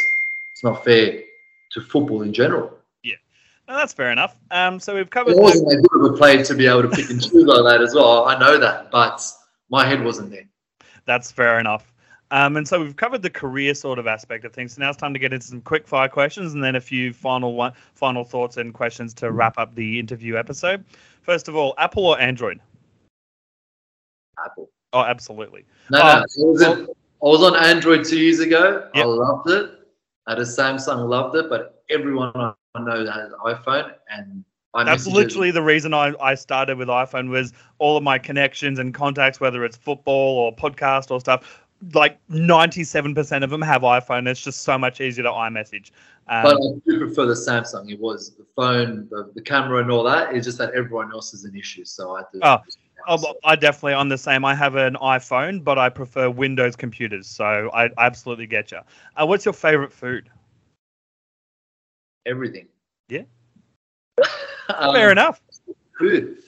It's 0.54 0.64
not 0.64 0.84
fair 0.84 1.24
to 1.72 1.82
football 1.82 2.22
in 2.22 2.34
general. 2.34 2.78
No, 3.68 3.76
that's 3.76 3.94
fair 3.94 4.12
enough 4.12 4.36
um 4.52 4.80
so 4.80 4.96
we've 4.96 5.10
covered 5.10 5.36
wasn't 5.38 5.68
that 5.70 5.88
good 5.90 6.06
of 6.06 6.14
a 6.14 6.18
player 6.18 6.44
to 6.44 6.54
be 6.54 6.68
able 6.68 6.82
to 6.84 6.90
pick 6.90 7.10
and 7.10 7.22
choose 7.22 7.46
like 7.46 7.64
that 7.64 7.82
as 7.82 7.94
well. 7.96 8.26
I 8.26 8.38
know 8.38 8.58
that, 8.60 8.92
but 8.92 9.22
my 9.70 9.86
head 9.86 10.04
wasn't 10.04 10.30
there. 10.32 10.48
that's 11.06 11.32
fair 11.32 11.60
enough 11.60 11.92
um, 12.32 12.58
and 12.58 12.68
so 12.68 12.82
we've 12.82 12.96
covered 12.96 13.22
the 13.22 13.30
career 13.30 13.76
sort 13.76 14.00
of 14.00 14.08
aspect 14.08 14.46
of 14.46 14.52
things. 14.52 14.74
So 14.74 14.82
now 14.82 14.90
it's 14.90 14.98
time 14.98 15.14
to 15.14 15.20
get 15.20 15.32
into 15.32 15.46
some 15.46 15.62
quick 15.62 15.88
fire 15.88 16.10
questions 16.10 16.56
and 16.56 16.64
then 16.64 16.76
a 16.76 16.82
few 16.82 17.14
final 17.14 17.54
one, 17.54 17.72
final 17.94 18.24
thoughts 18.24 18.58
and 18.58 18.74
questions 18.74 19.14
to 19.16 19.32
wrap 19.32 19.60
up 19.60 19.76
the 19.76 20.00
interview 20.00 20.36
episode. 20.36 20.84
First 21.22 21.48
of 21.48 21.56
all, 21.56 21.76
Apple 21.78 22.04
or 22.08 22.20
Android? 22.20 22.60
Apple. 24.44 24.70
Oh, 24.92 25.02
absolutely. 25.02 25.66
No, 25.92 26.00
Oh, 26.00 26.02
no. 26.02 26.10
I 26.10 26.24
was, 26.52 26.62
in- 26.64 26.88
I 26.88 27.26
was 27.28 27.44
on 27.44 27.56
Android 27.64 28.04
two 28.04 28.20
years 28.20 28.40
ago. 28.40 28.90
I 28.96 29.04
loved 29.04 29.52
it. 29.52 29.85
I 30.28 30.32
had 30.32 30.40
a 30.40 30.44
Samsung, 30.44 31.08
loved 31.08 31.36
it, 31.36 31.50
but 31.50 31.84
everyone 31.90 32.32
I 32.36 32.54
know 32.80 33.06
has 33.06 33.32
an 33.32 33.40
iPhone, 33.46 33.94
and 34.10 34.44
I 34.74 34.84
That's 34.84 35.08
literally 35.08 35.52
the 35.52 35.62
reason 35.62 35.94
I, 35.94 36.14
I 36.20 36.36
started 36.36 36.78
with 36.78 36.90
iPhone 36.90 37.30
was 37.30 37.54
all 37.80 37.96
of 37.96 38.04
my 38.04 38.18
connections 38.18 38.80
and 38.80 38.94
contacts, 38.94 39.40
whether 39.40 39.64
it's 39.64 39.78
football 39.78 40.38
or 40.38 40.56
podcast 40.56 41.12
or 41.12 41.20
stuff. 41.20 41.62
Like 41.94 42.18
ninety-seven 42.30 43.14
percent 43.14 43.44
of 43.44 43.50
them 43.50 43.62
have 43.62 43.84
iPhone. 43.84 44.28
It's 44.28 44.42
just 44.42 44.62
so 44.64 44.78
much 44.78 45.00
easier 45.02 45.24
to 45.24 45.30
iMessage. 45.30 45.92
Um, 46.28 46.44
But 46.44 46.56
I 46.56 46.82
do 46.88 47.00
prefer 47.00 47.26
the 47.26 47.34
Samsung. 47.34 47.92
It 47.92 48.00
was 48.00 48.32
the 48.36 48.46
phone, 48.56 49.08
the, 49.12 49.32
the 49.36 49.42
camera, 49.42 49.82
and 49.82 49.92
all 49.92 50.04
that. 50.04 50.34
It's 50.34 50.46
just 50.46 50.58
that 50.58 50.74
everyone 50.74 51.12
else 51.12 51.34
is 51.34 51.44
an 51.44 51.56
issue, 51.56 51.86
so 51.86 52.16
I 52.16 52.24
do. 52.34 52.40
Oh, 52.42 52.58
Oh, 52.58 52.62
I 53.44 53.56
definitely 53.56 53.94
on 53.94 54.10
the 54.10 54.18
same. 54.18 54.46
I 54.46 54.56
have 54.56 54.76
an 54.76 54.96
iPhone, 54.96 55.64
but 55.64 55.78
I 55.78 55.90
prefer 55.90 56.30
Windows 56.30 56.76
computers, 56.76 57.28
so 57.28 57.70
I, 57.74 57.86
I 57.86 57.90
absolutely 57.98 58.48
get 58.48 58.72
you. 58.72 58.80
Uh, 59.16 59.26
what's 59.26 59.46
your 59.46 59.54
favorite 59.54 59.94
food? 59.94 60.30
everything. 62.26 62.68
Yeah. 63.10 63.24
Um, 64.68 64.96
Fair 64.96 65.12
enough. 65.12 65.40
Food. 66.00 66.40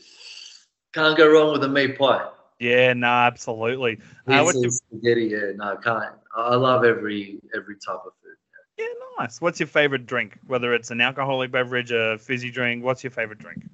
Can't 0.91 1.15
go 1.15 1.31
wrong 1.31 1.53
with 1.53 1.63
a 1.63 1.67
meat 1.67 1.99
pie. 1.99 2.27
Yeah, 2.57 2.93
no, 2.93 3.05
absolutely. 3.05 3.99
Uh, 4.25 4.41
what's, 4.41 4.59
your, 4.59 4.71
spaghetti, 4.71 5.25
yeah, 5.25 5.51
no, 5.55 5.77
can't. 5.77 6.15
I 6.35 6.55
love 6.55 6.83
every 6.83 7.39
every 7.55 7.75
type 7.75 7.99
of 8.07 8.13
food. 8.23 8.35
yeah, 8.79 8.87
nice. 9.19 9.39
What's 9.39 9.59
your 9.59 9.67
favorite 9.67 10.07
drink? 10.07 10.39
Whether 10.47 10.73
it's 10.73 10.89
an 10.89 10.99
alcoholic 10.99 11.51
beverage, 11.51 11.91
a 11.91 12.17
fizzy 12.17 12.49
drink, 12.49 12.83
what's 12.83 13.03
your 13.03 13.11
favorite 13.11 13.37
drink? 13.37 13.65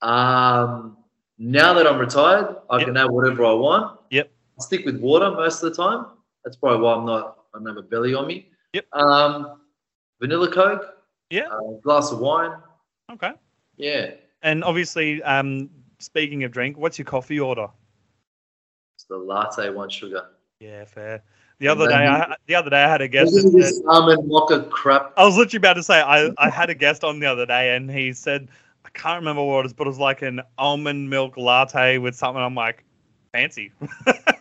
Um, 0.00 0.96
now 1.38 1.72
that 1.74 1.86
I'm 1.86 1.98
retired, 1.98 2.56
I 2.70 2.78
Yep. 2.78 2.86
can 2.86 2.96
have 2.96 3.10
whatever 3.10 3.44
I 3.44 3.52
want. 3.52 4.00
Yep. 4.10 4.30
I 4.58 4.62
stick 4.62 4.84
with 4.84 5.00
water 5.00 5.30
most 5.30 5.62
of 5.62 5.70
the 5.74 5.82
time. 5.82 6.06
That's 6.44 6.56
probably 6.56 6.80
why 6.80 6.94
I'm 6.94 7.06
not. 7.06 7.38
I 7.54 7.58
don't 7.58 7.66
have 7.66 7.76
a 7.76 7.82
belly 7.82 8.14
on 8.14 8.26
me. 8.26 8.50
Yep. 8.72 8.86
Um, 8.92 9.60
vanilla 10.20 10.50
Coke. 10.50 10.96
Yeah. 11.30 11.48
A 11.48 11.80
glass 11.82 12.12
of 12.12 12.18
wine. 12.18 12.52
Okay. 13.12 13.32
Yeah. 13.76 14.10
And 14.42 14.62
obviously, 14.62 15.22
um, 15.22 15.70
speaking 15.98 16.44
of 16.44 16.52
drink, 16.52 16.76
what's 16.76 16.98
your 16.98 17.06
coffee 17.06 17.40
order? 17.40 17.68
It's 18.96 19.04
the 19.04 19.16
latte, 19.16 19.70
one 19.70 19.88
sugar. 19.90 20.26
Yeah, 20.60 20.84
fair. 20.84 21.22
The 21.58 21.68
other 21.68 21.88
day, 21.88 22.06
I, 22.06 22.34
the 22.46 22.54
other 22.56 22.70
day 22.70 22.82
I 22.82 22.88
had 22.88 23.00
a 23.00 23.08
guest. 23.08 23.32
This 23.52 23.80
almond 23.86 24.28
mocha 24.28 24.64
crap? 24.70 25.12
I 25.16 25.24
was 25.24 25.36
literally 25.36 25.58
about 25.58 25.74
to 25.74 25.82
say 25.82 26.00
I, 26.00 26.30
I 26.38 26.50
had 26.50 26.68
a 26.68 26.74
guest 26.74 27.04
on 27.04 27.20
the 27.20 27.26
other 27.26 27.46
day, 27.46 27.76
and 27.76 27.90
he 27.90 28.12
said 28.12 28.48
can't 28.94 29.18
remember 29.18 29.42
what 29.42 29.60
it 29.60 29.66
is, 29.66 29.72
but 29.72 29.86
it 29.86 29.90
was 29.90 29.98
like 29.98 30.22
an 30.22 30.40
almond 30.56 31.10
milk 31.10 31.36
latte 31.36 31.98
with 31.98 32.14
something. 32.14 32.42
I'm 32.42 32.54
like, 32.54 32.84
fancy, 33.32 33.72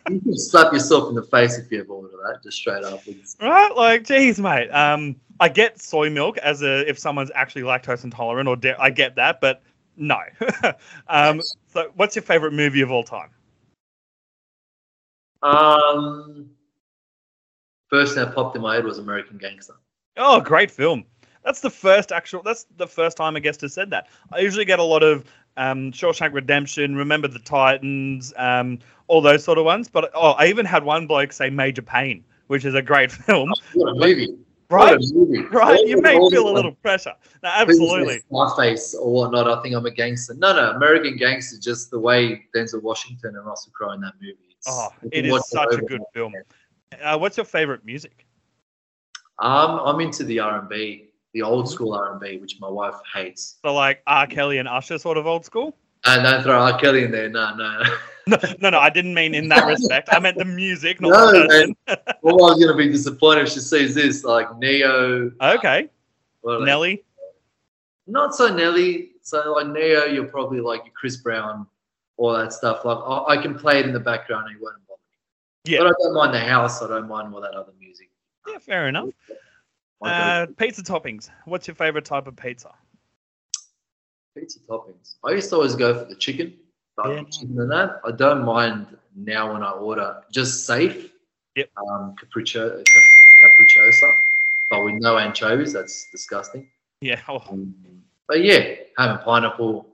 You 0.09 0.19
can 0.19 0.37
slap 0.37 0.73
yourself 0.73 1.09
in 1.09 1.15
the 1.15 1.23
face 1.23 1.57
if 1.57 1.71
you 1.71 1.79
ever 1.79 1.93
order 1.93 2.09
that, 2.09 2.43
just 2.43 2.57
straight 2.57 2.83
up. 2.83 3.01
Right? 3.41 3.75
Like, 3.75 4.03
geez, 4.03 4.39
mate. 4.39 4.69
Um, 4.69 5.15
I 5.39 5.49
get 5.49 5.81
soy 5.81 6.09
milk 6.09 6.37
as 6.39 6.61
a 6.61 6.87
if 6.87 6.99
someone's 6.99 7.31
actually 7.33 7.61
lactose 7.63 8.03
intolerant, 8.03 8.47
or 8.47 8.55
da- 8.55 8.77
I 8.77 8.89
get 8.89 9.15
that, 9.15 9.39
but 9.39 9.63
no. 9.95 10.19
um, 11.07 11.41
so, 11.67 11.91
what's 11.95 12.15
your 12.15 12.23
favorite 12.23 12.53
movie 12.53 12.81
of 12.81 12.91
all 12.91 13.03
time? 13.03 13.29
Um, 15.41 16.49
first 17.89 18.15
thing 18.15 18.25
that 18.25 18.35
popped 18.35 18.55
in 18.55 18.61
my 18.61 18.75
head 18.75 18.83
was 18.85 18.99
American 18.99 19.37
Gangster. 19.37 19.75
Oh, 20.17 20.41
great 20.41 20.69
film. 20.69 21.05
That's 21.43 21.59
the 21.59 21.69
first 21.69 22.11
actual. 22.11 22.41
That's 22.41 22.65
the 22.77 22.87
first 22.87 23.17
time 23.17 23.35
a 23.35 23.39
guest 23.39 23.61
has 23.61 23.73
said 23.73 23.89
that. 23.91 24.07
I 24.31 24.39
usually 24.39 24.65
get 24.65 24.79
a 24.79 24.83
lot 24.83 25.03
of 25.03 25.25
um, 25.57 25.91
Shawshank 25.91 26.33
Redemption, 26.33 26.95
Remember 26.95 27.27
the 27.27 27.39
Titans, 27.39 28.33
um, 28.37 28.79
all 29.07 29.21
those 29.21 29.43
sort 29.43 29.57
of 29.57 29.65
ones. 29.65 29.89
But 29.89 30.11
oh, 30.15 30.31
I 30.31 30.47
even 30.47 30.65
had 30.65 30.83
one 30.83 31.07
bloke 31.07 31.31
say 31.33 31.49
Major 31.49 31.81
Payne, 31.81 32.23
which 32.47 32.65
is 32.65 32.75
a 32.75 32.81
great 32.81 33.11
film. 33.11 33.51
What 33.73 33.91
a 33.91 33.95
movie! 33.95 34.35
Right, 34.69 34.97
What 34.97 35.11
a 35.11 35.13
movie! 35.13 35.43
right. 35.51 35.77
All 35.77 35.87
You 35.87 36.01
may 36.01 36.13
feel 36.31 36.49
a 36.49 36.53
little 36.53 36.71
pressure. 36.71 37.13
No, 37.43 37.49
absolutely. 37.49 38.21
Scarface 38.31 38.95
or 38.95 39.11
whatnot. 39.11 39.49
I 39.49 39.61
think 39.61 39.75
I'm 39.75 39.85
a 39.85 39.91
gangster. 39.91 40.33
No, 40.33 40.53
no, 40.53 40.71
American 40.71 41.17
Gangster. 41.17 41.57
Just 41.59 41.91
the 41.91 41.99
way 41.99 42.45
Denzel 42.55 42.81
Washington 42.81 43.35
and 43.35 43.45
Russell 43.45 43.71
Crowe 43.73 43.91
in 43.91 44.01
that 44.01 44.13
movie. 44.21 44.37
It's, 44.49 44.67
Oh, 44.67 44.89
it 45.11 45.23
can 45.23 45.41
such 45.43 45.73
a 45.73 45.81
good 45.81 46.01
film. 46.13 46.33
Uh, 47.03 47.17
what's 47.17 47.37
your 47.37 47.45
favorite 47.45 47.85
music? 47.85 48.25
Um, 49.39 49.79
I'm 49.83 49.99
into 49.99 50.23
the 50.23 50.39
R&B, 50.39 51.09
the 51.33 51.41
old 51.41 51.69
school 51.69 51.93
R&B, 51.93 52.37
which 52.37 52.59
my 52.59 52.69
wife 52.69 52.95
hates. 53.13 53.57
So 53.63 53.73
like 53.73 54.01
R. 54.07 54.27
Kelly 54.27 54.57
and 54.59 54.67
Usher, 54.67 54.97
sort 54.97 55.17
of 55.17 55.25
old 55.27 55.45
school. 55.45 55.75
Uh, 56.05 56.15
and 56.17 56.23
don't 56.23 56.43
throw 56.43 56.59
R. 56.59 56.77
Kelly 56.79 57.03
in 57.03 57.11
there. 57.11 57.29
No, 57.29 57.55
no. 57.55 57.83
No, 58.25 58.37
no, 58.61 58.69
no. 58.69 58.79
I 58.79 58.89
didn't 58.89 59.13
mean 59.13 59.35
in 59.35 59.49
that 59.49 59.67
respect. 59.67 60.07
I 60.09 60.17
meant 60.17 60.37
the 60.37 60.45
music, 60.45 61.01
not 61.01 61.09
No, 61.09 61.31
the 61.33 61.45
person. 61.45 61.75
well, 62.21 62.45
I 62.45 62.53
was 62.53 62.63
gonna 62.63 62.77
be 62.77 62.87
disappointed 62.89 63.47
if 63.47 63.49
she 63.49 63.59
sees 63.59 63.93
this, 63.95 64.23
like 64.23 64.47
Ne-Yo. 64.59 65.29
Okay? 65.41 65.89
Nelly. 66.45 67.03
Not 68.07 68.33
so 68.33 68.47
Nelly. 68.55 69.09
So 69.23 69.51
like 69.51 69.67
Ne-Yo, 69.67 70.05
you're 70.05 70.23
probably 70.27 70.61
like 70.61 70.93
Chris 70.93 71.17
Brown, 71.17 71.67
all 72.15 72.31
that 72.31 72.53
stuff. 72.53 72.85
Like 72.85 72.97
I, 73.05 73.33
I 73.33 73.41
can 73.41 73.55
play 73.55 73.81
it 73.81 73.85
in 73.85 73.91
the 73.91 73.99
background 73.99 74.47
and 74.47 74.55
it 74.55 74.61
won't 74.63 74.75
bother 74.87 74.99
me. 75.01 75.73
Yeah. 75.73 75.79
But 75.79 75.87
I 75.87 75.91
don't 76.01 76.13
mind 76.13 76.33
the 76.33 76.39
house. 76.39 76.81
I 76.81 76.87
don't 76.87 77.09
mind 77.09 77.33
all 77.33 77.41
that 77.41 77.55
other 77.55 77.73
music. 77.77 78.09
Yeah, 78.47 78.57
fair 78.59 78.87
enough. 78.87 79.09
I 80.03 80.41
Uh, 80.41 80.45
pizza 80.57 80.83
toppings. 80.83 81.29
What's 81.45 81.67
your 81.67 81.75
favorite 81.75 82.05
type 82.05 82.27
of 82.27 82.35
pizza? 82.35 82.73
pizza 84.35 84.59
toppings. 84.67 85.15
I 85.23 85.31
used 85.31 85.49
to 85.49 85.55
always 85.57 85.75
go 85.75 85.93
for 85.97 86.05
the 86.05 86.15
chicken. 86.15 86.57
But 86.97 87.07
Yeah. 87.09 87.23
chicken 87.25 87.59
and 87.59 87.71
that, 87.71 88.01
I 88.03 88.11
don't 88.11 88.43
mind 88.43 88.97
now 89.15 89.53
when 89.53 89.63
I 89.63 89.71
order. 89.71 90.23
Just 90.31 90.65
safe. 90.65 91.11
Yep. 91.55 91.69
Um, 91.77 92.15
capriccio, 92.15 92.83
cap- 92.83 93.03
capricciosa, 93.43 94.11
but 94.71 94.83
with 94.83 94.95
no 94.95 95.17
anchovies. 95.17 95.73
That's 95.73 96.09
disgusting. 96.11 96.67
Yeah. 97.01 97.21
Oh, 97.27 97.43
Um, 97.49 98.03
but 98.27 98.43
yeah, 98.43 98.75
ham 98.97 99.11
and 99.17 99.19
pineapple. 99.21 99.85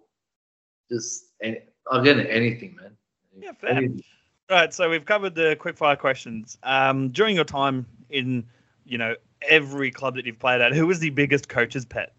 Just 0.89 1.25
any, 1.41 1.59
I'll 1.91 2.01
get 2.03 2.17
anything, 2.17 2.75
man. 2.77 2.95
Yeah, 3.37 3.51
fair. 3.53 3.71
Anything. 3.71 4.03
right. 4.49 4.73
So 4.73 4.89
we've 4.89 5.05
covered 5.05 5.35
the 5.35 5.55
quickfire 5.59 5.97
questions. 5.97 6.57
Um, 6.63 7.09
during 7.09 7.35
your 7.35 7.45
time 7.45 7.85
in, 8.09 8.45
you 8.85 8.97
know, 8.97 9.15
every 9.47 9.91
club 9.91 10.15
that 10.15 10.25
you've 10.25 10.39
played 10.39 10.61
at, 10.61 10.73
who 10.73 10.87
was 10.87 10.99
the 10.99 11.09
biggest 11.09 11.49
coach's 11.49 11.85
pet? 11.85 12.13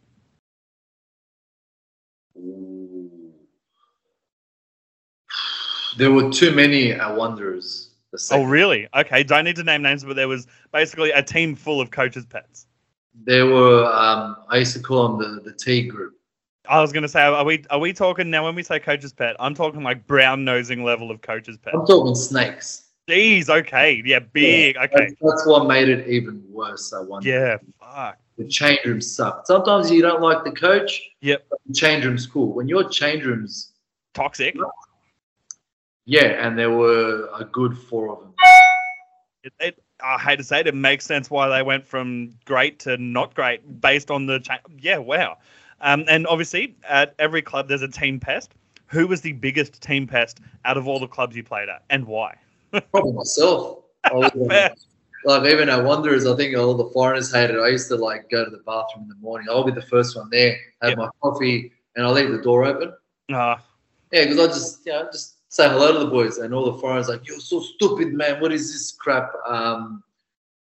There 5.97 6.13
were 6.13 6.31
too 6.31 6.53
many 6.53 6.93
at 6.93 7.17
Wanderers. 7.17 7.91
Oh, 8.31 8.45
really? 8.45 8.89
Okay. 8.95 9.23
Don't 9.23 9.45
need 9.45 9.57
to 9.57 9.65
name 9.65 9.83
names, 9.83 10.05
but 10.05 10.17
there 10.17 10.29
was 10.29 10.47
basically 10.73 11.11
a 11.11 11.23
team 11.23 11.55
full 11.55 11.81
of 11.81 11.91
coaches' 11.91 12.27
pets. 12.27 12.67
There 13.25 13.47
were. 13.47 13.85
Um, 13.87 14.37
I 14.49 14.59
used 14.59 14.73
to 14.75 14.81
call 14.81 15.17
them 15.17 15.19
the 15.19 15.41
the 15.43 15.57
T 15.57 15.87
group. 15.87 16.15
I 16.69 16.81
was 16.81 16.93
going 16.93 17.03
to 17.03 17.09
say, 17.09 17.23
are 17.23 17.45
we 17.45 17.65
are 17.71 17.79
we 17.79 17.93
talking 17.93 18.31
now? 18.31 18.45
When 18.45 18.55
we 18.55 18.63
say 18.63 18.79
coach's 18.79 19.13
pet, 19.13 19.37
I'm 19.39 19.55
talking 19.55 19.83
like 19.83 20.07
brown 20.07 20.45
nosing 20.45 20.85
level 20.85 21.11
of 21.11 21.21
coach's 21.21 21.59
pet. 21.59 21.75
I'm 21.75 21.87
talking 21.87 22.15
snakes. 22.15 22.90
Jeez. 23.11 23.49
Okay. 23.49 24.03
Yeah. 24.05 24.21
Big. 24.21 24.77
Okay. 24.77 25.15
That's, 25.21 25.47
what 25.47 25.67
made 25.67 25.89
it 25.89 26.09
even 26.09 26.43
worse. 26.49 26.93
I 26.93 27.01
wonder. 27.01 27.29
Yeah. 27.29 27.57
Fuck. 27.81 28.19
The 28.39 28.47
change 28.47 28.81
room 28.85 29.01
sucked. 29.01 29.49
Sometimes 29.49 29.91
you 29.91 30.01
don't 30.01 30.23
like 30.23 30.45
the 30.45 30.53
coach. 30.53 31.03
Yep. 31.21 31.47
But 31.51 31.59
the 31.67 31.75
change 31.75 32.05
room's 32.05 32.27
cool. 32.27 32.53
When 32.53 32.69
your 32.69 32.89
change 32.89 33.25
rooms, 33.25 33.73
Toxic. 34.15 34.57
yeah, 36.07 36.47
and 36.47 36.59
there 36.59 36.71
were 36.71 37.29
a 37.39 37.45
good 37.45 37.77
four 37.77 38.11
of 38.11 38.21
them. 38.21 38.35
it, 39.45 39.53
it, 39.61 39.83
I 40.03 40.19
hate 40.19 40.37
to 40.37 40.45
say 40.45 40.61
it, 40.61 40.67
it 40.67 40.75
makes 40.75 41.05
sense 41.05 41.31
why 41.31 41.49
they 41.49 41.63
went 41.63 41.87
from 41.87 42.35
great 42.45 42.79
to 42.81 42.97
not 42.97 43.35
great 43.35 43.81
based 43.81 44.11
on 44.11 44.27
the 44.27 44.41
cha- 44.41 44.61
yeah, 44.79 44.99
wow. 44.99 45.37
Um, 45.83 46.05
and 46.09 46.27
obviously, 46.27 46.77
at 46.89 47.15
every 47.19 47.43
club 47.43 47.69
there's 47.69 47.83
a 47.83 47.89
team 47.89 48.21
pest. 48.21 48.55
Who 48.87 49.07
was 49.07 49.21
the 49.21 49.33
biggest 49.33 49.81
team 49.81 50.07
pest 50.07 50.41
out 50.65 50.77
of 50.77 50.89
all 50.89 50.99
the 50.99 51.07
clubs 51.07 51.37
you 51.37 51.45
played 51.45 51.69
at, 51.69 51.85
and 51.91 52.07
why? 52.07 52.37
Probably 52.93 53.13
myself. 53.13 53.79
I 54.05 54.31
like 55.25 55.45
even 55.45 55.69
at 55.69 55.85
Wanderers, 55.85 56.27
I 56.27 56.35
think 56.37 56.57
all 56.57 56.75
the 56.75 56.89
foreigners 56.91 57.33
hated. 57.33 57.57
it. 57.57 57.61
I 57.61 57.69
used 57.69 57.89
to 57.89 57.97
like 57.97 58.31
go 58.31 58.45
to 58.45 58.51
the 58.51 58.63
bathroom 58.65 59.03
in 59.05 59.09
the 59.09 59.15
morning. 59.17 59.49
I'll 59.51 59.65
be 59.65 59.73
the 59.73 59.83
first 59.83 60.17
one 60.17 60.29
there, 60.31 60.57
have 60.81 60.91
Yep. 60.91 60.99
my 60.99 61.09
coffee, 61.23 61.73
and 61.97 62.07
I'll 62.07 62.13
leave 62.13 62.31
the 62.31 62.41
door 62.43 62.65
open. 62.65 62.93
Uh, 63.33 63.57
Yeah, 64.13 64.25
because 64.25 64.39
I 64.39 64.47
just 64.47 64.87
you 64.87 64.93
know 64.93 65.05
just 65.13 65.37
say 65.53 65.69
hello 65.69 65.93
to 65.93 65.99
the 65.99 66.07
boys, 66.11 66.39
and 66.39 66.55
all 66.55 66.73
the 66.73 66.79
foreigners 66.79 67.09
like, 67.09 67.27
"You're 67.29 67.39
so 67.41 67.61
stupid, 67.61 68.15
man. 68.15 68.41
What 68.41 68.51
is 68.53 68.73
this 68.73 68.93
crap?" 68.93 69.31
Um, 69.47 70.03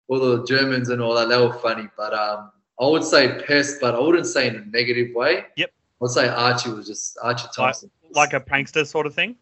all 0.10 0.20
the 0.20 0.44
Germans 0.46 0.90
and 0.90 1.02
all 1.02 1.14
that. 1.16 1.30
They 1.30 1.38
were 1.40 1.54
funny, 1.54 1.88
but 1.96 2.14
um, 2.14 2.52
I 2.80 2.86
would 2.88 3.04
say 3.06 3.42
pest, 3.48 3.78
but 3.80 3.96
I 3.96 4.00
wouldn't 4.00 4.28
say 4.28 4.48
in 4.48 4.56
a 4.58 4.66
negative 4.66 5.16
way. 5.16 5.46
Yep. 5.56 5.72
I'd 6.04 6.10
say 6.10 6.28
Archie 6.28 6.72
was 6.72 6.88
just 6.88 7.18
Archie 7.24 7.48
Thompson. 7.56 7.90
like 8.12 8.34
a 8.34 8.40
prankster 8.42 8.86
sort 8.86 9.06
of 9.06 9.14
thing. 9.16 9.38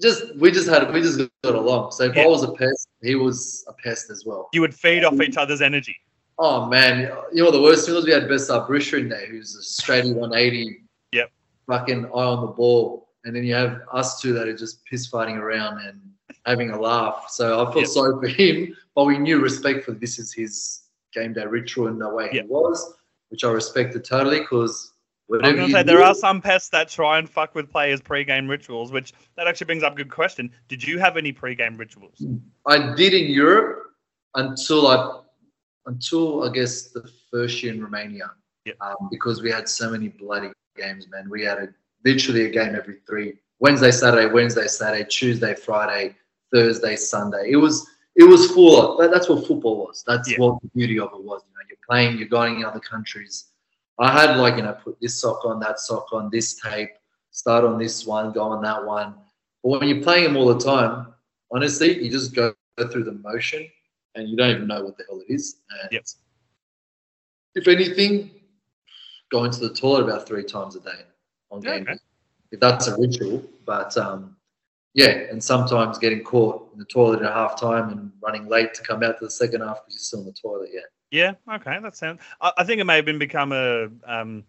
Just 0.00 0.34
we 0.36 0.50
just 0.50 0.68
had 0.68 0.92
we 0.92 1.00
just 1.00 1.20
got 1.44 1.54
along. 1.54 1.92
So 1.92 2.04
if 2.04 2.16
Yeah. 2.16 2.22
I 2.24 2.26
was 2.26 2.42
a 2.42 2.52
pest, 2.52 2.88
he 3.02 3.14
was 3.14 3.64
a 3.68 3.72
pest 3.74 4.10
as 4.10 4.24
well. 4.24 4.48
You 4.52 4.60
would 4.62 4.74
feed 4.74 5.04
off 5.04 5.20
each 5.20 5.36
other's 5.36 5.60
energy. 5.62 5.96
Oh 6.38 6.66
man, 6.66 7.10
you 7.32 7.42
know 7.44 7.50
the 7.50 7.60
worst 7.60 7.84
thing 7.86 7.94
was? 7.94 8.06
We 8.06 8.12
had 8.12 8.24
Besart 8.24 8.66
Berisha 8.68 8.98
in 8.98 9.08
there, 9.10 9.26
who's 9.26 9.54
a 9.56 9.60
straighty 9.60 10.14
180. 10.14 10.82
Yep. 11.12 11.30
Fucking 11.66 12.06
eye 12.06 12.08
on 12.08 12.40
the 12.40 12.52
ball, 12.52 13.08
and 13.24 13.36
then 13.36 13.44
you 13.44 13.54
have 13.54 13.82
us 13.92 14.20
two 14.22 14.32
that 14.32 14.48
are 14.48 14.56
just 14.56 14.82
piss 14.86 15.06
fighting 15.06 15.36
around 15.36 15.80
and 15.86 16.00
having 16.46 16.70
a 16.70 16.80
laugh. 16.80 17.26
So 17.28 17.60
I 17.60 17.64
felt 17.66 17.76
Yep. 17.84 17.86
sorry 17.88 18.14
for 18.20 18.28
him, 18.28 18.74
but 18.94 19.04
we 19.04 19.18
knew 19.18 19.40
respect 19.40 19.84
for 19.84 19.92
this 19.92 20.18
is 20.18 20.32
his 20.32 20.82
game 21.12 21.34
day 21.34 21.44
ritual 21.44 21.88
and 21.88 22.00
the 22.00 22.08
way 22.08 22.30
Yep. 22.32 22.44
he 22.44 22.48
was, 22.50 22.94
which 23.28 23.44
I 23.44 23.50
respected 23.50 24.04
totally 24.04 24.40
because 24.40 24.92
I'm 25.32 25.56
going 25.56 25.68
to 25.68 25.72
say 25.72 25.82
there 25.82 26.02
are 26.02 26.14
some 26.14 26.40
pests 26.40 26.70
that 26.70 26.88
try 26.88 27.18
and 27.18 27.28
fuck 27.28 27.54
with 27.54 27.70
players' 27.70 28.00
pre-game 28.00 28.48
rituals, 28.48 28.90
which 28.90 29.12
that 29.36 29.46
actually 29.46 29.66
brings 29.66 29.82
up 29.82 29.92
a 29.92 29.96
good 29.96 30.10
question. 30.10 30.50
Did 30.68 30.82
you 30.82 30.98
have 30.98 31.16
any 31.16 31.32
pre-game 31.32 31.76
rituals? 31.76 32.24
I 32.66 32.94
did 32.94 33.14
in 33.14 33.30
Europe 33.30 33.92
until 34.34 34.86
I 34.86 35.20
until 35.86 36.48
I 36.48 36.52
guess 36.52 36.88
the 36.88 37.08
first 37.30 37.62
year 37.62 37.72
in 37.72 37.82
Romania. 37.82 38.30
Yep. 38.66 38.76
Um, 38.80 39.08
because 39.10 39.40
we 39.42 39.50
had 39.50 39.68
so 39.68 39.90
many 39.90 40.08
bloody 40.08 40.50
games, 40.76 41.08
man. 41.08 41.28
We 41.30 41.42
had 41.42 41.58
a, 41.58 41.68
literally 42.04 42.44
a 42.46 42.50
game 42.50 42.74
every 42.74 42.98
three 43.06 43.34
Wednesday, 43.58 43.90
Saturday, 43.90 44.26
Wednesday, 44.26 44.66
Saturday, 44.66 45.06
Tuesday, 45.08 45.54
Friday, 45.54 46.16
Thursday, 46.52 46.96
Sunday. 46.96 47.50
It 47.50 47.56
was 47.56 47.86
it 48.16 48.24
was 48.24 48.50
full 48.50 48.98
that's 48.98 49.28
what 49.28 49.46
football 49.46 49.86
was. 49.86 50.02
That's 50.06 50.30
Yeah. 50.30 50.38
what 50.38 50.60
the 50.62 50.68
beauty 50.74 50.98
of 50.98 51.10
it 51.14 51.22
was. 51.22 51.42
You 51.46 51.54
know, 51.54 51.66
you're 51.68 51.78
playing, 51.88 52.18
you're 52.18 52.28
going 52.28 52.56
in 52.56 52.64
other 52.64 52.80
countries. 52.80 53.49
I 54.00 54.12
had 54.12 54.36
like, 54.38 54.56
you 54.56 54.62
know, 54.62 54.72
put 54.72 54.98
this 55.00 55.20
sock 55.20 55.44
on, 55.44 55.60
that 55.60 55.78
sock 55.78 56.12
on, 56.12 56.30
this 56.30 56.54
tape. 56.60 56.90
start 57.32 57.64
on 57.64 57.78
this 57.78 58.06
one, 58.06 58.32
go 58.32 58.42
on 58.42 58.62
that 58.62 58.84
one. 58.84 59.14
But 59.62 59.68
when 59.80 59.88
you're 59.88 60.02
playing 60.02 60.24
them 60.24 60.36
all 60.36 60.52
the 60.52 60.58
time, 60.58 61.12
honestly, 61.52 62.02
you 62.02 62.10
just 62.10 62.34
go 62.34 62.52
through 62.90 63.04
the 63.04 63.12
motion 63.12 63.68
and 64.14 64.28
you 64.28 64.36
don't 64.36 64.50
even 64.50 64.66
know 64.66 64.82
what 64.82 64.96
the 64.96 65.04
hell 65.08 65.20
it 65.20 65.32
is. 65.32 65.60
And 65.82 65.92
Yep. 65.92 66.04
if 67.54 67.68
anything, 67.68 68.30
going 69.30 69.50
to 69.52 69.60
the 69.60 69.72
toilet 69.74 70.02
about 70.04 70.26
three 70.26 70.42
times 70.44 70.74
a 70.76 70.80
day 70.80 71.02
on 71.50 71.62
Yeah, 71.62 71.74
game 71.78 71.82
okay. 71.88 71.98
if 72.50 72.58
that's 72.58 72.88
a 72.88 72.96
ritual. 72.98 73.44
But 73.64 73.96
um, 73.96 74.36
yeah, 74.94 75.10
and 75.30 75.42
sometimes 75.42 75.98
getting 75.98 76.24
caught 76.24 76.72
in 76.72 76.78
the 76.78 76.84
toilet 76.86 77.22
at 77.22 77.32
half 77.32 77.60
time 77.60 77.90
and 77.90 78.10
running 78.22 78.48
late 78.48 78.74
to 78.74 78.82
come 78.82 79.02
out 79.04 79.18
to 79.18 79.26
the 79.26 79.30
second 79.30 79.60
half 79.60 79.76
because 79.84 79.94
you're 79.94 80.00
still 80.00 80.20
in 80.20 80.26
the 80.26 80.32
toilet. 80.32 80.70
Yeah. 80.72 80.80
Yeah, 81.10 81.32
okay, 81.50 81.78
that 81.82 81.96
sounds. 81.96 82.20
I, 82.40 82.52
I 82.58 82.64
think 82.64 82.80
it 82.80 82.84
may 82.84 82.96
have 82.96 83.04
been 83.04 83.18
become 83.18 83.52
a 83.52 83.88
um, 84.04 84.44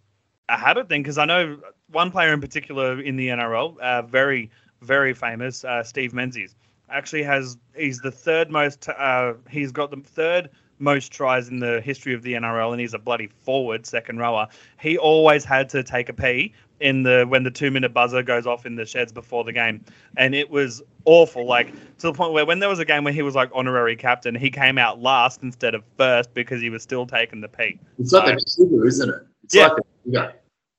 a 0.50 0.58
habit 0.58 0.90
thing 0.90 1.02
because 1.02 1.18
I 1.18 1.26
know 1.26 1.60
one 1.90 2.12
player 2.12 2.34
in 2.34 2.42
particular 2.42 3.02
in 3.02 3.16
the 3.16 3.30
NRL, 3.30 3.80
uh, 3.80 4.04
very 4.04 4.52
very 4.82 5.14
famous, 5.14 5.64
uh, 5.64 5.84
Steve 5.84 6.14
Menzies, 6.14 6.56
actually 6.90 7.24
has 7.24 7.58
he's 7.76 8.00
the 8.00 8.12
third 8.12 8.52
most. 8.52 8.88
Uh, 8.90 9.34
he's 9.50 9.72
got 9.72 9.92
the 9.92 9.98
third 9.98 10.50
most 10.82 11.12
tries 11.12 11.48
in 11.50 11.60
the 11.60 11.80
history 11.82 12.14
of 12.14 12.24
the 12.24 12.34
NRL, 12.34 12.72
and 12.72 12.82
he's 12.82 12.94
a 12.94 13.00
bloody 13.00 13.28
forward, 13.28 13.86
second 13.86 14.18
rower. 14.18 14.48
He 14.80 14.98
always 14.98 15.46
had 15.46 15.70
to 15.70 15.84
take 15.84 16.10
a 16.10 16.14
pee 16.14 16.54
in 16.80 17.04
the 17.04 17.26
when 17.28 17.44
the 17.44 17.52
two 17.52 17.70
minute 17.72 17.94
buzzer 17.94 18.24
goes 18.24 18.48
off 18.48 18.66
in 18.66 18.76
the 18.76 18.86
sheds 18.86 19.12
before 19.12 19.44
the 19.44 19.54
game, 19.54 19.84
and 20.18 20.34
it 20.34 20.50
was 20.50 20.82
awful. 21.06 21.46
Like 21.46 21.72
to 22.00 22.08
the 22.08 22.14
point 22.14 22.34
where 22.34 22.46
when 22.46 22.60
there 22.60 22.70
was 22.70 22.80
a 22.80 22.86
game 22.86 23.04
where 23.04 23.14
he 23.14 23.22
was 23.22 23.36
like 23.36 23.50
honorary 23.54 23.96
captain, 23.96 24.34
he 24.36 24.50
came 24.50 24.78
out 24.78 25.00
last 25.00 25.44
instead 25.44 25.76
of 25.76 25.84
first 25.98 26.34
because 26.34 26.62
he 26.62 26.70
was 26.70 26.82
still 26.84 27.06
taking 27.06 27.40
the 27.42 27.48
pee. 27.48 27.80
It's 28.00 28.12
like 28.12 28.36
a 28.36 28.40
sugar, 28.50 28.88
isn't 28.88 29.10
it? 29.10 29.16
It's 29.44 29.56
Yeah. 29.56 29.68
like 29.68 29.78
a. 30.14 30.34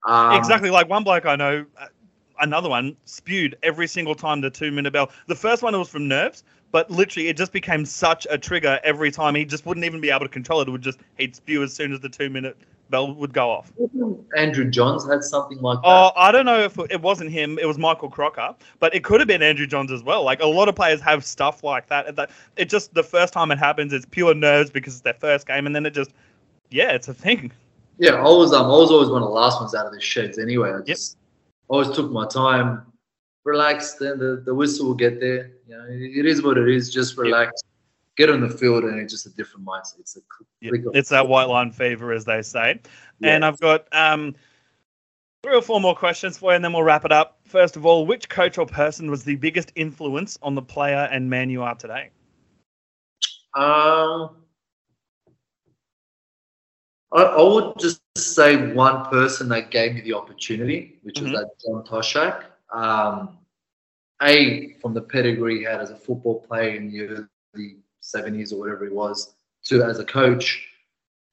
Um, 0.05 0.37
exactly 0.37 0.71
like 0.71 0.89
one 0.89 1.05
bloke 1.05 1.27
I 1.27 1.37
know. 1.37 1.65
Uh, 1.81 1.87
Another 2.41 2.69
one 2.69 2.97
spewed 3.05 3.57
every 3.63 3.87
single 3.87 4.17
time 4.17 4.41
the 4.41 4.51
two 4.51 4.73
minute 4.73 4.93
bell. 4.93 5.13
The 5.29 5.35
first 5.37 5.63
one 5.63 5.79
was 5.79 5.89
from 5.89 6.09
nerves, 6.09 6.43
but 6.73 6.91
literally 6.91 7.29
it 7.29 7.37
just 7.37 7.53
became 7.53 7.85
such 7.85 8.27
a 8.31 8.37
trigger 8.37 8.81
every 8.83 9.11
time. 9.13 9.35
He 9.37 9.45
just 9.45 9.65
wouldn't 9.67 9.85
even 9.87 10.01
be 10.01 10.11
able 10.11 10.21
to 10.27 10.29
control 10.29 10.61
it. 10.61 10.69
It 10.69 10.73
would 10.73 10.83
just 10.83 10.99
he'd 11.19 11.37
spew 11.37 11.63
as 11.63 11.73
soon 11.73 11.93
as 11.93 12.01
the 12.01 12.09
two 12.09 12.29
minute 12.29 12.57
bell 12.91 13.15
would 13.15 13.33
go 13.33 13.51
off. 13.51 13.73
Andrew 14.37 14.69
Johns 14.69 15.09
had 15.09 15.23
something 15.25 15.59
like 15.61 15.79
that. 15.81 15.87
Oh, 15.87 16.11
I 16.17 16.31
don't 16.33 16.45
know 16.45 16.59
if 16.61 16.79
it 16.91 17.01
wasn't 17.01 17.31
him. 17.31 17.59
It 17.59 17.67
was 17.67 17.79
Michael 17.79 18.11
Crocker, 18.11 18.55
but 18.81 18.95
it 18.95 19.03
could 19.05 19.21
have 19.21 19.29
been 19.29 19.43
Andrew 19.43 19.67
Johns 19.67 19.93
as 19.93 20.03
well. 20.03 20.25
Like 20.25 20.41
a 20.43 20.47
lot 20.47 20.69
of 20.69 20.75
players 20.75 21.01
have 21.01 21.25
stuff 21.25 21.63
like 21.63 21.87
that. 21.89 22.17
that- 22.17 22.31
It 22.57 22.69
just 22.69 22.93
the 22.95 23.03
first 23.03 23.33
time 23.33 23.51
it 23.51 23.59
happens, 23.59 23.93
it's 23.93 24.07
pure 24.11 24.35
nerves 24.35 24.71
because 24.71 24.95
it's 24.95 25.03
their 25.03 25.15
first 25.15 25.47
game, 25.47 25.67
and 25.67 25.75
then 25.75 25.87
it 25.87 25.95
just, 25.95 26.11
yeah, 26.71 26.91
it's 26.93 27.09
a 27.09 27.15
thing. 27.15 27.53
Yeah, 27.99 28.15
I 28.17 28.23
was 28.25 28.53
um, 28.53 28.67
I 28.67 28.77
was 28.77 28.91
always 28.91 29.09
one 29.11 29.23
of 29.23 29.29
the 29.29 29.35
last 29.35 29.61
ones 29.61 29.75
out 29.75 29.87
of 29.87 29.93
the 29.93 30.01
sheds 30.01 30.39
anyway. 30.39 30.73
I 30.73 30.81
just 30.83 31.17
always 31.69 31.91
took 31.91 32.11
my 32.11 32.27
time, 32.27 32.83
relaxed, 33.45 33.99
then 33.99 34.19
the, 34.19 34.43
the 34.45 34.55
whistle 34.55 34.87
will 34.87 34.95
get 34.95 35.21
there. 35.21 35.53
You 35.67 35.77
know, 35.77 35.87
it, 35.89 36.27
is 36.27 36.43
what 36.43 36.59
it 36.59 36.69
is. 36.69 36.93
Just 36.93 37.17
relax, 37.17 37.63
get 38.17 38.31
on 38.31 38.41
the 38.41 38.49
field, 38.49 38.85
and 38.85 38.99
it's 39.01 39.13
just 39.13 39.27
a 39.27 39.31
different 39.31 39.67
mindset. 39.67 40.01
It's 40.01 40.17
a 40.17 40.21
Yeah, 40.61 40.73
It's 40.95 41.09
that 41.11 41.29
white 41.29 41.49
line 41.49 41.73
fever, 41.73 42.13
as 42.13 42.25
they 42.25 42.43
say. 42.43 42.81
Yeah. 43.21 43.35
And 43.35 43.45
I've 43.45 43.61
got 43.61 43.87
um, 43.93 44.35
three 45.43 45.57
or 45.57 45.63
four 45.63 45.81
more 45.81 45.97
questions 45.97 46.39
for 46.39 46.53
you, 46.53 46.57
and 46.57 46.65
then 46.65 46.73
we'll 46.73 46.85
wrap 46.85 47.05
it 47.05 47.13
up. 47.13 47.39
First 47.45 47.77
of 47.77 47.85
all, 47.85 48.07
which 48.07 48.29
coach 48.29 48.59
or 48.59 48.67
person 48.67 49.11
was 49.11 49.25
the 49.25 49.37
biggest 49.37 49.73
influence 49.75 50.39
on 50.43 50.55
the 50.55 50.63
player 50.63 51.09
and 51.11 51.29
man 51.29 51.51
you 51.51 51.63
are 51.63 51.75
today? 51.75 52.11
Um, 53.55 54.37
I, 57.13 57.23
I 57.23 57.43
would 57.43 57.79
just 57.79 58.01
say 58.17 58.73
one 58.73 59.05
person 59.07 59.49
that 59.51 59.71
gave 59.71 59.95
me 59.95 60.01
the 60.01 60.15
opportunity, 60.15 60.99
which 61.03 61.17
Mhm. 61.17 61.25
was 61.25 61.33
that 61.33 61.51
John 61.61 61.85
Toshack. 61.85 62.45
Um, 62.73 63.39
a 64.23 64.75
from 64.81 64.95
the 64.95 65.03
pedigree 65.03 65.59
he 65.59 65.65
had 65.65 65.81
as 65.81 65.91
a 65.91 65.97
football 65.97 66.41
player 66.41 66.77
in 66.77 66.91
the 66.91 67.27
early 67.55 67.77
seventies 68.01 68.53
or 68.53 68.61
whatever 68.61 68.85
he 68.85 68.91
was, 68.91 69.35
to 69.65 69.83
as 69.83 69.99
a 69.99 70.05
coach, 70.05 70.67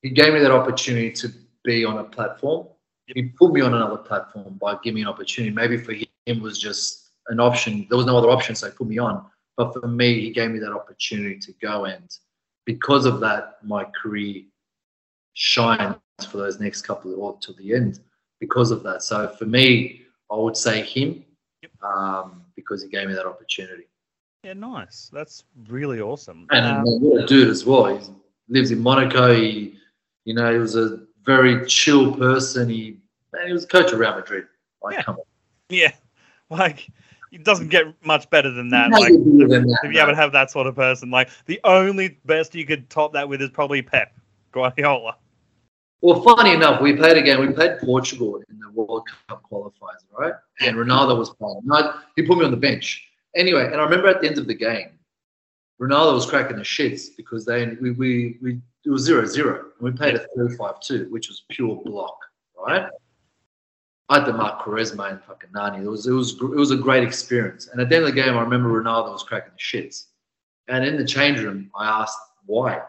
he 0.02 0.10
gave 0.10 0.34
me 0.34 0.40
that 0.40 0.52
opportunity 0.52 1.11
to 1.11 1.32
be 1.64 1.86
on 1.86 1.99
a 1.99 2.03
platform. 2.03 2.68
He 3.06 3.24
put 3.24 3.53
me 3.53 3.61
on 3.61 3.74
another 3.74 3.98
platform 3.98 4.57
by 4.60 4.78
giving 4.84 4.95
me 4.95 5.02
an 5.02 5.07
opportunity. 5.07 5.53
Maybe 5.53 5.78
for 5.78 5.94
him 5.94 6.07
it 6.26 6.41
was 6.41 6.60
just 6.60 7.10
an 7.28 7.40
option. 7.40 7.88
There 7.90 7.98
was 7.98 8.06
no 8.06 8.18
other 8.18 8.30
option, 8.30 8.56
so 8.56 8.68
he 8.68 8.74
put 8.74 8.88
me 8.88 8.98
on. 8.98 9.26
But 9.57 9.74
for 9.74 9.88
me, 9.88 10.22
he 10.22 10.32
gave 10.32 10.52
me 10.52 10.60
that 10.60 10.72
opportunity 10.72 11.40
to 11.40 11.53
go 11.61 11.86
and 11.86 12.10
because 12.66 13.07
of 13.07 13.20
that, 13.20 13.57
my 13.64 13.84
career 13.99 14.44
shines 15.34 15.95
for 16.30 16.38
those 16.38 16.60
next 16.60 16.84
couple 16.84 17.11
of 17.11 17.18
or 17.18 17.38
till 17.40 17.56
the 17.56 17.74
end 17.74 17.99
because 18.40 18.70
of 18.70 18.84
that. 18.84 19.02
So 19.02 19.28
for 19.28 19.45
me, 19.45 20.03
I 20.32 20.36
would 20.36 20.56
say 20.56 20.84
him 20.84 21.26
um, 21.82 22.44
because 22.56 22.84
he 22.84 22.90
gave 22.90 23.08
me 23.08 23.14
that 23.14 23.26
opportunity. 23.26 23.84
Yeah, 24.44 24.54
nice. 24.54 25.10
That's 25.12 25.44
really 25.68 26.00
awesome. 26.02 26.48
And 26.52 26.66
Um, 26.66 26.84
what 27.02 27.24
a 27.24 27.28
dude 27.28 27.50
as 27.50 27.66
well. 27.66 27.98
He 27.98 28.08
lives 28.48 28.72
in 28.72 28.80
Monaco. 28.80 29.34
He, 29.34 29.78
you 30.26 30.34
know, 30.34 30.52
he 30.54 30.60
was 30.60 30.76
a 30.76 31.00
very 31.26 31.66
chill 31.66 32.16
person. 32.16 32.70
He, 32.70 32.98
man, 33.34 33.48
he 33.48 33.54
was 33.54 33.66
a 33.66 33.68
coach 33.68 33.92
of 33.92 34.00
Real 34.00 34.16
Madrid. 34.16 34.46
Like, 34.82 34.96
Yeah. 34.96 35.04
come 35.04 35.16
on. 35.16 35.24
yeah, 35.70 35.92
like 36.50 36.90
it 37.32 37.44
doesn't 37.44 37.68
get 37.68 37.86
much 38.06 38.30
better 38.30 38.50
than 38.50 38.70
that. 38.70 38.92
Like 38.92 39.12
you 39.12 39.20
do 39.24 39.48
than 39.48 39.68
that, 39.68 39.80
to 39.84 39.90
be 39.90 39.98
able 39.98 40.08
to 40.08 40.14
mate? 40.14 40.22
have 40.22 40.32
that 40.32 40.50
sort 40.52 40.68
of 40.68 40.76
person, 40.76 41.12
like 41.12 41.30
the 41.46 41.60
only 41.64 42.18
best 42.26 42.56
you 42.56 42.66
could 42.66 42.90
top 42.90 43.14
that 43.14 43.28
with 43.30 43.42
is 43.42 43.50
probably 43.52 43.82
Pep 43.82 44.16
Guardiola. 44.52 45.18
Well, 46.02 46.22
funny 46.22 46.54
enough, 46.54 46.82
we 46.82 46.96
played 46.96 47.18
again. 47.18 47.42
We 47.42 47.52
played 47.52 47.80
Portugal 47.80 48.42
in 48.50 48.60
the 48.60 48.72
World 48.72 49.08
Cup 49.28 49.44
qualifiers, 49.52 50.06
right? 50.18 50.34
And 50.62 50.78
Ronaldo 50.78 51.18
was 51.18 51.30
playing. 51.32 51.62
He 52.16 52.24
put 52.24 52.38
me 52.38 52.46
on 52.46 52.52
the 52.52 52.58
bench. 52.58 53.06
Anyway, 53.36 53.66
and 53.66 53.76
I 53.76 53.84
remember 53.84 54.08
at 54.08 54.22
the 54.22 54.28
end 54.28 54.38
of 54.38 54.48
the 54.48 54.54
game, 54.54 54.92
Ronaldo 55.82 56.14
was 56.14 56.26
cracking 56.26 56.58
the 56.58 56.64
shits 56.64 57.08
because 57.16 57.46
they 57.46 57.68
we 57.82 57.92
we, 57.92 58.38
we 58.42 58.60
it 58.86 58.90
was 58.90 59.04
zero 59.04 59.26
zero. 59.26 59.66
And 59.80 59.92
we 59.92 59.92
played 59.92 60.16
a 60.16 60.26
3-5-2, 60.38 61.10
which 61.10 61.28
was 61.28 61.44
pure 61.50 61.82
block, 61.86 62.18
right? 62.58 62.90
I 64.10 64.20
had 64.20 64.26
to 64.26 64.34
mark 64.34 64.62
Quaresma 64.62 65.12
and 65.12 65.24
fucking 65.24 65.52
Nani. 65.54 65.84
It 65.84 65.88
was 65.88 66.08
it 66.08 66.12
was 66.12 66.34
it 66.34 66.42
was 66.42 66.72
a 66.72 66.78
great 66.78 67.04
experience. 67.04 67.68
And 67.68 67.80
at 67.80 67.90
the 67.90 67.96
end 67.98 68.06
of 68.06 68.16
the 68.16 68.22
game, 68.22 68.38
I 68.38 68.42
remember 68.42 68.70
Ronaldo 68.70 69.12
was 69.12 69.24
cracking 69.24 69.52
the 69.54 69.60
shits. 69.60 70.06
And 70.68 70.86
in 70.86 70.98
the 70.98 71.06
change 71.06 71.40
room, 71.40 71.70
I 71.76 72.02
asked 72.02 72.18
why, 72.46 72.82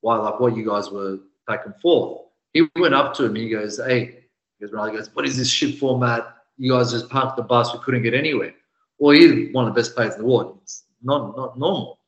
why 0.00 0.16
like 0.18 0.40
what 0.40 0.56
you 0.56 0.66
guys 0.66 0.90
were 0.90 1.18
back 1.46 1.66
and 1.66 1.74
forth. 1.80 2.22
He 2.52 2.68
went 2.76 2.94
up 2.94 3.14
to 3.14 3.24
him. 3.24 3.34
He 3.34 3.48
goes, 3.48 3.78
"Hey," 3.78 4.24
he 4.58 4.66
goes, 4.66 4.74
Ronaldo 4.74 4.96
goes, 4.96 5.14
"What 5.14 5.26
is 5.26 5.36
this 5.36 5.48
shit 5.48 5.78
format? 5.78 6.36
You 6.58 6.72
guys 6.72 6.92
just 6.92 7.08
parked 7.08 7.36
the 7.36 7.42
bus. 7.42 7.72
We 7.72 7.80
couldn't 7.80 8.02
get 8.02 8.14
anywhere." 8.14 8.54
Well, 8.98 9.16
he's 9.16 9.52
one 9.52 9.66
of 9.66 9.74
the 9.74 9.80
best 9.80 9.94
players 9.94 10.14
in 10.14 10.20
the 10.20 10.26
world. 10.26 10.58
It's 10.62 10.84
not 11.02 11.36
not 11.36 11.58
normal. 11.58 11.98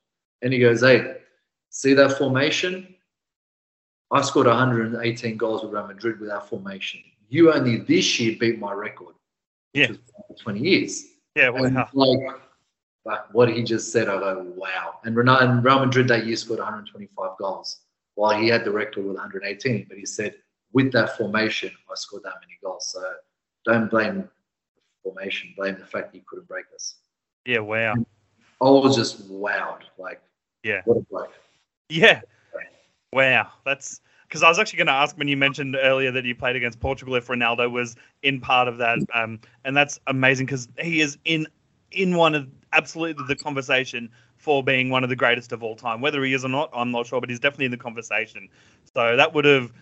And 0.42 0.52
he 0.52 0.58
goes, 0.58 0.80
"Hey, 0.82 1.16
see 1.70 1.94
that 1.94 2.18
formation? 2.18 2.94
I 4.10 4.22
scored 4.22 4.46
118 4.46 5.36
goals 5.36 5.62
with 5.62 5.72
Real 5.72 5.86
Madrid 5.86 6.20
with 6.20 6.28
that 6.28 6.48
formation. 6.48 7.00
You 7.28 7.52
only 7.52 7.78
this 7.78 8.20
year 8.20 8.36
beat 8.38 8.58
my 8.58 8.72
record. 8.72 9.14
Yeah. 9.72 9.88
which 9.88 10.00
was 10.28 10.40
20 10.40 10.60
years. 10.60 11.04
Yeah, 11.34 11.48
wow. 11.48 11.88
like, 11.92 12.18
like 13.04 13.34
what 13.34 13.48
he 13.48 13.64
just 13.64 13.90
said, 13.90 14.08
I 14.08 14.18
go, 14.18 14.52
wow. 14.56 15.00
And 15.04 15.18
and 15.18 15.64
Real 15.64 15.84
Madrid 15.84 16.06
that 16.08 16.26
year 16.26 16.36
scored 16.36 16.60
125 16.60 17.38
goals, 17.38 17.80
while 18.14 18.38
he 18.38 18.48
had 18.48 18.64
the 18.64 18.70
record 18.70 19.04
with 19.04 19.16
118. 19.16 19.86
But 19.88 19.98
he 19.98 20.06
said, 20.06 20.34
with 20.72 20.92
that 20.92 21.16
formation, 21.16 21.70
I 21.90 21.94
scored 21.94 22.22
that 22.24 22.34
many 22.40 22.58
goals. 22.62 22.88
So 22.92 23.02
don't 23.64 23.90
blame 23.90 24.16
the 24.18 24.28
formation, 25.02 25.52
blame 25.56 25.76
the 25.78 25.86
fact 25.86 26.12
that 26.12 26.18
he 26.18 26.24
couldn't 26.26 26.48
break 26.48 26.66
us. 26.74 26.96
yeah, 27.46 27.58
wow. 27.60 27.94
I 28.60 28.64
was 28.70 28.96
just 28.96 29.30
wowed. 29.30 29.82
Like, 29.98 30.20
Yeah. 30.62 30.80
what 30.84 30.98
a 30.98 31.00
bloke. 31.02 31.32
Yeah. 31.88 32.20
Wow. 33.12 33.48
That's 33.64 34.00
because 34.26 34.42
I 34.42 34.48
was 34.48 34.58
actually 34.58 34.78
going 34.78 34.86
to 34.88 34.92
ask 34.94 35.16
when 35.16 35.28
you 35.28 35.36
mentioned 35.36 35.76
earlier 35.80 36.10
that 36.10 36.24
you 36.24 36.34
played 36.34 36.56
against 36.56 36.80
Portugal 36.80 37.14
if 37.14 37.26
Ronaldo 37.28 37.70
was 37.70 37.94
in 38.22 38.40
part 38.40 38.66
of 38.66 38.78
that, 38.78 38.98
um, 39.12 39.38
and 39.64 39.76
that's 39.76 40.00
amazing 40.08 40.46
because 40.46 40.66
he 40.80 41.00
is 41.00 41.18
in 41.24 41.46
in 41.92 42.16
one 42.16 42.34
of 42.34 42.48
absolutely 42.72 43.24
the 43.28 43.36
conversation 43.36 44.10
for 44.44 44.62
being 44.62 44.90
one 44.90 45.02
of 45.02 45.08
the 45.08 45.16
greatest 45.16 45.52
of 45.52 45.62
all 45.62 45.74
time. 45.74 46.02
Whether 46.02 46.22
he 46.22 46.34
is 46.34 46.44
or 46.44 46.48
not, 46.48 46.68
I'm 46.74 46.90
not 46.90 47.06
sure, 47.06 47.18
but 47.18 47.30
he's 47.30 47.40
definitely 47.40 47.64
in 47.64 47.70
the 47.70 47.78
conversation. 47.78 48.46
So 48.94 49.16
that 49.16 49.32
would 49.32 49.46
have 49.46 49.72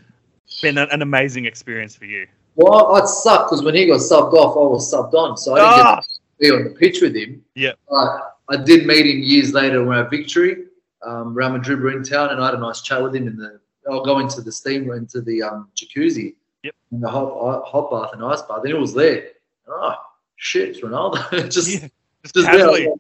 been 0.63 0.79
an, 0.79 1.03
amazing 1.03 1.47
experience 1.47 1.97
for 1.97 2.05
you. 2.05 2.29
Well, 2.55 2.95
I'd 2.95 3.09
suck 3.09 3.49
because 3.51 3.65
when 3.65 3.75
he 3.75 3.87
got 3.87 3.99
subbed 3.99 4.35
off, 4.35 4.57
I 4.57 4.61
was 4.61 4.91
subbed 4.93 5.15
on. 5.15 5.37
So 5.37 5.55
I 5.55 5.59
didn't 5.59 5.87
Ah! 5.87 5.95
get 5.97 6.05
to 6.05 6.11
be 6.39 6.51
on 6.57 6.65
the 6.65 6.79
pitch 6.79 7.01
with 7.03 7.17
him. 7.17 7.45
Yeah. 7.57 7.73
But 7.89 8.37
I 8.51 8.57
did 8.63 8.87
meet 8.87 9.05
him 9.05 9.19
years 9.21 9.53
later 9.53 9.85
when 9.85 9.99
at 9.99 10.11
Victory. 10.11 10.67
Um, 11.05 11.35
Real 11.35 11.51
Madrid 11.51 11.81
were 11.81 11.91
in 11.91 12.05
town, 12.05 12.29
and 12.31 12.41
I 12.41 12.47
had 12.47 12.55
a 12.55 12.59
nice 12.59 12.83
chat 12.83 13.03
with 13.03 13.17
him. 13.17 13.27
In 13.27 13.37
the, 13.37 13.59
I'll 13.91 14.05
go 14.05 14.21
into 14.21 14.41
the 14.43 14.53
steam, 14.53 14.93
into 14.93 15.21
the 15.21 15.43
um, 15.43 15.69
jacuzzi, 15.75 16.37
Yep. 16.63 16.75
in 16.93 17.01
the 17.01 17.09
hot, 17.09 17.33
hot, 17.33 17.65
hot 17.67 17.91
bath 17.91 18.11
and 18.13 18.25
ice 18.25 18.43
bath, 18.43 18.59
and 18.59 18.69
he 18.69 18.75
was 18.75 18.95
there. 18.95 19.31
Oh 19.67 19.95
shit, 20.37 20.69
it's 20.69 20.81
Ronaldo! 20.81 21.51
just, 21.51 21.69
Yeah, 21.69 21.89
just 22.23 22.35
just 22.37 22.53
there. 22.53 22.95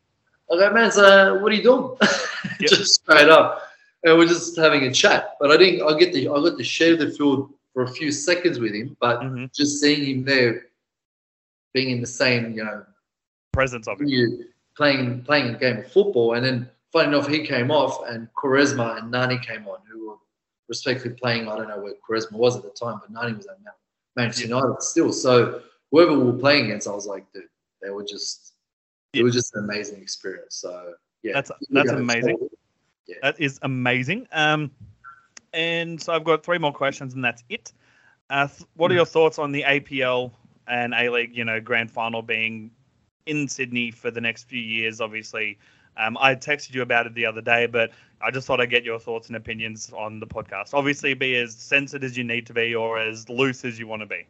I 0.53 0.57
go, 0.57 0.73
man, 0.73 0.91
so 0.93 1.39
what 1.39 1.53
are 1.53 1.55
you 1.55 1.63
doing? 1.63 1.97
Yep. 2.61 2.71
just 2.71 2.95
straight 2.95 3.29
up, 3.29 3.63
and 4.05 4.17
we're 4.19 4.27
just 4.27 4.57
having 4.57 4.83
a 4.85 4.93
chat. 4.93 5.37
But 5.41 5.51
I 5.51 5.57
didn't. 5.57 5.83
I 5.89 5.99
get 5.99 6.13
the. 6.13 6.29
I 6.29 6.35
got 6.35 6.59
to 6.59 6.65
share 6.65 6.97
the 6.97 7.11
field 7.11 7.53
for 7.73 7.83
a 7.85 7.89
few 7.89 8.13
seconds 8.13 8.59
with 8.61 8.73
him, 8.75 8.97
but 9.01 9.21
Mhm. 9.21 9.53
just 9.55 9.81
seeing 9.81 10.05
him 10.05 10.25
there 10.25 10.67
being 11.73 11.91
in 11.91 12.01
the 12.01 12.07
same, 12.07 12.53
you 12.53 12.65
know, 12.65 12.85
Presence 13.53 13.89
of 13.89 14.01
it. 14.01 14.09
you 14.09 14.45
playing 14.77 15.23
playing 15.23 15.55
a 15.55 15.59
game 15.59 15.79
of 15.79 15.91
football, 15.91 16.35
and 16.35 16.45
then 16.45 16.69
funny 16.93 17.09
enough, 17.09 17.27
he 17.27 17.45
came 17.47 17.71
off, 17.71 18.07
and 18.09 18.29
Quaresma 18.35 18.99
and 19.01 19.11
Nani 19.11 19.39
came 19.39 19.67
on, 19.67 19.79
who 19.91 20.09
were 20.11 20.17
respectively 20.69 21.19
playing. 21.19 21.49
I 21.49 21.57
don't 21.57 21.69
know 21.69 21.81
where 21.81 21.95
Quaresma 22.09 22.33
was 22.33 22.57
at 22.57 22.63
the 22.63 22.71
time, 22.71 22.99
but 23.01 23.11
Nani 23.11 23.35
was 23.35 23.47
at 23.47 23.61
Man- 23.63 23.73
Manchester 24.17 24.47
United 24.49 24.83
still. 24.83 25.13
So 25.13 25.63
whoever 25.91 26.13
we 26.19 26.25
were 26.31 26.39
playing 26.39 26.67
against, 26.67 26.87
I 26.87 26.93
was 26.93 27.07
like, 27.07 27.25
dude, 27.33 27.45
they 27.81 27.91
were 27.91 28.05
just 28.05 28.52
it 29.13 29.23
was 29.23 29.35
just 29.35 29.55
an 29.55 29.65
amazing 29.65 30.01
experience. 30.01 30.57
So 30.57 30.95
yeah, 31.23 31.35
That's- 31.35 31.53
that's 31.71 31.91
amazing. 31.91 32.49
That 33.21 33.39
is 33.41 33.59
amazing. 33.63 34.27
Um, 34.33 34.71
and 35.53 36.01
so 36.01 36.13
I've 36.15 36.25
got 36.25 36.43
three 36.45 36.59
more 36.59 36.73
questions, 36.73 37.15
and 37.15 37.23
that's 37.25 37.45
it. 37.51 37.73
Uh, 38.31 38.47
th- 38.47 38.63
what 38.75 38.91
Hmm. 38.91 38.93
are 38.93 38.97
your 38.97 39.05
thoughts 39.07 39.39
on 39.39 39.53
the 39.53 39.65
APL 39.65 40.33
and 40.67 40.95
A 40.95 41.11
League, 41.11 41.37
you 41.37 41.45
know, 41.45 41.61
grand 41.61 41.91
final 41.91 42.23
being 42.23 42.71
in 43.27 43.49
Sydney 43.49 43.91
for 43.91 44.11
the 44.11 44.21
next 44.21 44.45
few 44.45 44.61
years? 44.61 45.01
Obviously, 45.01 45.59
um, 45.99 46.17
I 46.19 46.35
texted 46.35 46.73
you 46.75 46.81
about 46.81 47.07
it 47.07 47.15
the 47.15 47.27
other 47.27 47.43
day, 47.43 47.67
but 47.67 47.91
I 48.23 48.31
just 48.31 48.47
thought 48.47 48.61
I'd 48.61 48.71
get 48.71 48.85
your 48.85 48.99
thoughts 48.99 49.27
and 49.27 49.37
opinions 49.37 49.93
on 49.95 50.21
the 50.21 50.27
podcast. 50.27 50.73
Obviously, 50.73 51.13
be 51.13 51.37
as 51.37 51.55
censored 51.55 52.05
as 52.05 52.17
you 52.17 52.25
need 52.25 52.47
to 52.47 52.55
be, 52.55 52.75
or 52.75 52.99
as 52.99 53.29
loose 53.29 53.65
as 53.67 53.79
you 53.79 53.87
want 53.87 54.01
to 54.01 54.07
be. 54.07 54.27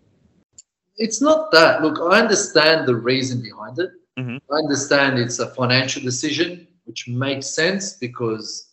It's 0.97 1.21
not 1.23 1.53
that. 1.53 1.83
Look, 1.83 2.01
I 2.01 2.19
understand 2.21 2.89
the 2.89 2.97
reason 2.97 3.41
behind 3.43 3.79
it. 3.79 3.91
Mhm. 4.19 4.41
I 4.51 4.55
understand 4.57 5.19
it's 5.19 5.39
a 5.39 5.49
financial 5.55 6.03
decision, 6.03 6.67
which 6.85 7.09
makes 7.09 7.47
sense 7.47 7.95
because 7.95 8.71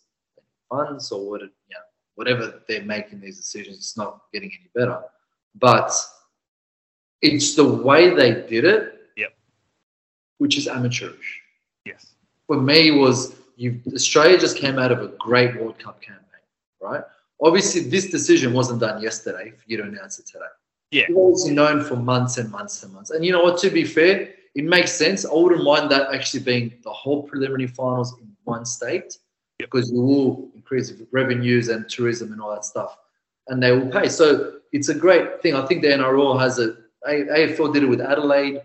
funds 0.68 1.10
or 1.10 1.28
what, 1.30 1.40
know, 1.42 1.48
whatever 2.14 2.62
they're 2.68 2.82
making 2.84 3.20
these 3.20 3.36
decisions, 3.38 3.76
it's 3.78 3.96
not 3.96 4.24
getting 4.32 4.50
any 4.52 4.70
better. 4.74 5.02
But 5.54 5.92
it's 7.22 7.54
the 7.54 7.64
way 7.64 8.10
they 8.14 8.32
did 8.46 8.64
it, 8.64 9.10
Yep. 9.16 9.32
which 10.38 10.56
is 10.58 10.68
amateurish. 10.68 11.40
Yes. 11.84 12.14
For 12.46 12.60
me, 12.60 12.90
was 12.92 13.34
you 13.56 13.80
Australia 13.94 14.38
just 14.38 14.56
came 14.56 14.78
out 14.78 14.90
of 14.92 15.00
a 15.02 15.08
great 15.18 15.54
World 15.60 15.78
Cup 15.78 16.00
campaign, 16.00 16.44
right? 16.80 17.04
Obviously, 17.42 17.82
this 17.82 18.10
decision 18.10 18.52
wasn't 18.52 18.80
done 18.80 19.02
yesterday 19.02 19.50
for 19.50 19.64
you 19.66 19.76
to 19.78 19.82
announce 19.84 20.18
it 20.18 20.26
today. 20.26 20.44
Yeah. 20.90 21.04
It 21.08 21.14
was 21.14 21.46
known 21.46 21.82
for 21.82 21.96
months 21.96 22.38
and 22.38 22.50
months 22.50 22.82
and 22.82 22.92
months. 22.92 23.10
And 23.10 23.24
you 23.24 23.32
know 23.32 23.42
what? 23.42 23.58
To 23.60 23.70
be 23.70 23.84
fair, 23.84 24.34
it 24.54 24.64
makes 24.64 24.92
sense. 24.92 25.24
I 25.24 25.32
wouldn't 25.32 25.62
mind 25.64 25.90
that 25.90 26.12
actually 26.12 26.42
being 26.42 26.72
the 26.82 26.90
whole 26.90 27.22
preliminary 27.22 27.68
finals 27.68 28.14
in 28.20 28.28
one 28.44 28.64
state 28.64 29.16
because 29.58 29.90
you 29.90 30.00
will 30.02 30.50
increase 30.54 30.92
revenues 31.12 31.68
and 31.68 31.88
tourism 31.88 32.32
and 32.32 32.40
all 32.40 32.50
that 32.50 32.64
stuff, 32.64 32.96
and 33.48 33.62
they 33.62 33.72
will 33.72 33.88
pay. 33.90 34.08
So 34.08 34.54
it's 34.72 34.88
a 34.88 34.94
great 34.94 35.42
thing. 35.42 35.54
I 35.54 35.66
think 35.66 35.82
the 35.82 35.88
NRL 35.88 36.38
has 36.40 36.58
a 36.58 36.76
A- 37.06 37.24
AFL 37.24 37.72
did 37.72 37.82
it 37.82 37.86
with 37.86 38.00
Adelaide, 38.00 38.60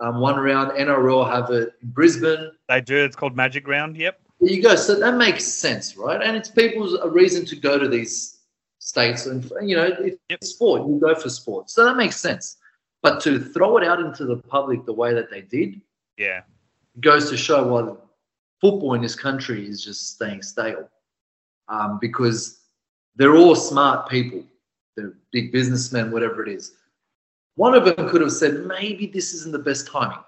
um, 0.00 0.20
one 0.20 0.36
round. 0.38 0.72
NRL 0.72 1.26
have 1.30 1.50
it 1.50 1.72
in 1.82 1.88
Brisbane. 1.90 2.50
They 2.68 2.80
do. 2.82 2.96
It's 2.96 3.16
called 3.16 3.34
Magic 3.34 3.66
Round. 3.66 3.96
Yep. 3.96 4.20
There 4.40 4.52
you 4.52 4.62
go. 4.62 4.74
So 4.76 4.94
that 5.00 5.16
makes 5.16 5.44
sense, 5.44 5.96
right? 5.96 6.20
And 6.22 6.36
it's 6.36 6.50
people's 6.50 6.94
a 6.94 7.08
reason 7.08 7.46
to 7.46 7.56
go 7.56 7.78
to 7.78 7.88
these 7.88 8.40
states, 8.78 9.24
and 9.26 9.50
you 9.62 9.74
know, 9.76 9.84
it's 9.98 10.18
Yep. 10.28 10.44
sport. 10.44 10.82
You 10.88 10.98
go 11.00 11.14
for 11.14 11.30
sport, 11.30 11.70
so 11.70 11.84
that 11.84 11.96
makes 11.96 12.16
sense. 12.20 12.57
But 13.02 13.20
to 13.22 13.38
throw 13.38 13.76
it 13.78 13.84
out 13.84 14.00
into 14.00 14.24
the 14.24 14.36
public 14.36 14.84
the 14.84 14.92
way 14.92 15.14
that 15.14 15.30
they 15.30 15.42
did 15.42 15.80
Yeah. 16.16 16.42
goes 17.00 17.30
to 17.30 17.36
show 17.36 17.66
why 17.66 17.94
football 18.60 18.94
in 18.94 19.02
this 19.02 19.14
country 19.14 19.66
is 19.68 19.82
just 19.82 20.14
staying 20.14 20.42
stale. 20.42 20.90
Um, 21.68 21.98
because 22.00 22.64
they're 23.16 23.36
all 23.36 23.54
smart 23.54 24.08
people, 24.08 24.44
they're 24.96 25.14
big 25.32 25.52
businessmen, 25.52 26.10
whatever 26.10 26.42
it 26.42 26.48
is. 26.48 26.76
One 27.54 27.74
of 27.74 27.84
them 27.84 28.08
could 28.08 28.20
have 28.20 28.32
said, 28.32 28.66
maybe 28.66 29.06
this 29.06 29.34
isn't 29.34 29.52
the 29.52 29.58
best 29.58 29.86
timing. 29.86 30.24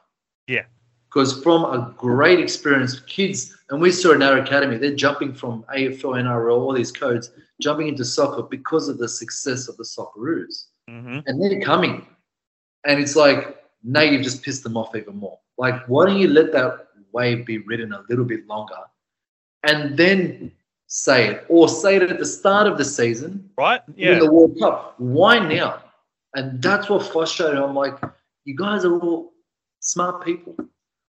Yeah. 0.47 0.65
Because 1.09 1.43
from 1.43 1.65
a 1.65 1.93
great 1.97 2.39
experience, 2.39 3.01
kids, 3.01 3.57
and 3.71 3.81
we 3.81 3.91
saw 3.91 4.13
in 4.13 4.23
our 4.23 4.39
academy, 4.39 4.77
they're 4.77 4.95
jumping 4.95 5.35
from 5.35 5.65
AFL, 5.75 6.15
NRL, 6.23 6.59
all 6.61 6.73
these 6.73 6.93
codes, 6.93 7.33
jumping 7.61 7.89
into 7.89 8.05
soccer 8.05 8.43
because 8.43 8.89
of 8.89 8.99
the 8.99 9.09
success 9.09 9.67
of 9.69 9.77
the 9.77 9.85
Socceroos 9.85 10.67
hmm 10.89 11.19
and 11.27 11.41
they're 11.41 11.61
coming. 11.61 12.07
And 12.85 13.01
it's 13.01 13.17
like, 13.17 13.63
now 13.83 14.03
you've 14.03 14.23
just 14.23 14.43
pissed 14.43 14.63
them 14.63 14.77
off 14.77 14.95
even 14.97 15.17
more. 15.17 15.39
Like, 15.59 15.87
why 15.89 16.07
don't 16.07 16.19
you 16.19 16.29
let 16.29 16.53
that 16.53 16.89
wave 17.13 17.45
be 17.47 17.59
ridden 17.59 17.93
a 17.93 18.03
little 18.09 18.25
bit 18.25 18.47
longer 18.47 18.77
and 19.65 19.97
then 19.97 20.53
say 20.87 21.29
it? 21.29 21.45
Or 21.49 21.69
say 21.69 21.97
it 21.97 22.03
at 22.03 22.19
the 22.19 22.25
start 22.27 22.67
of 22.67 22.79
the 22.79 22.85
season 22.85 23.51
Right. 23.57 23.81
in 23.89 23.95
Yeah. 23.97 24.19
the 24.19 24.31
World 24.33 24.57
Cup. 24.59 24.95
Why 24.99 25.39
now? 25.39 25.83
And 26.35 26.63
that's 26.63 26.89
what 26.89 27.05
frustrated 27.07 27.57
me. 27.59 27.65
I'm 27.65 27.75
like, 27.75 27.95
you 28.45 28.55
guys 28.57 28.85
are 28.85 28.99
all 28.99 29.33
smart 29.81 30.25
people. 30.25 30.55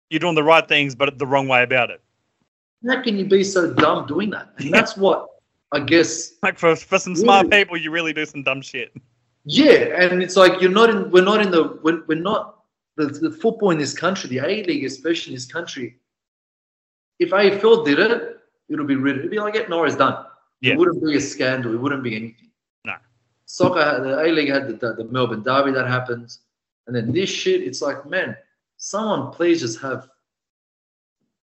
You're 0.10 0.20
doing 0.20 0.36
the 0.36 0.44
right 0.44 0.68
things, 0.68 0.96
but 0.96 1.18
the 1.18 1.26
wrong 1.28 1.48
way 1.48 1.64
about 1.64 1.90
it. 1.90 2.02
How 2.88 3.02
can 3.02 3.18
you 3.18 3.26
be 3.26 3.44
so 3.44 3.74
dumb 3.74 4.06
doing 4.08 4.30
that? 4.32 4.50
And 4.58 4.74
that's 4.74 4.98
what 5.06 5.28
I 5.72 5.80
guess 5.80 6.34
Like 6.44 6.60
for 6.60 6.76
for 6.76 7.00
some 7.00 7.16
smart 7.16 7.48
Really? 7.48 7.64
people, 7.64 7.78
you 7.78 7.90
really 7.92 8.14
do 8.14 8.26
some 8.26 8.44
dumb 8.44 8.62
shit. 8.62 8.94
Yeah, 9.46 10.02
and 10.02 10.24
it's 10.24 10.36
like 10.36 10.62
you're 10.62 10.72
not 10.72 10.90
in. 10.90 11.12
We're 11.12 11.24
not 11.24 11.42
in 11.42 11.52
the. 11.52 11.80
We're, 11.84 12.04
we're 12.06 12.18
not 12.18 12.64
the, 12.96 13.08
the 13.08 13.32
football 13.32 13.72
in 13.72 13.78
this 13.78 13.94
country, 13.94 14.30
the 14.30 14.40
A 14.40 14.64
League, 14.64 14.86
especially 14.86 15.34
in 15.34 15.36
this 15.36 15.46
country. 15.46 15.98
If 17.20 17.32
AFL 17.32 17.86
did 17.86 18.00
it, 18.00 18.40
it'll 18.70 18.86
be 18.86 18.96
written. 18.96 19.20
It'd 19.20 19.32
be 19.32 19.40
like, 19.40 19.56
yeah, 19.56 19.68
no, 19.68 19.84
it's 19.84 19.96
done. 19.96 20.26
Yeah. 20.62 20.74
It 20.74 20.80
wouldn't 20.80 21.04
be 21.04 21.18
a 21.18 21.22
scandal. 21.22 21.74
It 21.74 21.78
wouldn't 21.78 22.04
be 22.04 22.16
anything. 22.16 22.50
No. 22.86 22.96
Soccer, 23.46 23.84
had- 23.84 24.04
the 24.04 24.22
A 24.22 24.28
League 24.28 24.50
had 24.50 24.68
the, 24.80 24.94
the, 24.94 25.04
Melbourne 25.06 25.44
Derby 25.44 25.72
that 25.72 25.88
happens, 25.88 26.40
and 26.88 26.96
then 26.96 27.12
this 27.12 27.30
shit. 27.30 27.62
It's 27.62 27.82
like, 27.82 28.06
man, 28.06 28.38
someone 28.78 29.32
please 29.32 29.60
just 29.60 29.80
have 29.82 30.08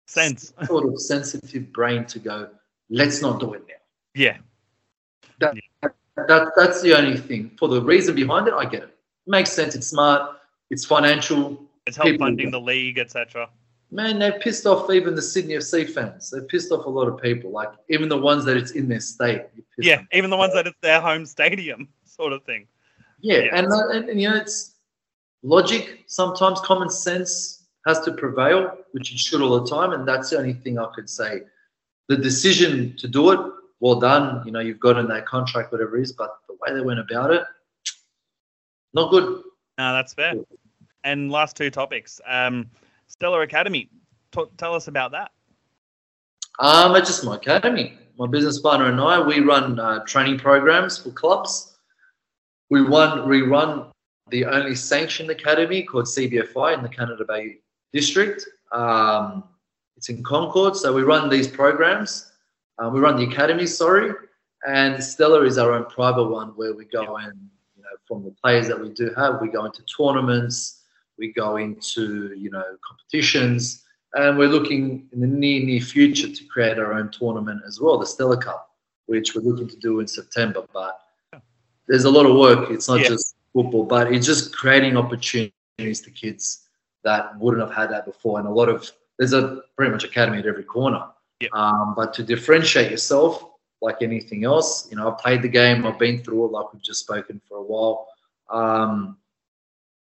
Sense. 0.05 0.53
sort 0.65 0.85
of 0.87 1.01
sensitive 1.01 1.73
brain 1.73 2.05
to 2.05 2.19
go. 2.19 2.49
Let's 2.89 3.21
not 3.21 3.39
do 3.39 3.53
it 3.53 3.63
now. 3.67 3.73
Yeah. 4.13 4.37
That 5.39 5.55
that's 6.27 6.81
the 6.81 6.95
only 6.97 7.17
thing. 7.17 7.51
For 7.57 7.67
the 7.67 7.81
reason 7.81 8.15
behind 8.15 8.47
it, 8.47 8.53
I 8.53 8.65
get 8.65 8.83
it. 8.83 8.97
Makes 9.27 9.51
sense. 9.51 9.75
It's 9.75 9.87
smart. 9.87 10.37
It's 10.69 10.85
financial. 10.85 11.63
It's 11.85 11.97
People- 11.97 12.25
funding 12.25 12.51
the 12.51 12.59
league, 12.59 12.97
etc. 12.97 13.49
Man, 13.89 14.19
they 14.19 14.31
pissed 14.41 14.65
off 14.65 14.89
even 14.91 15.15
the 15.15 15.21
Sydney 15.21 15.53
FC 15.53 15.89
fans. 15.89 16.29
They 16.29 16.41
pissed 16.49 16.71
off 16.73 16.85
a 16.85 16.89
lot 16.89 17.07
of 17.07 17.21
people. 17.21 17.51
Like 17.51 17.69
even 17.89 18.09
the 18.09 18.17
ones 18.17 18.43
that 18.45 18.57
it's 18.57 18.71
in 18.71 18.89
their 18.89 18.99
state. 18.99 19.43
Yeah, 19.77 19.97
them. 19.97 20.07
even 20.11 20.29
the 20.29 20.35
ones 20.35 20.53
that 20.53 20.67
it's 20.67 20.77
their 20.81 20.99
home 20.99 21.25
stadium, 21.25 21.87
sort 22.03 22.33
of 22.33 22.43
thing. 22.43 22.67
Yeah, 23.21 23.39
Yeah. 23.39 23.57
And, 23.57 23.67
uh, 23.71 23.89
and 23.89 24.09
and 24.09 24.19
you 24.21 24.29
know 24.29 24.35
it's 24.35 24.75
logic. 25.43 26.03
Sometimes 26.07 26.59
common 26.61 26.89
sense 26.89 27.63
has 27.85 28.01
to 28.01 28.11
prevail, 28.11 28.77
which 28.91 29.13
it 29.13 29.17
should 29.19 29.41
all 29.41 29.61
the 29.61 29.69
time. 29.69 29.93
And 29.93 30.05
that's 30.05 30.31
the 30.31 30.37
only 30.39 30.53
thing 30.53 30.77
I 30.77 30.87
could 30.93 31.09
say. 31.09 31.41
The 32.09 32.17
decision 32.17 32.95
to 32.97 33.07
do 33.07 33.31
it, 33.31 33.39
well 33.79 33.99
done. 33.99 34.43
You 34.45 34.51
know, 34.51 34.59
you've 34.59 34.79
got 34.79 34.97
in 34.97 35.07
that 35.07 35.25
contract, 35.25 35.71
whatever 35.71 35.97
it 35.97 36.03
is. 36.03 36.13
But 36.13 36.37
the 36.47 36.55
way 36.61 36.73
they 36.73 36.85
went 36.85 36.99
about 36.99 37.31
it, 37.31 37.43
not 38.93 39.11
good. 39.11 39.43
No, 39.77 39.93
that's 39.93 40.13
fair. 40.13 40.35
And 41.03 41.31
last 41.31 41.55
two 41.55 41.69
topics. 41.69 42.19
Um, 42.25 42.69
Stellar 43.07 43.43
Academy. 43.43 43.89
T- 44.31 44.43
tell 44.57 44.73
us 44.73 44.87
about 44.87 45.11
that. 45.11 45.31
Um, 46.59 46.95
it's 46.95 47.07
just 47.07 47.23
my 47.23 47.35
academy. 47.35 47.97
My 48.17 48.27
business 48.27 48.59
partner 48.59 48.87
and 48.87 48.99
I, 48.99 49.19
we 49.19 49.39
run 49.39 49.79
uh, 49.79 50.03
training 50.05 50.39
programs 50.39 50.97
for 50.97 51.11
clubs. 51.11 51.77
We 52.69 52.81
run, 52.81 53.29
we 53.29 53.43
run 53.43 53.91
the 54.29 54.45
only 54.45 54.75
sanctioned 54.75 55.29
academy 55.29 55.83
called 55.83 56.05
CBFI 56.05 56.75
in 56.75 56.83
the 56.83 56.89
Canada 56.89 57.23
Bay 57.27 57.57
District. 57.93 58.43
Um, 58.71 59.43
it's 59.95 60.09
in 60.09 60.23
Concord, 60.23 60.75
so 60.75 60.93
we 60.93 61.03
run 61.03 61.29
these 61.29 61.47
programs. 61.47 62.31
Uh, 62.79 62.89
we 62.89 62.99
run 62.99 63.17
the 63.17 63.23
academy, 63.23 63.65
sorry, 63.65 64.13
and 64.67 65.03
Stellar 65.03 65.45
is 65.45 65.57
our 65.57 65.73
own 65.73 65.85
private 65.85 66.25
one 66.25 66.49
where 66.49 66.73
we 66.73 66.85
go 66.85 67.17
and 67.17 67.33
you 67.75 67.83
know 67.83 67.89
from 68.07 68.23
the 68.23 68.31
players 68.31 68.67
that 68.67 68.79
we 68.79 68.89
do 68.89 69.11
have, 69.15 69.41
we 69.41 69.49
go 69.49 69.65
into 69.65 69.81
tournaments, 69.83 70.83
we 71.17 71.31
go 71.33 71.57
into 71.57 72.33
you 72.37 72.51
know 72.51 72.63
competitions, 72.87 73.83
and 74.13 74.37
we're 74.37 74.47
looking 74.47 75.07
in 75.11 75.21
the 75.21 75.27
near 75.27 75.65
near 75.65 75.81
future 75.81 76.29
to 76.29 76.43
create 76.45 76.77
our 76.77 76.93
own 76.93 77.09
tournament 77.11 77.61
as 77.67 77.79
well, 77.81 77.97
the 77.97 78.05
Stellar 78.05 78.37
Cup, 78.37 78.69
which 79.07 79.33
we're 79.33 79.41
looking 79.41 79.67
to 79.67 79.77
do 79.77 79.99
in 79.99 80.07
September. 80.07 80.63
But 80.71 80.99
there's 81.87 82.05
a 82.05 82.11
lot 82.11 82.25
of 82.25 82.35
work. 82.35 82.69
It's 82.69 82.87
not 82.87 82.99
Yeah. 82.99 83.09
just 83.09 83.35
football, 83.53 83.85
but 83.85 84.13
it's 84.13 84.25
just 84.25 84.55
creating 84.55 84.97
opportunities 84.97 86.01
to 86.01 86.11
kids 86.11 86.67
that 87.03 87.39
wouldn't 87.39 87.65
have 87.65 87.75
had 87.75 87.89
that 87.91 88.05
before. 88.05 88.37
And 88.39 88.47
a 88.47 88.51
lot 88.51 88.69
of 88.69 88.91
there's 89.17 89.33
a 89.33 89.61
pretty 89.75 89.91
much 89.91 90.03
academy 90.03 90.37
at 90.37 90.45
every 90.45 90.63
corner. 90.63 91.03
Yeah. 91.39 91.49
Um, 91.53 91.93
but 91.95 92.13
to 92.15 92.23
differentiate 92.23 92.89
yourself, 92.91 93.43
like 93.81 94.01
anything 94.01 94.43
else, 94.43 94.89
you 94.89 94.97
know, 94.97 95.11
I've 95.11 95.19
played 95.19 95.41
the 95.43 95.47
game, 95.49 95.85
I've 95.85 95.99
been 95.99 96.23
through 96.23 96.45
it, 96.45 96.51
like 96.51 96.73
we've 96.73 96.81
just 96.81 97.01
spoken 97.01 97.39
for 97.47 97.57
a 97.57 97.61
while. 97.61 98.07
Um, 98.49 99.17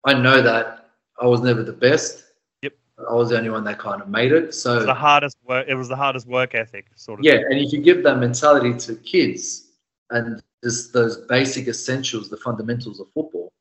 I 0.05 0.13
know 0.13 0.41
that 0.41 0.89
I 1.21 1.27
was 1.27 1.41
never 1.41 1.61
the 1.61 1.73
best. 1.73 2.23
Yep. 2.63 2.73
I 3.09 3.13
was 3.13 3.29
the 3.29 3.37
only 3.37 3.49
one 3.51 3.63
that 3.65 3.77
kind 3.77 4.01
of 4.01 4.07
made 4.09 4.31
it. 4.31 4.55
So 4.55 4.81
It 4.81 4.85
the 4.85 4.93
hardest 4.93 5.37
work. 5.45 5.67
It 5.67 5.75
was 5.75 5.87
the 5.87 5.95
hardest 5.95 6.25
work 6.25 6.55
ethic, 6.55 6.87
sort 6.95 7.19
of. 7.19 7.25
yeah, 7.25 7.33
and 7.35 7.59
if 7.59 7.71
you 7.71 7.79
give 7.81 8.01
that 8.03 8.17
mentality 8.17 8.73
to 8.85 8.95
kids 8.95 9.67
and 10.09 10.41
just 10.63 10.91
those 10.93 11.17
basic 11.27 11.67
essentials, 11.67 12.29
the 12.29 12.37
fundamentals 12.37 12.99
of 12.99 13.07
football, 13.13 13.51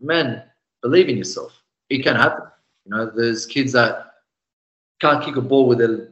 man, 0.00 0.42
believe 0.82 1.08
in 1.08 1.16
yourself. 1.16 1.52
it 1.90 2.02
can 2.04 2.14
happen. 2.16 2.44
You 2.84 2.90
know, 2.94 3.10
there's 3.14 3.44
kids 3.46 3.72
that 3.72 4.12
can't 5.00 5.24
kick 5.24 5.36
a 5.36 5.40
ball 5.40 5.66
with 5.66 5.78
their 5.78 6.11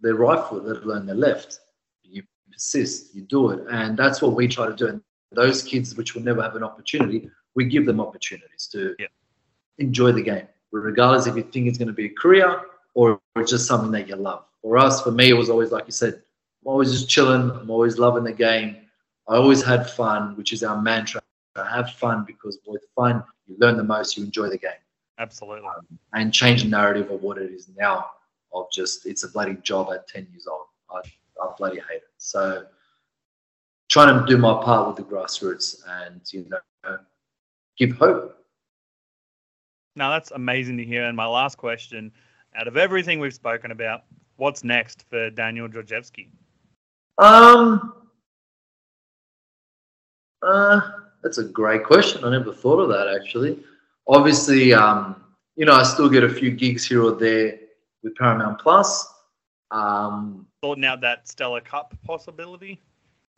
their 0.00 0.14
right 0.14 0.42
foot, 0.48 0.64
let 0.64 0.82
alone 0.82 1.06
their 1.06 1.14
left. 1.16 1.60
You 2.02 2.22
persist, 2.52 3.14
you 3.14 3.22
do 3.22 3.50
it, 3.50 3.66
and 3.70 3.96
that's 3.96 4.20
what 4.22 4.34
we 4.34 4.48
try 4.48 4.66
to 4.66 4.74
do. 4.74 4.86
And 4.88 5.02
those 5.32 5.62
kids 5.62 5.94
which 5.96 6.14
will 6.14 6.22
never 6.22 6.42
have 6.42 6.56
an 6.56 6.64
opportunity, 6.64 7.30
we 7.54 7.64
give 7.64 7.86
them 7.86 8.00
opportunities 8.00 8.66
to 8.72 8.94
Yeah. 8.98 9.06
enjoy 9.78 10.12
the 10.12 10.22
game, 10.22 10.46
regardless 10.72 11.26
if 11.26 11.36
you 11.36 11.42
think 11.42 11.66
it's 11.68 11.78
going 11.78 11.88
to 11.88 11.94
be 11.94 12.06
a 12.06 12.14
career 12.14 12.62
or 12.94 13.20
it's 13.36 13.50
just 13.50 13.66
something 13.66 13.90
that 13.92 14.08
you 14.08 14.16
love. 14.16 14.44
For 14.62 14.76
us, 14.76 15.02
for 15.02 15.10
me, 15.10 15.30
it 15.30 15.34
was 15.34 15.48
always 15.48 15.70
like 15.70 15.86
you 15.86 15.92
said, 15.92 16.14
I'm 16.14 16.66
always 16.72 16.90
just 16.92 17.08
chilling. 17.08 17.50
I'm 17.50 17.70
always 17.70 17.98
loving 17.98 18.24
the 18.24 18.32
game. 18.32 18.76
I 19.28 19.36
always 19.36 19.62
had 19.62 19.88
fun, 19.88 20.36
which 20.36 20.52
is 20.52 20.62
our 20.62 20.80
mantra. 20.80 21.22
I 21.56 21.68
have 21.68 21.90
fun 21.92 22.24
because 22.26 22.58
with 22.66 22.84
fun, 22.94 23.22
you 23.46 23.56
learn 23.58 23.76
the 23.76 23.84
most, 23.84 24.16
you 24.16 24.24
enjoy 24.24 24.48
the 24.48 24.58
game, 24.58 24.82
Absolutely. 25.18 25.66
Um, 25.68 25.86
and 26.14 26.32
change 26.32 26.62
the 26.62 26.68
narrative 26.68 27.10
of 27.10 27.22
what 27.22 27.38
it 27.38 27.50
is 27.50 27.68
now 27.76 28.10
of 28.52 28.66
just 28.72 29.06
it's 29.06 29.24
a 29.24 29.28
bloody 29.28 29.56
job 29.62 29.90
at 29.92 30.08
10 30.08 30.28
years 30.30 30.46
old. 30.46 30.66
I, 30.90 31.00
I 31.42 31.52
bloody 31.56 31.76
hate 31.76 31.96
it. 31.96 32.02
So 32.18 32.64
trying 33.88 34.18
to 34.18 34.26
do 34.26 34.38
my 34.38 34.62
part 34.62 34.86
with 34.86 34.96
the 34.96 35.02
grassroots 35.02 35.82
and, 35.86 36.20
you 36.32 36.46
know, 36.48 36.98
give 37.78 37.92
hope. 37.92 38.36
Now 39.96 40.10
that's 40.10 40.30
amazing 40.30 40.76
to 40.78 40.84
hear. 40.84 41.04
And 41.04 41.16
my 41.16 41.26
last 41.26 41.56
question, 41.56 42.12
out 42.54 42.68
of 42.68 42.76
everything 42.76 43.20
we've 43.20 43.34
spoken 43.34 43.70
about, 43.70 44.04
what's 44.36 44.64
next 44.64 45.04
for 45.10 45.30
Daniel 45.30 45.68
Georgievski? 45.68 46.28
Um, 47.18 47.94
uh, 50.42 50.80
that's 51.22 51.38
a 51.38 51.44
great 51.44 51.84
question. 51.84 52.24
I 52.24 52.30
never 52.30 52.52
thought 52.52 52.78
of 52.78 52.88
that 52.88 53.08
actually. 53.20 53.58
Obviously, 54.06 54.72
um, 54.72 55.16
you 55.56 55.66
know, 55.66 55.74
I 55.74 55.82
still 55.82 56.08
get 56.08 56.24
a 56.24 56.28
few 56.28 56.50
gigs 56.50 56.86
here 56.86 57.02
or 57.02 57.12
there 57.12 57.58
with 58.02 58.14
Paramount 58.16 58.58
Plus. 58.58 59.06
Um, 59.70 60.46
Sorting 60.64 60.84
out 60.84 61.00
that 61.02 61.28
Stellar 61.28 61.60
Cup 61.60 61.94
possibility. 62.04 62.80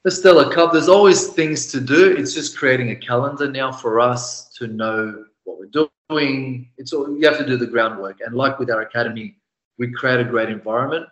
the 0.05 0.11
Stellar 0.11 0.53
Cup, 0.53 0.73
there's 0.73 0.89
always 0.89 1.29
things 1.29 1.67
to 1.73 1.81
do. 1.81 2.17
It's 2.17 2.35
just 2.35 2.57
creating 2.57 2.91
a 2.91 2.97
calendar 2.97 3.51
now 3.51 3.71
for 3.71 4.01
us 4.01 4.49
to 4.55 4.67
know 4.67 5.25
what 5.45 5.59
we're 5.59 5.89
doing. 6.11 6.69
It's 6.79 6.93
all 6.93 7.17
you 7.17 7.27
have 7.29 7.39
to 7.39 7.47
do 7.47 7.57
the 7.57 7.67
groundwork. 7.67 8.19
And 8.25 8.35
like 8.35 8.59
with 8.59 8.71
our 8.71 8.83
academy, 8.83 9.37
we 9.79 9.93
create 9.93 10.21
a 10.21 10.25
great 10.25 10.49
environment. 10.49 11.07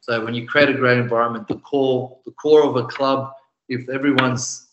So 0.00 0.24
when 0.24 0.34
you 0.34 0.46
create 0.46 0.70
a 0.70 0.74
great 0.74 0.98
environment, 0.98 1.46
the 1.46 1.56
core, 1.58 2.18
the 2.24 2.32
core 2.32 2.64
of 2.64 2.76
a 2.76 2.84
club, 2.84 3.32
if 3.68 3.88
everyone's 3.88 4.68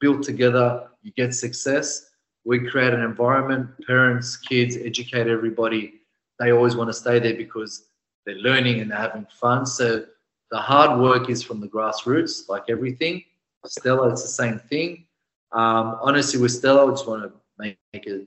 built 0.00 0.22
together, 0.22 0.88
you 1.02 1.12
get 1.12 1.34
success. 1.34 2.10
We 2.44 2.60
create 2.68 2.94
an 2.94 3.00
environment, 3.00 3.68
parents, 3.86 4.36
kids, 4.36 4.76
educate 4.76 5.26
everybody. 5.26 6.00
They 6.38 6.52
always 6.52 6.76
want 6.76 6.88
to 6.88 6.94
stay 6.94 7.18
there 7.18 7.34
because 7.34 7.86
they're 8.24 8.36
learning 8.36 8.80
and 8.80 8.90
they're 8.90 8.98
having 8.98 9.26
fun. 9.30 9.66
So 9.66 10.04
the 10.50 10.58
hard 10.58 11.00
work 11.00 11.30
is 11.30 11.42
from 11.42 11.60
the 11.60 11.68
grassroots, 11.68 12.48
like 12.48 12.64
everything. 12.68 13.24
Stellar, 13.64 14.10
it's 14.10 14.22
the 14.22 14.28
same 14.28 14.58
thing. 14.58 15.06
Um, 15.52 15.98
honestly, 16.02 16.40
with 16.40 16.52
Stellar, 16.52 16.88
I 16.88 16.90
just 16.90 17.06
want 17.08 17.22
to 17.22 17.32
make 17.58 17.78
it 17.92 18.26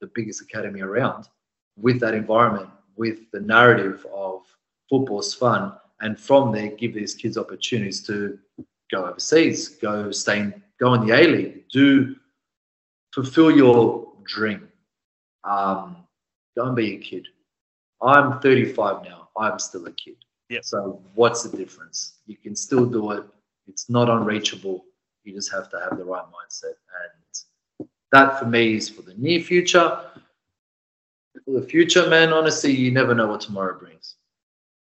the 0.00 0.10
biggest 0.14 0.42
academy 0.42 0.80
around 0.80 1.28
with 1.76 2.00
that 2.00 2.14
environment, 2.14 2.70
with 2.96 3.30
the 3.32 3.40
narrative 3.40 4.06
of 4.14 4.42
football's 4.88 5.34
fun, 5.34 5.72
and 6.00 6.18
from 6.18 6.52
there, 6.52 6.68
give 6.68 6.94
these 6.94 7.14
kids 7.14 7.36
opportunities 7.36 8.02
to 8.06 8.38
go 8.90 9.06
overseas, 9.06 9.68
go 9.68 10.10
stay, 10.10 10.40
in, 10.40 10.62
go 10.78 10.94
in 10.94 11.06
the 11.06 11.14
A 11.14 11.26
League, 11.26 11.68
do 11.68 12.16
fulfill 13.12 13.50
your 13.50 14.12
dream. 14.24 14.68
Um, 15.44 16.05
don't 16.56 16.74
be 16.74 16.94
a 16.94 16.98
kid. 16.98 17.28
I'm 18.02 18.40
35 18.40 19.04
now. 19.04 19.28
I'm 19.38 19.58
still 19.58 19.86
a 19.86 19.92
kid. 19.92 20.16
Yep. 20.48 20.64
So 20.64 21.02
what's 21.14 21.42
the 21.42 21.56
difference? 21.56 22.18
You 22.26 22.36
can 22.36 22.56
still 22.56 22.86
do 22.86 23.12
it. 23.12 23.24
It's 23.68 23.88
not 23.90 24.08
unreachable. 24.08 24.84
You 25.24 25.34
just 25.34 25.52
have 25.52 25.70
to 25.70 25.80
have 25.80 25.98
the 25.98 26.04
right 26.04 26.24
mindset. 26.24 26.74
And 27.78 27.88
that 28.12 28.38
for 28.38 28.46
me 28.46 28.74
is 28.74 28.88
for 28.88 29.02
the 29.02 29.14
near 29.14 29.40
future. 29.40 30.00
For 31.44 31.60
the 31.60 31.66
future, 31.66 32.08
man, 32.08 32.32
honestly, 32.32 32.72
you 32.72 32.90
never 32.90 33.14
know 33.14 33.26
what 33.26 33.40
tomorrow 33.40 33.78
brings. 33.78 34.16